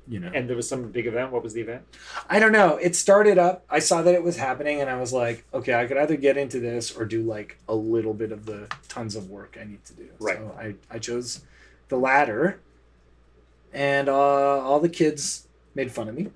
You 0.09 0.19
know. 0.19 0.31
And 0.33 0.49
there 0.49 0.55
was 0.55 0.69
some 0.69 0.91
big 0.91 1.05
event. 1.05 1.31
What 1.31 1.43
was 1.43 1.53
the 1.53 1.61
event? 1.61 1.83
I 2.29 2.39
don't 2.39 2.51
know. 2.51 2.77
It 2.77 2.95
started 2.95 3.37
up. 3.37 3.65
I 3.69 3.79
saw 3.79 4.01
that 4.01 4.13
it 4.13 4.23
was 4.23 4.37
happening, 4.37 4.79
and 4.79 4.89
I 4.89 4.99
was 4.99 5.11
like, 5.11 5.45
okay, 5.53 5.73
I 5.73 5.85
could 5.85 5.97
either 5.97 6.15
get 6.15 6.37
into 6.37 6.59
this 6.59 6.95
or 6.95 7.05
do 7.05 7.23
like 7.23 7.57
a 7.67 7.75
little 7.75 8.13
bit 8.13 8.31
of 8.31 8.45
the 8.45 8.67
tons 8.87 9.15
of 9.15 9.29
work 9.29 9.57
I 9.59 9.65
need 9.65 9.83
to 9.85 9.93
do. 9.93 10.07
Right. 10.19 10.37
So 10.37 10.55
I, 10.57 10.75
I 10.89 10.99
chose 10.99 11.41
the 11.89 11.97
latter, 11.97 12.59
and 13.73 14.07
uh, 14.07 14.13
all 14.13 14.79
the 14.79 14.89
kids 14.89 15.47
made 15.75 15.91
fun 15.91 16.07
of 16.07 16.15
me. 16.15 16.29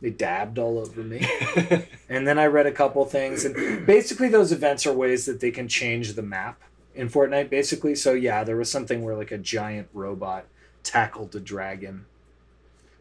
They 0.00 0.10
dabbed 0.10 0.58
all 0.58 0.78
over 0.78 1.02
me. 1.02 1.26
And 2.08 2.26
then 2.26 2.38
I 2.38 2.46
read 2.46 2.66
a 2.66 2.72
couple 2.72 3.04
things, 3.04 3.44
and 3.44 3.84
basically 3.84 4.28
those 4.28 4.52
events 4.52 4.86
are 4.86 4.92
ways 4.92 5.26
that 5.26 5.40
they 5.40 5.50
can 5.50 5.66
change 5.66 6.12
the 6.12 6.22
map 6.22 6.62
in 6.94 7.08
Fortnite. 7.08 7.50
Basically, 7.50 7.96
so 7.96 8.12
yeah, 8.12 8.44
there 8.44 8.56
was 8.56 8.70
something 8.70 9.02
where 9.02 9.16
like 9.16 9.32
a 9.32 9.38
giant 9.38 9.88
robot 9.92 10.46
tackled 10.84 11.34
a 11.34 11.40
dragon. 11.40 12.06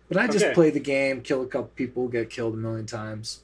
But 0.08 0.18
I 0.18 0.28
just 0.28 0.46
Okay. 0.46 0.54
play 0.54 0.70
the 0.70 0.80
game, 0.80 1.22
kill 1.22 1.42
a 1.42 1.48
couple 1.48 1.72
people, 1.76 2.08
get 2.08 2.30
killed 2.30 2.54
a 2.54 2.58
million 2.58 2.86
times. 2.86 3.42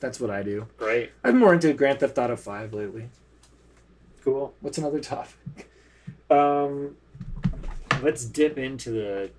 That's 0.00 0.18
what 0.18 0.30
I 0.30 0.42
do. 0.42 0.66
Great. 0.78 1.10
I'm 1.22 1.38
more 1.38 1.52
into 1.54 1.72
Grand 1.74 2.00
Theft 2.00 2.16
Auto 2.18 2.36
Five 2.36 2.72
lately. 2.72 3.10
Cool. 4.22 4.54
What's 4.60 4.78
another 4.78 5.00
topic? 5.00 5.70
Um, 6.30 6.96
let's 8.02 8.24
dip 8.24 8.56
into 8.58 8.90
the 8.90 9.30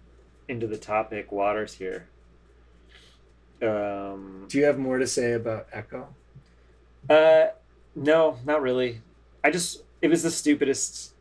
into 0.48 0.68
the 0.68 0.78
topic 0.78 1.32
waters 1.32 1.74
here. 1.74 2.08
Um, 3.62 4.46
Do 4.48 4.58
you 4.60 4.66
have 4.66 4.78
more 4.78 5.00
to 5.00 5.08
say 5.08 5.34
about 5.34 5.68
Ecco? 5.72 6.08
uh, 7.10 7.48
no, 7.96 8.38
not 8.46 8.62
really. 8.62 9.02
I 9.43 9.50
just 9.50 9.82
it 10.02 10.10
was 10.10 10.22
the 10.24 10.30
stupidest 10.32 11.14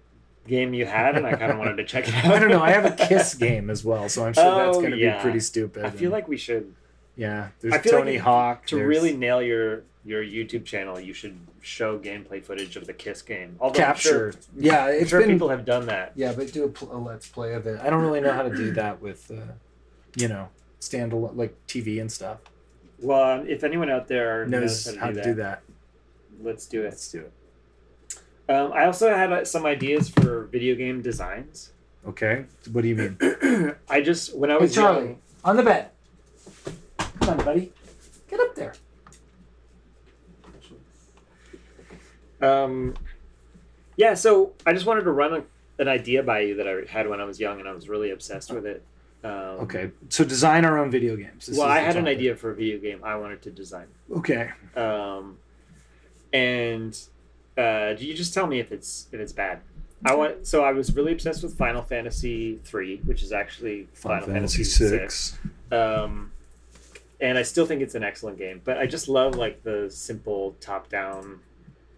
game 0.47 0.75
you 0.75 0.87
had, 0.87 1.17
and 1.17 1.27
I 1.27 1.35
kind 1.35 1.51
of 1.53 1.59
wanted 1.59 1.77
to 1.77 1.85
check 1.85 2.09
it 2.09 2.15
out. 2.25 2.27
I 2.27 2.39
don't 2.39 2.51
know. 2.51 2.63
I 2.63 2.71
have 2.71 2.85
a 2.85 2.91
Kiss 3.07 3.35
game 3.35 3.71
as 3.71 3.85
well, 3.85 4.09
so 4.09 4.25
I'm 4.27 4.33
sure 4.35 4.45
that's 4.45 4.77
Oh, 4.77 4.81
going 4.81 4.93
to 4.93 4.99
yeah. 4.99 5.17
be 5.17 5.23
pretty 5.23 5.41
stupid. 5.41 5.85
I 5.85 5.91
feel 5.91 6.05
and- 6.05 6.13
like 6.13 6.29
we 6.29 6.37
should 6.37 6.75
yeah. 7.17 7.49
There's 7.61 7.73
like 7.73 7.85
Tony 7.85 8.17
if- 8.17 8.23
Hawk. 8.23 8.67
to 8.67 8.77
there's 8.77 8.89
really 8.89 9.17
nail 9.17 9.41
your 9.43 9.83
your 10.05 10.23
YouTube 10.23 10.65
channel. 10.65 10.99
You 11.01 11.15
should 11.15 11.39
show 11.63 11.99
gameplay 11.99 12.43
footage 12.45 12.77
of 12.77 12.87
the 12.87 12.93
Kiss 12.93 13.23
game. 13.23 13.57
Although 13.61 13.79
capture. 13.79 14.33
sure, 14.33 14.35
yeah, 14.57 14.89
it's 14.89 15.11
sure 15.11 15.21
been 15.21 15.31
people 15.31 15.49
have 15.49 15.65
done 15.65 15.87
that. 15.87 16.13
Yeah, 16.15 16.33
but 16.37 16.53
do 16.53 16.65
a, 16.65 16.69
pl- 16.69 16.95
a 16.95 16.99
let's 16.99 17.27
play 17.29 17.55
of 17.55 17.67
it. 17.67 17.81
I 17.81 17.89
don't 17.89 18.03
really 18.03 18.21
know 18.21 18.33
how 18.33 18.43
to 18.43 18.55
do 18.55 18.71
that 18.75 19.01
with, 19.01 19.31
uh, 19.31 19.53
you 20.17 20.29
know, 20.29 20.49
standalone 20.81 21.37
like 21.37 21.55
TV 21.67 22.01
and 22.03 22.13
stuff. 22.13 22.39
Well, 23.01 23.45
if 23.49 23.65
anyone 23.65 23.89
out 23.91 24.09
there 24.09 24.45
Knows 24.47 24.87
knows 24.87 24.97
how 24.97 25.11
to 25.11 25.23
do 25.23 25.35
that. 25.35 25.63
let's 26.43 26.67
do 26.67 26.83
it. 26.83 26.85
Let's 26.85 27.11
do 27.11 27.21
it. 27.21 27.33
Um, 28.49 28.73
I 28.73 28.85
also 28.87 29.15
had 29.15 29.33
uh, 29.33 29.45
some 29.45 29.65
ideas 29.67 30.09
for 30.09 30.45
video 30.45 30.75
game 30.75 31.01
designs. 31.03 31.73
Okay. 32.07 32.45
What 32.73 32.83
do 32.83 32.89
you 32.89 32.97
mean? 32.97 33.75
I 33.89 34.01
just 34.03 34.37
when 34.37 34.51
I 34.51 34.55
Hey, 34.55 34.61
was 34.61 34.75
Charlie, 34.75 35.17
on 35.45 35.57
the 35.57 35.63
bed. 35.63 35.89
Come 36.99 37.39
on, 37.39 37.45
buddy. 37.45 37.73
Get 38.29 38.41
up 38.41 38.55
there. 38.55 38.75
um, 42.43 42.95
yeah. 43.97 44.15
So 44.15 44.53
I 44.67 44.73
just 44.73 44.87
wanted 44.87 45.03
to 45.05 45.13
run 45.13 45.33
a, 45.35 45.43
an 45.83 45.89
idea 45.89 46.23
by 46.23 46.41
you 46.41 46.57
that 46.57 46.69
I 46.69 46.83
had 46.91 47.09
when 47.09 47.21
I 47.21 47.25
was 47.25 47.41
young, 47.41 47.61
and 47.61 47.69
I 47.69 47.73
was 47.73 47.89
really 47.89 48.11
obsessed 48.11 48.53
with 48.53 48.67
it. 48.67 48.85
Um, 49.23 49.31
Okay. 49.63 49.91
So 50.11 50.25
design 50.25 50.65
our 50.67 50.79
own 50.79 50.91
video 50.91 51.17
games. 51.17 51.47
This 51.47 51.57
well, 51.59 51.69
I 51.69 51.79
had 51.79 51.97
an 51.97 52.07
idea 52.07 52.37
for 52.37 52.51
a 52.51 52.55
video 52.55 52.79
game 52.79 53.01
I 53.03 53.17
wanted 53.17 53.41
to 53.43 53.51
design, 53.51 53.87
Okay. 54.15 54.51
um, 54.77 55.39
and 56.33 56.99
uh, 57.57 57.93
do 57.95 58.05
you 58.07 58.15
just 58.15 58.35
tell 58.35 58.47
me 58.47 58.59
if 58.61 58.73
it's 58.73 59.07
if 59.13 59.21
it's 59.21 59.33
bad. 59.33 59.61
I 60.07 60.15
want. 60.15 60.47
So 60.47 60.63
I 60.65 60.73
was 60.73 60.95
really 60.95 61.13
obsessed 61.13 61.43
with 61.43 61.57
Final 61.57 61.81
Fantasy 61.83 62.59
three, 62.65 62.99
which 63.05 63.23
is 63.23 63.33
actually 63.33 63.89
Final, 63.95 64.27
Fantasy 64.27 64.63
six. 64.65 65.39
Um, 65.73 66.31
and 67.21 67.39
I 67.39 67.43
still 67.43 67.65
think 67.65 67.81
it's 67.81 67.95
an 67.95 68.05
excellent 68.05 68.37
game, 68.37 68.61
but 68.65 68.77
I 68.77 68.87
just 68.87 69.09
love 69.09 69.37
like 69.37 69.63
the 69.63 69.89
simple 69.91 70.57
top-down 70.61 71.41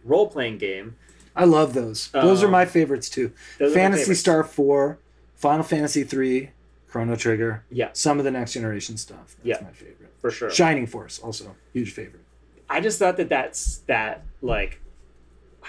role-playing 0.04 0.58
game. 0.58 0.94
I 1.34 1.44
love 1.44 1.74
those. 1.74 2.08
Those 2.12 2.42
are 2.42 2.46
Um, 2.46 2.52
my 2.52 2.64
favorites 2.64 3.08
too. 3.10 3.32
Those 3.58 3.72
are 3.72 3.74
my 3.74 3.80
Fantasy 3.82 4.02
favorites. 4.02 4.20
Star 4.20 4.44
4, 4.44 4.98
Final 5.34 5.64
Fantasy 5.64 6.04
3, 6.04 6.50
Chrono 6.88 7.16
Trigger. 7.16 7.64
Yeah. 7.70 7.88
Some 7.92 8.18
of 8.18 8.24
the 8.24 8.30
next 8.30 8.52
generation 8.52 8.96
stuff. 8.96 9.34
That's 9.44 9.60
Yeah. 9.60 9.66
my 9.66 9.72
favorite. 9.72 10.12
for 10.20 10.30
sure. 10.30 10.50
Shining 10.50 10.86
Force 10.86 11.18
also 11.18 11.56
huge 11.72 11.92
favorite. 11.92 12.22
I 12.70 12.80
just 12.80 12.98
thought 12.98 13.16
that 13.16 13.28
that's 13.28 13.78
that 13.86 14.22
like 14.42 14.80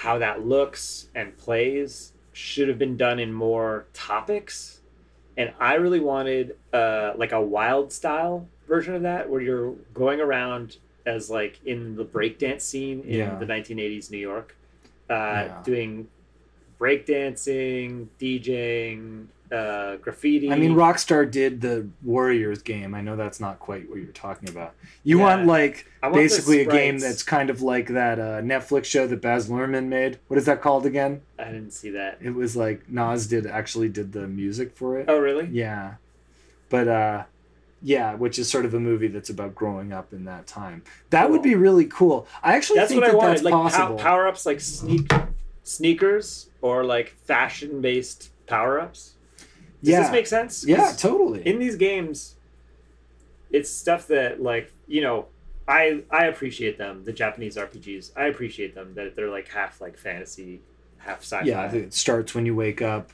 how 0.02 0.20
that 0.20 0.46
looks 0.46 1.08
and 1.16 1.36
plays 1.38 2.14
should 2.32 2.68
have 2.70 2.78
been 2.78 2.96
done 2.98 3.18
in 3.18 3.34
more 3.34 3.88
topics, 3.94 4.82
and 5.36 5.52
I 5.60 5.74
really 5.76 6.00
wanted 6.00 6.56
uh, 6.72 7.14
like 7.18 7.32
a 7.32 7.42
wild 7.42 7.92
style 7.92 8.48
version 8.68 8.94
of 8.94 9.02
that 9.02 9.28
where 9.28 9.42
you're 9.42 9.72
going 9.96 10.20
around 10.22 10.78
as 11.08 11.32
like 11.32 11.60
in 11.66 11.96
the 11.96 12.06
breakdance 12.06 12.62
scene 12.62 13.00
in 13.02 13.18
Yeah. 13.18 13.36
the 13.40 13.46
1980s 13.48 14.12
New 14.12 14.20
York, 14.20 14.56
uh, 15.10 15.14
Yeah. 15.14 15.62
doing 15.64 16.08
breakdancing, 16.80 18.08
DJing, 18.20 19.26
uh, 19.52 19.96
graffiti. 19.98 20.52
I 20.52 20.56
mean, 20.56 20.74
Rockstar 20.76 21.30
did 21.30 21.62
the 21.62 21.88
Warriors 22.04 22.62
game. 22.62 22.94
I 22.94 23.02
know 23.02 23.16
that's 23.16 23.40
not 23.40 23.60
quite 23.60 23.90
what 23.90 23.98
you're 24.00 24.08
talking 24.08 24.50
about. 24.50 24.74
You 25.04 25.18
Yeah. 25.20 25.24
want 25.24 25.46
like 25.48 25.86
want 26.04 26.16
basically 26.16 26.62
a 26.62 26.66
game 26.66 27.00
that's 27.00 27.24
kind 27.24 27.50
of 27.50 27.62
like 27.62 27.88
that 27.90 28.20
uh, 28.20 28.42
Netflix 28.42 28.86
show 28.86 29.08
that 29.08 29.22
Baz 29.22 29.50
Luhrmann 29.50 29.88
made. 29.88 30.20
What 30.28 30.38
is 30.38 30.46
that 30.46 30.62
called 30.62 30.86
again? 30.86 31.22
I 31.40 31.46
didn't 31.46 31.72
see 31.72 31.90
that. 31.92 32.18
It 32.22 32.34
was 32.36 32.56
like 32.56 32.90
Nas 32.90 33.28
did 33.28 33.46
actually 33.46 33.90
did 33.90 34.12
the 34.14 34.28
music 34.28 34.76
for 34.76 35.00
it. 35.00 35.06
Oh, 35.08 35.18
really? 35.20 35.48
Yeah. 35.52 35.96
But 36.70 36.88
uh 36.88 37.24
yeah, 37.82 38.16
which 38.16 38.40
is 38.40 38.50
sort 38.50 38.66
of 38.66 38.74
a 38.74 38.80
movie 38.80 39.08
that's 39.08 39.30
about 39.30 39.54
growing 39.54 39.94
up 39.94 40.12
in 40.12 40.26
that 40.26 40.48
time. 40.48 40.82
That 41.12 41.30
would 41.30 41.44
be 41.44 41.54
really 41.54 41.86
cool. 41.86 42.28
I 42.44 42.56
actually 42.56 42.80
that's 42.80 42.90
think 42.90 43.04
what 43.04 43.12
I 43.12 43.14
wanted. 43.14 43.32
that's 43.34 43.44
Like 43.44 43.54
possible. 43.54 43.98
power 43.98 44.28
ups, 44.28 44.46
like 44.48 44.60
sneak 44.60 45.12
sneakers 45.64 46.50
or 46.62 46.84
like 46.84 47.10
fashion 47.26 47.82
based 47.82 48.32
power 48.48 48.80
ups. 48.80 49.14
Does 49.82 49.90
yeah. 49.92 50.02
this 50.02 50.12
make 50.12 50.28
sense? 50.28 50.66
Yeah, 50.66 50.92
totally. 50.98 51.46
In 51.48 51.60
these 51.60 51.76
games, 51.76 52.36
it's 53.52 53.70
stuff 53.70 54.08
that 54.08 54.42
like 54.42 54.72
you 54.88 55.02
know. 55.02 55.28
I 55.70 56.04
I 56.10 56.28
appreciate 56.28 56.78
them. 56.78 57.04
The 57.04 57.12
Japanese 57.12 57.58
RPGs. 57.58 58.12
I 58.16 58.28
appreciate 58.28 58.74
them 58.74 58.94
that 58.96 59.18
they're 59.18 59.30
like 59.30 59.50
half 59.50 59.82
like 59.82 59.98
fantasy, 59.98 60.62
half 60.98 61.24
sci-fi. 61.24 61.46
yeah, 61.46 61.70
it 61.74 61.94
starts 61.94 62.34
when 62.34 62.46
you 62.46 62.56
wake 62.56 62.82
up 62.82 63.12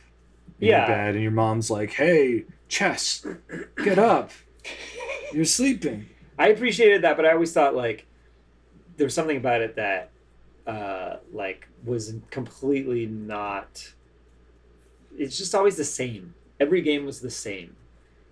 in 0.60 0.68
Yeah. 0.68 0.88
your 0.88 0.96
bed 0.96 1.14
and 1.16 1.24
your 1.24 1.32
mom's 1.32 1.72
like, 1.72 1.94
"Hey, 1.94 2.46
chess, 2.68 3.26
get 3.84 3.98
up. 3.98 4.30
You're 5.34 5.46
sleeping." 5.46 6.06
I 6.38 6.50
appreciated 6.50 7.02
that, 7.02 7.18
but 7.18 7.26
I 7.26 7.32
always 7.32 7.52
thought 7.52 7.74
like 7.76 8.06
there 8.98 9.06
was 9.08 9.16
something 9.16 9.38
about 9.38 9.62
it 9.62 9.76
that 9.78 10.12
uh 10.68 11.18
like 11.34 11.68
was 11.84 12.14
completely 12.30 13.08
not 13.08 13.94
it's 15.18 15.38
just 15.40 15.56
always 15.56 15.76
the 15.76 15.84
same. 15.84 16.36
Every 16.64 16.82
game 16.82 17.06
was 17.06 17.20
the 17.20 17.30
same. 17.30 17.76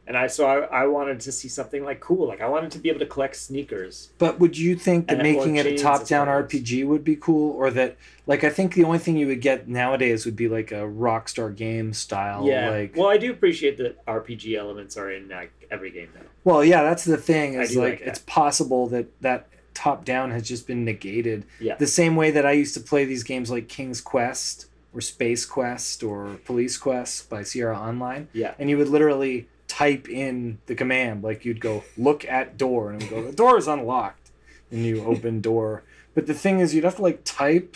And 0.08 0.18
I 0.18 0.28
so 0.28 0.46
I, 0.46 0.82
I 0.84 0.88
wanted 0.88 1.20
to 1.22 1.32
see 1.32 1.48
something 1.48 1.86
like 1.86 2.00
cool. 2.00 2.28
Like 2.28 2.42
I 2.42 2.48
wanted 2.48 2.72
to 2.72 2.80
be 2.80 2.90
able 2.90 3.00
to 3.00 3.06
collect 3.06 3.36
sneakers. 3.36 4.10
But 4.18 4.40
would 4.40 4.58
you 4.58 4.76
think 4.76 5.08
that 5.08 5.20
making 5.20 5.58
it 5.58 5.66
a 5.66 5.78
top-down. 5.78 6.28
RPG 6.28 6.88
would 6.88 7.04
be 7.04 7.16
cool, 7.16 7.52
or 7.56 7.70
that 7.72 7.98
like 8.26 8.44
I 8.44 8.50
think 8.50 8.74
the 8.74 8.84
only 8.84 8.98
thing 8.98 9.16
you 9.16 9.28
would 9.28 9.42
get 9.42 9.68
nowadays 9.68 10.26
would 10.26 10.36
be 10.36 10.48
like 10.48 10.72
a 10.72 10.82
Rockstar 10.82 11.56
game 11.56 11.94
style, 11.94 12.48
yeah. 12.48 12.70
like 12.72 12.96
well, 12.96 13.10
I 13.10 13.18
do 13.18 13.32
appreciate 13.32 13.78
that 13.78 14.04
RPG 14.06 14.58
elements 14.58 14.98
are 14.98 15.12
in 15.12 15.30
like 15.30 15.52
every 15.70 15.92
game 15.92 16.10
now. 16.16 16.22
Well, 16.44 16.66
yeah, 16.66 16.82
that's 16.82 17.06
the 17.06 17.18
thing. 17.18 17.54
Is 17.54 17.76
like, 17.76 18.00
like 18.00 18.02
it's 18.02 18.20
possible 18.20 18.88
that 18.88 19.08
that 19.22 19.48
top 19.74 20.04
down 20.04 20.32
has 20.32 20.48
just 20.48 20.68
been 20.68 20.84
negated. 20.84 21.46
Yeah. 21.60 21.76
The 21.76 21.88
same 21.88 22.16
way 22.16 22.32
that 22.32 22.46
I 22.46 22.52
used 22.52 22.74
to 22.74 22.80
play 22.80 23.06
these 23.06 23.24
games 23.24 23.52
like 23.52 23.68
King's 23.68 24.02
Quest 24.02 24.66
or 24.94 25.02
Space 25.02 25.46
Quest 25.46 26.04
or 26.04 26.38
Police 26.46 26.78
Quest 26.78 27.30
by 27.30 27.44
Sierra 27.44 27.78
Online, 27.78 28.28
Yeah. 28.34 28.54
and 28.60 28.70
you 28.70 28.78
would 28.78 28.90
literally 28.90 29.48
type 29.68 30.10
in 30.10 30.58
the 30.66 30.76
command 30.76 31.24
like 31.24 31.46
you'd 31.46 31.62
go 31.62 31.84
look 31.98 32.26
at 32.26 32.58
door 32.58 32.92
and 32.92 33.02
it 33.02 33.10
would 33.10 33.24
go 33.24 33.28
the 33.32 33.36
door 33.36 33.58
is 33.58 33.68
unlocked 33.68 34.30
and 34.70 34.86
you 34.86 35.04
open 35.06 35.40
door. 35.52 35.84
But 36.14 36.28
the 36.28 36.34
thing 36.34 36.60
is 36.60 36.76
you'd 36.76 36.84
have 36.84 36.98
to 36.98 37.02
like 37.02 37.22
type 37.24 37.76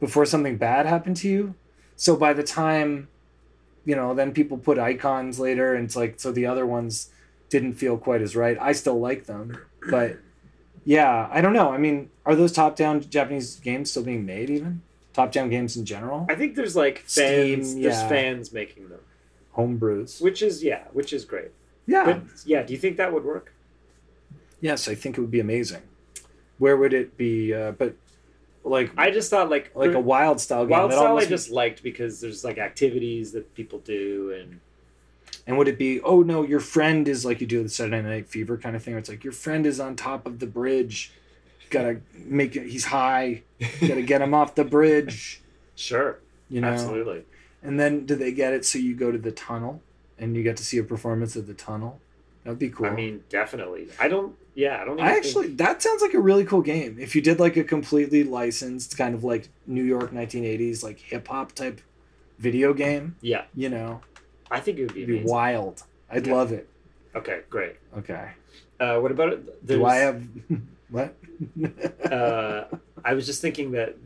before 0.00 0.24
something 0.24 0.56
bad 0.56 0.86
happened 0.86 1.16
to 1.18 1.28
you. 1.28 1.54
So 1.96 2.16
by 2.16 2.32
the 2.32 2.42
time 2.42 3.08
you 3.84 3.94
know, 3.94 4.14
then 4.14 4.32
people 4.32 4.56
put 4.56 4.78
icons 4.78 5.38
later 5.38 5.74
and 5.74 5.84
it's 5.84 5.94
like 5.96 6.18
so 6.18 6.32
the 6.32 6.46
other 6.46 6.64
ones 6.64 7.10
didn't 7.50 7.74
feel 7.74 7.98
quite 7.98 8.22
as 8.22 8.34
right. 8.34 8.56
I 8.58 8.72
still 8.72 8.98
like 8.98 9.26
them, 9.26 9.58
but 9.90 10.16
yeah, 10.86 11.28
I 11.30 11.42
don't 11.42 11.52
know. 11.52 11.70
I 11.72 11.76
mean, 11.78 12.08
are 12.24 12.34
those 12.34 12.52
top-down 12.52 13.02
Japanese 13.02 13.56
games 13.56 13.90
still 13.90 14.02
being 14.02 14.24
made 14.24 14.48
even? 14.48 14.80
Top-down 15.14 15.48
games 15.48 15.76
in 15.76 15.86
general? 15.86 16.26
I 16.28 16.34
think 16.34 16.54
there's 16.54 16.76
like 16.76 17.04
Steam, 17.06 17.56
fans 17.56 17.74
there's 17.74 17.84
yeah. 17.84 18.08
fans 18.08 18.52
making 18.52 18.90
them. 18.90 19.00
Homebrews. 19.56 20.20
Which 20.20 20.42
is 20.42 20.62
yeah, 20.62 20.82
which 20.92 21.12
is 21.12 21.24
great. 21.24 21.52
Yeah. 21.86 22.04
But 22.04 22.22
yeah, 22.44 22.62
do 22.62 22.72
you 22.72 22.78
think 22.78 22.98
that 22.98 23.12
would 23.12 23.24
work? 23.24 23.52
yes, 24.60 24.88
I 24.88 24.94
think 24.94 25.18
it 25.18 25.20
would 25.20 25.30
be 25.30 25.40
amazing. 25.40 25.82
Where 26.58 26.76
would 26.76 26.92
it 26.94 27.16
be 27.16 27.52
uh, 27.52 27.72
but 27.72 27.94
like 28.64 28.90
I 28.96 29.10
just 29.10 29.30
thought 29.30 29.50
like 29.50 29.70
like 29.74 29.92
a 29.92 30.00
wild 30.00 30.40
style 30.40 30.64
game 30.64 30.70
Wild 30.70 30.90
that 30.90 30.96
Style 30.96 31.18
I 31.18 31.26
just 31.26 31.50
liked 31.50 31.82
because 31.82 32.20
there's 32.20 32.44
like 32.44 32.58
activities 32.58 33.32
that 33.32 33.54
people 33.54 33.78
do 33.80 34.34
and 34.38 34.60
And 35.46 35.58
would 35.58 35.68
it 35.68 35.78
be, 35.78 36.00
oh 36.00 36.22
no, 36.22 36.42
your 36.42 36.60
friend 36.60 37.06
is 37.06 37.24
like 37.24 37.40
you 37.40 37.46
do 37.46 37.62
the 37.62 37.68
Saturday 37.68 38.00
Night 38.02 38.28
Fever 38.28 38.56
kind 38.56 38.74
of 38.74 38.82
thing, 38.82 38.94
where 38.94 38.98
it's 38.98 39.08
like 39.08 39.24
your 39.24 39.32
friend 39.32 39.66
is 39.66 39.78
on 39.78 39.96
top 39.96 40.26
of 40.26 40.38
the 40.38 40.46
bridge. 40.46 41.12
Gotta 41.74 42.00
make 42.16 42.56
it, 42.56 42.66
he's 42.68 42.84
high. 42.86 43.42
Gotta 43.80 44.02
get 44.02 44.22
him 44.22 44.32
off 44.34 44.54
the 44.54 44.64
bridge. 44.64 45.42
sure, 45.76 46.20
You 46.48 46.60
know? 46.60 46.68
absolutely. 46.68 47.24
And 47.62 47.78
then 47.80 48.04
do 48.06 48.14
they 48.14 48.32
get 48.32 48.52
it 48.52 48.64
so 48.64 48.78
you 48.78 48.94
go 48.94 49.10
to 49.10 49.18
the 49.18 49.32
tunnel 49.32 49.80
and 50.18 50.36
you 50.36 50.42
get 50.42 50.56
to 50.58 50.64
see 50.64 50.78
a 50.78 50.82
performance 50.84 51.34
of 51.36 51.46
the 51.46 51.54
tunnel? 51.54 52.00
That'd 52.44 52.58
be 52.58 52.68
cool. 52.68 52.86
I 52.86 52.90
mean, 52.90 53.24
definitely. 53.30 53.88
I 53.98 54.06
don't. 54.08 54.36
Yeah, 54.54 54.80
I 54.80 54.84
don't. 54.84 55.00
I 55.00 55.14
think- 55.14 55.24
actually, 55.24 55.48
that 55.54 55.80
sounds 55.82 56.02
like 56.02 56.12
a 56.14 56.20
really 56.20 56.44
cool 56.44 56.60
game. 56.60 56.98
If 57.00 57.16
you 57.16 57.22
did 57.22 57.40
like 57.40 57.56
a 57.56 57.64
completely 57.64 58.22
licensed 58.22 58.96
kind 58.98 59.14
of 59.14 59.24
like 59.24 59.48
New 59.66 59.82
York 59.82 60.12
1980s, 60.12 60.82
like 60.84 60.98
hip 61.00 61.26
hop 61.28 61.52
type 61.52 61.80
video 62.38 62.74
game, 62.74 63.16
yeah, 63.22 63.44
you 63.54 63.70
know, 63.70 64.02
I 64.50 64.60
think 64.60 64.78
it 64.78 64.82
would 64.86 64.94
be 64.94 65.06
be 65.06 65.22
wild. 65.24 65.84
I'd 66.10 66.26
Yeah. 66.26 66.34
love 66.34 66.52
it. 66.52 66.68
Okay, 67.16 67.40
great. 67.48 67.76
Okay. 67.96 68.28
Uh, 68.78 68.98
what 68.98 69.10
about 69.10 69.32
it? 69.32 69.66
Do 69.66 69.86
I 69.86 69.96
have 69.96 70.22
what? 70.90 71.16
uh, 72.10 72.64
I 73.04 73.14
was 73.14 73.26
just 73.26 73.40
thinking 73.42 73.72
that 73.72 73.96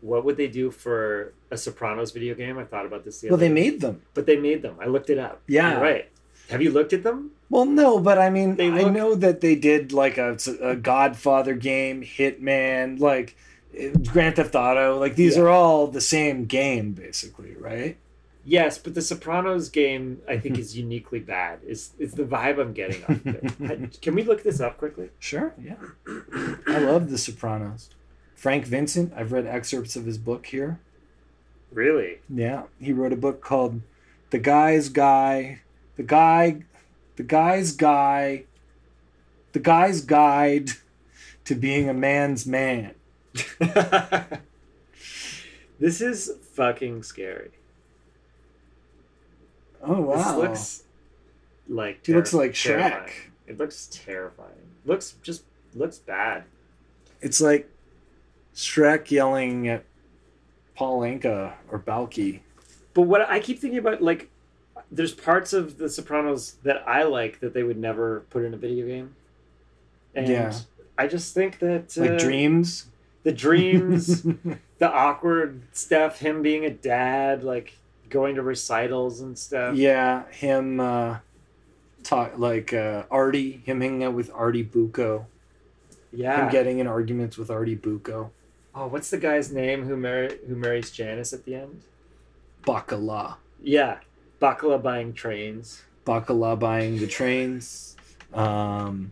what 0.00 0.24
would 0.24 0.36
they 0.36 0.48
do 0.48 0.70
for 0.70 1.32
a 1.50 1.56
Sopranos 1.56 2.10
video 2.10 2.34
game? 2.34 2.58
I 2.58 2.64
thought 2.64 2.86
about 2.86 3.04
this 3.04 3.20
the 3.20 3.28
well, 3.28 3.38
they 3.38 3.48
day. 3.48 3.54
made 3.54 3.80
them. 3.80 4.02
but 4.12 4.26
they 4.26 4.36
made 4.36 4.62
them. 4.62 4.76
I 4.80 4.86
looked 4.86 5.10
it 5.10 5.18
up. 5.18 5.42
Yeah. 5.46 5.72
You're 5.72 5.80
right. 5.82 6.08
Have 6.50 6.60
you 6.60 6.70
looked 6.70 6.92
at 6.92 7.02
them? 7.02 7.30
Well, 7.48 7.64
no, 7.64 7.98
but 7.98 8.18
I 8.18 8.28
mean, 8.28 8.56
They 8.56 8.68
I 8.70 8.90
know 8.90 9.14
that 9.14 9.40
they 9.40 9.54
did 9.54 9.92
like 9.92 10.18
a, 10.18 10.36
a 10.60 10.76
Godfather 10.76 11.54
game, 11.54 12.02
Hitman, 12.02 13.00
like 13.00 13.34
Grand 14.12 14.36
Theft 14.36 14.54
Auto. 14.54 14.98
Like 14.98 15.16
these 15.16 15.36
Yeah. 15.36 15.44
are 15.44 15.48
all 15.48 15.86
the 15.86 16.00
same 16.02 16.44
game, 16.44 16.92
basically, 16.92 17.54
right? 17.58 17.96
Yes, 18.44 18.78
but 18.78 18.94
the 18.94 19.02
Sopranos 19.02 19.68
game 19.68 20.20
I 20.28 20.38
think 20.38 20.58
is 20.58 20.76
uniquely 20.84 21.20
bad. 21.20 21.60
Is 21.66 21.92
is 21.98 22.12
the 22.12 22.24
vibe 22.24 22.60
I'm 22.60 22.72
getting 22.72 23.02
off 23.04 23.10
of 23.10 23.70
it. 23.70 23.98
Can 24.02 24.14
we 24.14 24.22
look 24.22 24.42
this 24.42 24.60
up 24.60 24.78
quickly? 24.78 25.10
Sure, 25.18 25.54
yeah. 25.62 25.76
I 26.66 26.78
love 26.78 27.10
The 27.10 27.18
Sopranos. 27.18 27.90
Frank 28.34 28.66
Vincent, 28.66 29.12
I've 29.16 29.32
read 29.32 29.46
excerpts 29.46 29.96
of 29.96 30.04
his 30.04 30.18
book 30.18 30.46
here. 30.46 30.78
Really? 31.72 32.18
Yeah, 32.28 32.64
he 32.78 32.92
wrote 32.92 33.12
a 33.12 33.16
book 33.16 33.40
called 33.40 33.80
"The 34.30 34.38
Guy's 34.38 34.90
Guy," 34.90 35.62
the 35.96 36.02
guy, 36.02 36.64
the 37.16 37.22
guy's 37.22 37.72
guy, 37.72 38.44
the 39.52 39.60
guy's 39.60 40.00
guide 40.02 40.70
to 41.44 41.54
being 41.54 41.88
a 41.88 41.94
man's 41.94 42.46
man. 42.46 42.94
this 45.78 46.00
is 46.00 46.32
fucking 46.52 47.02
scary. 47.02 47.50
Oh 49.86 50.00
wow! 50.00 50.14
This 50.16 50.36
looks 50.38 50.82
like 51.68 52.06
He 52.06 52.14
looks 52.14 52.32
like 52.34 52.54
terrifying. 52.54 53.04
Shrek. 53.04 53.10
It 53.46 53.58
looks 53.58 53.88
terrifying. 53.92 54.50
Looks 54.84 55.14
just 55.22 55.44
looks 55.74 55.98
bad. 55.98 56.44
It's 57.20 57.40
like 57.40 57.70
Shrek 58.54 59.10
yelling 59.10 59.68
at 59.68 59.84
Paul 60.74 61.00
Anka 61.00 61.52
or 61.70 61.78
Balky. 61.78 62.42
But 62.92 63.02
what 63.02 63.22
I 63.28 63.40
keep 63.40 63.58
thinking 63.58 63.78
about, 63.78 64.02
like, 64.02 64.30
there's 64.90 65.12
parts 65.12 65.52
of 65.52 65.78
The 65.78 65.88
Sopranos 65.88 66.56
that 66.62 66.86
I 66.86 67.02
like 67.02 67.40
that 67.40 67.52
they 67.54 67.62
would 67.64 67.78
never 67.78 68.20
put 68.30 68.44
in 68.44 68.54
a 68.54 68.56
video 68.56 68.86
game. 68.86 69.16
And 70.14 70.28
Yeah. 70.28 70.52
I 70.96 71.08
just 71.08 71.34
think 71.34 71.58
that 71.58 71.96
Like 71.96 72.10
uh, 72.12 72.18
dreams. 72.18 72.86
the 73.24 73.32
dreams, 73.32 74.22
the 74.78 74.88
awkward 74.90 75.62
stuff, 75.72 76.20
him 76.20 76.40
being 76.42 76.64
a 76.64 76.70
dad, 76.70 77.42
like 77.42 77.76
going 78.14 78.36
to 78.36 78.42
recitals 78.42 79.20
and 79.20 79.36
stuff. 79.36 79.74
yeah, 79.76 80.22
him 80.30 80.78
uh 80.78 81.18
talk 82.04 82.38
like 82.38 82.72
uh 82.72 83.02
Artie, 83.10 83.60
him 83.66 83.80
hanging 83.80 84.04
out 84.04 84.14
with 84.14 84.30
Artie 84.32 84.62
Bucco. 84.62 85.26
Yeah. 86.12 86.44
Him 86.44 86.52
getting 86.52 86.78
in 86.78 86.86
arguments 86.86 87.36
with 87.36 87.50
Artie 87.50 87.74
Bucco. 87.74 88.30
oh, 88.74 88.86
what's 88.86 89.10
the 89.10 89.18
guy's 89.18 89.50
name 89.52 89.84
who 89.86 89.96
mar- 89.96 90.36
who 90.46 90.54
marries 90.54 90.90
Janice 90.92 91.32
at 91.32 91.44
the 91.44 91.54
end? 91.56 91.82
Bacala. 92.64 93.36
Yeah, 93.62 93.98
Bacala 94.40 94.80
buying 94.80 95.12
trains. 95.12 95.82
Bacala 96.06 96.56
buying 96.58 96.98
the 96.98 97.06
trains. 97.08 97.96
Um, 98.32 99.10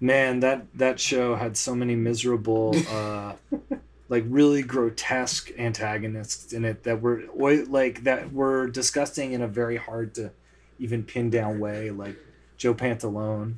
man, 0.00 0.40
that 0.40 0.66
that 0.74 1.00
show 1.00 1.34
had 1.36 1.56
so 1.56 1.74
many 1.74 1.96
miserable, 1.96 2.74
uh, 2.90 3.32
like 4.08 4.24
really 4.26 4.62
grotesque 4.62 5.50
antagonists 5.58 6.52
in 6.52 6.64
it 6.64 6.82
that 6.84 7.00
were 7.00 7.24
like 7.34 8.04
that 8.04 8.32
were 8.32 8.66
disgusting 8.68 9.32
in 9.32 9.42
a 9.42 9.48
very 9.48 9.76
hard 9.76 10.14
to 10.14 10.30
even 10.78 11.02
pin 11.02 11.30
down 11.30 11.58
way, 11.58 11.90
like 11.90 12.16
Joe 12.56 12.74
Pantalone. 12.74 13.54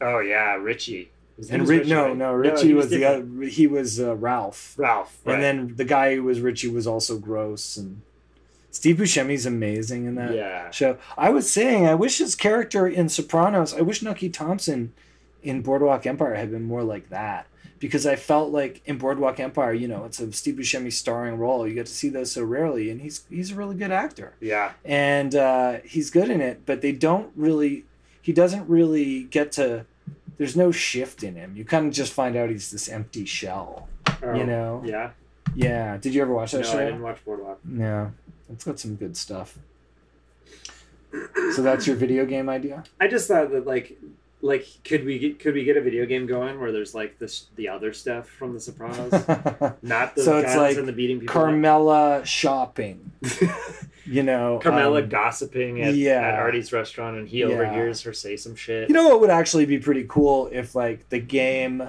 Oh 0.00 0.18
yeah, 0.20 0.54
Richie. 0.54 1.10
And 1.50 1.68
Ri- 1.68 1.78
Richie, 1.78 1.90
no, 1.90 2.08
right? 2.08 2.16
no, 2.16 2.32
Richie 2.32 2.68
he 2.68 2.74
was, 2.74 2.88
the 2.88 3.04
other. 3.04 3.44
He 3.44 3.66
was 3.66 4.00
uh, 4.00 4.16
Ralph. 4.16 4.74
Ralph. 4.78 5.18
Right. 5.24 5.34
And 5.34 5.42
then 5.42 5.76
the 5.76 5.84
guy 5.84 6.16
who 6.16 6.22
was 6.22 6.40
Richie 6.40 6.68
was 6.68 6.86
also 6.86 7.18
gross. 7.18 7.76
And 7.76 8.00
Steve 8.70 8.96
Buscemi's 8.96 9.44
amazing 9.44 10.06
in 10.06 10.14
that 10.14 10.34
yeah, 10.34 10.70
show. 10.70 10.96
I 11.16 11.28
was 11.30 11.50
saying, 11.50 11.86
I 11.86 11.94
wish 11.94 12.18
his 12.18 12.34
character 12.34 12.86
in 12.86 13.08
Sopranos, 13.10 13.74
I 13.74 13.82
wish 13.82 14.02
Nucky 14.02 14.30
Thompson 14.30 14.94
in 15.42 15.62
Boardwalk 15.62 16.06
Empire 16.06 16.34
had 16.34 16.50
been 16.50 16.64
more 16.64 16.82
like 16.82 17.08
that. 17.10 17.46
Because 17.78 18.06
I 18.06 18.16
felt 18.16 18.52
like 18.52 18.80
in 18.86 18.96
Boardwalk 18.96 19.38
Empire, 19.38 19.74
you 19.74 19.86
know, 19.86 20.06
it's 20.06 20.18
a 20.18 20.32
Steve 20.32 20.54
Buscemi 20.54 20.90
starring 20.90 21.36
role. 21.36 21.68
You 21.68 21.74
get 21.74 21.84
to 21.84 21.92
see 21.92 22.08
those 22.08 22.32
so 22.32 22.42
rarely, 22.42 22.90
and 22.90 23.02
he's 23.02 23.24
he's 23.28 23.52
a 23.52 23.54
really 23.54 23.76
good 23.76 23.90
actor, 23.90 24.32
yeah, 24.40 24.72
and 24.82 25.34
uh, 25.34 25.80
he's 25.84 26.08
good 26.10 26.30
in 26.30 26.40
it. 26.40 26.64
But 26.64 26.80
they 26.80 26.92
don't 26.92 27.30
really, 27.36 27.84
he 28.22 28.32
doesn't 28.32 28.66
really 28.66 29.24
get 29.24 29.52
to. 29.52 29.84
There's 30.38 30.56
no 30.56 30.72
shift 30.72 31.22
in 31.22 31.34
him. 31.34 31.54
You 31.54 31.66
kind 31.66 31.86
of 31.86 31.92
just 31.92 32.14
find 32.14 32.34
out 32.34 32.48
he's 32.48 32.70
this 32.70 32.88
empty 32.88 33.26
shell. 33.26 33.88
Oh, 34.22 34.34
You 34.34 34.46
know? 34.46 34.82
Yeah. 34.84 35.10
Yeah. 35.54 35.98
Did 35.98 36.14
you 36.14 36.22
ever 36.22 36.32
watch 36.32 36.52
that 36.52 36.62
No, 36.62 36.64
show? 36.64 36.78
I 36.78 36.84
didn't 36.86 37.02
watch 37.02 37.22
Boardwalk. 37.26 37.58
Yeah, 37.70 38.08
it's 38.50 38.64
got 38.64 38.80
some 38.80 38.94
good 38.96 39.18
stuff. 39.18 39.58
So 41.54 41.62
that's 41.62 41.86
your 41.86 41.96
video 41.96 42.24
game 42.26 42.48
idea? 42.48 42.84
I 43.00 43.08
just 43.08 43.28
thought 43.28 43.50
that 43.52 43.66
like 43.66 43.98
like 44.42 44.66
could 44.84 45.04
we 45.04 45.18
get 45.18 45.38
could 45.38 45.54
we 45.54 45.64
get 45.64 45.76
a 45.76 45.80
video 45.80 46.04
game 46.06 46.26
going 46.26 46.60
where 46.60 46.70
there's 46.70 46.94
like 46.94 47.18
this 47.18 47.46
the 47.56 47.68
other 47.68 47.92
stuff 47.92 48.28
from 48.28 48.52
The 48.54 48.60
Sopranos, 48.60 49.12
not 49.82 50.14
the 50.14 50.22
So 50.22 50.38
it's 50.38 50.54
like 50.56 50.76
and 50.76 50.86
the 50.86 50.92
beating 50.92 51.20
people. 51.20 51.32
Carmela 51.32 52.24
shopping, 52.24 53.12
you 54.06 54.22
know. 54.22 54.60
Carmela 54.62 55.02
um, 55.02 55.08
gossiping 55.08 55.82
at, 55.82 55.94
yeah. 55.94 56.20
at 56.20 56.34
Artie's 56.34 56.72
restaurant, 56.72 57.16
and 57.16 57.28
he 57.28 57.40
Yeah. 57.40 57.46
overhears 57.46 58.02
her 58.02 58.12
say 58.12 58.36
some 58.36 58.54
shit. 58.54 58.88
you 58.88 58.94
know 58.94 59.08
what 59.08 59.20
would 59.20 59.30
actually 59.30 59.64
be 59.66 59.78
pretty 59.78 60.04
cool 60.08 60.48
if 60.52 60.74
like 60.74 61.08
the 61.08 61.18
game 61.18 61.82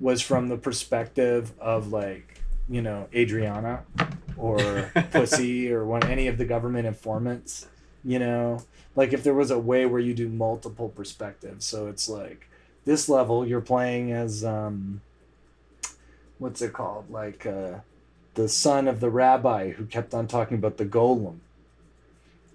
was 0.00 0.20
from 0.20 0.48
the 0.48 0.56
perspective 0.56 1.52
of 1.60 1.92
like 1.92 2.40
you 2.68 2.82
know 2.82 3.08
Adriana 3.14 3.84
or 4.36 4.90
Pussy 5.12 5.72
or 5.72 5.84
one 5.86 6.02
any 6.04 6.26
of 6.26 6.36
the 6.36 6.44
government 6.44 6.86
informants. 6.86 7.68
You 8.04 8.18
know, 8.18 8.62
like 8.94 9.12
if 9.12 9.22
there 9.24 9.34
was 9.34 9.50
a 9.50 9.58
way 9.58 9.86
where 9.86 10.00
you 10.00 10.14
do 10.14 10.28
multiple 10.28 10.88
perspectives, 10.88 11.64
so 11.64 11.88
it's 11.88 12.08
like 12.08 12.48
this 12.84 13.08
level 13.08 13.46
you're 13.46 13.60
playing 13.60 14.12
as 14.12 14.44
um, 14.44 15.00
what's 16.38 16.62
it 16.62 16.72
called? 16.72 17.10
Like 17.10 17.46
uh, 17.46 17.80
the 18.34 18.48
son 18.48 18.88
of 18.88 19.00
the 19.00 19.10
rabbi 19.10 19.70
who 19.70 19.86
kept 19.86 20.14
on 20.14 20.26
talking 20.26 20.56
about 20.56 20.76
the 20.76 20.86
golem. 20.86 21.38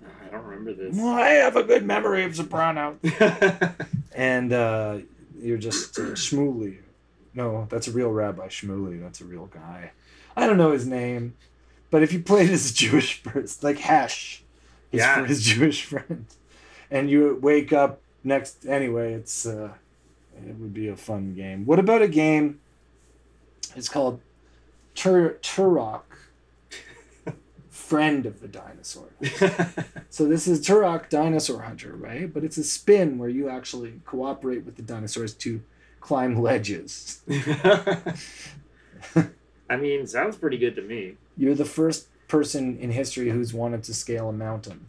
I 0.04 0.32
don't 0.32 0.46
remember 0.46 0.74
this. 0.74 0.96
Well, 0.96 1.14
I 1.14 1.30
have 1.32 1.58
a 1.58 1.64
good 1.64 1.86
memory 1.86 2.24
of 2.24 2.36
Soprano. 2.36 2.98
and 4.16 4.54
uh, 4.54 5.00
you're 5.42 5.58
just 5.58 6.00
uh, 6.00 6.14
Shmuley. 6.14 6.78
No, 7.34 7.68
that's 7.70 7.88
a 7.88 7.92
real 7.92 8.10
rabbi 8.10 8.48
Shmuley. 8.48 9.02
That's 9.02 9.22
a 9.22 9.26
real 9.26 9.48
guy. 9.48 9.92
I 10.36 10.48
don't 10.48 10.58
know 10.58 10.72
his 10.72 10.86
name, 10.86 11.36
but 11.90 12.04
if 12.04 12.14
you 12.14 12.22
played 12.22 12.50
as 12.50 12.72
a 12.72 12.74
Jewish 12.74 13.24
person, 13.24 13.60
like 13.68 13.80
Hesh, 13.80 14.41
his, 14.92 15.00
Yeah. 15.00 15.26
his 15.26 15.42
Jewish 15.52 15.84
friend, 15.86 16.26
and 16.90 17.10
you 17.10 17.38
wake 17.42 17.72
up 17.74 18.02
next. 18.24 18.66
Anyway, 18.66 19.14
it's 19.14 19.46
uh, 19.46 19.70
it 20.48 20.56
would 20.58 20.74
be 20.74 20.88
a 20.88 20.96
fun 20.96 21.34
game. 21.34 21.66
What 21.66 21.80
about 21.80 22.02
a 22.02 22.08
game? 22.08 22.60
It's 23.76 23.88
called 23.90 24.20
Tur- 24.96 25.38
Turok, 25.42 26.02
friend 27.70 28.26
of 28.26 28.42
the 28.42 28.48
dinosaur. 28.48 29.08
So 30.10 30.26
this 30.26 30.46
is 30.48 30.60
Turok 30.66 31.10
Dinosaur 31.10 31.62
Hunter, 31.62 31.94
right? 31.96 32.32
But 32.34 32.44
it's 32.44 32.58
a 32.58 32.64
spin 32.66 33.18
where 33.18 33.30
you 33.30 33.48
actually 33.50 34.02
cooperate 34.06 34.66
with 34.66 34.76
the 34.76 34.82
dinosaurs 34.82 35.34
to 35.36 35.62
climb 36.02 36.36
ledges. 36.42 37.22
I 39.70 39.78
mean, 39.78 40.06
sounds 40.06 40.36
pretty 40.36 40.58
good 40.58 40.76
to 40.76 40.82
me. 40.82 41.16
You're 41.38 41.56
the 41.56 41.64
first 41.66 42.08
person 42.32 42.78
in 42.78 42.90
history 42.92 43.30
who's 43.30 43.54
wanted 43.54 43.84
to 43.84 43.94
scale 43.94 44.30
a 44.30 44.34
mountain. 44.34 44.86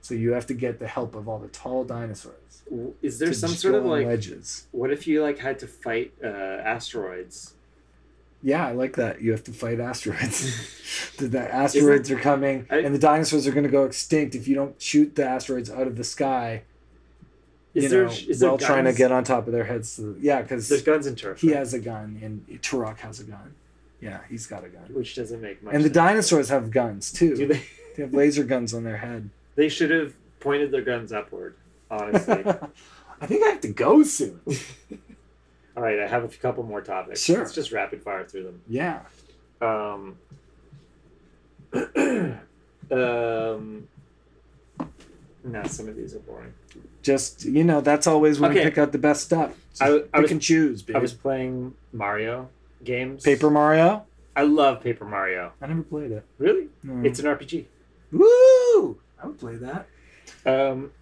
So 0.00 0.14
you 0.14 0.32
have 0.32 0.46
to 0.46 0.54
get 0.54 0.78
the 0.78 0.88
help 0.88 1.14
of 1.14 1.28
all 1.28 1.38
the 1.38 1.48
tall 1.48 1.84
dinosaurs. 1.84 2.62
Is 3.02 3.18
there 3.18 3.34
some 3.34 3.50
sort 3.50 3.74
of 3.74 3.84
like 3.84 4.06
ledges? 4.06 4.66
what 4.72 4.90
if 4.90 5.06
you 5.06 5.22
like 5.22 5.38
had 5.38 5.58
to 5.58 5.66
fight 5.66 6.14
uh, 6.24 6.26
asteroids? 6.28 7.54
Yeah, 8.42 8.66
I 8.66 8.72
like 8.72 8.96
that. 8.96 9.20
You 9.20 9.32
have 9.32 9.44
to 9.44 9.52
fight 9.52 9.80
asteroids. 9.80 11.14
the, 11.18 11.28
the 11.28 11.54
asteroids 11.54 12.10
are 12.10 12.18
coming, 12.18 12.66
I- 12.70 12.78
and 12.78 12.94
the 12.94 12.98
dinosaurs 12.98 13.46
are 13.46 13.52
going 13.52 13.64
to 13.64 13.70
go 13.70 13.84
extinct 13.84 14.34
if 14.34 14.48
you 14.48 14.54
don't 14.54 14.80
shoot 14.80 15.14
the 15.14 15.26
asteroids 15.26 15.70
out 15.70 15.86
of 15.86 15.96
the 15.96 16.04
sky. 16.04 16.62
Is 17.74 17.84
you 17.84 17.88
there 17.90 18.04
know, 18.06 18.12
is 18.12 18.40
there 18.40 18.48
while 18.48 18.58
trying 18.58 18.84
to 18.84 18.94
get 18.94 19.12
on 19.12 19.24
top 19.24 19.46
of 19.46 19.52
their 19.52 19.64
heads. 19.64 19.90
So, 19.90 20.14
yeah, 20.18 20.40
because 20.40 20.68
There's 20.70 20.82
guns 20.82 21.06
in 21.06 21.16
Turok. 21.16 21.38
He 21.38 21.48
right? 21.48 21.58
has 21.58 21.74
a 21.74 21.80
gun, 21.80 22.18
and 22.22 22.46
Turok 22.62 23.00
has 23.00 23.20
a 23.20 23.24
gun. 23.24 23.54
Yeah, 24.00 24.20
he's 24.28 24.46
got 24.46 24.64
a 24.64 24.68
gun. 24.68 24.82
which 24.90 25.14
doesn't 25.16 25.40
make 25.42 25.62
much. 25.62 25.74
And 25.74 25.82
the 25.82 25.88
sense. 25.88 25.94
dinosaurs 25.94 26.48
have 26.50 26.70
guns 26.70 27.10
too. 27.12 27.34
Do 27.36 27.46
they? 27.48 27.62
They 27.96 28.04
have 28.04 28.14
laser 28.14 28.44
guns 28.44 28.74
on 28.74 28.84
their 28.84 28.98
head. 28.98 29.28
They 29.56 29.68
should 29.68 29.90
have 29.90 30.14
pointed 30.38 30.70
their 30.70 30.82
guns 30.82 31.12
upward. 31.12 31.56
Honestly. 31.90 32.44
I 33.20 33.26
think 33.26 33.42
I 33.44 33.48
have 33.48 33.60
to 33.62 33.68
go 33.72 34.04
soon. 34.04 34.40
All 35.76 35.82
right, 35.82 35.98
I 35.98 36.06
have 36.06 36.22
a 36.22 36.28
couple 36.28 36.62
more 36.62 36.80
topics. 36.80 37.20
Sure. 37.24 37.38
Let's 37.38 37.52
just 37.54 37.72
rapid 37.72 38.00
fire 38.04 38.24
through 38.24 38.44
them. 38.44 38.60
Yeah. 38.68 39.00
Um, 39.60 40.16
um, 42.92 43.88
no, 45.44 45.64
some 45.64 45.88
of 45.88 45.96
these 45.96 46.14
are 46.14 46.20
boring. 46.20 46.52
Just 47.02 47.44
you 47.44 47.64
know, 47.64 47.80
that's 47.80 48.06
always 48.06 48.38
when 48.38 48.52
we 48.52 48.60
Okay. 48.60 48.68
pick 48.68 48.78
out 48.78 48.92
the 48.92 48.98
best 48.98 49.24
stuff. 49.24 49.56
Just 49.70 49.82
I 49.82 49.86
w- 49.86 50.02
pick 50.04 50.10
I 50.14 50.20
was- 50.20 50.30
and 50.30 50.40
choose, 50.42 50.82
baby. 50.82 50.96
I 50.98 51.00
was 51.02 51.12
playing 51.14 51.74
Mario 51.92 52.48
games. 52.84 53.22
Paper 53.22 53.50
Mario. 53.50 54.04
I 54.36 54.42
love 54.42 54.82
Paper 54.82 55.04
Mario. 55.04 55.52
I 55.60 55.66
never 55.66 55.82
played 55.82 56.12
it. 56.12 56.24
Really? 56.38 56.68
No. 56.82 57.04
It's 57.06 57.18
an 57.18 57.26
RPG. 57.26 57.64
Woo! 58.12 58.98
I 59.22 59.26
would 59.26 59.38
play 59.38 59.56
that. 59.56 59.86
Um, 60.46 60.92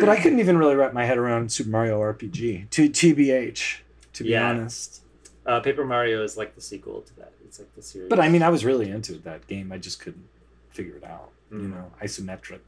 But 0.00 0.08
I 0.08 0.16
couldn't 0.16 0.40
even 0.40 0.56
really 0.56 0.74
wrap 0.74 0.92
my 0.94 1.04
head 1.04 1.18
around 1.18 1.52
Super 1.52 1.70
Mario 1.70 2.00
RPG. 2.00 2.70
To 2.70 2.88
TBH, 2.88 3.80
to 4.14 4.22
be 4.24 4.30
Yeah. 4.30 4.48
honest. 4.48 5.02
uh, 5.44 5.60
Paper 5.60 5.84
Mario 5.84 6.22
is 6.24 6.36
like 6.36 6.54
the 6.54 6.60
sequel 6.60 7.02
to 7.02 7.16
that. 7.16 7.32
It's 7.44 7.58
like 7.60 7.72
the 7.76 7.82
series. 7.82 8.08
But 8.08 8.18
I 8.18 8.28
mean, 8.28 8.42
I 8.42 8.48
was 8.48 8.64
really 8.64 8.90
into 8.90 9.14
that 9.18 9.46
game. 9.46 9.70
I 9.70 9.78
just 9.78 10.00
couldn't 10.00 10.26
figure 10.70 10.96
it 10.96 11.04
out. 11.04 11.30
You 11.52 11.58
Mm. 11.58 11.70
know, 11.70 11.92
isometric. 12.02 12.60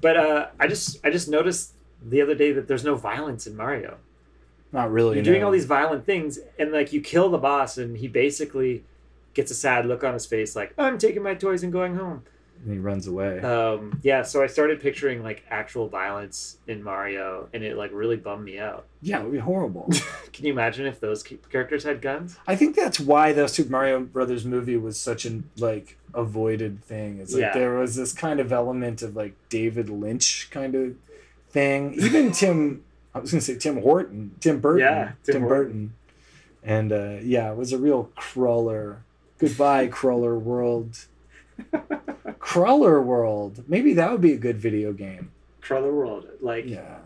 but 0.00 0.16
uh, 0.16 0.46
I 0.58 0.66
just 0.66 1.04
I 1.04 1.10
just 1.10 1.28
noticed 1.28 1.72
the 2.02 2.20
other 2.20 2.34
day 2.34 2.52
that 2.52 2.66
there's 2.68 2.84
no 2.84 2.94
violence 2.96 3.46
in 3.46 3.56
Mario. 3.56 3.98
Not 4.74 4.92
really. 4.92 5.14
You're 5.16 5.24
doing 5.24 5.42
all 5.44 5.50
these 5.52 5.64
violent 5.66 6.04
things, 6.04 6.38
and 6.58 6.70
like 6.72 6.92
you 6.92 7.00
kill 7.00 7.30
the 7.30 7.38
boss, 7.38 7.78
and 7.78 7.96
he 7.96 8.08
basically 8.08 8.84
gets 9.32 9.50
a 9.50 9.54
sad 9.54 9.86
look 9.86 10.04
on 10.04 10.12
his 10.12 10.26
face, 10.26 10.54
like 10.54 10.74
I'm 10.76 10.98
taking 10.98 11.22
my 11.22 11.34
toys 11.34 11.62
and 11.62 11.72
going 11.72 11.94
home. 11.96 12.22
And 12.64 12.72
he 12.72 12.78
runs 12.78 13.06
away. 13.06 13.40
Um, 13.40 14.00
yeah, 14.02 14.22
so 14.22 14.42
I 14.42 14.46
started 14.46 14.80
picturing 14.80 15.22
like 15.22 15.44
actual 15.50 15.88
violence 15.88 16.56
in 16.66 16.82
Mario, 16.82 17.48
and 17.52 17.62
it 17.62 17.76
like 17.76 17.90
really 17.92 18.16
bummed 18.16 18.44
me 18.44 18.58
out. 18.58 18.86
yeah, 19.02 19.20
it 19.20 19.24
would 19.24 19.32
be 19.32 19.38
horrible. 19.38 19.88
Can 20.32 20.44
you 20.46 20.52
imagine 20.52 20.86
if 20.86 20.98
those 20.98 21.22
characters 21.22 21.84
had 21.84 22.00
guns? 22.00 22.36
I 22.46 22.56
think 22.56 22.74
that's 22.74 22.98
why 22.98 23.32
the 23.32 23.46
Super 23.48 23.70
Mario 23.70 24.00
Brothers 24.00 24.44
movie 24.44 24.76
was 24.76 24.98
such 24.98 25.24
an 25.24 25.48
like 25.58 25.98
avoided 26.14 26.82
thing. 26.82 27.18
It's 27.20 27.32
like 27.34 27.40
Yeah. 27.42 27.52
there 27.54 27.74
was 27.74 27.94
this 27.96 28.12
kind 28.12 28.40
of 28.40 28.50
element 28.52 29.02
of 29.02 29.14
like 29.14 29.34
David 29.50 29.88
Lynch 29.88 30.48
kind 30.50 30.74
of 30.74 30.94
thing. 31.50 31.94
Even 31.94 32.32
Tim, 32.40 32.82
I 33.14 33.18
was 33.20 33.30
gonna 33.30 33.40
say 33.40 33.56
Tim 33.56 33.80
Horton, 33.80 34.34
Tim 34.40 34.60
Burton, 34.60 34.80
Yeah, 34.80 35.12
Tim 35.22 35.34
Tim, 35.34 35.48
Burton, 35.48 35.94
and 36.62 36.92
uh, 36.92 37.16
yeah, 37.22 37.50
it 37.52 37.56
was 37.56 37.72
a 37.72 37.78
real 37.78 38.10
crawler. 38.16 39.02
Goodbye, 39.38 39.86
crawler 39.88 40.38
world. 40.38 41.06
crawler 42.38 43.00
world. 43.00 43.64
Maybe 43.68 43.94
that 43.94 44.10
would 44.10 44.20
be 44.20 44.32
a 44.32 44.38
good 44.38 44.56
video 44.58 44.92
game. 44.92 45.30
Crawler 45.60 45.92
World, 45.94 46.26
like, 46.40 46.66
Yeah. 46.66 46.98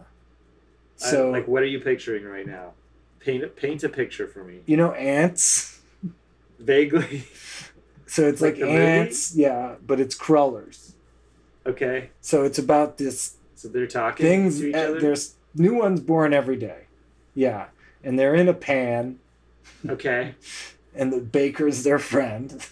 I- 1.01 1.05
So 1.11 1.31
like, 1.31 1.47
what 1.47 1.63
are 1.63 1.67
you 1.67 1.81
picturing 1.81 2.25
right 2.25 2.47
now? 2.47 2.73
Paint 3.21 3.55
paint 3.57 3.85
a 3.85 3.89
picture 3.89 4.27
for 4.27 4.43
me, 4.45 4.61
you 4.67 4.77
know 4.77 4.93
ants. 4.93 5.81
vaguely. 6.59 7.25
So 8.11 8.27
it's 8.27 8.41
Like 8.41 8.53
like, 8.55 8.61
the 8.61 8.67
movie? 8.67 8.79
ants, 8.79 9.37
yeah, 9.37 9.75
but 9.87 10.01
it's 10.01 10.15
crawlers. 10.15 10.95
okay, 11.67 12.09
So 12.23 12.43
it's 12.45 12.59
about 12.59 12.97
this 12.97 13.37
so 13.55 13.69
they're 13.69 13.87
talking 13.87 14.25
things. 14.25 14.61
to 14.61 14.69
each 14.71 14.75
other. 14.75 14.99
there's 14.99 15.35
new 15.55 15.75
ones 15.75 16.01
born 16.01 16.33
every 16.33 16.57
day. 16.57 16.85
Yeah, 17.35 17.67
and 18.03 18.19
they're 18.19 18.35
in 18.35 18.49
a 18.49 18.55
pan, 18.55 19.19
Okay, 19.89 20.35
and 20.95 21.13
the 21.13 21.21
baker's 21.21 21.85
their 21.85 21.99
friend, 21.99 22.67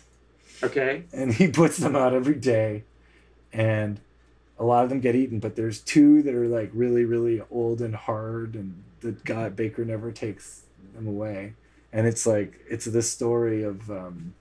okay, 0.62 1.04
and 1.12 1.34
he 1.34 1.48
puts 1.48 1.76
them 1.76 1.94
out 1.94 2.14
every 2.14 2.34
day, 2.34 2.84
and 3.52 4.00
a 4.58 4.64
lot 4.64 4.84
of 4.84 4.90
them 4.90 5.00
get 5.00 5.14
eaten, 5.14 5.38
but 5.38 5.56
there's 5.56 5.80
two 5.80 6.22
that 6.22 6.34
are 6.34 6.48
like 6.48 6.70
really, 6.72 7.04
really 7.04 7.42
old 7.50 7.80
and 7.80 7.94
hard, 7.94 8.54
and 8.54 8.82
the 9.00 9.12
guy 9.12 9.48
Baker 9.48 9.84
never 9.84 10.10
takes 10.10 10.62
them 10.94 11.06
away. 11.06 11.54
And 11.92 12.06
it's 12.06 12.26
like 12.26 12.60
it's 12.68 12.86
the 12.86 13.02
story 13.02 13.62
of 13.62 13.90
um, 13.90 14.34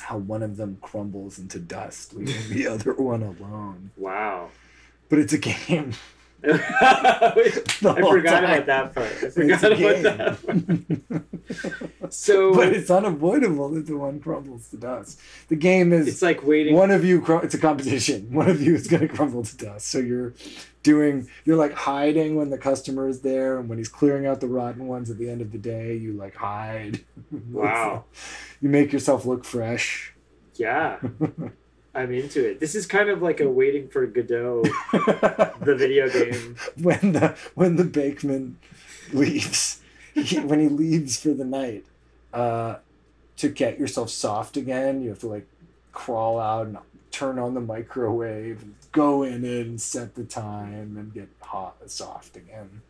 how 0.00 0.18
one 0.18 0.42
of 0.42 0.56
them 0.56 0.78
crumbles 0.80 1.38
into 1.38 1.58
dust, 1.58 2.14
leaving 2.14 2.50
the 2.50 2.66
other 2.72 2.94
one 2.94 3.22
alone. 3.22 3.90
Wow. 3.96 4.50
But 5.08 5.20
it's 5.20 5.32
a 5.32 5.38
game. 5.38 5.94
I 6.44 7.32
forgot 7.80 8.40
time. 8.40 8.44
about 8.44 8.66
that 8.66 8.94
part. 8.94 9.06
I 9.22 9.30
forgot 9.30 9.64
about 9.72 10.02
that 10.02 11.08
part. 12.00 12.12
So 12.12 12.54
but 12.54 12.72
it's 12.72 12.90
unavoidable 12.90 13.70
that 13.70 13.86
the 13.86 13.96
one 13.96 14.20
crumbles 14.20 14.68
to 14.68 14.76
dust. 14.76 15.20
The 15.48 15.56
game 15.56 15.92
is 15.92 16.06
it's 16.06 16.22
like 16.22 16.44
waiting. 16.46 16.74
one 16.74 16.90
of 16.90 17.04
you 17.04 17.24
it's 17.42 17.54
a 17.54 17.58
competition 17.58 18.32
one 18.32 18.48
of 18.48 18.62
you 18.62 18.74
is 18.74 18.86
going 18.86 19.00
to 19.06 19.08
crumble 19.08 19.42
to 19.42 19.56
dust 19.56 19.88
so 19.88 19.98
you're 19.98 20.32
doing 20.82 21.28
you're 21.44 21.56
like 21.56 21.72
hiding 21.72 22.36
when 22.36 22.50
the 22.50 22.58
customer 22.58 23.08
is 23.08 23.20
there 23.22 23.58
and 23.58 23.68
when 23.68 23.78
he's 23.78 23.88
clearing 23.88 24.26
out 24.26 24.40
the 24.40 24.46
rotten 24.46 24.86
ones 24.86 25.10
at 25.10 25.18
the 25.18 25.28
end 25.28 25.40
of 25.42 25.50
the 25.52 25.58
day 25.58 25.96
you 25.96 26.12
like 26.12 26.36
hide 26.36 27.04
Wow. 27.50 28.04
you 28.60 28.68
make 28.68 28.92
yourself 28.92 29.26
look 29.26 29.44
fresh 29.44 30.14
Yeah. 30.54 30.98
I'm 31.94 32.12
into 32.12 32.48
it. 32.48 32.60
This 32.60 32.74
is 32.74 32.86
kind 32.86 33.08
of 33.08 33.22
like 33.22 33.40
a 33.40 33.48
waiting 33.48 33.88
for 33.88 34.06
Godot, 34.06 34.62
the 34.92 35.74
video 35.76 36.08
game. 36.08 36.56
when 36.76 37.12
the 37.12 37.36
when 37.54 37.76
the 37.76 37.84
bakeman 37.84 38.58
leaves 39.12 39.80
he, 40.14 40.38
when 40.40 40.60
he 40.60 40.68
leaves 40.68 41.20
for 41.20 41.30
the 41.30 41.44
night 41.44 41.84
uh 42.32 42.76
to 43.36 43.48
get 43.48 43.78
yourself 43.78 44.10
soft 44.10 44.56
again 44.56 45.00
you 45.00 45.08
have 45.10 45.18
to 45.18 45.26
like 45.26 45.46
crawl 45.92 46.38
out 46.38 46.66
and 46.66 46.78
turn 47.10 47.38
on 47.38 47.54
the 47.54 47.60
microwave 47.60 48.62
and 48.62 48.74
go 48.92 49.22
in 49.22 49.44
it 49.44 49.66
and 49.66 49.80
set 49.80 50.14
the 50.14 50.24
time 50.24 50.96
and 50.96 51.14
get 51.14 51.28
hot 51.40 51.76
soft 51.86 52.36
again 52.36 52.82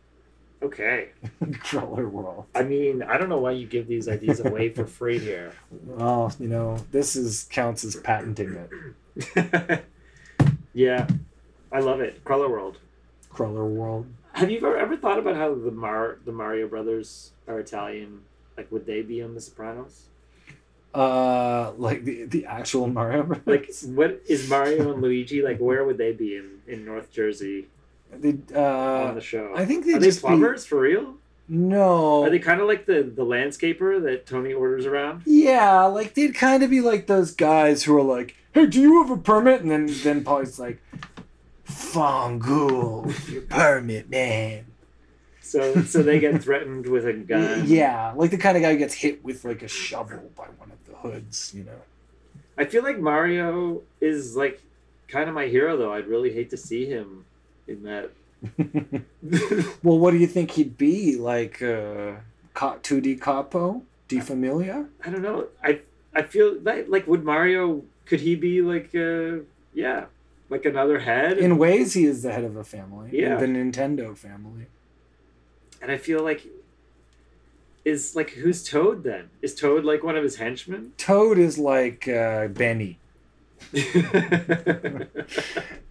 Okay. 0.61 1.09
crawler 1.61 2.07
world 2.09 2.45
I 2.53 2.63
mean, 2.63 3.01
I 3.01 3.17
don't 3.17 3.29
know 3.29 3.37
why 3.39 3.51
you 3.51 3.65
give 3.65 3.87
these 3.87 4.07
ideas 4.09 4.39
away 4.41 4.69
for 4.69 4.85
free 4.85 5.17
here. 5.19 5.53
well 5.71 6.33
you 6.39 6.47
know 6.47 6.77
this 6.91 7.15
is 7.15 7.45
counts 7.49 7.83
as 7.83 7.95
patenting 7.95 8.55
it 9.35 9.85
yeah. 10.73 11.07
I 11.71 11.79
love 11.79 11.99
it. 12.01 12.23
Crawler 12.23 12.49
World. 12.49 12.77
crawler 13.29 13.65
world 13.65 14.05
Have 14.33 14.49
you 14.49 14.57
ever, 14.57 14.77
ever 14.77 14.97
thought 14.97 15.19
about 15.19 15.35
how 15.35 15.53
the 15.53 15.71
Mar 15.71 16.19
the 16.25 16.31
Mario 16.31 16.67
brothers 16.67 17.31
are 17.47 17.59
Italian? 17.59 18.21
Like, 18.57 18.71
would 18.71 18.85
they 18.85 19.01
be 19.01 19.21
on 19.21 19.35
The 19.35 19.41
Sopranos? 19.41 20.05
uh 20.93 21.71
like 21.77 22.03
the 22.03 22.25
the 22.25 22.45
actual 22.45 22.87
mario 22.87 23.21
Brothers? 23.23 23.45
Like, 23.85 23.95
what 23.95 24.21
is 24.27 24.49
Mario 24.49 24.91
and 24.91 25.01
Luigi 25.03 25.43
like? 25.43 25.59
Where 25.59 25.85
would 25.85 25.97
they 25.99 26.13
be 26.13 26.35
in, 26.35 26.61
in 26.67 26.83
North 26.83 27.11
Jersey 27.11 27.67
they, 28.11 28.29
on 28.55 29.11
uh 29.11 29.13
the 29.13 29.21
show? 29.21 29.51
i 29.55 29.65
think 29.65 29.85
they 29.85 29.93
are 29.93 29.99
they 29.99 30.07
just 30.07 30.21
be- 30.21 30.27
plumbers 30.27 30.65
for 30.65 30.79
real? 30.81 31.15
no 31.47 32.23
Are 32.23 32.29
they 32.29 32.39
kind 32.39 32.61
of 32.61 32.67
like 32.67 32.85
the 32.85 33.01
the 33.03 33.25
landscaper 33.25 34.01
that 34.03 34.25
Tony 34.27 34.53
orders 34.53 34.85
around? 34.85 35.23
Yeah, 35.25 35.85
like 35.85 36.13
they'd 36.13 36.35
kind 36.35 36.61
of 36.63 36.69
be 36.69 36.79
like 36.81 37.07
those 37.07 37.31
guys 37.33 37.81
who 37.83 37.97
are 37.97 38.03
like, 38.03 38.35
"Hey, 38.53 38.67
do 38.67 38.79
you 38.79 39.01
have 39.01 39.09
a 39.09 39.17
permit?" 39.17 39.61
And 39.61 39.71
then 39.71 39.87
then 40.03 40.23
Paulie's 40.23 40.59
like, 40.59 40.79
"Fongool, 41.67 43.05
with 43.05 43.29
your 43.29 43.41
permit, 43.43 44.09
man." 44.09 44.65
So 45.41 45.81
so 45.83 46.03
they 46.03 46.19
get 46.19 46.41
threatened 46.43 46.85
with 46.85 47.07
a 47.07 47.13
gun. 47.13 47.63
Yeah, 47.67 48.13
like 48.15 48.29
the 48.31 48.37
kind 48.37 48.55
of 48.57 48.61
guy 48.61 48.73
who 48.73 48.77
gets 48.77 48.93
hit 48.93 49.23
with 49.23 49.43
like 49.43 49.63
a 49.63 49.67
shovel 49.67 50.29
by 50.35 50.45
one 50.57 50.71
of 50.71 50.85
the 50.85 50.95
hoods, 50.97 51.51
you 51.55 51.63
know. 51.63 51.81
I 52.57 52.65
feel 52.65 52.83
like 52.83 52.99
Mario 52.99 53.81
is 54.01 54.35
like 54.35 54.61
kind 55.07 55.27
of 55.27 55.33
my 55.35 55.47
hero 55.47 55.77
though. 55.77 55.93
I'd 55.93 56.07
really 56.07 56.31
hate 56.31 56.51
to 56.51 56.57
see 56.57 56.85
him 56.85 57.25
in 57.69 57.83
that. 57.83 58.11
well, 59.83 59.99
what 59.99 60.11
do 60.11 60.17
you 60.17 60.27
think 60.27 60.51
he'd 60.51 60.77
be 60.77 61.15
like? 61.17 61.61
Uh, 61.61 62.13
2D 62.55 63.21
capo, 63.21 63.83
Di 64.07 64.19
Familia? 64.19 64.85
I 65.05 65.09
don't 65.09 65.21
know. 65.21 65.47
I 65.63 65.81
I 66.13 66.23
feel 66.23 66.57
like 66.61 66.85
like 66.89 67.07
would 67.07 67.23
Mario 67.23 67.83
could 68.05 68.19
he 68.21 68.35
be 68.35 68.61
like 68.61 68.93
uh 68.95 69.43
yeah 69.73 70.05
like 70.49 70.65
another 70.65 70.99
head 70.99 71.37
In 71.37 71.57
ways, 71.57 71.93
he 71.93 72.05
is 72.05 72.23
the 72.23 72.31
head 72.33 72.43
of 72.43 72.55
a 72.57 72.63
family. 72.63 73.09
Yeah. 73.13 73.35
the 73.37 73.45
Nintendo 73.45 74.17
family. 74.17 74.65
and 75.81 75.91
I 75.91 75.97
feel 75.97 76.23
like 76.23 76.41
is 77.85 78.15
like 78.15 78.31
who's 78.31 78.63
Toad 78.63 79.03
then? 79.03 79.29
Is 79.41 79.55
Toad 79.55 79.85
like 79.85 80.03
one 80.03 80.17
of 80.17 80.23
his 80.23 80.35
henchmen? 80.37 80.91
Toad 80.97 81.37
is 81.37 81.57
like 81.57 82.07
uh, 82.07 82.47
Benny, 82.49 82.99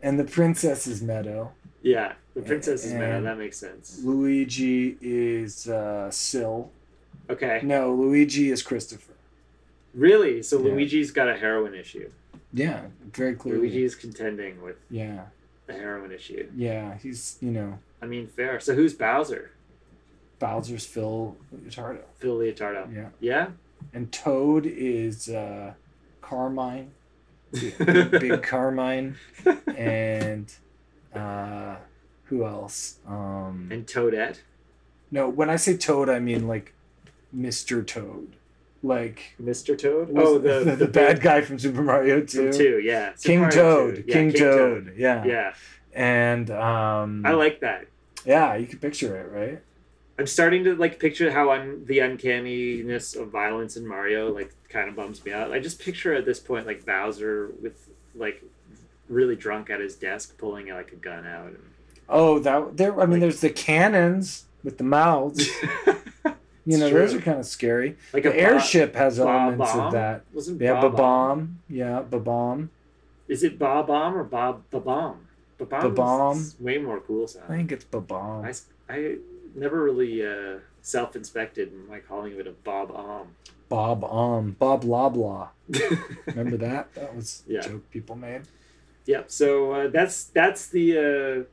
and 0.03 0.19
the 0.21 0.25
princess 0.25 0.87
is 0.87 1.03
Meadow. 1.03 1.53
Yeah, 1.83 2.13
the 2.35 2.43
princess 2.43 2.85
is. 2.85 2.93
That 2.93 3.39
makes 3.39 3.57
sense. 3.57 4.01
Luigi 4.03 4.97
is 5.01 5.69
uh, 5.69 6.11
Sil. 6.13 6.71
Okay, 7.31 7.61
No, 7.63 7.93
Luigi 7.95 8.51
is 8.51 8.63
Christopher. 8.63 9.13
really? 9.95 10.43
So 10.43 10.59
Yeah. 10.59 10.73
Luigi's 10.73 11.11
got 11.11 11.29
a 11.29 11.37
heroin 11.37 11.75
issue. 11.75 12.11
Yeah, 12.53 12.87
very 13.13 13.35
clearly. 13.35 13.61
Luigi's 13.69 13.95
contending 13.95 14.63
with 14.63 14.77
Yeah, 14.91 15.27
a 15.69 15.73
heroin 15.75 16.11
issue. 16.13 16.49
yeah. 16.57 16.97
He's 17.03 17.37
you 17.41 17.51
know 17.51 17.79
I 18.01 18.07
mean, 18.07 18.27
fair. 18.29 18.61
So 18.61 18.75
who's 18.75 18.95
Bowser? 18.95 19.51
Bowser's 20.39 20.87
Phil 20.87 21.37
Leotardo. 21.55 21.99
Phil 22.19 22.39
Leotardo. 22.39 22.95
Yeah, 22.95 23.09
Yeah. 23.21 23.49
and 23.93 24.11
Toad 24.13 24.65
is 24.67 25.29
uh, 25.29 25.75
Carmine, 26.23 26.93
big, 27.53 27.77
big 28.13 28.43
Carmine, 28.43 29.17
and 29.77 30.51
uh, 31.15 31.77
who 32.25 32.45
else? 32.45 32.99
Um, 33.07 33.69
And 33.71 33.87
Toadette. 33.87 34.41
no, 35.11 35.29
when 35.29 35.49
I 35.51 35.57
say 35.57 35.77
Toad, 35.77 36.09
I 36.09 36.19
mean 36.19 36.47
like 36.47 36.75
Mr. 37.37 37.87
Toad, 37.87 38.37
like 38.83 39.35
Mr. 39.43 39.77
Toad? 39.79 40.13
Oh, 40.17 40.39
the, 40.39 40.77
the, 40.79 40.87
bad 40.89 41.21
guy 41.21 41.41
from 41.41 41.59
Super 41.59 41.83
Mario 41.83 42.21
Two. 42.21 42.53
two, 42.53 42.81
yeah. 42.83 43.13
King 43.23 43.41
Mario 43.41 43.55
Toad, 43.57 43.95
2. 43.97 44.05
Yeah, 44.07 44.13
King, 44.15 44.33
Toad, 44.33 44.95
yeah. 44.97 45.25
Yeah, 45.25 45.55
And 45.93 46.51
um, 46.51 47.25
I 47.27 47.33
like 47.33 47.61
that. 47.61 47.87
yeah, 48.25 48.55
you 48.57 48.67
can 48.67 48.79
picture 48.79 49.17
it, 49.17 49.31
right? 49.33 49.63
I'm 50.19 50.27
starting 50.27 50.65
to 50.65 50.75
like 50.75 50.99
picture 50.99 51.31
how 51.31 51.53
un- 51.53 51.85
the 51.87 52.01
uncanniness 52.01 53.15
of 53.15 53.29
violence 53.31 53.77
in 53.77 53.87
Mario 53.87 54.33
like 54.35 54.53
kind 54.69 54.89
of 54.89 54.97
bums 54.97 55.25
me 55.25 55.33
out. 55.33 55.53
I 55.53 55.61
just 55.61 55.79
picture 55.81 56.13
at 56.13 56.25
this 56.25 56.41
point 56.41 56.67
like 56.67 56.85
Bowser 56.85 57.53
with 57.63 57.89
like 58.17 58.43
really 59.09 59.37
drunk 59.37 59.71
at 59.71 59.81
his 59.81 59.95
desk 59.97 60.37
pulling 60.39 60.69
like 60.69 60.93
a 60.93 60.97
gun 60.97 61.27
out. 61.27 61.49
And... 61.49 61.59
Oh, 62.09 62.39
that 62.41 62.77
there. 62.77 62.95
I 63.01 63.05
mean, 63.07 63.13
Like- 63.13 63.21
there's 63.23 63.41
the 63.41 63.51
cannons 63.51 64.47
with 64.65 64.79
the 64.79 64.85
mouths. 64.85 65.49
You 66.67 66.77
know, 66.77 66.85
It's 66.87 66.95
those 66.95 67.15
are 67.15 67.21
kind 67.23 67.39
of 67.41 67.47
scary. 67.47 67.97
like 68.13 68.25
the 68.25 68.39
airship 68.39 68.95
has 68.95 69.17
Bob 69.19 69.27
elements 69.27 69.73
bomb? 69.73 69.87
of 69.87 69.93
that. 69.95 70.25
Wasn't 70.35 70.61
Yeah, 70.61 70.79
Bob 70.83 70.97
bomb. 70.99 71.61
Yeah, 71.67 72.01
bomb. 72.03 72.69
Is 73.27 73.43
it 73.43 73.59
Bob 73.59 73.87
Bomb 73.87 74.15
or 74.15 74.25
Bob 74.25 74.69
Bomb? 74.71 75.27
Bob 75.57 75.71
Ba-bomb. 75.71 76.45
way 76.61 76.77
more 76.77 77.01
cool 77.01 77.27
I 77.43 77.57
think 77.57 77.73
it's 77.73 77.85
bomb. 77.85 78.45
I, 78.45 78.53
I 78.91 79.17
never 79.55 79.83
really 79.83 80.27
uh, 80.27 80.59
self-inspected 80.83 81.73
my 81.89 82.01
calling 82.01 82.35
of 82.35 82.41
it 82.41 82.47
a 82.47 82.53
Bob 82.53 82.91
Om. 82.91 83.29
Bob 83.71 84.05
um 84.05 84.57
Bob 84.59 84.85
Loblaw. 84.85 85.49
Remember 86.27 86.59
that? 86.59 86.93
That 86.95 87.17
was 87.17 87.45
Yeah. 87.47 87.61
a 87.61 87.63
joke 87.63 87.91
people 87.91 88.15
made. 88.15 88.43
Yep. 89.09 89.31
So 89.31 89.73
uh, 89.73 89.89
that's 89.89 90.25
that's 90.25 90.69
the 90.69 90.99
uh, 90.99 91.45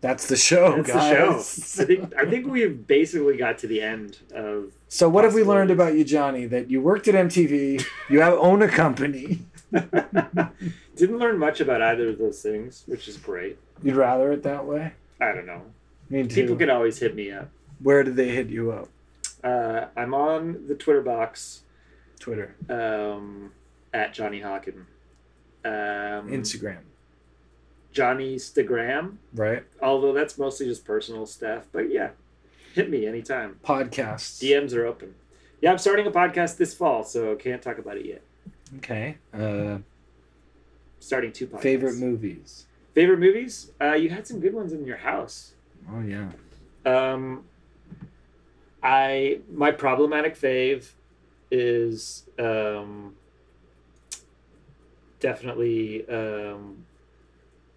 That's 0.00 0.26
the 0.26 0.36
show, 0.36 0.76
that's 0.82 0.88
guys. 0.92 1.56
the 1.56 1.72
show. 1.76 1.82
I 1.82 1.86
think 1.86 2.14
I 2.18 2.24
think 2.28 2.46
we've 2.48 2.86
basically 2.86 3.36
got 3.36 3.56
to 3.58 3.66
the 3.68 3.80
end 3.80 4.18
of. 4.34 4.72
so, 4.88 5.08
what 5.08 5.22
have 5.24 5.32
we 5.32 5.44
learned 5.44 5.70
about 5.70 5.94
you, 5.94 6.04
Johnny? 6.04 6.46
That 6.46 6.70
you 6.70 6.80
worked 6.82 7.06
at 7.08 7.14
MTV. 7.14 7.84
You 8.10 8.20
have 8.20 8.34
own 8.34 8.62
a 8.62 8.68
company. 8.68 9.38
Didn't 10.96 11.18
learn 11.18 11.38
much 11.38 11.60
about 11.60 11.80
either 11.82 12.08
of 12.08 12.18
those 12.18 12.42
things, 12.42 12.82
which 12.86 13.06
is 13.08 13.16
great. 13.16 13.58
You'd 13.82 13.96
rather 13.96 14.32
it 14.32 14.42
that 14.42 14.66
way. 14.66 14.92
I 15.20 15.32
don't 15.32 15.46
know. 15.46 15.62
Me 16.10 16.24
too. 16.26 16.34
People 16.34 16.56
can 16.56 16.70
always 16.70 16.98
hit 16.98 17.14
me 17.14 17.30
up. 17.30 17.48
Where 17.80 18.02
did 18.02 18.16
they 18.16 18.28
hit 18.30 18.48
you 18.50 18.72
up? 18.72 18.88
Uh, 19.42 19.86
I'm 19.96 20.14
on 20.14 20.66
the 20.68 20.74
Twitter 20.74 21.00
box 21.02 21.62
Twitter, 22.18 22.54
um, 22.68 23.52
at 23.92 24.12
Johnny 24.14 24.40
Hawken. 24.40 24.86
Um, 25.64 26.28
Instagram, 26.30 26.78
Johnny 27.94 28.34
Stagram. 28.36 29.14
right? 29.34 29.62
Although 29.80 30.12
that's 30.12 30.36
mostly 30.36 30.66
just 30.66 30.84
personal 30.84 31.24
stuff. 31.24 31.64
But 31.72 31.90
yeah, 31.90 32.10
hit 32.74 32.90
me 32.90 33.06
anytime. 33.06 33.58
Podcasts. 33.64 34.42
DMs 34.42 34.74
are 34.74 34.84
open. 34.84 35.14
Yeah, 35.62 35.70
I'm 35.70 35.78
starting 35.78 36.06
a 36.06 36.10
podcast 36.10 36.58
this 36.58 36.74
fall, 36.74 37.04
so 37.04 37.34
can't 37.36 37.62
talk 37.62 37.78
about 37.78 37.96
it 37.96 38.04
yet. 38.04 38.22
Okay. 38.78 39.16
Uh, 39.32 39.78
Starting 41.00 41.32
two 41.32 41.46
podcasts. 41.46 41.60
favorite 41.62 41.96
movies. 41.96 42.66
Favorite 42.94 43.18
movies? 43.20 43.70
Uh, 43.80 43.92
you 43.92 44.08
had 44.10 44.26
some 44.26 44.40
good 44.40 44.52
ones 44.54 44.72
in 44.72 44.84
your 44.84 44.96
house. 44.96 45.52
Oh 45.90 46.00
yeah. 46.00 46.30
Um, 46.84 47.44
I 48.82 49.38
my 49.52 49.70
problematic 49.70 50.36
fave 50.36 50.90
is 51.50 52.24
um, 52.38 53.14
definitely 55.20 56.08
um, 56.08 56.84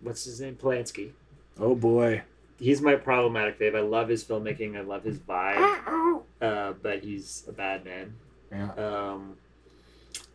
what's 0.01 0.23
his 0.25 0.41
name? 0.41 0.55
Polanski. 0.55 1.11
Oh 1.59 1.75
boy. 1.75 2.23
He's 2.59 2.81
my 2.81 2.95
problematic 2.95 3.59
fave. 3.59 3.75
I 3.75 3.81
love 3.81 4.09
his 4.09 4.23
filmmaking. 4.23 4.75
I 4.77 4.81
love 4.81 5.03
his 5.03 5.19
vibe. 5.19 6.21
Uh, 6.41 6.73
but 6.81 7.03
he's 7.03 7.43
a 7.47 7.51
bad 7.51 7.85
man. 7.85 8.13
Yeah. 8.51 8.71
Um, 8.73 9.37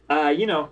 uh, 0.09 0.29
you 0.29 0.47
know, 0.47 0.69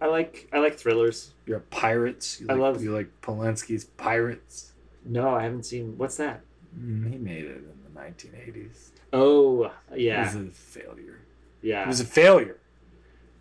I 0.00 0.06
like 0.06 0.48
I 0.52 0.58
like 0.58 0.76
thrillers. 0.78 1.32
You're 1.46 1.58
a 1.58 1.60
pirates. 1.60 2.40
You 2.40 2.46
I 2.48 2.52
like, 2.54 2.60
love- 2.60 2.82
you 2.82 2.92
like 2.94 3.08
Polanski's 3.22 3.84
Pirates. 3.84 4.72
No, 5.04 5.34
I 5.34 5.42
haven't 5.42 5.64
seen. 5.64 5.98
What's 5.98 6.16
that? 6.16 6.40
Mm, 6.78 7.10
he 7.12 7.18
made 7.18 7.44
it 7.44 7.56
in 7.58 7.94
the 7.94 8.00
1980s. 8.00 8.88
Oh, 9.12 9.70
yeah. 9.94 10.22
It 10.22 10.34
was 10.34 10.46
a 10.48 10.50
failure. 10.50 11.20
Yeah. 11.62 11.82
It 11.82 11.88
was 11.88 12.00
a 12.00 12.04
failure. 12.06 12.56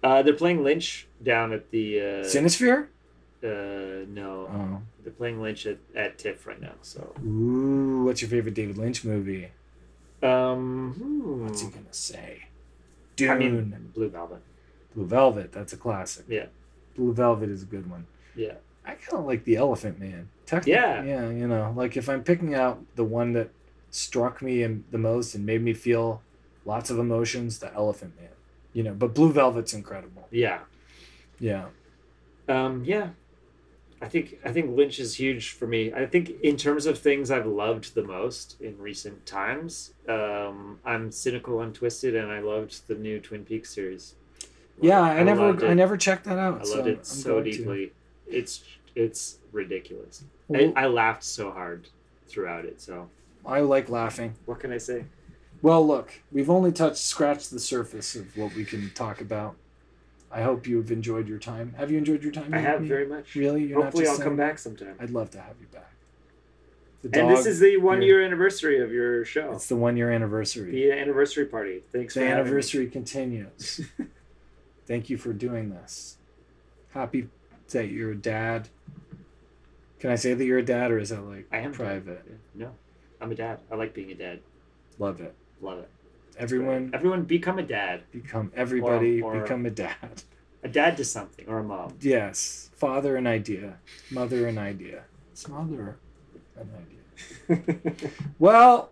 Uh, 0.03 0.21
they're 0.21 0.33
playing 0.33 0.63
Lynch 0.63 1.07
down 1.23 1.53
at 1.53 1.71
the. 1.71 1.99
Uh, 1.99 2.03
Cinesphere? 2.25 2.87
Uh, 3.43 4.05
no, 4.07 4.47
Oh. 4.49 4.81
they're 5.03 5.11
playing 5.13 5.41
Lynch 5.41 5.65
at, 5.65 5.77
at 5.95 6.17
TIFF 6.17 6.47
right 6.47 6.61
now. 6.61 6.73
So, 6.81 7.13
Ooh, 7.25 8.03
what's 8.05 8.21
your 8.21 8.29
favorite 8.29 8.53
David 8.53 8.77
Lynch 8.77 9.03
movie? 9.03 9.51
um, 10.21 10.93
hmm. 10.97 11.43
What's 11.45 11.61
he 11.61 11.67
gonna 11.69 11.85
say? 11.91 12.45
Dune. 13.15 13.29
I 13.29 13.35
mean, 13.37 13.91
Blue 13.93 14.09
Velvet. 14.09 14.41
Blue 14.95 15.05
Velvet. 15.05 15.51
That's 15.51 15.73
a 15.73 15.77
classic. 15.77 16.25
Yeah. 16.29 16.45
Blue 16.95 17.13
Velvet 17.13 17.49
is 17.49 17.63
a 17.63 17.65
good 17.65 17.89
one. 17.89 18.05
Yeah. 18.35 18.53
I 18.85 18.91
kind 18.95 19.19
of 19.19 19.25
like 19.25 19.43
the 19.43 19.55
Elephant 19.57 19.99
Man. 19.99 20.29
Technically, 20.45 20.73
Yeah. 20.73 21.03
Yeah, 21.03 21.29
you 21.29 21.47
know, 21.47 21.73
like 21.75 21.97
if 21.97 22.07
I'm 22.09 22.23
picking 22.23 22.53
out 22.55 22.83
the 22.95 23.03
one 23.03 23.33
that 23.33 23.49
struck 23.91 24.41
me 24.41 24.63
and 24.63 24.83
the 24.91 24.97
most 24.97 25.35
and 25.35 25.45
made 25.45 25.61
me 25.61 25.73
feel 25.73 26.21
lots 26.65 26.89
of 26.89 26.97
emotions, 26.99 27.59
the 27.59 27.73
Elephant 27.73 28.13
Man. 28.19 28.29
You 28.73 28.83
know, 28.83 28.93
but 28.93 29.13
Blue 29.13 29.31
Velvet's 29.31 29.73
incredible. 29.73 30.27
Yeah. 30.31 30.59
Yeah. 31.39 31.65
Um, 32.49 32.83
yeah. 32.85 33.09
I 34.03 34.09
think 34.09 34.37
I 34.43 34.51
think 34.51 34.75
Lynch 34.75 34.99
is 34.99 35.15
huge 35.15 35.51
for 35.51 35.65
me. 35.65 35.93
I 35.93 36.05
think 36.05 36.31
in 36.41 36.57
terms 36.57 36.85
of 36.85 36.99
things 36.99 37.31
I've 37.31 37.45
loved 37.45 37.95
the 37.95 38.03
most 38.03 38.59
in 38.59 38.77
recent 38.77 39.25
times, 39.25 39.93
um, 40.09 40.79
I'm 40.83 41.09
cynical 41.09 41.61
and 41.61 41.73
twisted, 41.73 42.13
and 42.13 42.29
I 42.29 42.39
loved 42.39 42.85
the 42.89 42.95
new 42.95 43.21
Twin 43.21 43.45
Peaks 43.45 43.73
series. 43.73 44.15
Yeah, 44.81 44.99
I, 44.99 45.23
loved 45.23 45.61
never. 45.61 45.67
I 45.67 45.73
never 45.73 45.95
checked 45.95 46.25
that 46.25 46.37
out. 46.37 46.59
I 46.59 46.63
so 46.65 46.75
loved 46.75 46.87
I'm 46.89 46.93
it 46.95 47.05
so 47.05 47.29
going 47.29 47.43
to. 47.45 47.51
deeply. 47.51 47.91
It's 48.27 48.65
it's 48.93 49.37
ridiculous. 49.53 50.25
Well, 50.49 50.73
I, 50.75 50.83
I 50.83 50.87
laughed 50.87 51.23
so 51.23 51.51
hard 51.51 51.87
throughout 52.27 52.65
it. 52.65 52.81
So 52.81 53.07
I 53.45 53.61
like 53.61 53.87
laughing. 53.87 54.35
what 54.45 54.59
can 54.59 54.73
I 54.73 54.79
say? 54.79 55.05
Well, 55.61 55.87
look, 55.87 56.11
we've 56.29 56.49
only 56.49 56.73
touched 56.73 56.97
scratched 56.97 57.51
the 57.51 57.59
surface 57.61 58.15
of 58.15 58.35
what 58.35 58.53
we 58.53 58.65
can 58.65 58.91
talk 58.93 59.21
about. 59.21 59.55
I 60.33 60.41
hope 60.41 60.65
you've 60.65 60.91
enjoyed 60.91 61.27
your 61.27 61.37
time. 61.37 61.75
Have 61.77 61.91
you 61.91 61.97
enjoyed 61.99 62.23
your 62.23 62.31
time? 62.31 62.53
I 62.53 62.57
have 62.57 62.81
me? 62.81 62.87
very 62.87 63.05
much. 63.05 63.35
Really? 63.35 63.65
You're 63.65 63.83
Hopefully, 63.83 64.05
not 64.05 64.13
I'll 64.19 64.25
come 64.25 64.35
back 64.35 64.57
sometime. 64.57 64.95
I'd 64.99 65.11
love 65.11 65.29
to 65.31 65.39
have 65.39 65.55
you 65.61 65.67
back. 65.67 65.91
The 67.03 67.19
And 67.19 67.29
this 67.29 67.45
is 67.45 67.59
the 67.59 67.77
one 67.77 68.01
year 68.01 68.23
anniversary 68.23 68.81
of 68.81 68.91
your 68.91 69.25
show. 69.25 69.51
It's 69.51 69.67
the 69.67 69.75
one 69.75 69.95
year 69.95 70.11
anniversary. 70.11 70.71
The 70.71 70.91
anniversary 70.93 71.45
party. 71.45 71.83
Thanks 71.91 72.13
the 72.13 72.21
for 72.21 72.25
having 72.25 72.35
me. 72.37 72.41
anniversary 72.41 72.87
continues. 72.87 73.81
Thank 74.87 75.09
you 75.09 75.17
for 75.17 75.33
doing 75.33 75.69
this. 75.69 76.17
Happy 76.89 77.27
that 77.69 77.89
you're 77.89 78.11
a 78.11 78.15
dad. 78.15 78.69
Can 79.99 80.11
I 80.11 80.15
say 80.15 80.33
that 80.33 80.43
you're 80.45 80.59
a 80.59 80.65
dad, 80.65 80.91
or 80.91 80.99
is 80.99 81.09
that 81.09 81.21
like 81.21 81.47
I 81.51 81.59
am 81.59 81.73
private? 81.73 82.25
No, 82.55 82.71
I'm 83.21 83.31
a 83.31 83.35
dad. 83.35 83.59
I 83.71 83.75
like 83.75 83.93
being 83.93 84.11
a 84.11 84.15
dad. 84.15 84.39
Love 84.97 85.21
it. 85.21 85.33
Love 85.61 85.79
it. 85.79 85.89
Everyone 86.37 86.91
Everyone 86.93 87.23
become 87.23 87.59
a 87.59 87.63
dad. 87.63 88.03
become 88.11 88.51
everybody 88.55 89.21
or- 89.21 89.41
become 89.41 89.65
a 89.65 89.69
dad. 89.71 90.23
A 90.63 90.69
dad 90.69 90.95
to 90.97 91.05
something 91.05 91.45
or 91.47 91.59
a 91.59 91.63
mom. 91.63 91.97
Yes, 91.99 92.69
father 92.75 93.15
an 93.17 93.27
idea, 93.27 93.77
mother 94.09 94.47
an 94.47 94.57
idea, 94.57 95.03
smother 95.33 95.97
an 96.55 96.69
idea. 96.77 96.99
Well, 98.39 98.91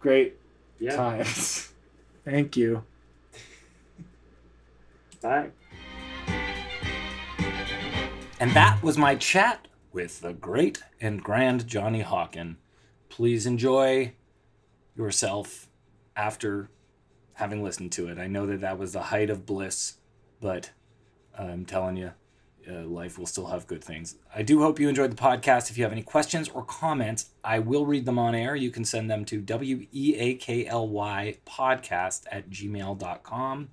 great 0.00 0.36
yeah. 0.78 0.96
times. 0.96 1.72
Thank 2.24 2.56
you. 2.56 2.82
Bye. 5.20 5.50
And 8.40 8.50
that 8.52 8.82
was 8.82 8.98
my 8.98 9.14
chat 9.14 9.68
with 9.92 10.20
the 10.20 10.32
great 10.32 10.82
and 11.00 11.22
grand 11.22 11.66
Johnny 11.66 12.02
Hawken. 12.02 12.56
Please 13.08 13.46
enjoy 13.46 14.12
yourself 14.96 15.68
after 16.16 16.70
having 17.34 17.62
listened 17.62 17.92
to 17.92 18.08
it. 18.08 18.18
I 18.18 18.26
know 18.26 18.46
that 18.46 18.60
that 18.60 18.78
was 18.78 18.92
the 18.92 19.02
height 19.02 19.30
of 19.30 19.44
bliss, 19.44 19.94
but 20.40 20.70
I'm 21.36 21.64
telling 21.64 21.96
you, 21.96 22.12
uh, 22.68 22.84
life 22.84 23.18
will 23.18 23.26
still 23.26 23.46
have 23.46 23.66
good 23.66 23.84
things. 23.84 24.16
I 24.34 24.42
do 24.42 24.60
hope 24.60 24.80
you 24.80 24.88
enjoyed 24.88 25.10
the 25.10 25.16
podcast. 25.16 25.70
If 25.70 25.76
you 25.76 25.84
have 25.84 25.92
any 25.92 26.02
questions 26.02 26.48
or 26.48 26.64
comments, 26.64 27.30
I 27.42 27.58
will 27.58 27.84
read 27.84 28.06
them 28.06 28.18
on 28.18 28.34
air. 28.34 28.56
You 28.56 28.70
can 28.70 28.84
send 28.84 29.10
them 29.10 29.24
to 29.26 29.40
W 29.40 29.86
E 29.92 30.16
A 30.16 30.34
K 30.34 30.66
L 30.66 30.88
Y 30.88 31.36
podcast 31.46 32.22
at 32.30 32.48
gmail.com. 32.48 33.68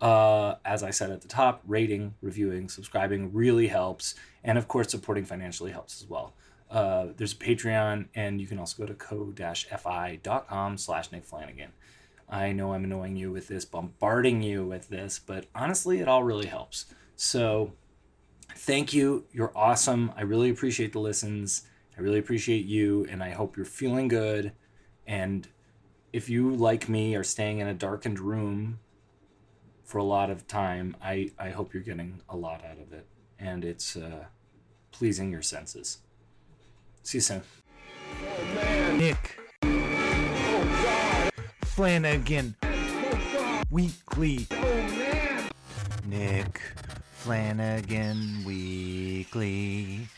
Uh, 0.00 0.54
as 0.64 0.82
I 0.82 0.90
said 0.90 1.10
at 1.10 1.20
the 1.20 1.28
top, 1.28 1.62
rating, 1.66 2.14
reviewing, 2.22 2.68
subscribing 2.68 3.32
really 3.32 3.68
helps. 3.68 4.14
And 4.42 4.58
of 4.58 4.66
course, 4.66 4.90
supporting 4.90 5.24
financially 5.24 5.72
helps 5.72 6.02
as 6.02 6.08
well. 6.08 6.34
Uh, 6.70 7.08
there's 7.16 7.32
a 7.32 7.36
Patreon, 7.36 8.06
and 8.14 8.40
you 8.40 8.46
can 8.46 8.58
also 8.58 8.80
go 8.80 8.86
to 8.86 8.94
ko-fi.com 8.94 10.78
slash 10.78 11.10
Nick 11.10 11.24
Flanagan. 11.24 11.72
I 12.28 12.52
know 12.52 12.72
I'm 12.72 12.84
annoying 12.84 13.16
you 13.16 13.32
with 13.32 13.48
this, 13.48 13.64
bombarding 13.64 14.40
you 14.40 14.64
with 14.64 14.88
this, 14.88 15.18
but 15.18 15.46
honestly, 15.52 15.98
it 15.98 16.06
all 16.06 16.22
really 16.22 16.46
helps. 16.46 16.86
So 17.16 17.72
thank 18.54 18.94
you. 18.94 19.24
You're 19.32 19.52
awesome. 19.56 20.12
I 20.16 20.22
really 20.22 20.48
appreciate 20.48 20.92
the 20.92 21.00
listens. 21.00 21.62
I 21.98 22.02
really 22.02 22.20
appreciate 22.20 22.66
you, 22.66 23.04
and 23.10 23.20
I 23.20 23.30
hope 23.30 23.56
you're 23.56 23.66
feeling 23.66 24.06
good. 24.06 24.52
And 25.08 25.48
if 26.12 26.28
you, 26.28 26.54
like 26.54 26.88
me, 26.88 27.16
are 27.16 27.24
staying 27.24 27.58
in 27.58 27.66
a 27.66 27.74
darkened 27.74 28.20
room 28.20 28.78
for 29.82 29.98
a 29.98 30.04
lot 30.04 30.30
of 30.30 30.46
time, 30.46 30.96
I, 31.02 31.32
I 31.36 31.50
hope 31.50 31.74
you're 31.74 31.82
getting 31.82 32.22
a 32.28 32.36
lot 32.36 32.64
out 32.64 32.78
of 32.78 32.92
it. 32.92 33.06
And 33.40 33.64
it's 33.64 33.96
uh, 33.96 34.26
pleasing 34.92 35.32
your 35.32 35.42
senses. 35.42 35.98
See 37.02 37.18
you 37.18 37.22
soon. 37.22 37.42
Nick 38.98 39.38
Flanagan 41.64 42.54
Weekly. 43.70 44.46
Nick 46.06 46.60
Flanagan 47.14 48.44
Weekly. 48.44 50.08